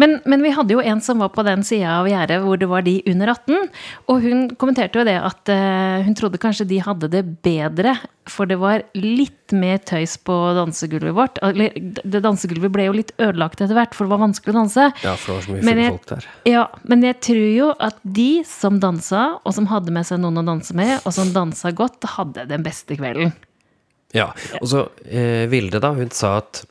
Men, 0.01 0.17
men, 0.29 0.43
vi 0.43 0.53
hadde 0.55 0.75
jo 0.75 0.81
en 0.83 1.01
som 1.03 1.21
var 1.21 1.31
på 1.35 1.45
den 1.45 1.63
sida 1.65 1.99
av 1.99 2.09
gjerdet 2.09 2.39
hvor 2.43 2.59
det 2.59 2.69
var 2.71 2.85
de 2.85 2.97
under 3.09 3.33
18. 3.35 3.69
Og 4.11 4.25
hun 4.25 4.43
kommenterte 4.59 4.99
jo 5.01 5.05
det 5.07 5.19
at 5.19 5.51
uh, 5.53 6.03
hun 6.05 6.17
trodde 6.17 6.41
kanskje 6.41 6.67
de 6.69 6.81
hadde 6.83 7.11
det 7.13 7.23
bedre. 7.45 7.95
For 8.29 8.47
det 8.47 8.57
var 8.61 8.85
litt 8.95 9.51
mer 9.53 9.81
tøys 9.83 10.15
på 10.23 10.35
dansegulvet 10.57 11.15
vårt. 11.15 11.39
Det 11.43 12.21
dansegulvet 12.23 12.71
ble 12.73 12.87
jo 12.87 12.95
litt 12.95 13.11
ødelagt 13.19 13.61
etter 13.61 13.75
hvert, 13.75 13.95
for 13.95 14.07
det 14.07 14.13
var 14.15 14.23
vanskelig 14.23 14.53
å 14.53 14.59
danse. 14.61 14.89
Ja, 15.03 15.15
for 15.19 15.33
det 15.33 15.37
var 15.37 15.47
så 15.47 15.55
mye 15.55 15.63
fulle 15.63 15.87
folk 15.91 16.09
der. 16.13 16.29
Ja, 16.49 16.65
men 16.87 17.03
jeg 17.05 17.19
tror 17.27 17.47
jo 17.51 17.71
at 17.89 17.99
de 18.03 18.29
som 18.47 18.79
dansa, 18.83 19.25
og 19.43 19.57
som 19.57 19.67
hadde 19.71 19.95
med 19.95 20.07
seg 20.07 20.23
noen 20.23 20.39
å 20.39 20.45
danse 20.53 20.75
med, 20.77 20.95
og 21.03 21.15
som 21.15 21.33
dansa 21.35 21.73
godt, 21.75 22.07
hadde 22.15 22.47
den 22.49 22.63
beste 22.65 22.95
kvelden. 22.99 23.35
Ja, 24.13 24.29
og 24.61 24.69
så 24.69 24.85
eh, 25.09 25.49
Vilde, 25.49 25.81
da, 25.81 25.91
hun 25.97 26.11
sa 26.13 26.37
at 26.43 26.63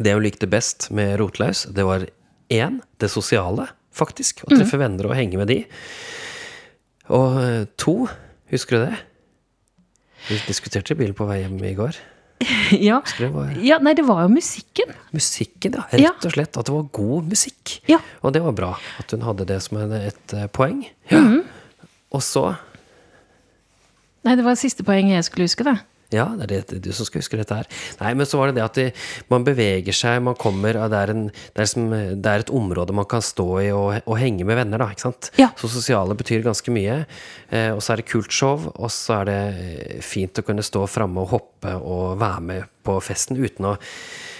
det 0.00 0.14
hun 0.14 0.24
likte 0.24 0.48
best 0.50 0.90
med 0.94 1.16
Rotlaus, 1.20 1.66
det 1.72 1.84
var 1.86 2.06
én, 2.52 2.80
det 3.00 3.10
sosiale, 3.12 3.68
faktisk. 3.96 4.44
Å 4.46 4.52
treffe 4.52 4.78
mm. 4.78 4.82
venner 4.82 5.08
og 5.08 5.16
henge 5.16 5.40
med 5.40 5.50
de. 5.52 5.60
Og 7.14 7.38
eh, 7.42 7.62
to, 7.80 7.96
husker 8.52 8.76
du 8.76 8.84
det? 8.88 8.98
Vi 10.26 10.38
diskuterte 10.48 10.96
bilen 10.98 11.14
på 11.16 11.26
vei 11.28 11.42
hjem 11.44 11.58
i 11.64 11.74
går. 11.78 11.98
Ja. 12.76 12.98
ja. 13.62 13.78
Nei, 13.80 13.94
det 13.96 14.04
var 14.04 14.24
jo 14.24 14.28
musikken. 14.28 14.90
Musikken, 15.14 15.78
ja. 15.78 15.84
Rett 16.10 16.26
og 16.28 16.34
slett. 16.34 16.58
At 16.58 16.68
det 16.68 16.74
var 16.74 16.88
god 16.98 17.30
musikk. 17.30 17.78
Ja. 17.88 18.00
Og 18.20 18.34
det 18.36 18.42
var 18.44 18.56
bra 18.58 18.72
at 19.00 19.14
hun 19.14 19.24
hadde 19.24 19.46
det 19.48 19.60
som 19.64 19.78
et, 19.80 19.94
et 20.10 20.34
eh, 20.36 20.48
poeng. 20.52 20.82
Ja. 21.08 21.20
Mm 21.22 21.30
-hmm. 21.32 21.86
Og 22.10 22.22
så 22.22 22.54
Nei, 24.26 24.34
det 24.34 24.42
var 24.44 24.56
siste 24.58 24.82
poeng 24.82 25.10
jeg 25.10 25.24
skulle 25.24 25.46
huske, 25.46 25.64
det. 25.64 25.78
Ja, 26.14 26.28
det 26.38 26.46
er 26.46 26.52
det, 26.70 26.80
du 26.84 26.92
som 26.94 27.06
skal 27.08 27.22
huske 27.22 27.38
dette 27.40 27.56
her. 27.58 27.68
Nei, 27.98 28.12
men 28.18 28.28
så 28.28 28.38
var 28.38 28.50
det 28.50 28.60
det 28.60 28.64
at 28.64 28.78
de, 28.78 28.86
man 29.32 29.46
beveger 29.46 29.96
seg, 29.96 30.20
man 30.22 30.38
kommer 30.38 30.78
det 30.86 31.00
er, 31.00 31.12
en, 31.12 31.24
det, 31.32 31.64
er 31.64 31.70
som, 31.70 31.88
det 31.90 32.30
er, 32.30 32.44
et 32.44 32.52
område 32.54 32.94
man 32.94 33.08
kan 33.10 33.24
stå 33.24 33.48
i 33.64 33.70
og, 33.74 33.96
og 34.04 34.20
henge 34.20 34.46
med 34.46 34.60
venner, 34.60 34.82
da. 34.82 34.90
ikke 34.94 35.08
sant? 35.08 35.32
Ja. 35.40 35.50
Så 35.58 35.70
sosiale 35.72 36.14
betyr 36.18 36.46
ganske 36.46 36.74
mye. 36.74 37.00
Eh, 37.50 37.72
og 37.74 37.82
så 37.82 37.94
er 37.94 38.02
det 38.02 38.08
kult 38.12 38.30
show, 38.34 38.68
og 38.70 38.92
så 38.94 39.20
er 39.20 39.30
det 39.30 39.40
eh, 39.56 39.98
fint 40.04 40.38
å 40.38 40.46
kunne 40.46 40.64
stå 40.66 40.86
framme 40.90 41.26
og 41.26 41.34
hoppe 41.34 41.74
og 41.80 42.16
være 42.22 42.48
med 42.52 42.72
på 42.86 43.00
festen 43.02 43.38
uten 43.42 43.72
å 43.74 43.76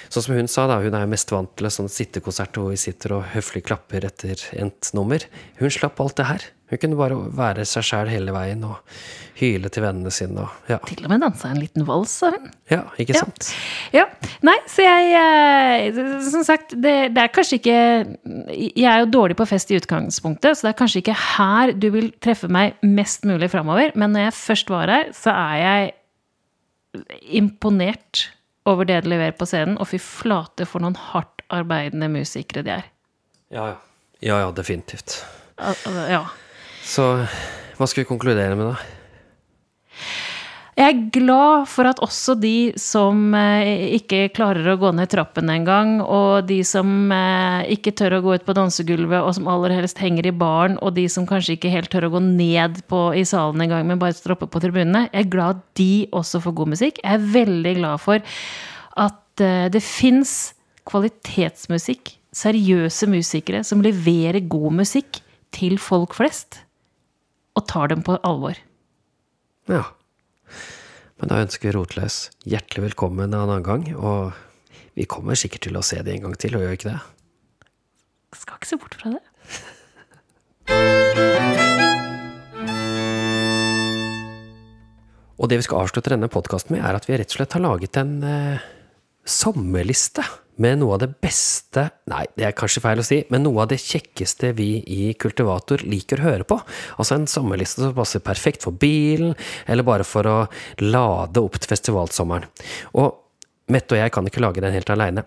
Sånn 0.07 0.23
som 0.23 0.37
hun 0.37 0.47
sa, 0.47 0.69
da, 0.71 0.77
hun 0.79 0.95
er 0.95 1.03
jo 1.03 1.11
mest 1.11 1.33
vant 1.35 1.51
til 1.59 1.67
en 1.67 1.75
sånn 1.75 1.91
sittekonsert 1.91 2.55
hvor 2.55 2.71
vi 2.71 2.79
sitter 2.79 3.17
og 3.17 3.25
høflig 3.33 3.65
klapper 3.67 4.07
etter 4.07 4.39
endt 4.55 4.93
nummer. 4.95 5.25
Hun 5.59 5.75
slapp 5.75 5.99
alt 6.01 6.15
det 6.21 6.29
her. 6.29 6.47
Hun 6.71 6.79
kunne 6.83 6.97
bare 6.99 7.17
være 7.39 7.65
seg 7.69 7.85
sjæl 7.87 8.09
hele 8.11 8.33
veien 8.35 8.65
og 8.67 8.81
hyle 9.39 9.69
til 9.71 9.85
vennene 9.85 10.11
sine 10.11 10.41
og 10.43 10.71
Ja, 10.73 10.79
Til 10.89 11.05
og 11.05 11.11
med 11.13 11.21
dansa 11.23 11.51
en 11.53 11.61
liten 11.61 11.85
vals, 11.87 12.11
sa 12.11 12.31
hun. 12.35 12.49
ja 12.71 12.81
ikke 12.99 13.15
Ja. 13.15 13.21
sant? 13.21 13.51
Ja. 13.95 14.05
Nei, 14.43 14.57
så 14.67 14.83
jeg 14.83 15.13
eh, 15.21 16.01
Som 16.27 16.43
sagt, 16.45 16.71
det, 16.75 16.95
det 17.15 17.23
er 17.23 17.29
kanskje 17.29 17.61
ikke 17.61 17.77
Jeg 18.75 18.89
er 18.91 19.05
jo 19.05 19.11
dårlig 19.15 19.37
på 19.39 19.47
fest 19.47 19.71
i 19.71 19.77
utgangspunktet, 19.79 20.57
så 20.59 20.67
det 20.67 20.73
er 20.75 20.79
kanskje 20.81 21.03
ikke 21.05 21.15
her 21.37 21.73
du 21.73 21.91
vil 21.95 22.11
treffe 22.21 22.49
meg 22.51 22.75
mest 22.83 23.23
mulig 23.29 23.51
framover. 23.53 23.93
Men 23.95 24.11
når 24.17 24.27
jeg 24.27 24.33
først 24.41 24.71
var 24.75 24.89
her, 24.91 25.13
så 25.15 25.31
er 25.31 25.57
jeg 25.63 25.95
imponert 27.39 28.31
over 28.67 28.85
det 28.89 29.05
de 29.05 29.11
leverer 29.13 29.37
på 29.39 29.47
scenen. 29.47 29.77
Og 29.79 29.87
fy 29.93 29.99
flate 30.03 30.67
for 30.67 30.83
noen 30.83 30.97
hardt 31.13 31.45
arbeidende 31.55 32.09
musikere 32.11 32.65
de 32.67 32.71
er. 32.81 32.89
Ja, 33.55 33.67
ja. 33.71 33.77
Ja, 34.25 34.39
ja, 34.41 34.51
definitivt. 34.57 35.19
Al- 35.61 35.77
Ja. 36.11 36.23
Så 36.87 37.07
hva 37.77 37.89
skal 37.89 38.05
vi 38.05 38.09
konkludere 38.09 38.55
med, 38.57 38.71
da? 38.71 38.93
Jeg 40.77 40.93
er 40.93 41.05
glad 41.09 41.63
for 41.73 41.89
at 41.89 42.03
også 42.05 42.35
de 42.37 42.75
som 42.77 43.33
eh, 43.33 43.95
ikke 43.97 44.27
klarer 44.37 44.75
å 44.75 44.77
gå 44.77 44.91
ned 44.93 45.09
trappen 45.09 45.49
engang, 45.49 45.95
og 46.05 46.45
de 46.51 46.59
som 46.69 47.09
eh, 47.17 47.63
ikke 47.73 47.95
tør 47.97 48.19
å 48.19 48.21
gå 48.27 48.35
ut 48.37 48.45
på 48.45 48.55
dansegulvet, 48.59 49.23
og 49.25 49.33
som 49.39 49.49
aller 49.49 49.73
helst 49.73 50.03
henger 50.05 50.29
i 50.29 50.35
baren, 50.37 50.77
og 50.85 50.93
de 50.99 51.07
som 51.09 51.25
kanskje 51.29 51.55
ikke 51.57 51.73
helt 51.73 51.89
tør 51.93 52.11
å 52.11 52.13
gå 52.19 52.21
ned 52.27 52.83
på, 52.93 53.01
i 53.17 53.25
salen 53.25 53.65
engang, 53.65 53.89
men 53.89 54.03
bare 54.03 54.19
står 54.19 54.37
oppe 54.37 54.51
på 54.53 54.61
tribunene, 54.67 55.07
jeg 55.09 55.25
er 55.25 55.33
glad 55.33 55.57
at 55.57 55.65
de 55.81 55.91
også 56.21 56.43
får 56.45 56.57
god 56.61 56.73
musikk. 56.75 57.01
Jeg 57.01 57.17
er 57.17 57.27
veldig 57.39 57.75
glad 57.81 58.05
for 58.05 58.37
at 59.09 59.47
eh, 59.49 59.71
det 59.73 59.85
fins 59.85 60.37
kvalitetsmusikk, 60.93 62.19
seriøse 62.37 63.09
musikere, 63.09 63.65
som 63.65 63.81
leverer 63.81 64.45
god 64.45 64.83
musikk 64.85 65.23
til 65.57 65.81
folk 65.81 66.13
flest, 66.21 66.66
og 67.57 67.65
tar 67.71 67.91
dem 67.93 68.05
på 68.05 68.19
alvor. 68.27 68.59
Ja. 69.71 69.85
Men 71.17 71.33
da 71.33 71.41
ønsker 71.43 71.73
Rotløs 71.75 72.27
hjertelig 72.45 72.91
velkommen 72.91 73.31
en 73.31 73.39
annen 73.41 73.65
gang, 73.65 73.87
og 73.97 74.37
vi 74.97 75.09
kommer 75.09 75.39
sikkert 75.39 75.65
til 75.67 75.79
å 75.79 75.85
se 75.85 76.03
det 76.05 76.13
en 76.15 76.29
gang 76.29 76.37
til, 76.41 76.57
og 76.57 76.65
gjør 76.65 76.77
ikke 76.77 76.93
det? 76.93 77.01
Skal 78.37 78.61
ikke 78.61 78.69
se 78.69 78.81
bort 78.81 78.97
fra 79.01 79.15
det. 79.17 79.25
Og 85.37 85.51
det 85.53 85.61
vi 85.61 85.67
skal 85.67 85.85
avslutte 85.85 86.13
denne 86.13 86.33
podkasten 86.33 86.77
med, 86.77 86.85
er 86.85 86.97
at 86.97 87.09
vi 87.09 87.17
rett 87.17 87.33
og 87.33 87.39
slett 87.39 87.57
har 87.57 87.65
laget 87.65 87.97
en 88.01 88.15
eh, 88.25 88.65
sommerliste 89.25 90.25
med 90.63 90.81
noe 90.81 90.97
av 90.97 91.03
det 91.03 91.11
beste 91.23 91.89
Nei, 92.11 92.23
det 92.39 92.47
er 92.49 92.57
kanskje 92.57 92.83
feil 92.85 93.03
å 93.03 93.05
si, 93.07 93.21
men 93.33 93.45
noe 93.45 93.65
av 93.65 93.71
det 93.73 93.81
kjekkeste 93.83 94.53
vi 94.57 94.79
i 94.81 95.11
Kultivator 95.19 95.83
liker 95.85 96.23
å 96.23 96.27
høre 96.29 96.47
på. 96.49 96.59
Altså 96.97 97.17
en 97.17 97.29
sommerliste 97.31 97.83
som 97.83 97.95
passer 97.97 98.23
perfekt 98.25 98.65
for 98.67 98.77
bilen, 98.77 99.35
eller 99.67 99.87
bare 99.87 100.07
for 100.07 100.29
å 100.31 100.37
lade 100.85 101.43
opp 101.43 101.59
til 101.61 101.73
festivalsommeren. 101.75 102.49
Og 102.97 103.23
Mette 103.67 103.97
og 103.97 103.99
jeg 103.99 104.13
kan 104.15 104.29
ikke 104.29 104.43
lage 104.45 104.63
den 104.63 104.71
helt 104.71 104.91
aleine, 104.95 105.25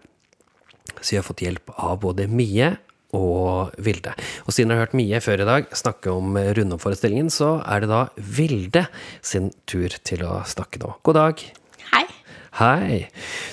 så 0.96 1.10
vi 1.12 1.18
har 1.20 1.26
fått 1.28 1.42
hjelp 1.44 1.74
av 1.76 1.98
både 2.06 2.30
Mie 2.32 2.70
og 3.18 3.76
Vilde. 3.84 4.14
Og 4.46 4.56
siden 4.56 4.72
jeg 4.72 4.80
har 4.80 4.88
hørt 4.88 4.96
Mie 4.96 5.20
før 5.24 5.44
i 5.44 5.50
dag 5.50 5.72
snakke 5.76 6.14
om 6.14 6.38
rundom-forestillingen, 6.38 7.32
så 7.34 7.58
er 7.66 7.84
det 7.84 7.92
da 7.92 8.06
Vilde 8.16 8.88
sin 9.20 9.52
tur 9.68 9.92
til 10.08 10.24
å 10.24 10.40
snakke 10.48 10.80
nå. 10.80 10.96
God 11.04 11.20
dag. 11.20 11.50
Hei. 12.58 13.06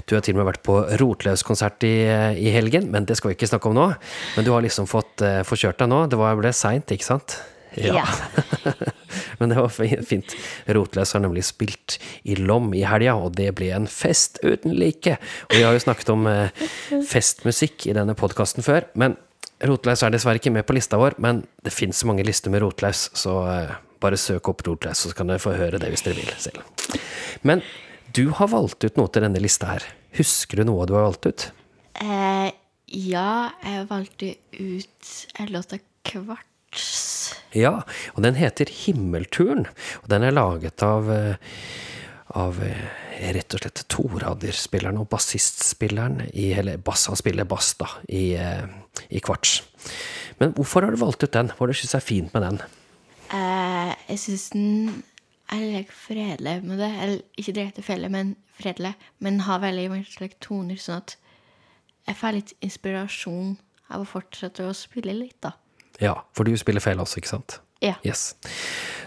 Du 0.09 0.15
har 0.17 0.25
til 0.25 0.37
og 0.37 0.41
med 0.41 0.49
vært 0.49 0.63
på 0.65 0.79
Rotløs-konsert 1.01 1.85
i, 1.85 1.97
i 2.41 2.55
helgen, 2.55 2.89
men 2.93 3.05
det 3.09 3.19
skal 3.19 3.33
vi 3.33 3.37
ikke 3.37 3.51
snakke 3.51 3.69
om 3.69 3.77
nå. 3.77 3.91
Men 4.37 4.47
du 4.47 4.55
har 4.55 4.65
liksom 4.65 4.89
fått 4.89 5.25
uh, 5.25 5.43
forkjørt 5.47 5.83
deg 5.83 5.93
nå. 5.93 6.01
Det 6.09 6.21
var, 6.21 6.39
ble 6.41 6.55
seint, 6.57 6.95
ikke 6.95 7.09
sant? 7.09 7.37
Ja. 7.77 8.07
men 9.39 9.53
det 9.53 9.61
var 9.61 9.69
fint. 10.09 10.33
Rotløs 10.73 11.13
har 11.13 11.23
nemlig 11.27 11.45
spilt 11.45 11.99
i 12.25 12.39
Lom 12.41 12.73
i 12.73 12.87
helga, 12.89 13.19
og 13.21 13.37
det 13.37 13.51
ble 13.59 13.69
en 13.77 13.91
fest 13.91 14.41
uten 14.47 14.73
like. 14.81 15.19
Og 15.51 15.59
vi 15.59 15.67
har 15.67 15.77
jo 15.77 15.85
snakket 15.85 16.15
om 16.17 16.25
uh, 16.31 16.67
festmusikk 17.05 17.91
i 17.91 17.97
denne 17.97 18.17
podkasten 18.17 18.65
før, 18.65 18.89
men 18.97 19.19
Rotlaus 19.65 20.03
er 20.05 20.13
dessverre 20.13 20.37
ikke 20.37 20.53
med 20.53 20.67
på 20.69 20.75
lista 20.77 20.99
vår, 21.01 21.17
men 21.23 21.41
det 21.65 21.73
fins 21.73 22.03
mange 22.09 22.25
lister 22.27 22.53
med 22.53 22.61
Rotlaus, 22.61 23.07
så 23.17 23.39
eh, 23.49 23.71
bare 24.05 24.19
søk 24.21 24.51
opp 24.53 24.61
Rotlaus, 24.67 25.07
så 25.07 25.17
kan 25.17 25.31
dere 25.33 25.41
få 25.41 25.55
høre 25.57 25.81
det 25.81 25.89
hvis 25.93 26.05
dere 26.05 26.19
vil 26.19 26.35
selv. 26.37 26.61
Men 27.47 27.63
du 28.17 28.31
har 28.33 28.49
valgt 28.49 28.85
ut 28.87 28.97
noe 28.97 29.13
til 29.13 29.27
denne 29.27 29.41
lista 29.43 29.69
her. 29.75 29.85
Husker 30.17 30.61
du 30.63 30.71
noe 30.71 30.87
du 30.89 30.95
har 30.97 31.05
valgt 31.05 31.29
ut? 31.29 31.49
Eh, 32.01 32.49
ja, 32.97 33.33
jeg 33.65 33.89
valgte 33.91 34.31
ut 34.57 35.11
en 35.41 35.51
låt 35.53 35.75
av 35.77 35.83
Kvarts. 36.07 36.87
Ja, 37.57 37.81
og 38.15 38.23
den 38.25 38.39
heter 38.39 38.71
Himmelturen. 38.73 39.67
Og 40.03 40.09
den 40.13 40.25
er 40.25 40.35
laget 40.37 40.85
av, 40.87 41.11
eh, 41.13 41.37
av 42.37 42.61
eh, 42.65 42.87
rett 43.37 43.57
og 43.57 43.65
slett 43.65 43.85
toraderspilleren 43.93 45.01
og 45.01 45.11
bassistspilleren 45.13 46.31
i 46.33 46.53
Eller 46.57 46.79
bass, 46.79 47.09
han 47.11 47.21
spiller 47.21 47.49
bass, 47.49 47.75
da, 47.81 47.91
i, 48.09 48.33
eh, 48.41 48.65
i 49.11 49.21
Kvarts. 49.21 49.61
Men 50.41 50.57
hvorfor 50.57 50.85
har 50.85 50.95
du 50.95 51.01
valgt 51.01 51.25
ut 51.25 51.33
den? 51.33 51.53
Hva 51.57 51.69
syns 51.73 51.93
du 51.93 51.99
er 52.01 52.09
fint 52.09 52.33
med 52.33 52.43
den? 52.49 52.63
Eh, 53.35 53.93
jeg 54.09 54.25
syns 54.25 54.49
den 54.55 55.03
er 55.53 55.63
litt 55.63 55.93
fredelig 55.93 56.57
med 56.65 56.81
det. 56.83 56.91
Eller 57.03 57.21
ikke 57.39 57.55
direkte 57.57 57.85
fredelig, 57.87 58.11
men 58.15 58.35
fredelig. 58.57 58.95
Men 59.23 59.45
har 59.47 59.63
veldig 59.65 59.91
mange 59.93 60.09
slags 60.11 60.41
toner, 60.45 60.81
sånn 60.81 61.03
at 61.03 61.17
jeg 62.07 62.19
får 62.21 62.37
litt 62.37 62.57
inspirasjon 62.63 63.57
av 63.95 64.03
å 64.03 64.09
fortsette 64.09 64.67
å 64.67 64.75
spille 64.77 65.15
litt, 65.15 65.39
da. 65.45 65.55
Ja, 66.03 66.19
for 66.37 66.47
du 66.47 66.57
spiller 66.61 66.85
fele 66.85 67.03
også, 67.03 67.21
ikke 67.21 67.33
sant? 67.33 67.61
Ja. 67.85 67.95
Yes. 68.07 68.35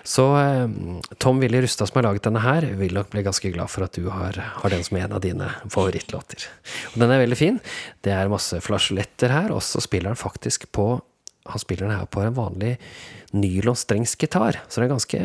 Så 0.05 0.25
eh, 0.37 0.69
Tom 1.17 1.39
Willy 1.41 1.61
Rustad 1.61 1.89
som 1.89 1.99
har 1.99 2.07
laget 2.09 2.27
denne 2.27 2.41
her, 2.43 2.65
vil 2.79 2.93
nok 2.97 3.09
bli 3.13 3.23
ganske 3.25 3.51
glad 3.53 3.71
for 3.73 3.85
at 3.87 3.97
du 3.97 4.09
har, 4.13 4.37
har 4.61 4.73
den 4.73 4.83
som 4.85 4.99
en 4.99 5.15
av 5.17 5.23
dine 5.25 5.49
favorittlåter. 5.73 6.45
Og 6.93 6.99
den 7.01 7.13
er 7.13 7.23
veldig 7.23 7.39
fin. 7.39 7.59
Det 8.05 8.13
er 8.13 8.31
masse 8.31 8.61
flasjoletter 8.65 9.33
her, 9.33 9.53
og 9.55 9.63
så 9.65 9.81
spiller 9.83 10.13
han 10.13 10.19
faktisk 10.19 10.69
på 10.75 10.97
Han 11.49 11.57
spiller 11.57 11.87
den 11.87 11.97
her 11.97 12.05
på 12.05 12.21
en 12.21 12.35
vanlig 12.35 12.75
nylonstrengsgitar, 13.33 14.59
så 14.69 14.81
det 14.81 14.85
er 14.85 14.91
ganske 14.91 15.19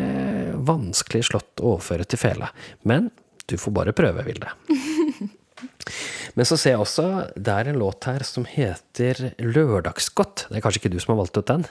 vanskelig 0.69 1.27
slått 1.31 1.63
å 1.63 1.75
overføre 1.77 2.07
til 2.09 2.21
fele. 2.21 2.51
Men 2.83 3.11
du 3.51 3.57
får 3.61 3.75
bare 3.77 3.97
prøve, 3.97 4.25
Vilde. 4.27 4.53
Men 6.35 6.49
så 6.49 6.57
ser 6.59 6.75
jeg 6.75 6.83
også 6.83 7.07
det 7.37 7.53
er 7.53 7.71
en 7.71 7.79
låt 7.79 8.09
her 8.09 8.25
som 8.27 8.47
heter 8.49 9.21
Lørdagsgodt. 9.39 10.49
Det 10.49 10.59
er 10.59 10.65
kanskje 10.65 10.83
ikke 10.83 10.95
du 10.95 10.99
som 11.03 11.15
har 11.15 11.23
valgt 11.23 11.39
ut 11.39 11.51
den? 11.51 11.67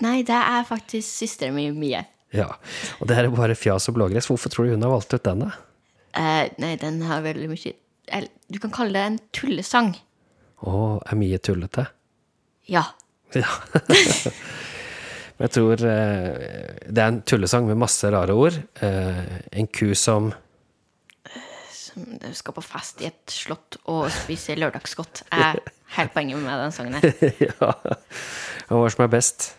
Nei, 0.00 0.20
det 0.26 0.36
er 0.36 0.64
faktisk 0.68 1.08
søsteren 1.08 1.56
min 1.58 1.76
Mie. 1.76 2.04
Ja, 2.32 2.46
og 3.00 3.10
det 3.10 3.16
her 3.18 3.26
er 3.26 3.34
bare 3.34 3.58
fjas 3.58 3.90
og 3.90 3.98
blågress. 3.98 4.30
Hvorfor 4.30 4.52
tror 4.52 4.68
du 4.68 4.76
hun 4.76 4.86
har 4.86 4.94
valgt 4.94 5.12
ut 5.12 5.26
den, 5.26 5.44
da? 5.44 5.50
Eh, 6.16 6.46
nei, 6.62 6.74
den 6.80 7.02
har 7.06 7.22
veldig 7.22 7.46
mye 7.52 7.74
Du 8.50 8.56
kan 8.58 8.72
kalle 8.74 8.96
det 8.96 9.02
en 9.06 9.18
tullesang. 9.36 9.92
Å, 10.66 10.72
er 11.06 11.18
mye 11.18 11.38
tullete? 11.42 11.86
Ja. 12.70 12.86
Ja. 13.36 13.50
Men 15.40 15.48
jeg 15.48 15.54
tror 15.56 15.82
eh, 15.88 16.34
det 16.84 17.00
er 17.00 17.06
en 17.08 17.22
tullesang 17.24 17.64
med 17.64 17.78
masse 17.80 18.04
rare 18.12 18.34
ord. 18.36 18.58
Eh, 18.84 19.20
en 19.56 19.68
ku 19.72 19.94
som 19.96 20.34
Som 21.72 22.18
skal 22.36 22.54
på 22.58 22.62
fest 22.62 23.00
i 23.00 23.08
et 23.08 23.32
slott 23.32 23.78
og 23.88 24.10
spise 24.12 24.52
lørdagsgodt. 24.58 25.22
Er 25.32 25.56
helt 25.96 26.12
poenget 26.12 26.42
med 26.42 26.60
den 26.60 26.74
sangen 26.76 26.98
her. 26.98 27.08
Ja. 27.48 27.70
Og 28.68 28.84
hva 28.84 28.90
som 28.92 29.06
er 29.06 29.14
best? 29.16 29.54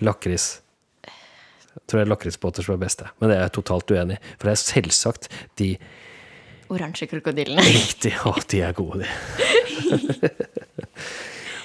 Lakris. 0.00 0.60
Jeg 1.02 1.82
tror 1.90 1.98
det 1.98 2.04
er 2.06 2.12
lakrisbåter 2.12 2.64
som 2.64 2.76
er 2.76 2.80
best, 2.84 3.02
men 3.18 3.32
det 3.32 3.36
er 3.36 3.42
jeg 3.48 3.52
totalt 3.58 3.90
uenig 3.90 4.16
i. 4.16 4.20
For 4.38 4.46
det 4.46 4.54
er 4.54 4.62
selvsagt 4.62 5.26
de 5.58 5.72
Oransje 6.70 7.08
krokodillene. 7.10 7.66
Riktig. 7.80 8.14
Å, 8.30 8.36
de 8.46 8.62
er 8.62 8.78
gode, 8.78 9.02
de. 9.02 10.30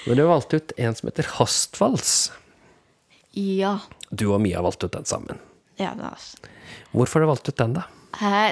Men 0.06 0.18
du 0.18 0.24
har 0.24 0.32
valgt 0.32 0.54
ut 0.54 0.74
en 0.82 0.98
som 0.98 1.06
heter 1.06 1.30
Hastvals. 1.38 2.16
Ja. 3.36 3.74
Du 4.10 4.30
og 4.32 4.40
Mia 4.40 4.62
valgte 4.64 4.88
ut 4.88 4.94
den 4.96 5.04
sammen. 5.08 5.38
ja 5.78 5.90
det 5.94 6.04
altså. 6.08 6.38
Hvorfor 6.92 7.20
har 7.20 7.26
du 7.26 7.30
valgt 7.34 7.48
ut 7.50 7.56
den, 7.60 7.74
da? 7.76 7.82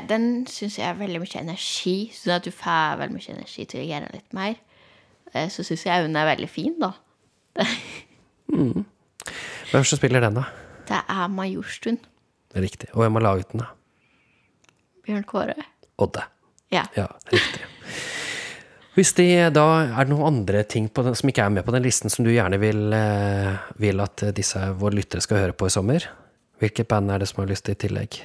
Den 0.09 0.47
syns 0.51 0.77
jeg 0.77 0.85
er 0.91 0.99
veldig 0.99 1.23
mye 1.23 1.41
energi, 1.41 2.11
sånn 2.13 2.35
at 2.37 2.45
du 2.45 2.51
får 2.53 2.99
veldig 3.01 3.17
mye 3.17 3.33
energi 3.33 3.65
til 3.65 3.81
å 3.81 3.87
gjøre 3.89 4.11
litt 4.13 4.35
mer. 4.37 4.59
Eh, 5.33 5.49
Så 5.49 5.65
syns 5.65 5.87
jeg 5.87 6.05
hun 6.05 6.17
er 6.21 6.27
veldig 6.29 6.49
fin, 6.53 6.75
da. 6.83 6.91
Hvem 8.53 8.85
er 9.73 9.81
det 9.81 9.87
som 9.89 9.99
spiller 9.99 10.21
den, 10.21 10.37
da? 10.37 10.45
Det 10.89 11.01
er 11.09 11.29
Majorstuen. 11.33 11.99
Riktig. 12.55 12.91
Og 12.93 13.01
hvem 13.03 13.17
har 13.19 13.25
laget 13.25 13.49
den, 13.55 13.65
da? 13.65 13.71
Bjørn 15.07 15.25
Kåre. 15.27 15.57
Odde. 15.99 16.23
Ja. 16.71 16.85
Ja, 16.97 17.07
riktig. 17.33 17.65
Hvis 18.95 19.11
det 19.19 19.27
da 19.57 19.65
er 19.89 20.07
det 20.07 20.13
noen 20.13 20.29
andre 20.29 20.61
ting 20.71 20.87
på 20.87 21.03
den, 21.03 21.17
som 21.19 21.31
ikke 21.31 21.43
er 21.43 21.55
med 21.57 21.65
på 21.67 21.73
den 21.75 21.83
listen, 21.83 22.13
som 22.13 22.27
du 22.27 22.31
gjerne 22.31 22.61
vil, 22.63 22.93
eh, 22.95 23.57
vil 23.83 24.03
at 24.05 24.23
disse 24.37 24.61
våre 24.79 25.01
lyttere 25.01 25.25
skal 25.25 25.41
høre 25.43 25.57
på 25.57 25.67
i 25.67 25.75
sommer, 25.75 26.07
hvilket 26.63 26.87
band 26.89 27.11
er 27.11 27.19
det 27.19 27.29
som 27.29 27.43
har 27.43 27.51
lyst 27.51 27.67
til 27.67 27.75
i 27.75 27.81
tillegg? 27.83 28.21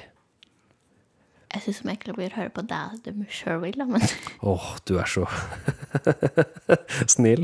Jeg 1.50 1.64
syns 1.64 1.80
egentlig 1.82 2.14
bør 2.14 2.36
høre 2.36 2.52
på 2.54 2.62
deg, 2.62 3.00
du 3.02 3.24
sjøl 3.26 3.58
vil, 3.64 3.74
da, 3.80 3.86
men 3.90 4.04
Åh, 4.46 4.66
du 4.86 4.94
er 5.02 5.10
så 5.10 5.24
snill. 7.16 7.42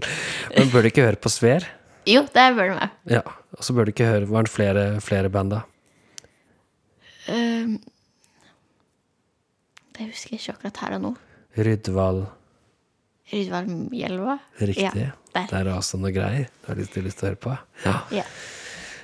Men 0.55 0.71
bør 0.71 0.87
du 0.87 0.91
ikke 0.93 1.09
høre 1.09 1.19
på 1.19 1.33
Sver? 1.35 1.67
Jo, 2.07 2.23
det 2.31 2.45
bør 2.55 2.71
du 2.71 2.77
med. 2.79 2.95
Ja, 3.11 3.25
Og 3.59 3.67
så 3.67 3.75
bør 3.75 3.89
du 3.89 3.91
ikke 3.91 4.07
høre 4.07 4.29
Var 4.31 4.47
det 4.47 4.53
flere, 4.55 4.85
flere 5.03 5.31
band, 5.35 5.57
da? 5.57 5.65
Um, 7.27 7.81
det 9.99 10.07
husker 10.13 10.37
jeg 10.37 10.39
ikke 10.39 10.55
akkurat 10.55 10.83
her 10.85 10.95
og 11.01 11.03
nå. 11.03 11.13
Rydvald 11.59 12.27
Rydvald 13.31 13.69
Riktig. 14.59 15.07
Ja, 15.07 15.11
der. 15.33 15.49
det 15.51 15.59
er 15.59 15.67
rasende 15.67 16.07
noe 16.07 16.15
greier 16.15 16.47
du 16.47 16.71
har 16.71 16.79
lyst, 16.79 16.97
lyst 17.03 17.19
til 17.21 17.27
å 17.27 17.31
høre 17.33 17.43
på? 17.43 17.57
Ja. 17.85 17.97
Ja. 18.23 18.25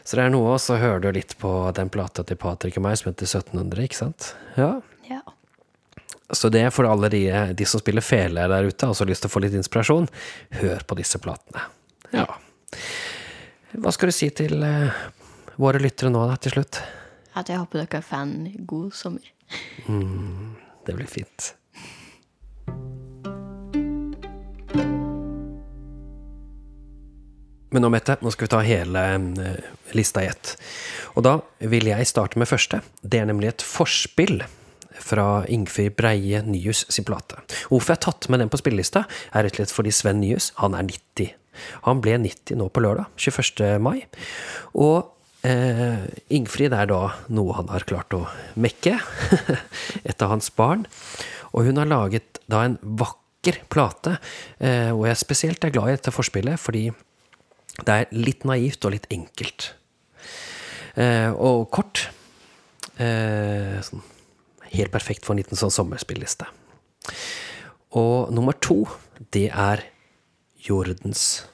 Så 0.05 0.19
det 0.19 0.25
er 0.25 0.33
noe, 0.35 0.55
og 0.55 0.61
så 0.63 0.79
hører 0.83 1.03
du 1.03 1.11
litt 1.15 1.37
på 1.39 1.51
den 1.77 1.91
plata 1.93 2.25
til 2.27 2.39
Patrick 2.41 2.79
og 2.79 2.87
meg 2.87 2.99
som 2.99 3.13
heter 3.13 3.29
1700, 3.29 3.85
ikke 3.87 3.99
sant? 3.99 4.33
Ja. 4.59 4.73
ja. 5.07 5.21
Så 6.35 6.51
det 6.51 6.65
er 6.67 6.75
for 6.75 6.89
alle 6.91 7.11
de, 7.13 7.23
de 7.59 7.69
som 7.69 7.83
spiller 7.83 8.03
fele 8.03 8.49
der 8.51 8.67
ute, 8.67 8.89
og 8.89 8.97
som 8.97 9.07
har 9.07 9.13
lyst 9.13 9.27
til 9.27 9.31
å 9.31 9.35
få 9.35 9.45
litt 9.45 9.55
inspirasjon, 9.59 10.09
hør 10.59 10.87
på 10.89 10.99
disse 10.99 11.23
platene. 11.23 11.69
Ja. 12.15 12.27
Hva 13.79 13.95
skal 13.95 14.11
du 14.11 14.17
si 14.17 14.29
til 14.35 14.63
eh, 14.67 15.03
våre 15.63 15.81
lyttere 15.83 16.11
nå, 16.13 16.25
da, 16.29 16.39
til 16.43 16.57
slutt? 16.57 16.83
At 17.39 17.49
jeg 17.49 17.63
håper 17.63 17.85
dere 17.85 18.03
får 18.05 18.27
en 18.27 18.67
god 18.69 18.91
sommer. 18.97 19.33
Det 20.87 20.97
blir 20.99 21.09
fint. 21.09 21.53
Men 27.73 27.85
nå, 27.85 27.91
Mette, 27.93 28.19
nå 28.21 28.33
skal 28.33 28.47
vi 28.47 28.53
ta 28.53 28.63
hele 28.67 29.05
eh, 29.17 29.71
lista 29.97 30.23
i 30.25 30.29
ett. 30.29 30.57
Og 31.17 31.25
da 31.25 31.39
vil 31.73 31.89
jeg 31.89 32.09
starte 32.11 32.41
med 32.41 32.51
første. 32.51 32.83
Det 33.01 33.21
er 33.21 33.31
nemlig 33.31 33.53
et 33.53 33.65
forspill 33.65 34.43
fra 35.03 35.43
Ingfrid 35.51 35.97
Breie 35.97 36.43
Nyhus 36.45 36.85
sin 36.93 37.07
plate. 37.09 37.41
Hvorfor 37.71 37.95
jeg 37.95 38.01
har 38.01 38.05
tatt 38.07 38.29
med 38.33 38.43
den 38.43 38.53
på 38.53 38.61
spillelista, 38.61 39.07
er 39.33 39.47
rett 39.47 39.57
og 39.57 39.63
slett 39.63 39.75
fordi 39.75 39.95
Sven 39.95 40.21
Nyhus, 40.23 40.51
han 40.61 40.77
er 40.79 40.87
90. 40.89 41.33
Han 41.89 42.01
ble 42.05 42.17
90 42.23 42.61
nå 42.61 42.69
på 42.73 42.83
lørdag, 42.85 43.09
21. 43.21 43.65
mai. 43.83 44.05
Og 44.79 45.13
eh, 45.49 46.05
Ingfrid 46.33 46.77
er 46.77 46.91
da 46.93 47.03
noe 47.33 47.57
han 47.59 47.73
har 47.73 47.89
klart 47.89 48.17
å 48.17 48.25
mekke. 48.61 48.99
Et 50.09 50.25
av 50.25 50.33
hans 50.33 50.53
barn. 50.57 50.87
Og 51.53 51.69
hun 51.69 51.81
har 51.81 51.89
laget 51.89 52.41
da 52.51 52.65
en 52.65 52.79
vakker 52.81 53.65
plate, 53.73 54.17
eh, 54.63 54.93
og 54.93 55.07
jeg 55.09 55.21
spesielt 55.21 55.65
er 55.67 55.73
glad 55.75 55.91
i 55.91 55.97
dette 55.97 56.15
forspillet, 56.15 56.61
fordi 56.61 56.87
det 57.81 57.95
er 57.95 58.11
litt 58.13 58.45
naivt 58.49 58.85
og 58.85 58.95
litt 58.95 59.09
enkelt. 59.13 59.73
Eh, 61.01 61.31
og 61.33 61.71
kort. 61.73 62.09
Eh, 63.01 63.79
sånn, 63.85 64.03
helt 64.73 64.93
perfekt 64.93 65.25
for 65.25 65.35
en 65.35 65.41
liten 65.41 65.59
sånn 65.59 65.73
sommerspilliste. 65.73 66.49
Og 67.99 68.33
nummer 68.33 68.57
to, 68.61 68.85
det 69.33 69.49
er 69.51 69.85
Jordens 70.63 71.45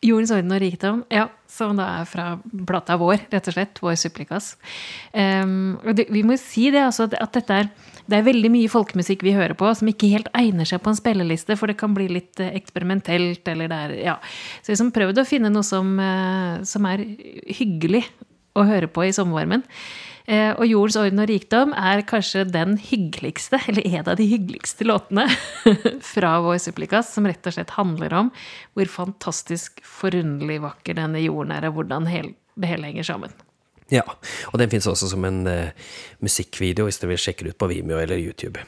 Jordens 0.00 0.30
orden 0.32 0.54
og 0.56 0.62
rikdom, 0.62 1.00
ja, 1.12 1.26
som 1.50 1.76
da 1.76 1.86
er 2.00 2.06
fra 2.08 2.26
plata 2.68 2.96
vår, 2.96 3.26
rett 3.32 3.48
og 3.50 3.56
slett. 3.56 3.80
Vår 3.84 3.98
supplikas. 4.00 4.54
Um, 5.12 5.76
og 5.84 5.92
det, 5.98 6.06
vi 6.08 6.22
må 6.24 6.38
si 6.40 6.70
det, 6.72 6.86
altså, 6.86 7.04
at, 7.10 7.34
dette 7.36 7.58
er 7.58 7.68
det 8.10 8.18
er 8.18 8.26
veldig 8.26 8.50
mye 8.50 8.70
folkemusikk 8.70 9.22
vi 9.22 9.36
hører 9.36 9.54
på 9.58 9.68
som 9.76 9.90
ikke 9.90 10.10
helt 10.10 10.30
egner 10.34 10.66
seg 10.66 10.80
på 10.82 10.90
en 10.90 10.98
spilleliste, 10.98 11.54
for 11.58 11.70
det 11.70 11.78
kan 11.78 11.92
bli 11.94 12.08
litt 12.10 12.40
eh, 12.42 12.54
eksperimentelt, 12.58 13.46
eller 13.52 13.70
det 13.70 13.78
er 13.84 13.94
Ja. 14.00 14.16
Så 14.60 14.72
vi 14.72 14.74
liksom 14.74 14.90
prøvd 14.96 15.20
å 15.22 15.28
finne 15.28 15.52
noe 15.52 15.66
som, 15.66 15.92
eh, 16.00 16.62
som 16.66 16.88
er 16.90 17.04
hyggelig 17.60 18.02
å 18.58 18.66
høre 18.66 18.88
på 18.90 19.06
i 19.06 19.14
sommervarmen. 19.14 19.62
Eh, 20.30 20.52
Og 20.54 20.66
Jordens 20.68 20.98
orden 21.00 21.22
og 21.24 21.26
rikdom 21.30 21.72
er 21.74 22.04
kanskje 22.06 22.44
den 22.46 22.76
hyggeligste, 22.78 23.58
eller 23.66 23.86
en 23.88 24.10
av 24.12 24.18
de 24.20 24.28
hyggeligste 24.30 24.86
låtene 24.86 25.26
fra 26.12 26.36
vår 26.44 26.60
supplikas, 26.62 27.10
som 27.16 27.26
rett 27.26 27.46
og 27.50 27.56
slett 27.56 27.74
handler 27.74 28.14
om 28.14 28.30
hvor 28.78 28.92
fantastisk 28.92 29.82
forunderlig 29.82 30.60
vakker 30.62 31.00
denne 31.00 31.22
jorden 31.24 31.56
er, 31.56 31.66
og 31.66 31.80
hvordan 31.80 32.06
det 32.06 32.70
hele 32.70 32.92
henger 32.92 33.08
sammen. 33.10 33.34
Ja, 33.90 34.04
og 34.52 34.60
den 34.62 34.70
finnes 34.70 34.86
også 34.86 35.08
som 35.10 35.24
en 35.26 35.42
uh, 35.50 35.72
musikkvideo 36.22 36.86
hvis 36.86 37.00
dere 37.02 37.16
vil 37.16 37.24
sjekke 37.24 37.48
det 37.48 37.56
ut 37.56 37.58
på 37.58 37.70
Vimeo 37.72 37.98
eller 37.98 38.20
YouTube. 38.22 38.62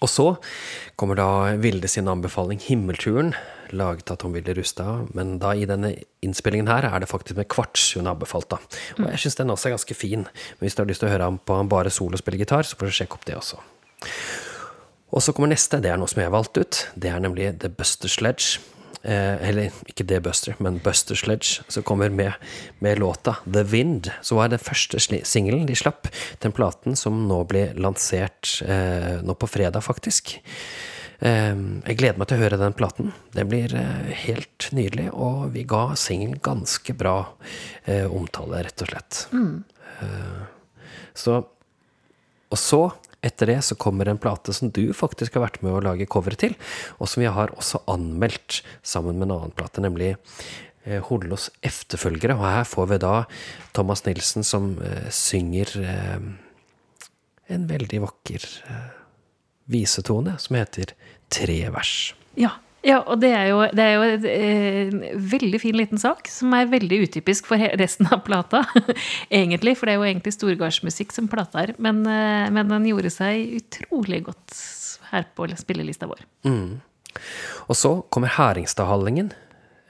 Og 0.00 0.08
så 0.08 0.26
kommer 1.00 1.18
da 1.18 1.56
Vilde 1.60 1.88
sin 1.88 2.08
anbefaling 2.08 2.60
Himmelturen, 2.64 3.34
laget 3.76 4.10
av 4.10 4.16
Tom-Vilde 4.22 4.54
Rustad. 4.56 5.10
Men 5.16 5.36
da 5.42 5.52
i 5.54 5.66
denne 5.68 5.92
innspillingen 6.24 6.70
her 6.72 6.88
er 6.88 7.02
det 7.02 7.10
faktisk 7.10 7.36
med 7.38 7.50
kvarts 7.52 7.92
hun 7.96 8.08
har 8.08 8.16
anbefalt, 8.16 8.48
da. 8.50 8.60
Og 8.98 9.10
jeg 9.12 9.24
syns 9.26 9.38
den 9.38 9.52
også 9.52 9.68
er 9.68 9.76
ganske 9.76 9.98
fin. 9.98 10.24
Men 10.24 10.64
hvis 10.64 10.78
du 10.78 10.82
har 10.82 10.88
lyst 10.90 11.04
til 11.04 11.10
å 11.10 11.12
høre 11.12 11.28
ham 11.28 11.40
på 11.44 11.58
han 11.58 11.70
bare 11.70 11.92
solo 11.92 12.20
spille 12.20 12.40
gitar, 12.40 12.64
så 12.66 12.80
får 12.80 12.88
du 12.88 12.96
sjekke 12.96 13.20
opp 13.20 13.28
det 13.28 13.36
også. 13.38 13.60
Og 15.10 15.24
så 15.24 15.34
kommer 15.34 15.50
neste, 15.52 15.82
det 15.82 15.90
er 15.92 15.98
noe 16.00 16.08
som 16.10 16.22
jeg 16.22 16.30
har 16.30 16.36
valgt 16.36 16.56
ut. 16.56 16.84
Det 16.94 17.10
er 17.12 17.22
nemlig 17.22 17.52
The 17.60 17.70
Buster 17.74 18.10
Sledge. 18.10 18.62
Eh, 19.02 19.48
eller 19.48 19.72
ikke 19.88 20.04
det 20.04 20.20
Buster, 20.26 20.56
men 20.60 20.76
Buster 20.84 21.16
Sledge, 21.16 21.64
som 21.72 21.84
kommer 21.86 22.12
med, 22.12 22.32
med 22.84 23.00
låta 23.00 23.38
The 23.46 23.62
Wind. 23.64 24.10
Så 24.22 24.36
var 24.36 24.48
det 24.48 24.58
den 24.58 24.66
første 24.66 25.00
singelen 25.00 25.66
de 25.68 25.76
slapp, 25.78 26.10
den 26.44 26.52
platen 26.52 26.96
som 26.98 27.22
nå 27.28 27.42
blir 27.48 27.72
lansert 27.80 28.58
eh, 28.66 29.20
nå 29.24 29.36
på 29.40 29.48
fredag, 29.48 29.80
faktisk. 29.86 30.36
Eh, 31.20 31.56
jeg 31.56 32.00
gleder 32.00 32.20
meg 32.20 32.28
til 32.28 32.40
å 32.40 32.44
høre 32.44 32.60
den 32.60 32.76
platen. 32.76 33.14
Den 33.36 33.48
blir 33.48 33.72
eh, 33.78 34.12
helt 34.26 34.68
nydelig, 34.76 35.08
og 35.16 35.48
vi 35.56 35.64
ga 35.68 35.94
singelen 35.96 36.36
ganske 36.44 36.96
bra 36.96 37.16
eh, 37.86 38.04
omtale, 38.04 38.66
rett 38.68 38.84
og 38.84 38.92
slett. 38.92 39.24
Eh, 39.32 40.44
så 41.16 41.40
og 42.50 42.58
så, 42.58 42.80
etter 43.26 43.52
det, 43.52 43.58
så 43.66 43.76
kommer 43.76 44.08
en 44.08 44.20
plate 44.20 44.54
som 44.56 44.70
du 44.72 44.92
faktisk 44.96 45.36
har 45.36 45.46
vært 45.46 45.60
med 45.64 45.74
å 45.74 45.82
lage 45.84 46.08
cover 46.10 46.36
til, 46.40 46.56
og 46.98 47.10
som 47.10 47.24
vi 47.24 47.30
har 47.30 47.52
også 47.56 47.82
anmeldt 47.90 48.60
sammen 48.82 49.18
med 49.18 49.28
en 49.28 49.36
annen 49.36 49.56
plate, 49.56 49.82
nemlig 49.84 50.14
eh, 50.84 51.12
efterfølgere. 51.70 52.38
Og 52.38 52.46
her 52.46 52.64
får 52.68 52.88
vi 52.94 53.00
da 53.02 53.14
Thomas 53.76 54.06
Nilsen 54.06 54.46
som 54.46 54.72
eh, 54.84 55.10
synger 55.12 55.76
eh, 55.84 56.30
en 57.50 57.68
veldig 57.68 58.04
vakker 58.06 58.46
visetone 59.70 60.36
som 60.38 60.56
heter 60.58 60.94
Tre 61.30 61.60
vers. 61.70 62.14
Ja, 62.38 62.56
ja 62.86 63.00
og 63.02 63.20
det 63.22 63.30
er 63.36 63.50
jo, 63.50 63.60
det 63.76 63.84
er 63.84 63.92
jo 63.94 64.06
en 64.06 64.26
eh, 64.30 65.16
veldig 65.34 65.60
fin 65.62 65.76
liten 65.76 66.00
sak, 66.00 66.28
som 66.32 66.54
er 66.56 66.70
veldig 66.70 67.02
utypisk 67.06 67.50
for 67.50 67.60
resten 67.80 68.08
av 68.10 68.22
plata. 68.26 68.64
egentlig, 69.42 69.76
for 69.78 69.88
det 69.88 69.96
er 69.96 70.00
jo 70.00 70.08
egentlig 70.08 70.36
storgardsmusikk 70.36 71.14
som 71.16 71.28
plata 71.32 71.66
er. 71.66 71.74
Men, 71.78 72.02
eh, 72.06 72.48
men 72.52 72.72
den 72.72 72.88
gjorde 72.92 73.12
seg 73.14 73.58
utrolig 73.60 74.24
godt 74.30 74.56
her 75.10 75.26
på 75.34 75.48
spillelista 75.58 76.08
vår. 76.10 76.24
Og 77.66 77.76
så 77.76 77.94
kommer 78.10 78.32
Hæringstadhallingen. 78.36 79.32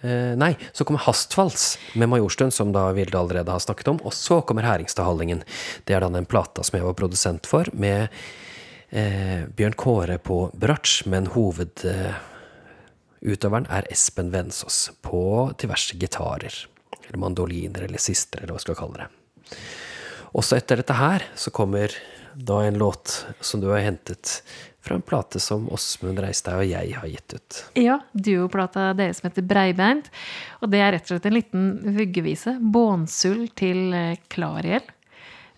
Eh, 0.00 0.32
nei, 0.36 0.54
så 0.72 0.84
kommer 0.84 1.02
Hastfalls 1.04 1.74
med 1.94 2.08
Majorstuen, 2.08 2.50
som 2.50 2.72
da 2.72 2.86
Vilde 2.96 3.18
allerede 3.18 3.52
har 3.52 3.60
snakket 3.60 3.88
om. 3.92 4.00
Og 4.04 4.14
så 4.16 4.40
kommer 4.40 4.64
Hæringstadhallingen. 4.64 5.42
Det 5.84 5.96
er 5.96 6.00
da 6.00 6.08
den 6.08 6.28
plata 6.28 6.64
som 6.64 6.78
jeg 6.78 6.86
var 6.86 6.96
produsent 6.96 7.48
for, 7.48 7.68
med 7.72 8.08
eh, 8.90 9.44
Bjørn 9.56 9.76
Kåre 9.76 10.18
på 10.18 10.46
bratsj, 10.56 11.04
men 11.12 11.28
hoved 11.34 11.84
eh, 11.84 12.16
utøveren 13.20 13.68
er 13.72 13.88
Espen 13.92 14.32
Vensås 14.32 14.90
på 15.04 15.50
diverse 15.60 15.96
gitarer. 16.00 16.54
Eller 17.06 17.20
mandoliner, 17.20 17.86
eller 17.86 18.00
sister, 18.00 18.42
eller 18.42 18.56
hva 18.56 18.62
skal 18.62 18.76
jeg 18.76 18.82
kalle 18.82 19.04
det. 19.04 19.60
Også 20.38 20.56
etter 20.56 20.80
dette 20.80 20.94
her 20.94 21.26
så 21.34 21.50
kommer 21.54 21.92
da 22.34 22.60
en 22.62 22.78
låt 22.78 23.26
som 23.42 23.60
du 23.60 23.68
har 23.72 23.82
hentet 23.82 24.40
fra 24.80 24.94
en 24.94 25.02
plate 25.02 25.40
som 25.40 25.66
Åsmund 25.72 26.20
Reistad 26.22 26.56
og 26.62 26.68
jeg 26.68 26.94
har 26.96 27.08
gitt 27.10 27.34
ut. 27.34 27.58
Ja, 27.76 27.98
duoplata 28.12 28.92
deres 28.96 29.20
som 29.20 29.28
heter 29.28 29.44
Breibeint. 29.44 30.08
Og 30.62 30.72
det 30.72 30.80
er 30.80 30.94
rett 30.94 31.04
og 31.04 31.16
slett 31.16 31.28
en 31.28 31.36
liten 31.36 31.66
vuggevise. 31.98 32.56
Bånsull 32.60 33.48
til 33.58 33.90
eh, 33.96 34.16
Klariel. 34.32 34.86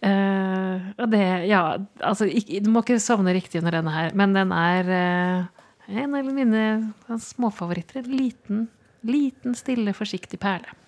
Uh, 0.02 0.82
og 0.98 1.12
det 1.12 1.22
Ja, 1.46 1.76
altså, 2.02 2.26
ikke, 2.26 2.58
du 2.64 2.72
må 2.74 2.80
ikke 2.82 2.98
sovne 2.98 3.36
riktig 3.36 3.60
under 3.60 3.76
denne 3.76 3.92
her, 3.94 4.08
men 4.18 4.32
den 4.34 4.50
er 4.50 4.88
eh, 4.90 5.61
en 5.86 6.14
av 6.14 6.24
mine 6.24 6.92
småfavoritter. 7.20 7.98
En 7.98 8.16
liten, 8.16 8.66
liten, 9.00 9.54
stille, 9.54 9.92
forsiktig 9.92 10.40
perle. 10.40 10.78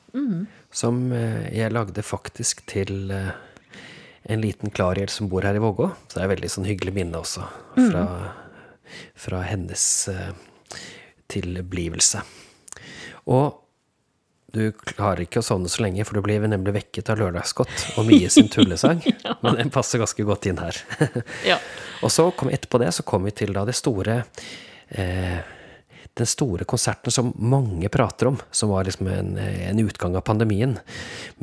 Som 0.71 1.13
eh, 1.13 1.51
jeg 1.57 1.75
lagde 1.75 2.03
faktisk 2.07 2.63
til 2.71 3.11
eh, 3.11 3.33
en 4.31 4.41
liten 4.41 4.71
Klariel 4.71 5.11
som 5.11 5.29
bor 5.29 5.43
her 5.43 5.59
i 5.59 5.63
Vågå. 5.63 5.91
Så 6.07 6.19
det 6.19 6.25
er 6.25 6.33
veldig 6.37 6.53
sånn 6.53 6.69
hyggelig 6.69 6.95
minne 6.95 7.19
også 7.19 7.43
fra, 7.75 8.05
fra 9.19 9.43
hennes 9.49 9.85
eh, 10.13 10.31
tilblivelse. 11.35 12.23
Og 13.35 13.61
du 14.55 14.69
klarer 14.87 15.25
ikke 15.25 15.41
å 15.43 15.45
sovne 15.45 15.71
så 15.73 15.83
lenge, 15.83 16.05
for 16.07 16.15
du 16.15 16.23
blir 16.23 16.45
nemlig 16.47 16.77
vekket 16.77 17.11
av 17.11 17.19
lørdagsgodt 17.19 17.99
og 17.99 18.07
mye 18.07 18.29
sin 18.31 18.47
tullesang. 18.53 19.03
Men 19.43 19.59
den 19.59 19.73
passer 19.75 19.99
ganske 19.99 20.27
godt 20.29 20.47
inn 20.47 20.63
her. 20.63 20.79
Ja. 21.47 21.59
Og 22.05 22.13
så 22.15 22.29
kom 22.39 22.53
etterpå 22.55 22.79
det, 22.83 22.93
så 22.95 23.03
kom 23.07 23.27
vi 23.27 23.35
til 23.35 23.55
da 23.57 23.65
det 23.67 23.75
store 23.75 24.21
Den 24.95 26.29
store 26.31 26.63
konserten 26.65 27.11
som 27.11 27.33
mange 27.43 27.89
prater 27.91 28.29
om, 28.31 28.37
som 28.55 28.71
var 28.71 28.87
liksom 28.87 29.09
en, 29.11 29.33
en 29.39 29.81
utgang 29.83 30.15
av 30.15 30.23
pandemien, 30.29 30.77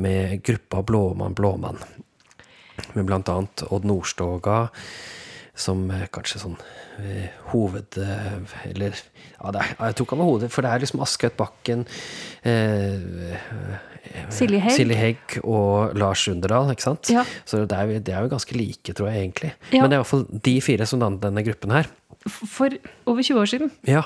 med 0.00 0.40
gruppa 0.46 0.80
Blåmann 0.82 1.34
Blåmann. 1.36 1.76
Med 2.94 3.04
blant 3.04 3.28
annet 3.28 3.66
Odd 3.68 3.84
Nordstoga, 3.84 4.70
som 5.54 5.84
eh, 5.92 6.06
kanskje 6.08 6.40
sånn 6.40 6.56
eh, 7.04 7.28
hoved... 7.52 7.98
eh, 8.00 8.54
Eller 8.70 8.96
ja, 8.96 9.52
det 9.52 9.60
er, 9.60 9.74
jeg 9.90 9.98
tok 9.98 10.14
han 10.14 10.22
var 10.22 10.30
hodet, 10.30 10.48
for 10.54 10.64
det 10.64 10.70
er 10.72 10.80
liksom 10.86 11.02
Askaut 11.04 11.36
Bakken, 11.36 11.84
eh, 12.48 13.36
Silje 14.32 14.58
Hegg. 14.64 14.74
Silje 14.74 14.96
Hegg 14.98 15.36
og 15.44 15.92
Lars 16.00 16.24
Underdal, 16.32 16.72
ikke 16.72 16.88
sant? 16.88 17.12
Ja. 17.12 17.26
Så 17.44 17.66
det 17.68 17.76
er, 17.76 17.92
det 18.00 18.16
er 18.16 18.24
jo 18.24 18.32
ganske 18.32 18.56
like, 18.56 18.96
tror 18.96 19.12
jeg, 19.12 19.26
egentlig. 19.26 19.52
Ja. 19.68 19.82
Men 19.82 19.92
det 19.92 19.98
er 19.98 20.00
iallfall 20.00 20.24
de 20.48 20.56
fire 20.64 20.88
som 20.88 21.04
dannet 21.04 21.22
denne 21.22 21.44
gruppen 21.46 21.76
her. 21.76 21.92
For 22.28 22.74
over 23.10 23.22
20 23.22 23.40
år 23.40 23.50
siden. 23.54 23.72
Ja. 23.88 24.04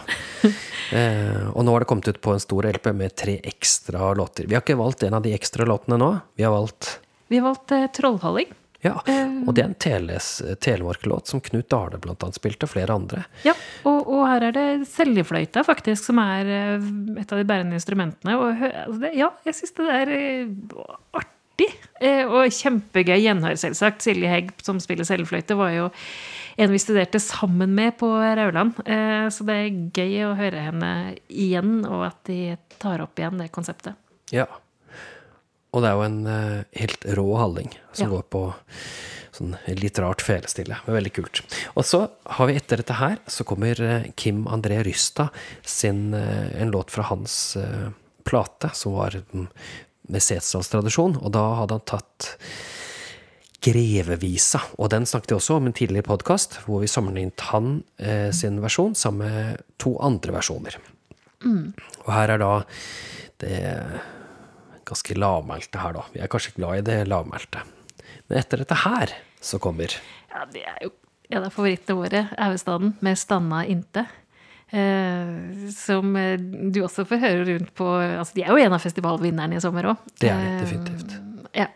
Eh, 0.87 1.49
og 1.51 1.65
nå 1.67 1.73
har 1.75 1.83
det 1.83 1.89
kommet 1.91 2.07
ut 2.07 2.21
på 2.23 2.31
en 2.31 2.39
stor 2.39 2.69
LP 2.69 2.93
med 2.95 3.17
tre 3.19 3.41
ekstra 3.43 4.13
låter. 4.15 4.47
Vi 4.47 4.55
har 4.55 4.63
ikke 4.63 4.77
valgt 4.79 5.03
en 5.03 5.17
av 5.19 5.25
de 5.25 5.33
ekstra 5.35 5.67
låtene 5.67 5.99
nå. 5.99 6.13
Vi 6.39 6.45
har 6.47 6.55
valgt 6.55 7.01
Vi 7.27 7.41
har 7.41 7.49
valgt 7.49 7.75
eh, 7.75 7.89
Trollhalling. 7.97 8.53
Ja, 8.87 9.01
og 9.47 9.55
det 9.57 9.63
er 9.63 9.71
en 9.71 9.79
Teles, 9.81 10.29
Telemark-låt 10.63 11.31
som 11.31 11.41
Knut 11.43 11.69
Dale 11.73 11.99
blant 12.03 12.23
annet 12.23 12.39
spilte, 12.39 12.69
og 12.69 12.75
flere 12.75 12.95
andre. 12.95 13.25
Ja, 13.47 13.55
og, 13.89 14.05
og 14.05 14.27
her 14.29 14.49
er 14.51 14.55
det 14.55 14.67
seljefløyta 14.93 15.65
faktisk 15.67 16.11
som 16.11 16.21
er 16.23 16.51
eh, 16.53 16.91
et 17.23 17.33
av 17.33 17.41
de 17.41 17.49
bærende 17.49 17.79
instrumentene. 17.79 18.37
Og 18.39 18.63
altså 18.67 19.01
det, 19.03 19.13
ja, 19.19 19.33
jeg 19.49 19.59
syns 19.59 19.77
det 19.81 19.89
er 19.97 20.15
eh, 20.15 20.85
artig. 21.17 21.71
Eh, 22.01 22.25
Og 22.27 22.51
kjempegøy 22.53 23.19
gjenhør, 23.23 23.57
selvsagt. 23.61 24.03
Silje 24.05 24.29
Hegg, 24.31 24.53
som 24.63 24.81
spiller 24.83 25.05
selvfløyte, 25.09 25.57
var 25.59 25.71
jo 25.75 25.89
en 26.59 26.71
vi 26.73 26.79
studerte 26.81 27.21
sammen 27.21 27.75
med 27.77 27.99
på 28.01 28.09
Rauland. 28.09 28.79
Eh, 28.87 29.29
Så 29.33 29.45
det 29.45 29.57
er 29.57 29.81
gøy 29.93 30.15
å 30.29 30.37
høre 30.39 30.63
henne 30.71 30.93
igjen, 31.29 31.85
og 31.87 32.07
at 32.07 32.23
de 32.25 32.57
tar 32.79 33.01
opp 33.05 33.17
igjen 33.21 33.39
det 33.39 33.51
konseptet. 33.53 33.95
Ja. 34.33 34.47
Og 35.75 35.83
det 35.83 35.91
er 35.91 35.99
jo 35.99 36.07
en 36.07 36.27
eh, 36.27 36.65
helt 36.81 37.05
rå 37.19 37.27
halling 37.37 37.71
som 37.93 38.07
Ja. 38.09 38.15
går 38.17 38.23
på 38.33 38.55
sånn 39.37 39.57
litt 39.69 39.99
rart 40.01 40.23
felestille. 40.25 40.79
Men 40.87 40.97
veldig 40.97 41.13
kult. 41.13 41.43
Og 41.77 41.85
så 41.85 42.07
har 42.25 42.47
vi 42.49 42.55
etter 42.57 42.81
dette 42.81 42.95
her, 42.97 43.19
så 43.29 43.45
kommer 43.45 43.77
Kim 44.17 44.47
André 44.49 44.83
Rysta 44.83 45.29
sin 45.63 46.15
En 46.15 46.71
låt 46.71 46.91
fra 46.91 47.03
hans 47.03 47.57
plate, 48.25 48.71
som 48.75 48.95
var 48.97 49.11
mm, 49.35 49.47
med 50.13 50.25
Setesdalstradisjon. 50.25 51.19
Og 51.23 51.33
da 51.35 51.45
hadde 51.61 51.79
han 51.79 51.87
tatt 51.89 52.33
Grevevisa, 53.67 54.61
og 54.79 54.91
den 54.93 55.09
snakket 55.09 55.33
jeg 55.33 55.41
også 55.41 55.57
om 55.57 55.65
i 55.67 55.71
en 55.73 55.77
tidligere 55.77 56.07
podkast, 56.07 56.61
hvor 56.67 56.85
vi 56.85 56.91
sammenlignet 56.91 57.49
han 57.49 57.81
eh, 57.99 58.29
sin 58.37 58.61
versjon 58.63 58.95
sammen 58.95 59.27
med 59.27 59.65
to 59.83 59.97
andre 60.05 60.37
versjoner. 60.37 60.77
Og 62.05 62.13
her 62.15 62.35
er 62.35 62.43
da 62.43 62.51
det 63.43 63.57
ganske 64.87 65.17
lavmælte 65.19 65.83
her, 65.83 65.97
da. 65.99 66.05
Vi 66.15 66.23
er 66.23 66.31
kanskje 66.31 66.55
glad 66.57 66.79
i 66.79 66.87
det 66.87 67.01
lavmælte. 67.11 67.65
Men 68.29 68.39
etter 68.41 68.63
dette 68.63 68.79
her 68.85 69.17
så 69.43 69.59
kommer 69.63 69.99
Ja, 70.31 70.47
det 70.53 70.63
er 70.67 70.79
jo 70.87 70.93
en 71.31 71.43
av 71.43 71.51
favorittene 71.51 71.99
våre, 71.99 72.23
Auestaden, 72.39 72.95
med 73.01 73.19
'Stanna 73.19 73.65
inte'. 73.67 74.07
Eh, 74.71 75.69
som 75.71 76.17
eh, 76.19 76.41
du 76.73 76.81
også 76.83 77.05
får 77.07 77.21
høre 77.23 77.43
rundt 77.47 77.69
på 77.79 77.87
altså 77.87 78.35
De 78.35 78.43
er 78.43 78.51
jo 78.51 78.59
en 78.59 78.75
av 78.75 78.83
festivalvinnerne 78.83 79.55
i 79.55 79.63
sommer 79.63 79.93
òg. 79.93 80.07
Det 80.19 80.33
er 80.33 80.43
de 80.43 80.55
definitivt. 80.65 81.17
Ja. 81.55 81.69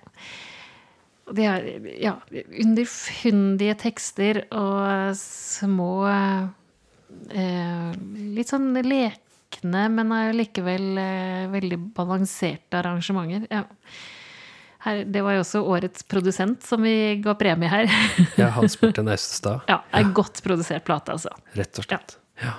Og 1.31 1.37
De 1.39 1.47
er 1.47 1.69
ja, 2.03 2.17
underfundige 2.65 3.77
tekster 3.79 4.43
og 4.51 5.15
små 5.19 5.93
eh, 6.11 7.93
Litt 8.35 8.51
sånn 8.51 8.73
lekne, 8.75 9.85
men 9.95 10.17
allikevel 10.17 10.89
eh, 10.99 11.45
veldig 11.53 11.79
balanserte 11.95 12.81
arrangementer. 12.81 13.47
Ja. 13.55 13.69
Her, 14.81 15.03
det 15.05 15.21
var 15.23 15.37
jo 15.37 15.43
også 15.45 15.61
årets 15.69 16.07
produsent 16.09 16.65
som 16.65 16.83
vi 16.83 17.21
ga 17.23 17.35
premie 17.39 17.69
her. 17.71 17.91
Ja, 18.41 18.49
Hans 18.57 18.79
Morten 18.81 19.13
Austestad, 19.13 19.63
ja, 19.71 19.83
er 19.93 20.11
godt 20.17 20.41
produsert 20.43 20.87
plate, 20.89 21.15
altså. 21.19 21.35
rett 21.55 21.79
og 21.79 21.87
slett. 21.87 22.17
Ja. 22.41 22.57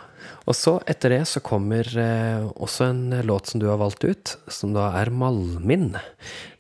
Og 0.48 0.56
så, 0.57 0.77
etter 0.89 1.15
det, 1.15 1.22
så 1.30 1.41
kommer 1.43 1.88
eh, 1.98 2.45
også 2.56 2.88
en 2.89 3.03
låt 3.27 3.52
som 3.52 3.61
du 3.61 3.68
har 3.69 3.80
valgt 3.81 4.03
ut, 4.03 4.35
som 4.52 4.73
da 4.73 4.89
er 5.02 5.11
Malmin. 5.14 5.93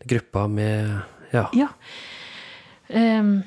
Gruppa 0.05 0.47
med 0.47 0.99
Ja. 1.31 1.45
Ja. 1.55 1.67
Ehm, 2.89 3.43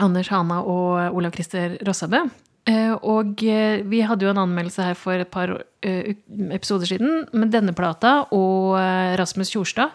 Anders 0.00 0.28
Hana 0.32 0.62
og 0.64 1.16
Olav 1.16 1.32
Christer 1.36 1.76
Rossabø. 1.86 2.22
Eh, 2.66 2.92
og 3.06 3.42
eh, 3.46 3.82
vi 3.86 4.00
hadde 4.02 4.26
jo 4.26 4.32
en 4.32 4.40
anmeldelse 4.42 4.82
her 4.88 4.96
for 4.98 5.14
et 5.22 5.30
par 5.30 5.52
eh, 5.86 6.14
episoder 6.50 6.88
siden 6.90 7.28
med 7.32 7.52
denne 7.54 7.74
plata 7.76 8.24
og 8.34 8.74
eh, 8.80 9.14
Rasmus 9.20 9.52
Tjorstad. 9.52 9.92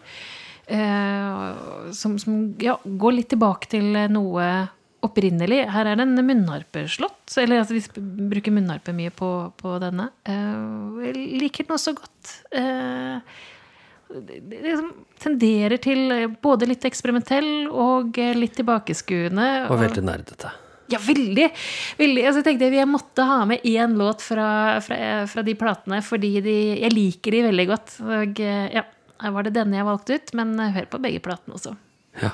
eh, 0.71 1.91
som 1.91 2.17
som 2.19 2.55
ja, 2.63 2.77
går 2.85 3.17
litt 3.17 3.29
tilbake 3.33 3.67
til 3.67 3.97
noe 4.13 4.45
opprinnelig. 5.05 5.63
Her 5.73 5.89
er 5.89 5.97
det 5.97 6.05
en 6.05 6.25
munnharpeslått. 6.25 7.35
Eller 7.41 7.61
altså, 7.61 7.77
vi 7.77 8.27
bruker 8.31 8.53
munnharpe 8.53 8.93
mye 8.95 9.13
på, 9.13 9.31
på 9.57 9.77
denne. 9.81 10.09
Uh, 10.27 11.01
jeg 11.05 11.15
liker 11.41 11.67
den 11.67 11.77
også 11.77 11.95
godt. 11.97 12.35
Uh, 12.55 13.19
det 14.11 14.41
liksom 14.59 14.89
tenderer 15.23 15.79
til 15.79 16.11
eh, 16.11 16.33
både 16.43 16.67
litt 16.67 16.83
eksperimentell 16.83 17.69
og 17.71 18.17
litt 18.35 18.57
tilbakeskuende. 18.59 19.45
Og 19.71 19.79
veldig 19.79 20.03
nerdete. 20.03 20.51
Ja, 20.91 20.99
veldig! 20.99 21.45
veldig. 21.95 22.25
Altså, 22.25 22.41
jeg 22.41 22.47
tenkte 22.49 22.67
jeg 22.75 22.89
måtte 22.91 23.23
ha 23.23 23.37
med 23.47 23.63
én 23.63 23.95
låt 23.95 24.25
fra, 24.25 24.49
fra, 24.83 24.97
fra 25.31 25.45
de 25.47 25.55
platene, 25.55 26.01
fordi 26.03 26.33
de, 26.43 26.57
jeg 26.81 26.91
liker 26.91 27.37
de 27.37 27.45
veldig 27.47 27.67
godt. 27.69 27.95
Og 28.03 28.43
ja, 28.43 28.83
her 29.23 29.37
var 29.37 29.47
det 29.47 29.55
denne 29.55 29.79
jeg 29.79 29.87
valgte 29.87 30.19
ut, 30.19 30.35
men 30.41 30.51
hør 30.75 30.91
på 30.91 30.99
begge 31.07 31.23
platene 31.23 31.55
også. 31.55 31.77
Ja. 32.19 32.33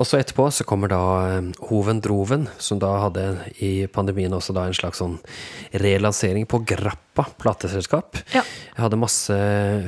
Og 0.00 0.06
så 0.08 0.16
etterpå 0.16 0.46
så 0.54 0.64
kommer 0.64 0.88
da 0.88 1.00
eh, 1.28 1.48
Hoven 1.68 2.00
Droven, 2.00 2.46
som 2.58 2.80
da 2.80 2.92
hadde 3.04 3.24
i 3.60 3.86
pandemien 3.92 4.32
også 4.32 4.54
da 4.56 4.64
en 4.66 4.76
slags 4.76 5.02
sånn 5.02 5.18
relansering 5.82 6.46
på 6.48 6.62
Grappa 6.68 7.26
plateselskap. 7.42 8.16
Ja. 8.32 8.44
Jeg 8.70 8.80
hadde 8.80 9.00
masse 9.00 9.36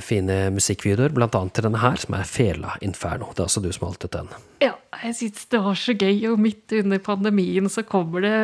fine 0.05 0.39
musikkvideoer, 0.53 1.15
blant 1.17 1.39
annet 1.39 1.57
til 1.57 1.69
denne 1.69 1.81
her, 1.81 1.97
som 2.03 2.19
er 2.19 2.29
Fela 2.29 2.77
Inferno. 2.85 3.31
Det 3.33 3.41
er 3.41 3.49
altså 3.49 3.65
du 3.65 3.71
som 3.73 3.87
har 3.87 3.95
valgt 3.95 4.13
den. 4.19 4.29
Ja, 4.65 4.75
jeg 5.01 5.17
syns 5.23 5.49
det 5.55 5.63
var 5.65 5.81
så 5.81 5.97
gøy, 5.97 6.21
og 6.33 6.45
midt 6.45 6.77
under 6.83 7.03
pandemien 7.03 7.73
så 7.73 7.87
kommer 7.89 8.27
det 8.27 8.37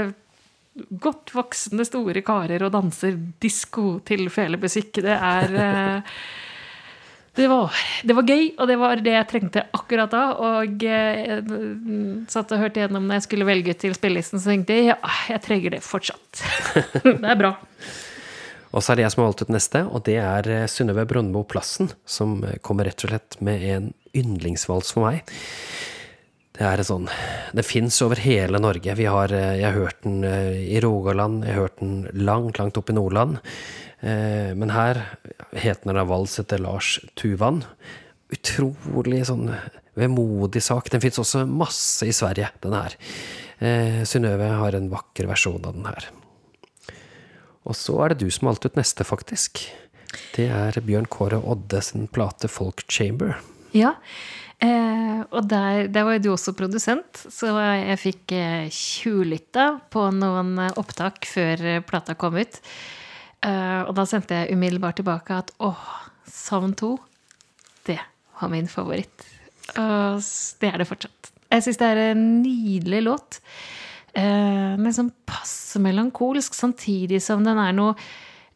godt 1.05 1.33
voksne, 1.35 1.85
store 1.87 2.23
karer 2.27 2.63
og 2.65 2.73
danser 2.75 3.17
disko 3.43 3.99
til 4.07 4.29
felemusikk. 4.33 5.03
Det 5.05 5.17
er 5.17 5.59
eh, 5.59 6.19
det 7.39 7.47
var, 7.51 7.77
det 8.03 8.17
var 8.19 8.27
gøy, 8.27 8.45
og 8.59 8.69
det 8.71 8.77
var 8.81 9.03
det 9.05 9.15
jeg 9.15 9.29
trengte 9.31 9.65
akkurat 9.77 10.13
da. 10.13 10.25
Og 10.43 10.83
jeg 10.83 11.39
satt 12.33 12.55
og 12.55 12.63
hørte 12.65 12.83
gjennom 12.83 13.07
når 13.07 13.21
jeg 13.21 13.27
skulle 13.29 13.49
velge 13.49 13.75
ut 13.75 13.83
til 13.85 13.95
spillelisten, 13.97 14.43
så 14.43 14.53
tenkte 14.53 14.77
jeg 14.77 14.91
ja, 14.91 14.99
jeg 15.31 15.45
trenger 15.47 15.77
det 15.77 15.83
fortsatt. 15.87 16.43
det 17.07 17.17
er 17.23 17.41
bra. 17.41 17.55
Og 18.69 18.85
så 18.85 18.93
er 18.93 18.99
det 18.99 19.07
jeg 19.07 19.15
som 19.15 19.23
har 19.23 19.31
valgt 19.31 19.47
ut 19.47 19.55
neste, 19.55 19.85
og 19.87 20.03
det 20.09 20.19
er 20.21 20.51
eh, 20.53 20.67
Synnøve 20.69 21.07
Brøndbo 21.09 21.45
Plassen, 21.49 21.89
som 22.05 22.43
eh, 22.45 22.59
kommer 22.65 22.89
rett 22.89 23.07
og 23.07 23.15
slett 23.15 23.39
med 23.45 23.65
en 23.65 23.93
yndlingsvals 24.19 24.93
for 24.93 25.09
meg. 25.09 25.23
Det 26.59 26.67
er 26.67 26.83
sånn 26.83 27.07
Det 27.55 27.63
fins 27.63 28.01
over 28.03 28.19
hele 28.19 28.59
Norge. 28.59 28.95
Vi 28.99 29.07
har, 29.07 29.33
eh, 29.33 29.61
jeg 29.61 29.69
har 29.71 29.79
hørt 29.79 30.03
den 30.03 30.25
eh, 30.27 30.59
i 30.75 30.81
Rogaland, 30.83 31.45
jeg 31.47 31.55
har 31.55 31.69
hørt 31.69 31.79
den 31.81 32.09
langt, 32.13 32.59
langt 32.59 32.81
opp 32.81 32.91
i 32.91 32.97
Nordland. 32.99 33.39
Eh, 34.01 34.55
Men 34.55 34.71
her 34.71 35.03
heter 35.53 35.93
den 35.93 36.09
vals 36.09 36.39
etter 36.39 36.59
Lars 36.63 36.99
Tuvan. 37.19 37.65
Utrolig 38.31 39.25
sånn 39.27 39.51
vemodig 39.99 40.63
sak. 40.63 40.91
Den 40.93 41.03
fins 41.03 41.19
også 41.19 41.45
masse 41.49 42.07
i 42.07 42.15
Sverige, 42.15 42.51
den 42.63 42.77
her. 42.77 42.97
Eh, 43.59 44.01
Synnøve 44.07 44.53
har 44.61 44.77
en 44.79 44.91
vakker 44.93 45.27
versjon 45.31 45.65
av 45.65 45.75
den 45.75 45.89
her. 45.89 46.09
Og 47.69 47.77
så 47.77 47.97
er 48.05 48.15
det 48.15 48.23
du 48.23 48.31
som 48.31 48.47
har 48.47 48.55
valgt 48.55 48.69
ut 48.71 48.79
neste, 48.79 49.05
faktisk. 49.05 49.65
Det 50.37 50.47
er 50.49 50.79
Bjørn 50.85 51.09
Kåre 51.11 51.41
Odde 51.43 51.83
sin 51.85 52.07
plate 52.09 52.49
Folk 52.49 52.87
Chamber. 52.89 53.37
Ja. 53.77 53.97
Eh, 54.63 55.21
og 55.29 55.45
der, 55.51 55.87
der 55.93 56.07
var 56.07 56.17
jo 56.17 56.23
du 56.23 56.31
også 56.33 56.55
produsent, 56.57 57.21
så 57.31 57.53
jeg 57.61 57.99
fikk 58.01 58.33
eh, 58.35 58.71
tjuvlytta 58.73 59.67
på 59.93 60.09
noen 60.17 60.57
opptak 60.81 61.29
før 61.29 61.83
plata 61.87 62.17
kom 62.19 62.39
ut. 62.41 62.59
Eh, 63.47 63.83
og 63.85 63.93
da 63.97 64.05
sendte 64.09 64.41
jeg 64.41 64.57
umiddelbart 64.57 64.99
tilbake 65.01 65.41
at 65.43 65.53
åh, 65.63 65.83
Savn 66.29 66.75
2, 66.79 66.93
det 67.89 67.99
var 68.41 68.53
min 68.53 68.71
favoritt. 68.71 69.27
Og 69.77 70.23
det 70.61 70.71
er 70.71 70.81
det 70.81 70.89
fortsatt. 70.89 71.33
Jeg 71.49 71.65
syns 71.65 71.81
det 71.81 71.91
er 71.91 72.01
en 72.11 72.25
nydelig 72.43 73.03
låt. 73.07 73.41
Eh, 74.13 74.75
men 74.79 74.95
sånn 74.95 75.13
passe 75.29 75.81
melankolsk, 75.83 76.57
samtidig 76.57 77.23
som 77.25 77.45
den 77.47 77.61
er 77.63 77.77
noe 77.77 77.95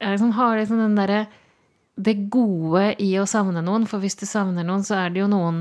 liksom 0.02 0.32
har 0.34 0.56
liksom 0.58 0.80
den 0.80 0.96
derre 0.98 1.20
det 1.94 2.14
gode 2.32 2.94
i 3.04 3.12
å 3.20 3.28
savne 3.28 3.62
noen, 3.62 3.84
for 3.86 4.02
hvis 4.02 4.16
du 4.18 4.24
savner 4.26 4.64
noen, 4.66 4.82
så 4.82 4.96
er 4.98 5.12
det 5.12 5.22
jo 5.22 5.28
noen 5.30 5.60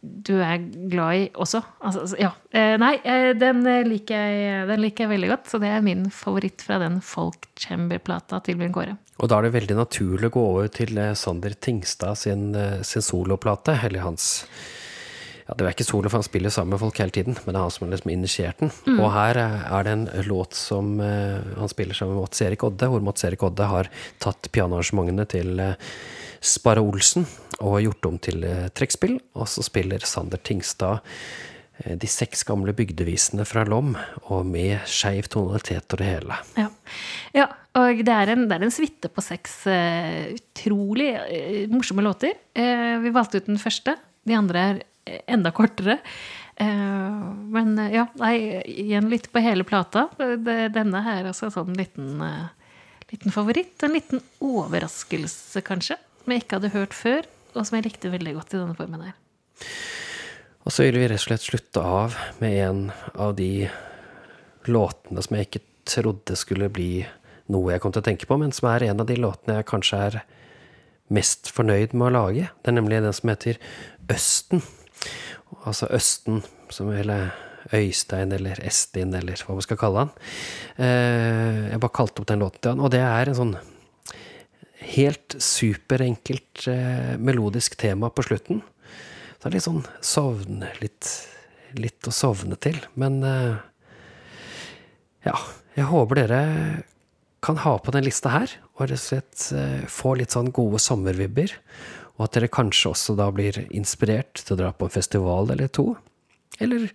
du 0.00 0.36
er 0.38 0.60
glad 0.90 1.16
i 1.16 1.24
også. 1.34 1.60
Altså, 1.82 2.04
altså, 2.04 2.18
ja. 2.20 2.30
Eh, 2.54 2.76
nei, 2.78 2.92
eh, 3.02 3.32
den 3.38 3.64
eh, 3.66 3.82
liker, 3.86 4.14
jeg, 4.14 4.66
den 4.70 4.82
liker 4.84 5.04
jeg 5.04 5.12
veldig 5.12 5.30
godt, 5.32 5.50
så 5.50 5.60
det 5.62 5.72
er 5.74 5.84
min 5.84 6.06
favoritt 6.14 6.62
fra 6.64 6.78
den 6.82 7.00
Folk 7.04 7.48
Chamber-plata 7.58 8.38
til 8.46 8.60
Bjørn 8.60 8.74
Kåre. 8.76 8.96
Og 9.18 9.30
da 9.30 9.38
er 9.38 9.48
det 9.48 9.56
veldig 9.56 9.78
naturlig 9.80 10.30
å 10.30 10.36
gå 10.36 10.44
over 10.52 10.68
til 10.70 11.00
Sander 11.18 11.56
Tingstad 11.58 12.20
sin, 12.20 12.52
sin 12.86 13.02
soloplate, 13.02 13.74
eller 13.88 14.06
hans 14.06 14.28
Ja, 15.48 15.54
Det 15.56 15.64
er 15.64 15.72
ikke 15.72 15.88
solo, 15.88 16.10
for 16.12 16.20
han 16.20 16.26
spiller 16.26 16.52
sammen 16.52 16.76
med 16.76 16.82
folk 16.82 16.98
hele 17.00 17.14
tiden, 17.16 17.34
men 17.40 17.54
det 17.54 17.58
er 17.58 17.64
han 17.64 17.72
som 17.72 17.90
liksom 17.90 18.10
initiert 18.12 18.58
den. 18.60 18.70
Og 19.00 19.08
her 19.14 19.40
er 19.40 19.86
det 19.86 19.94
en 19.96 20.06
låt 20.28 20.54
som 20.54 21.00
han 21.00 21.72
spiller 21.72 21.96
sammen 21.96 22.14
med 22.14 22.28
Mats 22.28 22.42
Erik 22.44 22.66
Odde, 22.68 22.90
hvor 22.92 23.02
Mats 23.02 23.24
Erik 23.24 23.42
Odde 23.48 23.66
har 23.66 23.88
tatt 24.20 24.50
pianoarrangementene 24.52 25.24
til 25.32 25.64
Sparre 26.44 26.84
Olsen 26.84 27.24
og 27.64 27.80
gjort 27.82 28.08
om 28.08 28.18
til 28.22 28.42
eh, 28.46 28.66
trekkspill. 28.74 29.18
Og 29.38 29.48
så 29.50 29.64
spiller 29.66 30.04
Sander 30.06 30.40
Tingstad 30.44 31.00
eh, 31.82 31.94
de 31.98 32.10
seks 32.10 32.44
gamle 32.48 32.74
bygdevisene 32.76 33.46
fra 33.48 33.64
Lom, 33.68 33.94
og 34.28 34.46
med 34.46 34.78
skeiv 34.90 35.30
tonalitet 35.32 35.86
og 35.94 36.02
det 36.02 36.10
hele. 36.10 36.40
Ja. 36.58 36.68
ja 37.36 37.48
og 37.78 38.02
det 38.06 38.14
er, 38.14 38.34
en, 38.34 38.46
det 38.50 38.58
er 38.58 38.66
en 38.66 38.74
suite 38.74 39.10
på 39.12 39.24
seks 39.24 39.60
eh, 39.70 40.34
utrolig 40.36 41.12
morsomme 41.72 42.04
låter. 42.06 42.36
Vi 42.54 43.14
valgte 43.14 43.42
ut 43.42 43.50
den 43.50 43.62
første. 43.62 43.96
De 44.26 44.36
andre 44.36 44.66
er 44.68 44.84
enda 45.30 45.52
kortere. 45.54 46.00
Men 46.58 47.76
ja, 47.94 48.08
nei, 48.18 48.32
igjen 48.66 49.06
litt 49.12 49.28
på 49.30 49.38
hele 49.40 49.62
plata. 49.62 50.08
Denne 50.18 51.04
her 51.06 51.20
er 51.20 51.28
altså 51.30 51.46
en 51.46 51.54
sånn 51.54 51.78
liten, 51.78 52.18
liten 53.12 53.32
favoritt. 53.32 53.76
En 53.86 53.94
liten 53.94 54.24
overraskelse, 54.42 55.62
kanskje, 55.62 56.00
som 56.24 56.34
jeg 56.34 56.42
ikke 56.42 56.58
hadde 56.58 56.72
hørt 56.74 56.98
før, 56.98 57.30
og 57.58 57.66
som 57.68 57.78
jeg 57.78 57.88
likte 57.88 58.12
veldig 58.12 58.34
godt 58.38 58.54
i 58.54 58.60
denne 58.60 58.76
formen 58.78 59.04
her. 59.08 59.16
Og 60.66 60.74
så 60.74 60.84
vil 60.86 60.98
vi 61.00 61.06
rett 61.08 61.20
og 61.22 61.26
slett 61.26 61.44
slutte 61.46 61.82
av 61.82 62.16
med 62.42 62.56
en 62.64 62.80
av 63.16 63.34
de 63.38 63.68
låtene 64.68 65.22
som 65.24 65.36
jeg 65.38 65.48
ikke 65.48 65.64
trodde 65.88 66.36
skulle 66.36 66.68
bli 66.72 67.06
noe 67.48 67.72
jeg 67.72 67.80
kom 67.80 67.94
til 67.94 68.02
å 68.02 68.08
tenke 68.10 68.28
på, 68.28 68.36
men 68.36 68.52
som 68.52 68.68
er 68.68 68.90
en 68.90 69.00
av 69.00 69.08
de 69.08 69.16
låtene 69.16 69.56
jeg 69.56 69.68
kanskje 69.70 70.00
er 70.10 70.18
mest 71.14 71.48
fornøyd 71.56 71.94
med 71.96 72.10
å 72.10 72.14
lage. 72.18 72.50
Det 72.60 72.68
er 72.72 72.76
nemlig 72.76 73.00
den 73.00 73.16
som 73.16 73.30
heter 73.32 73.56
Østen. 74.12 74.60
Altså 75.64 75.88
Østen, 75.96 76.42
som 76.72 76.90
eller 76.92 77.30
Øystein 77.72 78.32
eller 78.36 78.60
Estin, 78.64 79.14
eller 79.16 79.40
hva 79.44 79.56
man 79.56 79.64
skal 79.64 79.80
kalle 79.80 80.04
han. 80.04 80.12
Eh, 80.76 81.72
Jeg 81.72 81.80
bare 81.80 81.96
kalte 81.96 82.22
opp 82.22 82.28
den 82.28 82.44
låten 82.44 82.60
til 82.60 82.74
han, 82.74 82.84
og 82.84 82.92
det 82.92 83.00
er 83.04 83.28
en 83.32 83.38
sånn 83.40 83.56
helt 84.78 85.36
superenkelt 85.42 86.66
eh, 86.70 87.16
melodisk 87.18 87.76
tema 87.76 88.10
på 88.10 88.22
slutten. 88.22 88.60
Så 89.38 89.44
det 89.44 89.50
er 89.50 89.56
litt 89.56 89.66
sånn 89.66 89.84
sovn 90.02 90.64
Litt, 90.82 91.10
litt 91.78 92.08
å 92.08 92.14
sovne 92.14 92.58
til. 92.60 92.78
Men 92.98 93.20
eh, 93.26 93.58
ja, 95.26 95.36
jeg 95.76 95.90
håper 95.90 96.22
dere 96.22 96.42
kan 97.44 97.60
ha 97.62 97.76
på 97.78 97.94
den 97.94 98.06
lista 98.06 98.32
her, 98.34 98.50
og 98.78 98.88
rett 98.88 98.98
og 98.98 99.04
slett 99.04 99.48
eh, 99.54 99.86
få 99.90 100.16
litt 100.18 100.34
sånn 100.34 100.50
gode 100.54 100.80
sommervibber. 100.82 101.54
Og 102.18 102.26
at 102.26 102.34
dere 102.34 102.50
kanskje 102.50 102.92
også 102.92 103.14
da 103.18 103.28
blir 103.34 103.60
inspirert 103.68 104.42
til 104.42 104.56
å 104.56 104.60
dra 104.64 104.72
på 104.74 104.88
en 104.88 104.94
festival 104.94 105.52
eller 105.54 105.70
to. 105.70 105.92
Eller 106.58 106.88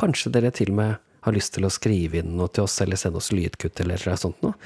kanskje 0.00 0.32
dere 0.34 0.50
til 0.54 0.72
og 0.74 0.80
med 0.80 0.96
har 1.24 1.32
lyst 1.32 1.54
til 1.54 1.64
å 1.64 1.72
skrive 1.72 2.20
inn 2.20 2.34
noe 2.36 2.50
til 2.52 2.66
oss, 2.66 2.80
eller 2.84 2.98
sende 3.00 3.22
oss 3.22 3.30
lydkutt 3.32 3.80
eller 3.80 4.02
noe 4.10 4.18
sånt 4.20 4.42
noe. 4.44 4.58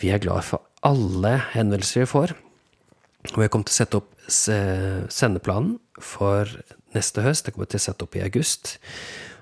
Vi 0.00 0.08
er 0.14 0.22
glad 0.22 0.46
for 0.46 0.69
alle 0.86 1.34
henvendelser 1.54 2.04
vi 2.04 2.10
får. 2.10 2.36
Og 3.34 3.42
jeg 3.44 3.52
kommer 3.52 3.68
til 3.68 3.74
å 3.74 3.78
sette 3.80 4.00
opp 4.00 4.12
sendeplanen 4.30 5.74
for 6.00 6.48
neste 6.94 7.24
høst. 7.24 7.46
Det 7.46 7.54
kommer 7.54 7.68
til 7.70 7.80
å 7.80 7.84
sette 7.84 8.06
opp 8.06 8.16
i 8.16 8.22
august. 8.24 8.78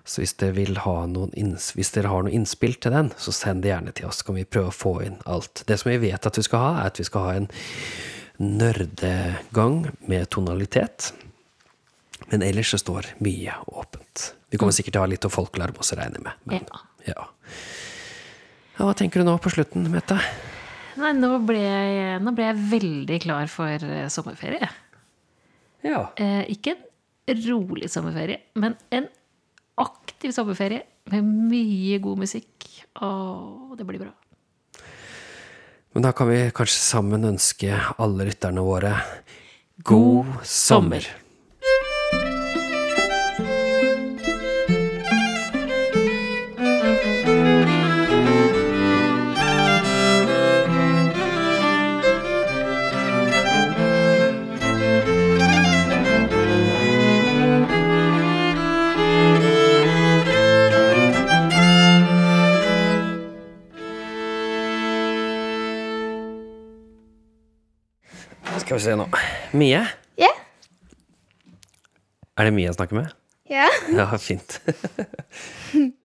Så 0.09 0.23
hvis 0.23 0.33
dere, 0.41 0.57
vil 0.57 0.79
ha 0.87 0.97
noen 1.11 1.55
hvis 1.77 1.93
dere 1.93 2.11
har 2.11 2.25
noe 2.25 2.33
innspill 2.35 2.79
til 2.81 2.95
den, 2.95 3.11
så 3.21 3.35
send 3.37 3.63
det 3.63 3.75
gjerne 3.75 3.93
til 3.95 4.09
oss. 4.09 4.23
Så 4.23 4.31
kan 4.31 4.39
vi 4.39 4.47
prøve 4.49 4.73
å 4.73 4.75
få 4.75 4.95
inn 5.05 5.19
alt. 5.29 5.63
Det 5.69 5.77
som 5.81 5.93
vi 5.93 6.01
vet 6.09 6.27
at 6.27 6.41
vi 6.41 6.47
skal 6.47 6.65
ha, 6.65 6.73
er 6.81 6.93
at 6.93 7.01
vi 7.01 7.07
skal 7.07 7.27
ha 7.27 7.37
en 7.43 7.51
nerdegang 8.39 9.83
med 10.09 10.31
tonalitet. 10.33 11.13
Men 12.33 12.45
ellers 12.45 12.73
så 12.73 12.81
står 12.81 13.13
mye 13.25 13.55
åpent. 13.69 14.33
Vi 14.49 14.59
kommer 14.61 14.73
sikkert 14.73 14.97
til 14.97 15.03
å 15.03 15.07
ha 15.07 15.13
litt 15.13 15.27
av 15.29 15.35
folkelarm 15.35 15.77
også, 15.79 15.99
regner 16.01 16.19
jeg 16.19 16.27
med. 16.27 16.45
Men, 16.49 16.69
Ja. 16.73 17.13
ja. 17.13 17.27
ja. 18.79 18.87
Hva 18.89 18.95
tenker 18.95 19.21
du 19.21 19.27
nå 19.27 19.35
på 19.43 19.51
slutten, 19.51 19.89
Mette? 19.91 20.17
Nei, 20.99 21.13
nå 21.15 21.31
ble, 21.47 21.61
jeg, 21.63 22.19
nå 22.25 22.33
ble 22.35 22.49
jeg 22.49 22.63
veldig 22.73 23.19
klar 23.23 23.51
for 23.53 23.87
eh, 23.87 24.07
sommerferie. 24.11 24.69
Ja. 25.87 26.09
Eh, 26.19 26.43
ikke 26.55 26.75
en 27.29 27.43
rolig 27.45 27.91
sommerferie, 27.93 28.41
men 28.59 28.75
en 28.95 29.07
aktiv 29.79 30.33
sommerferie 30.35 30.83
med 31.13 31.29
mye 31.53 32.01
god 32.03 32.25
musikk. 32.25 32.67
Og 33.05 33.77
det 33.79 33.87
blir 33.87 34.03
bra. 34.03 34.11
Men 35.95 36.05
da 36.05 36.13
kan 36.17 36.29
vi 36.31 36.41
kanskje 36.55 36.83
sammen 36.83 37.31
ønske 37.31 37.79
alle 37.99 38.29
lytterne 38.29 38.65
våre 38.65 38.97
god 39.87 40.35
sommer. 40.47 41.07
Skal 68.69 68.77
vi 68.77 68.83
se 68.85 68.95
nå. 69.01 69.05
Mie? 69.57 69.79
Ja? 70.21 70.29
Er 72.37 72.45
det 72.45 72.51
Mie 72.53 72.67
jeg 72.67 72.75
snakker 72.77 72.99
med? 72.99 73.15
Ja. 73.49 73.65
Ja, 73.97 74.05
fint. 74.21 74.59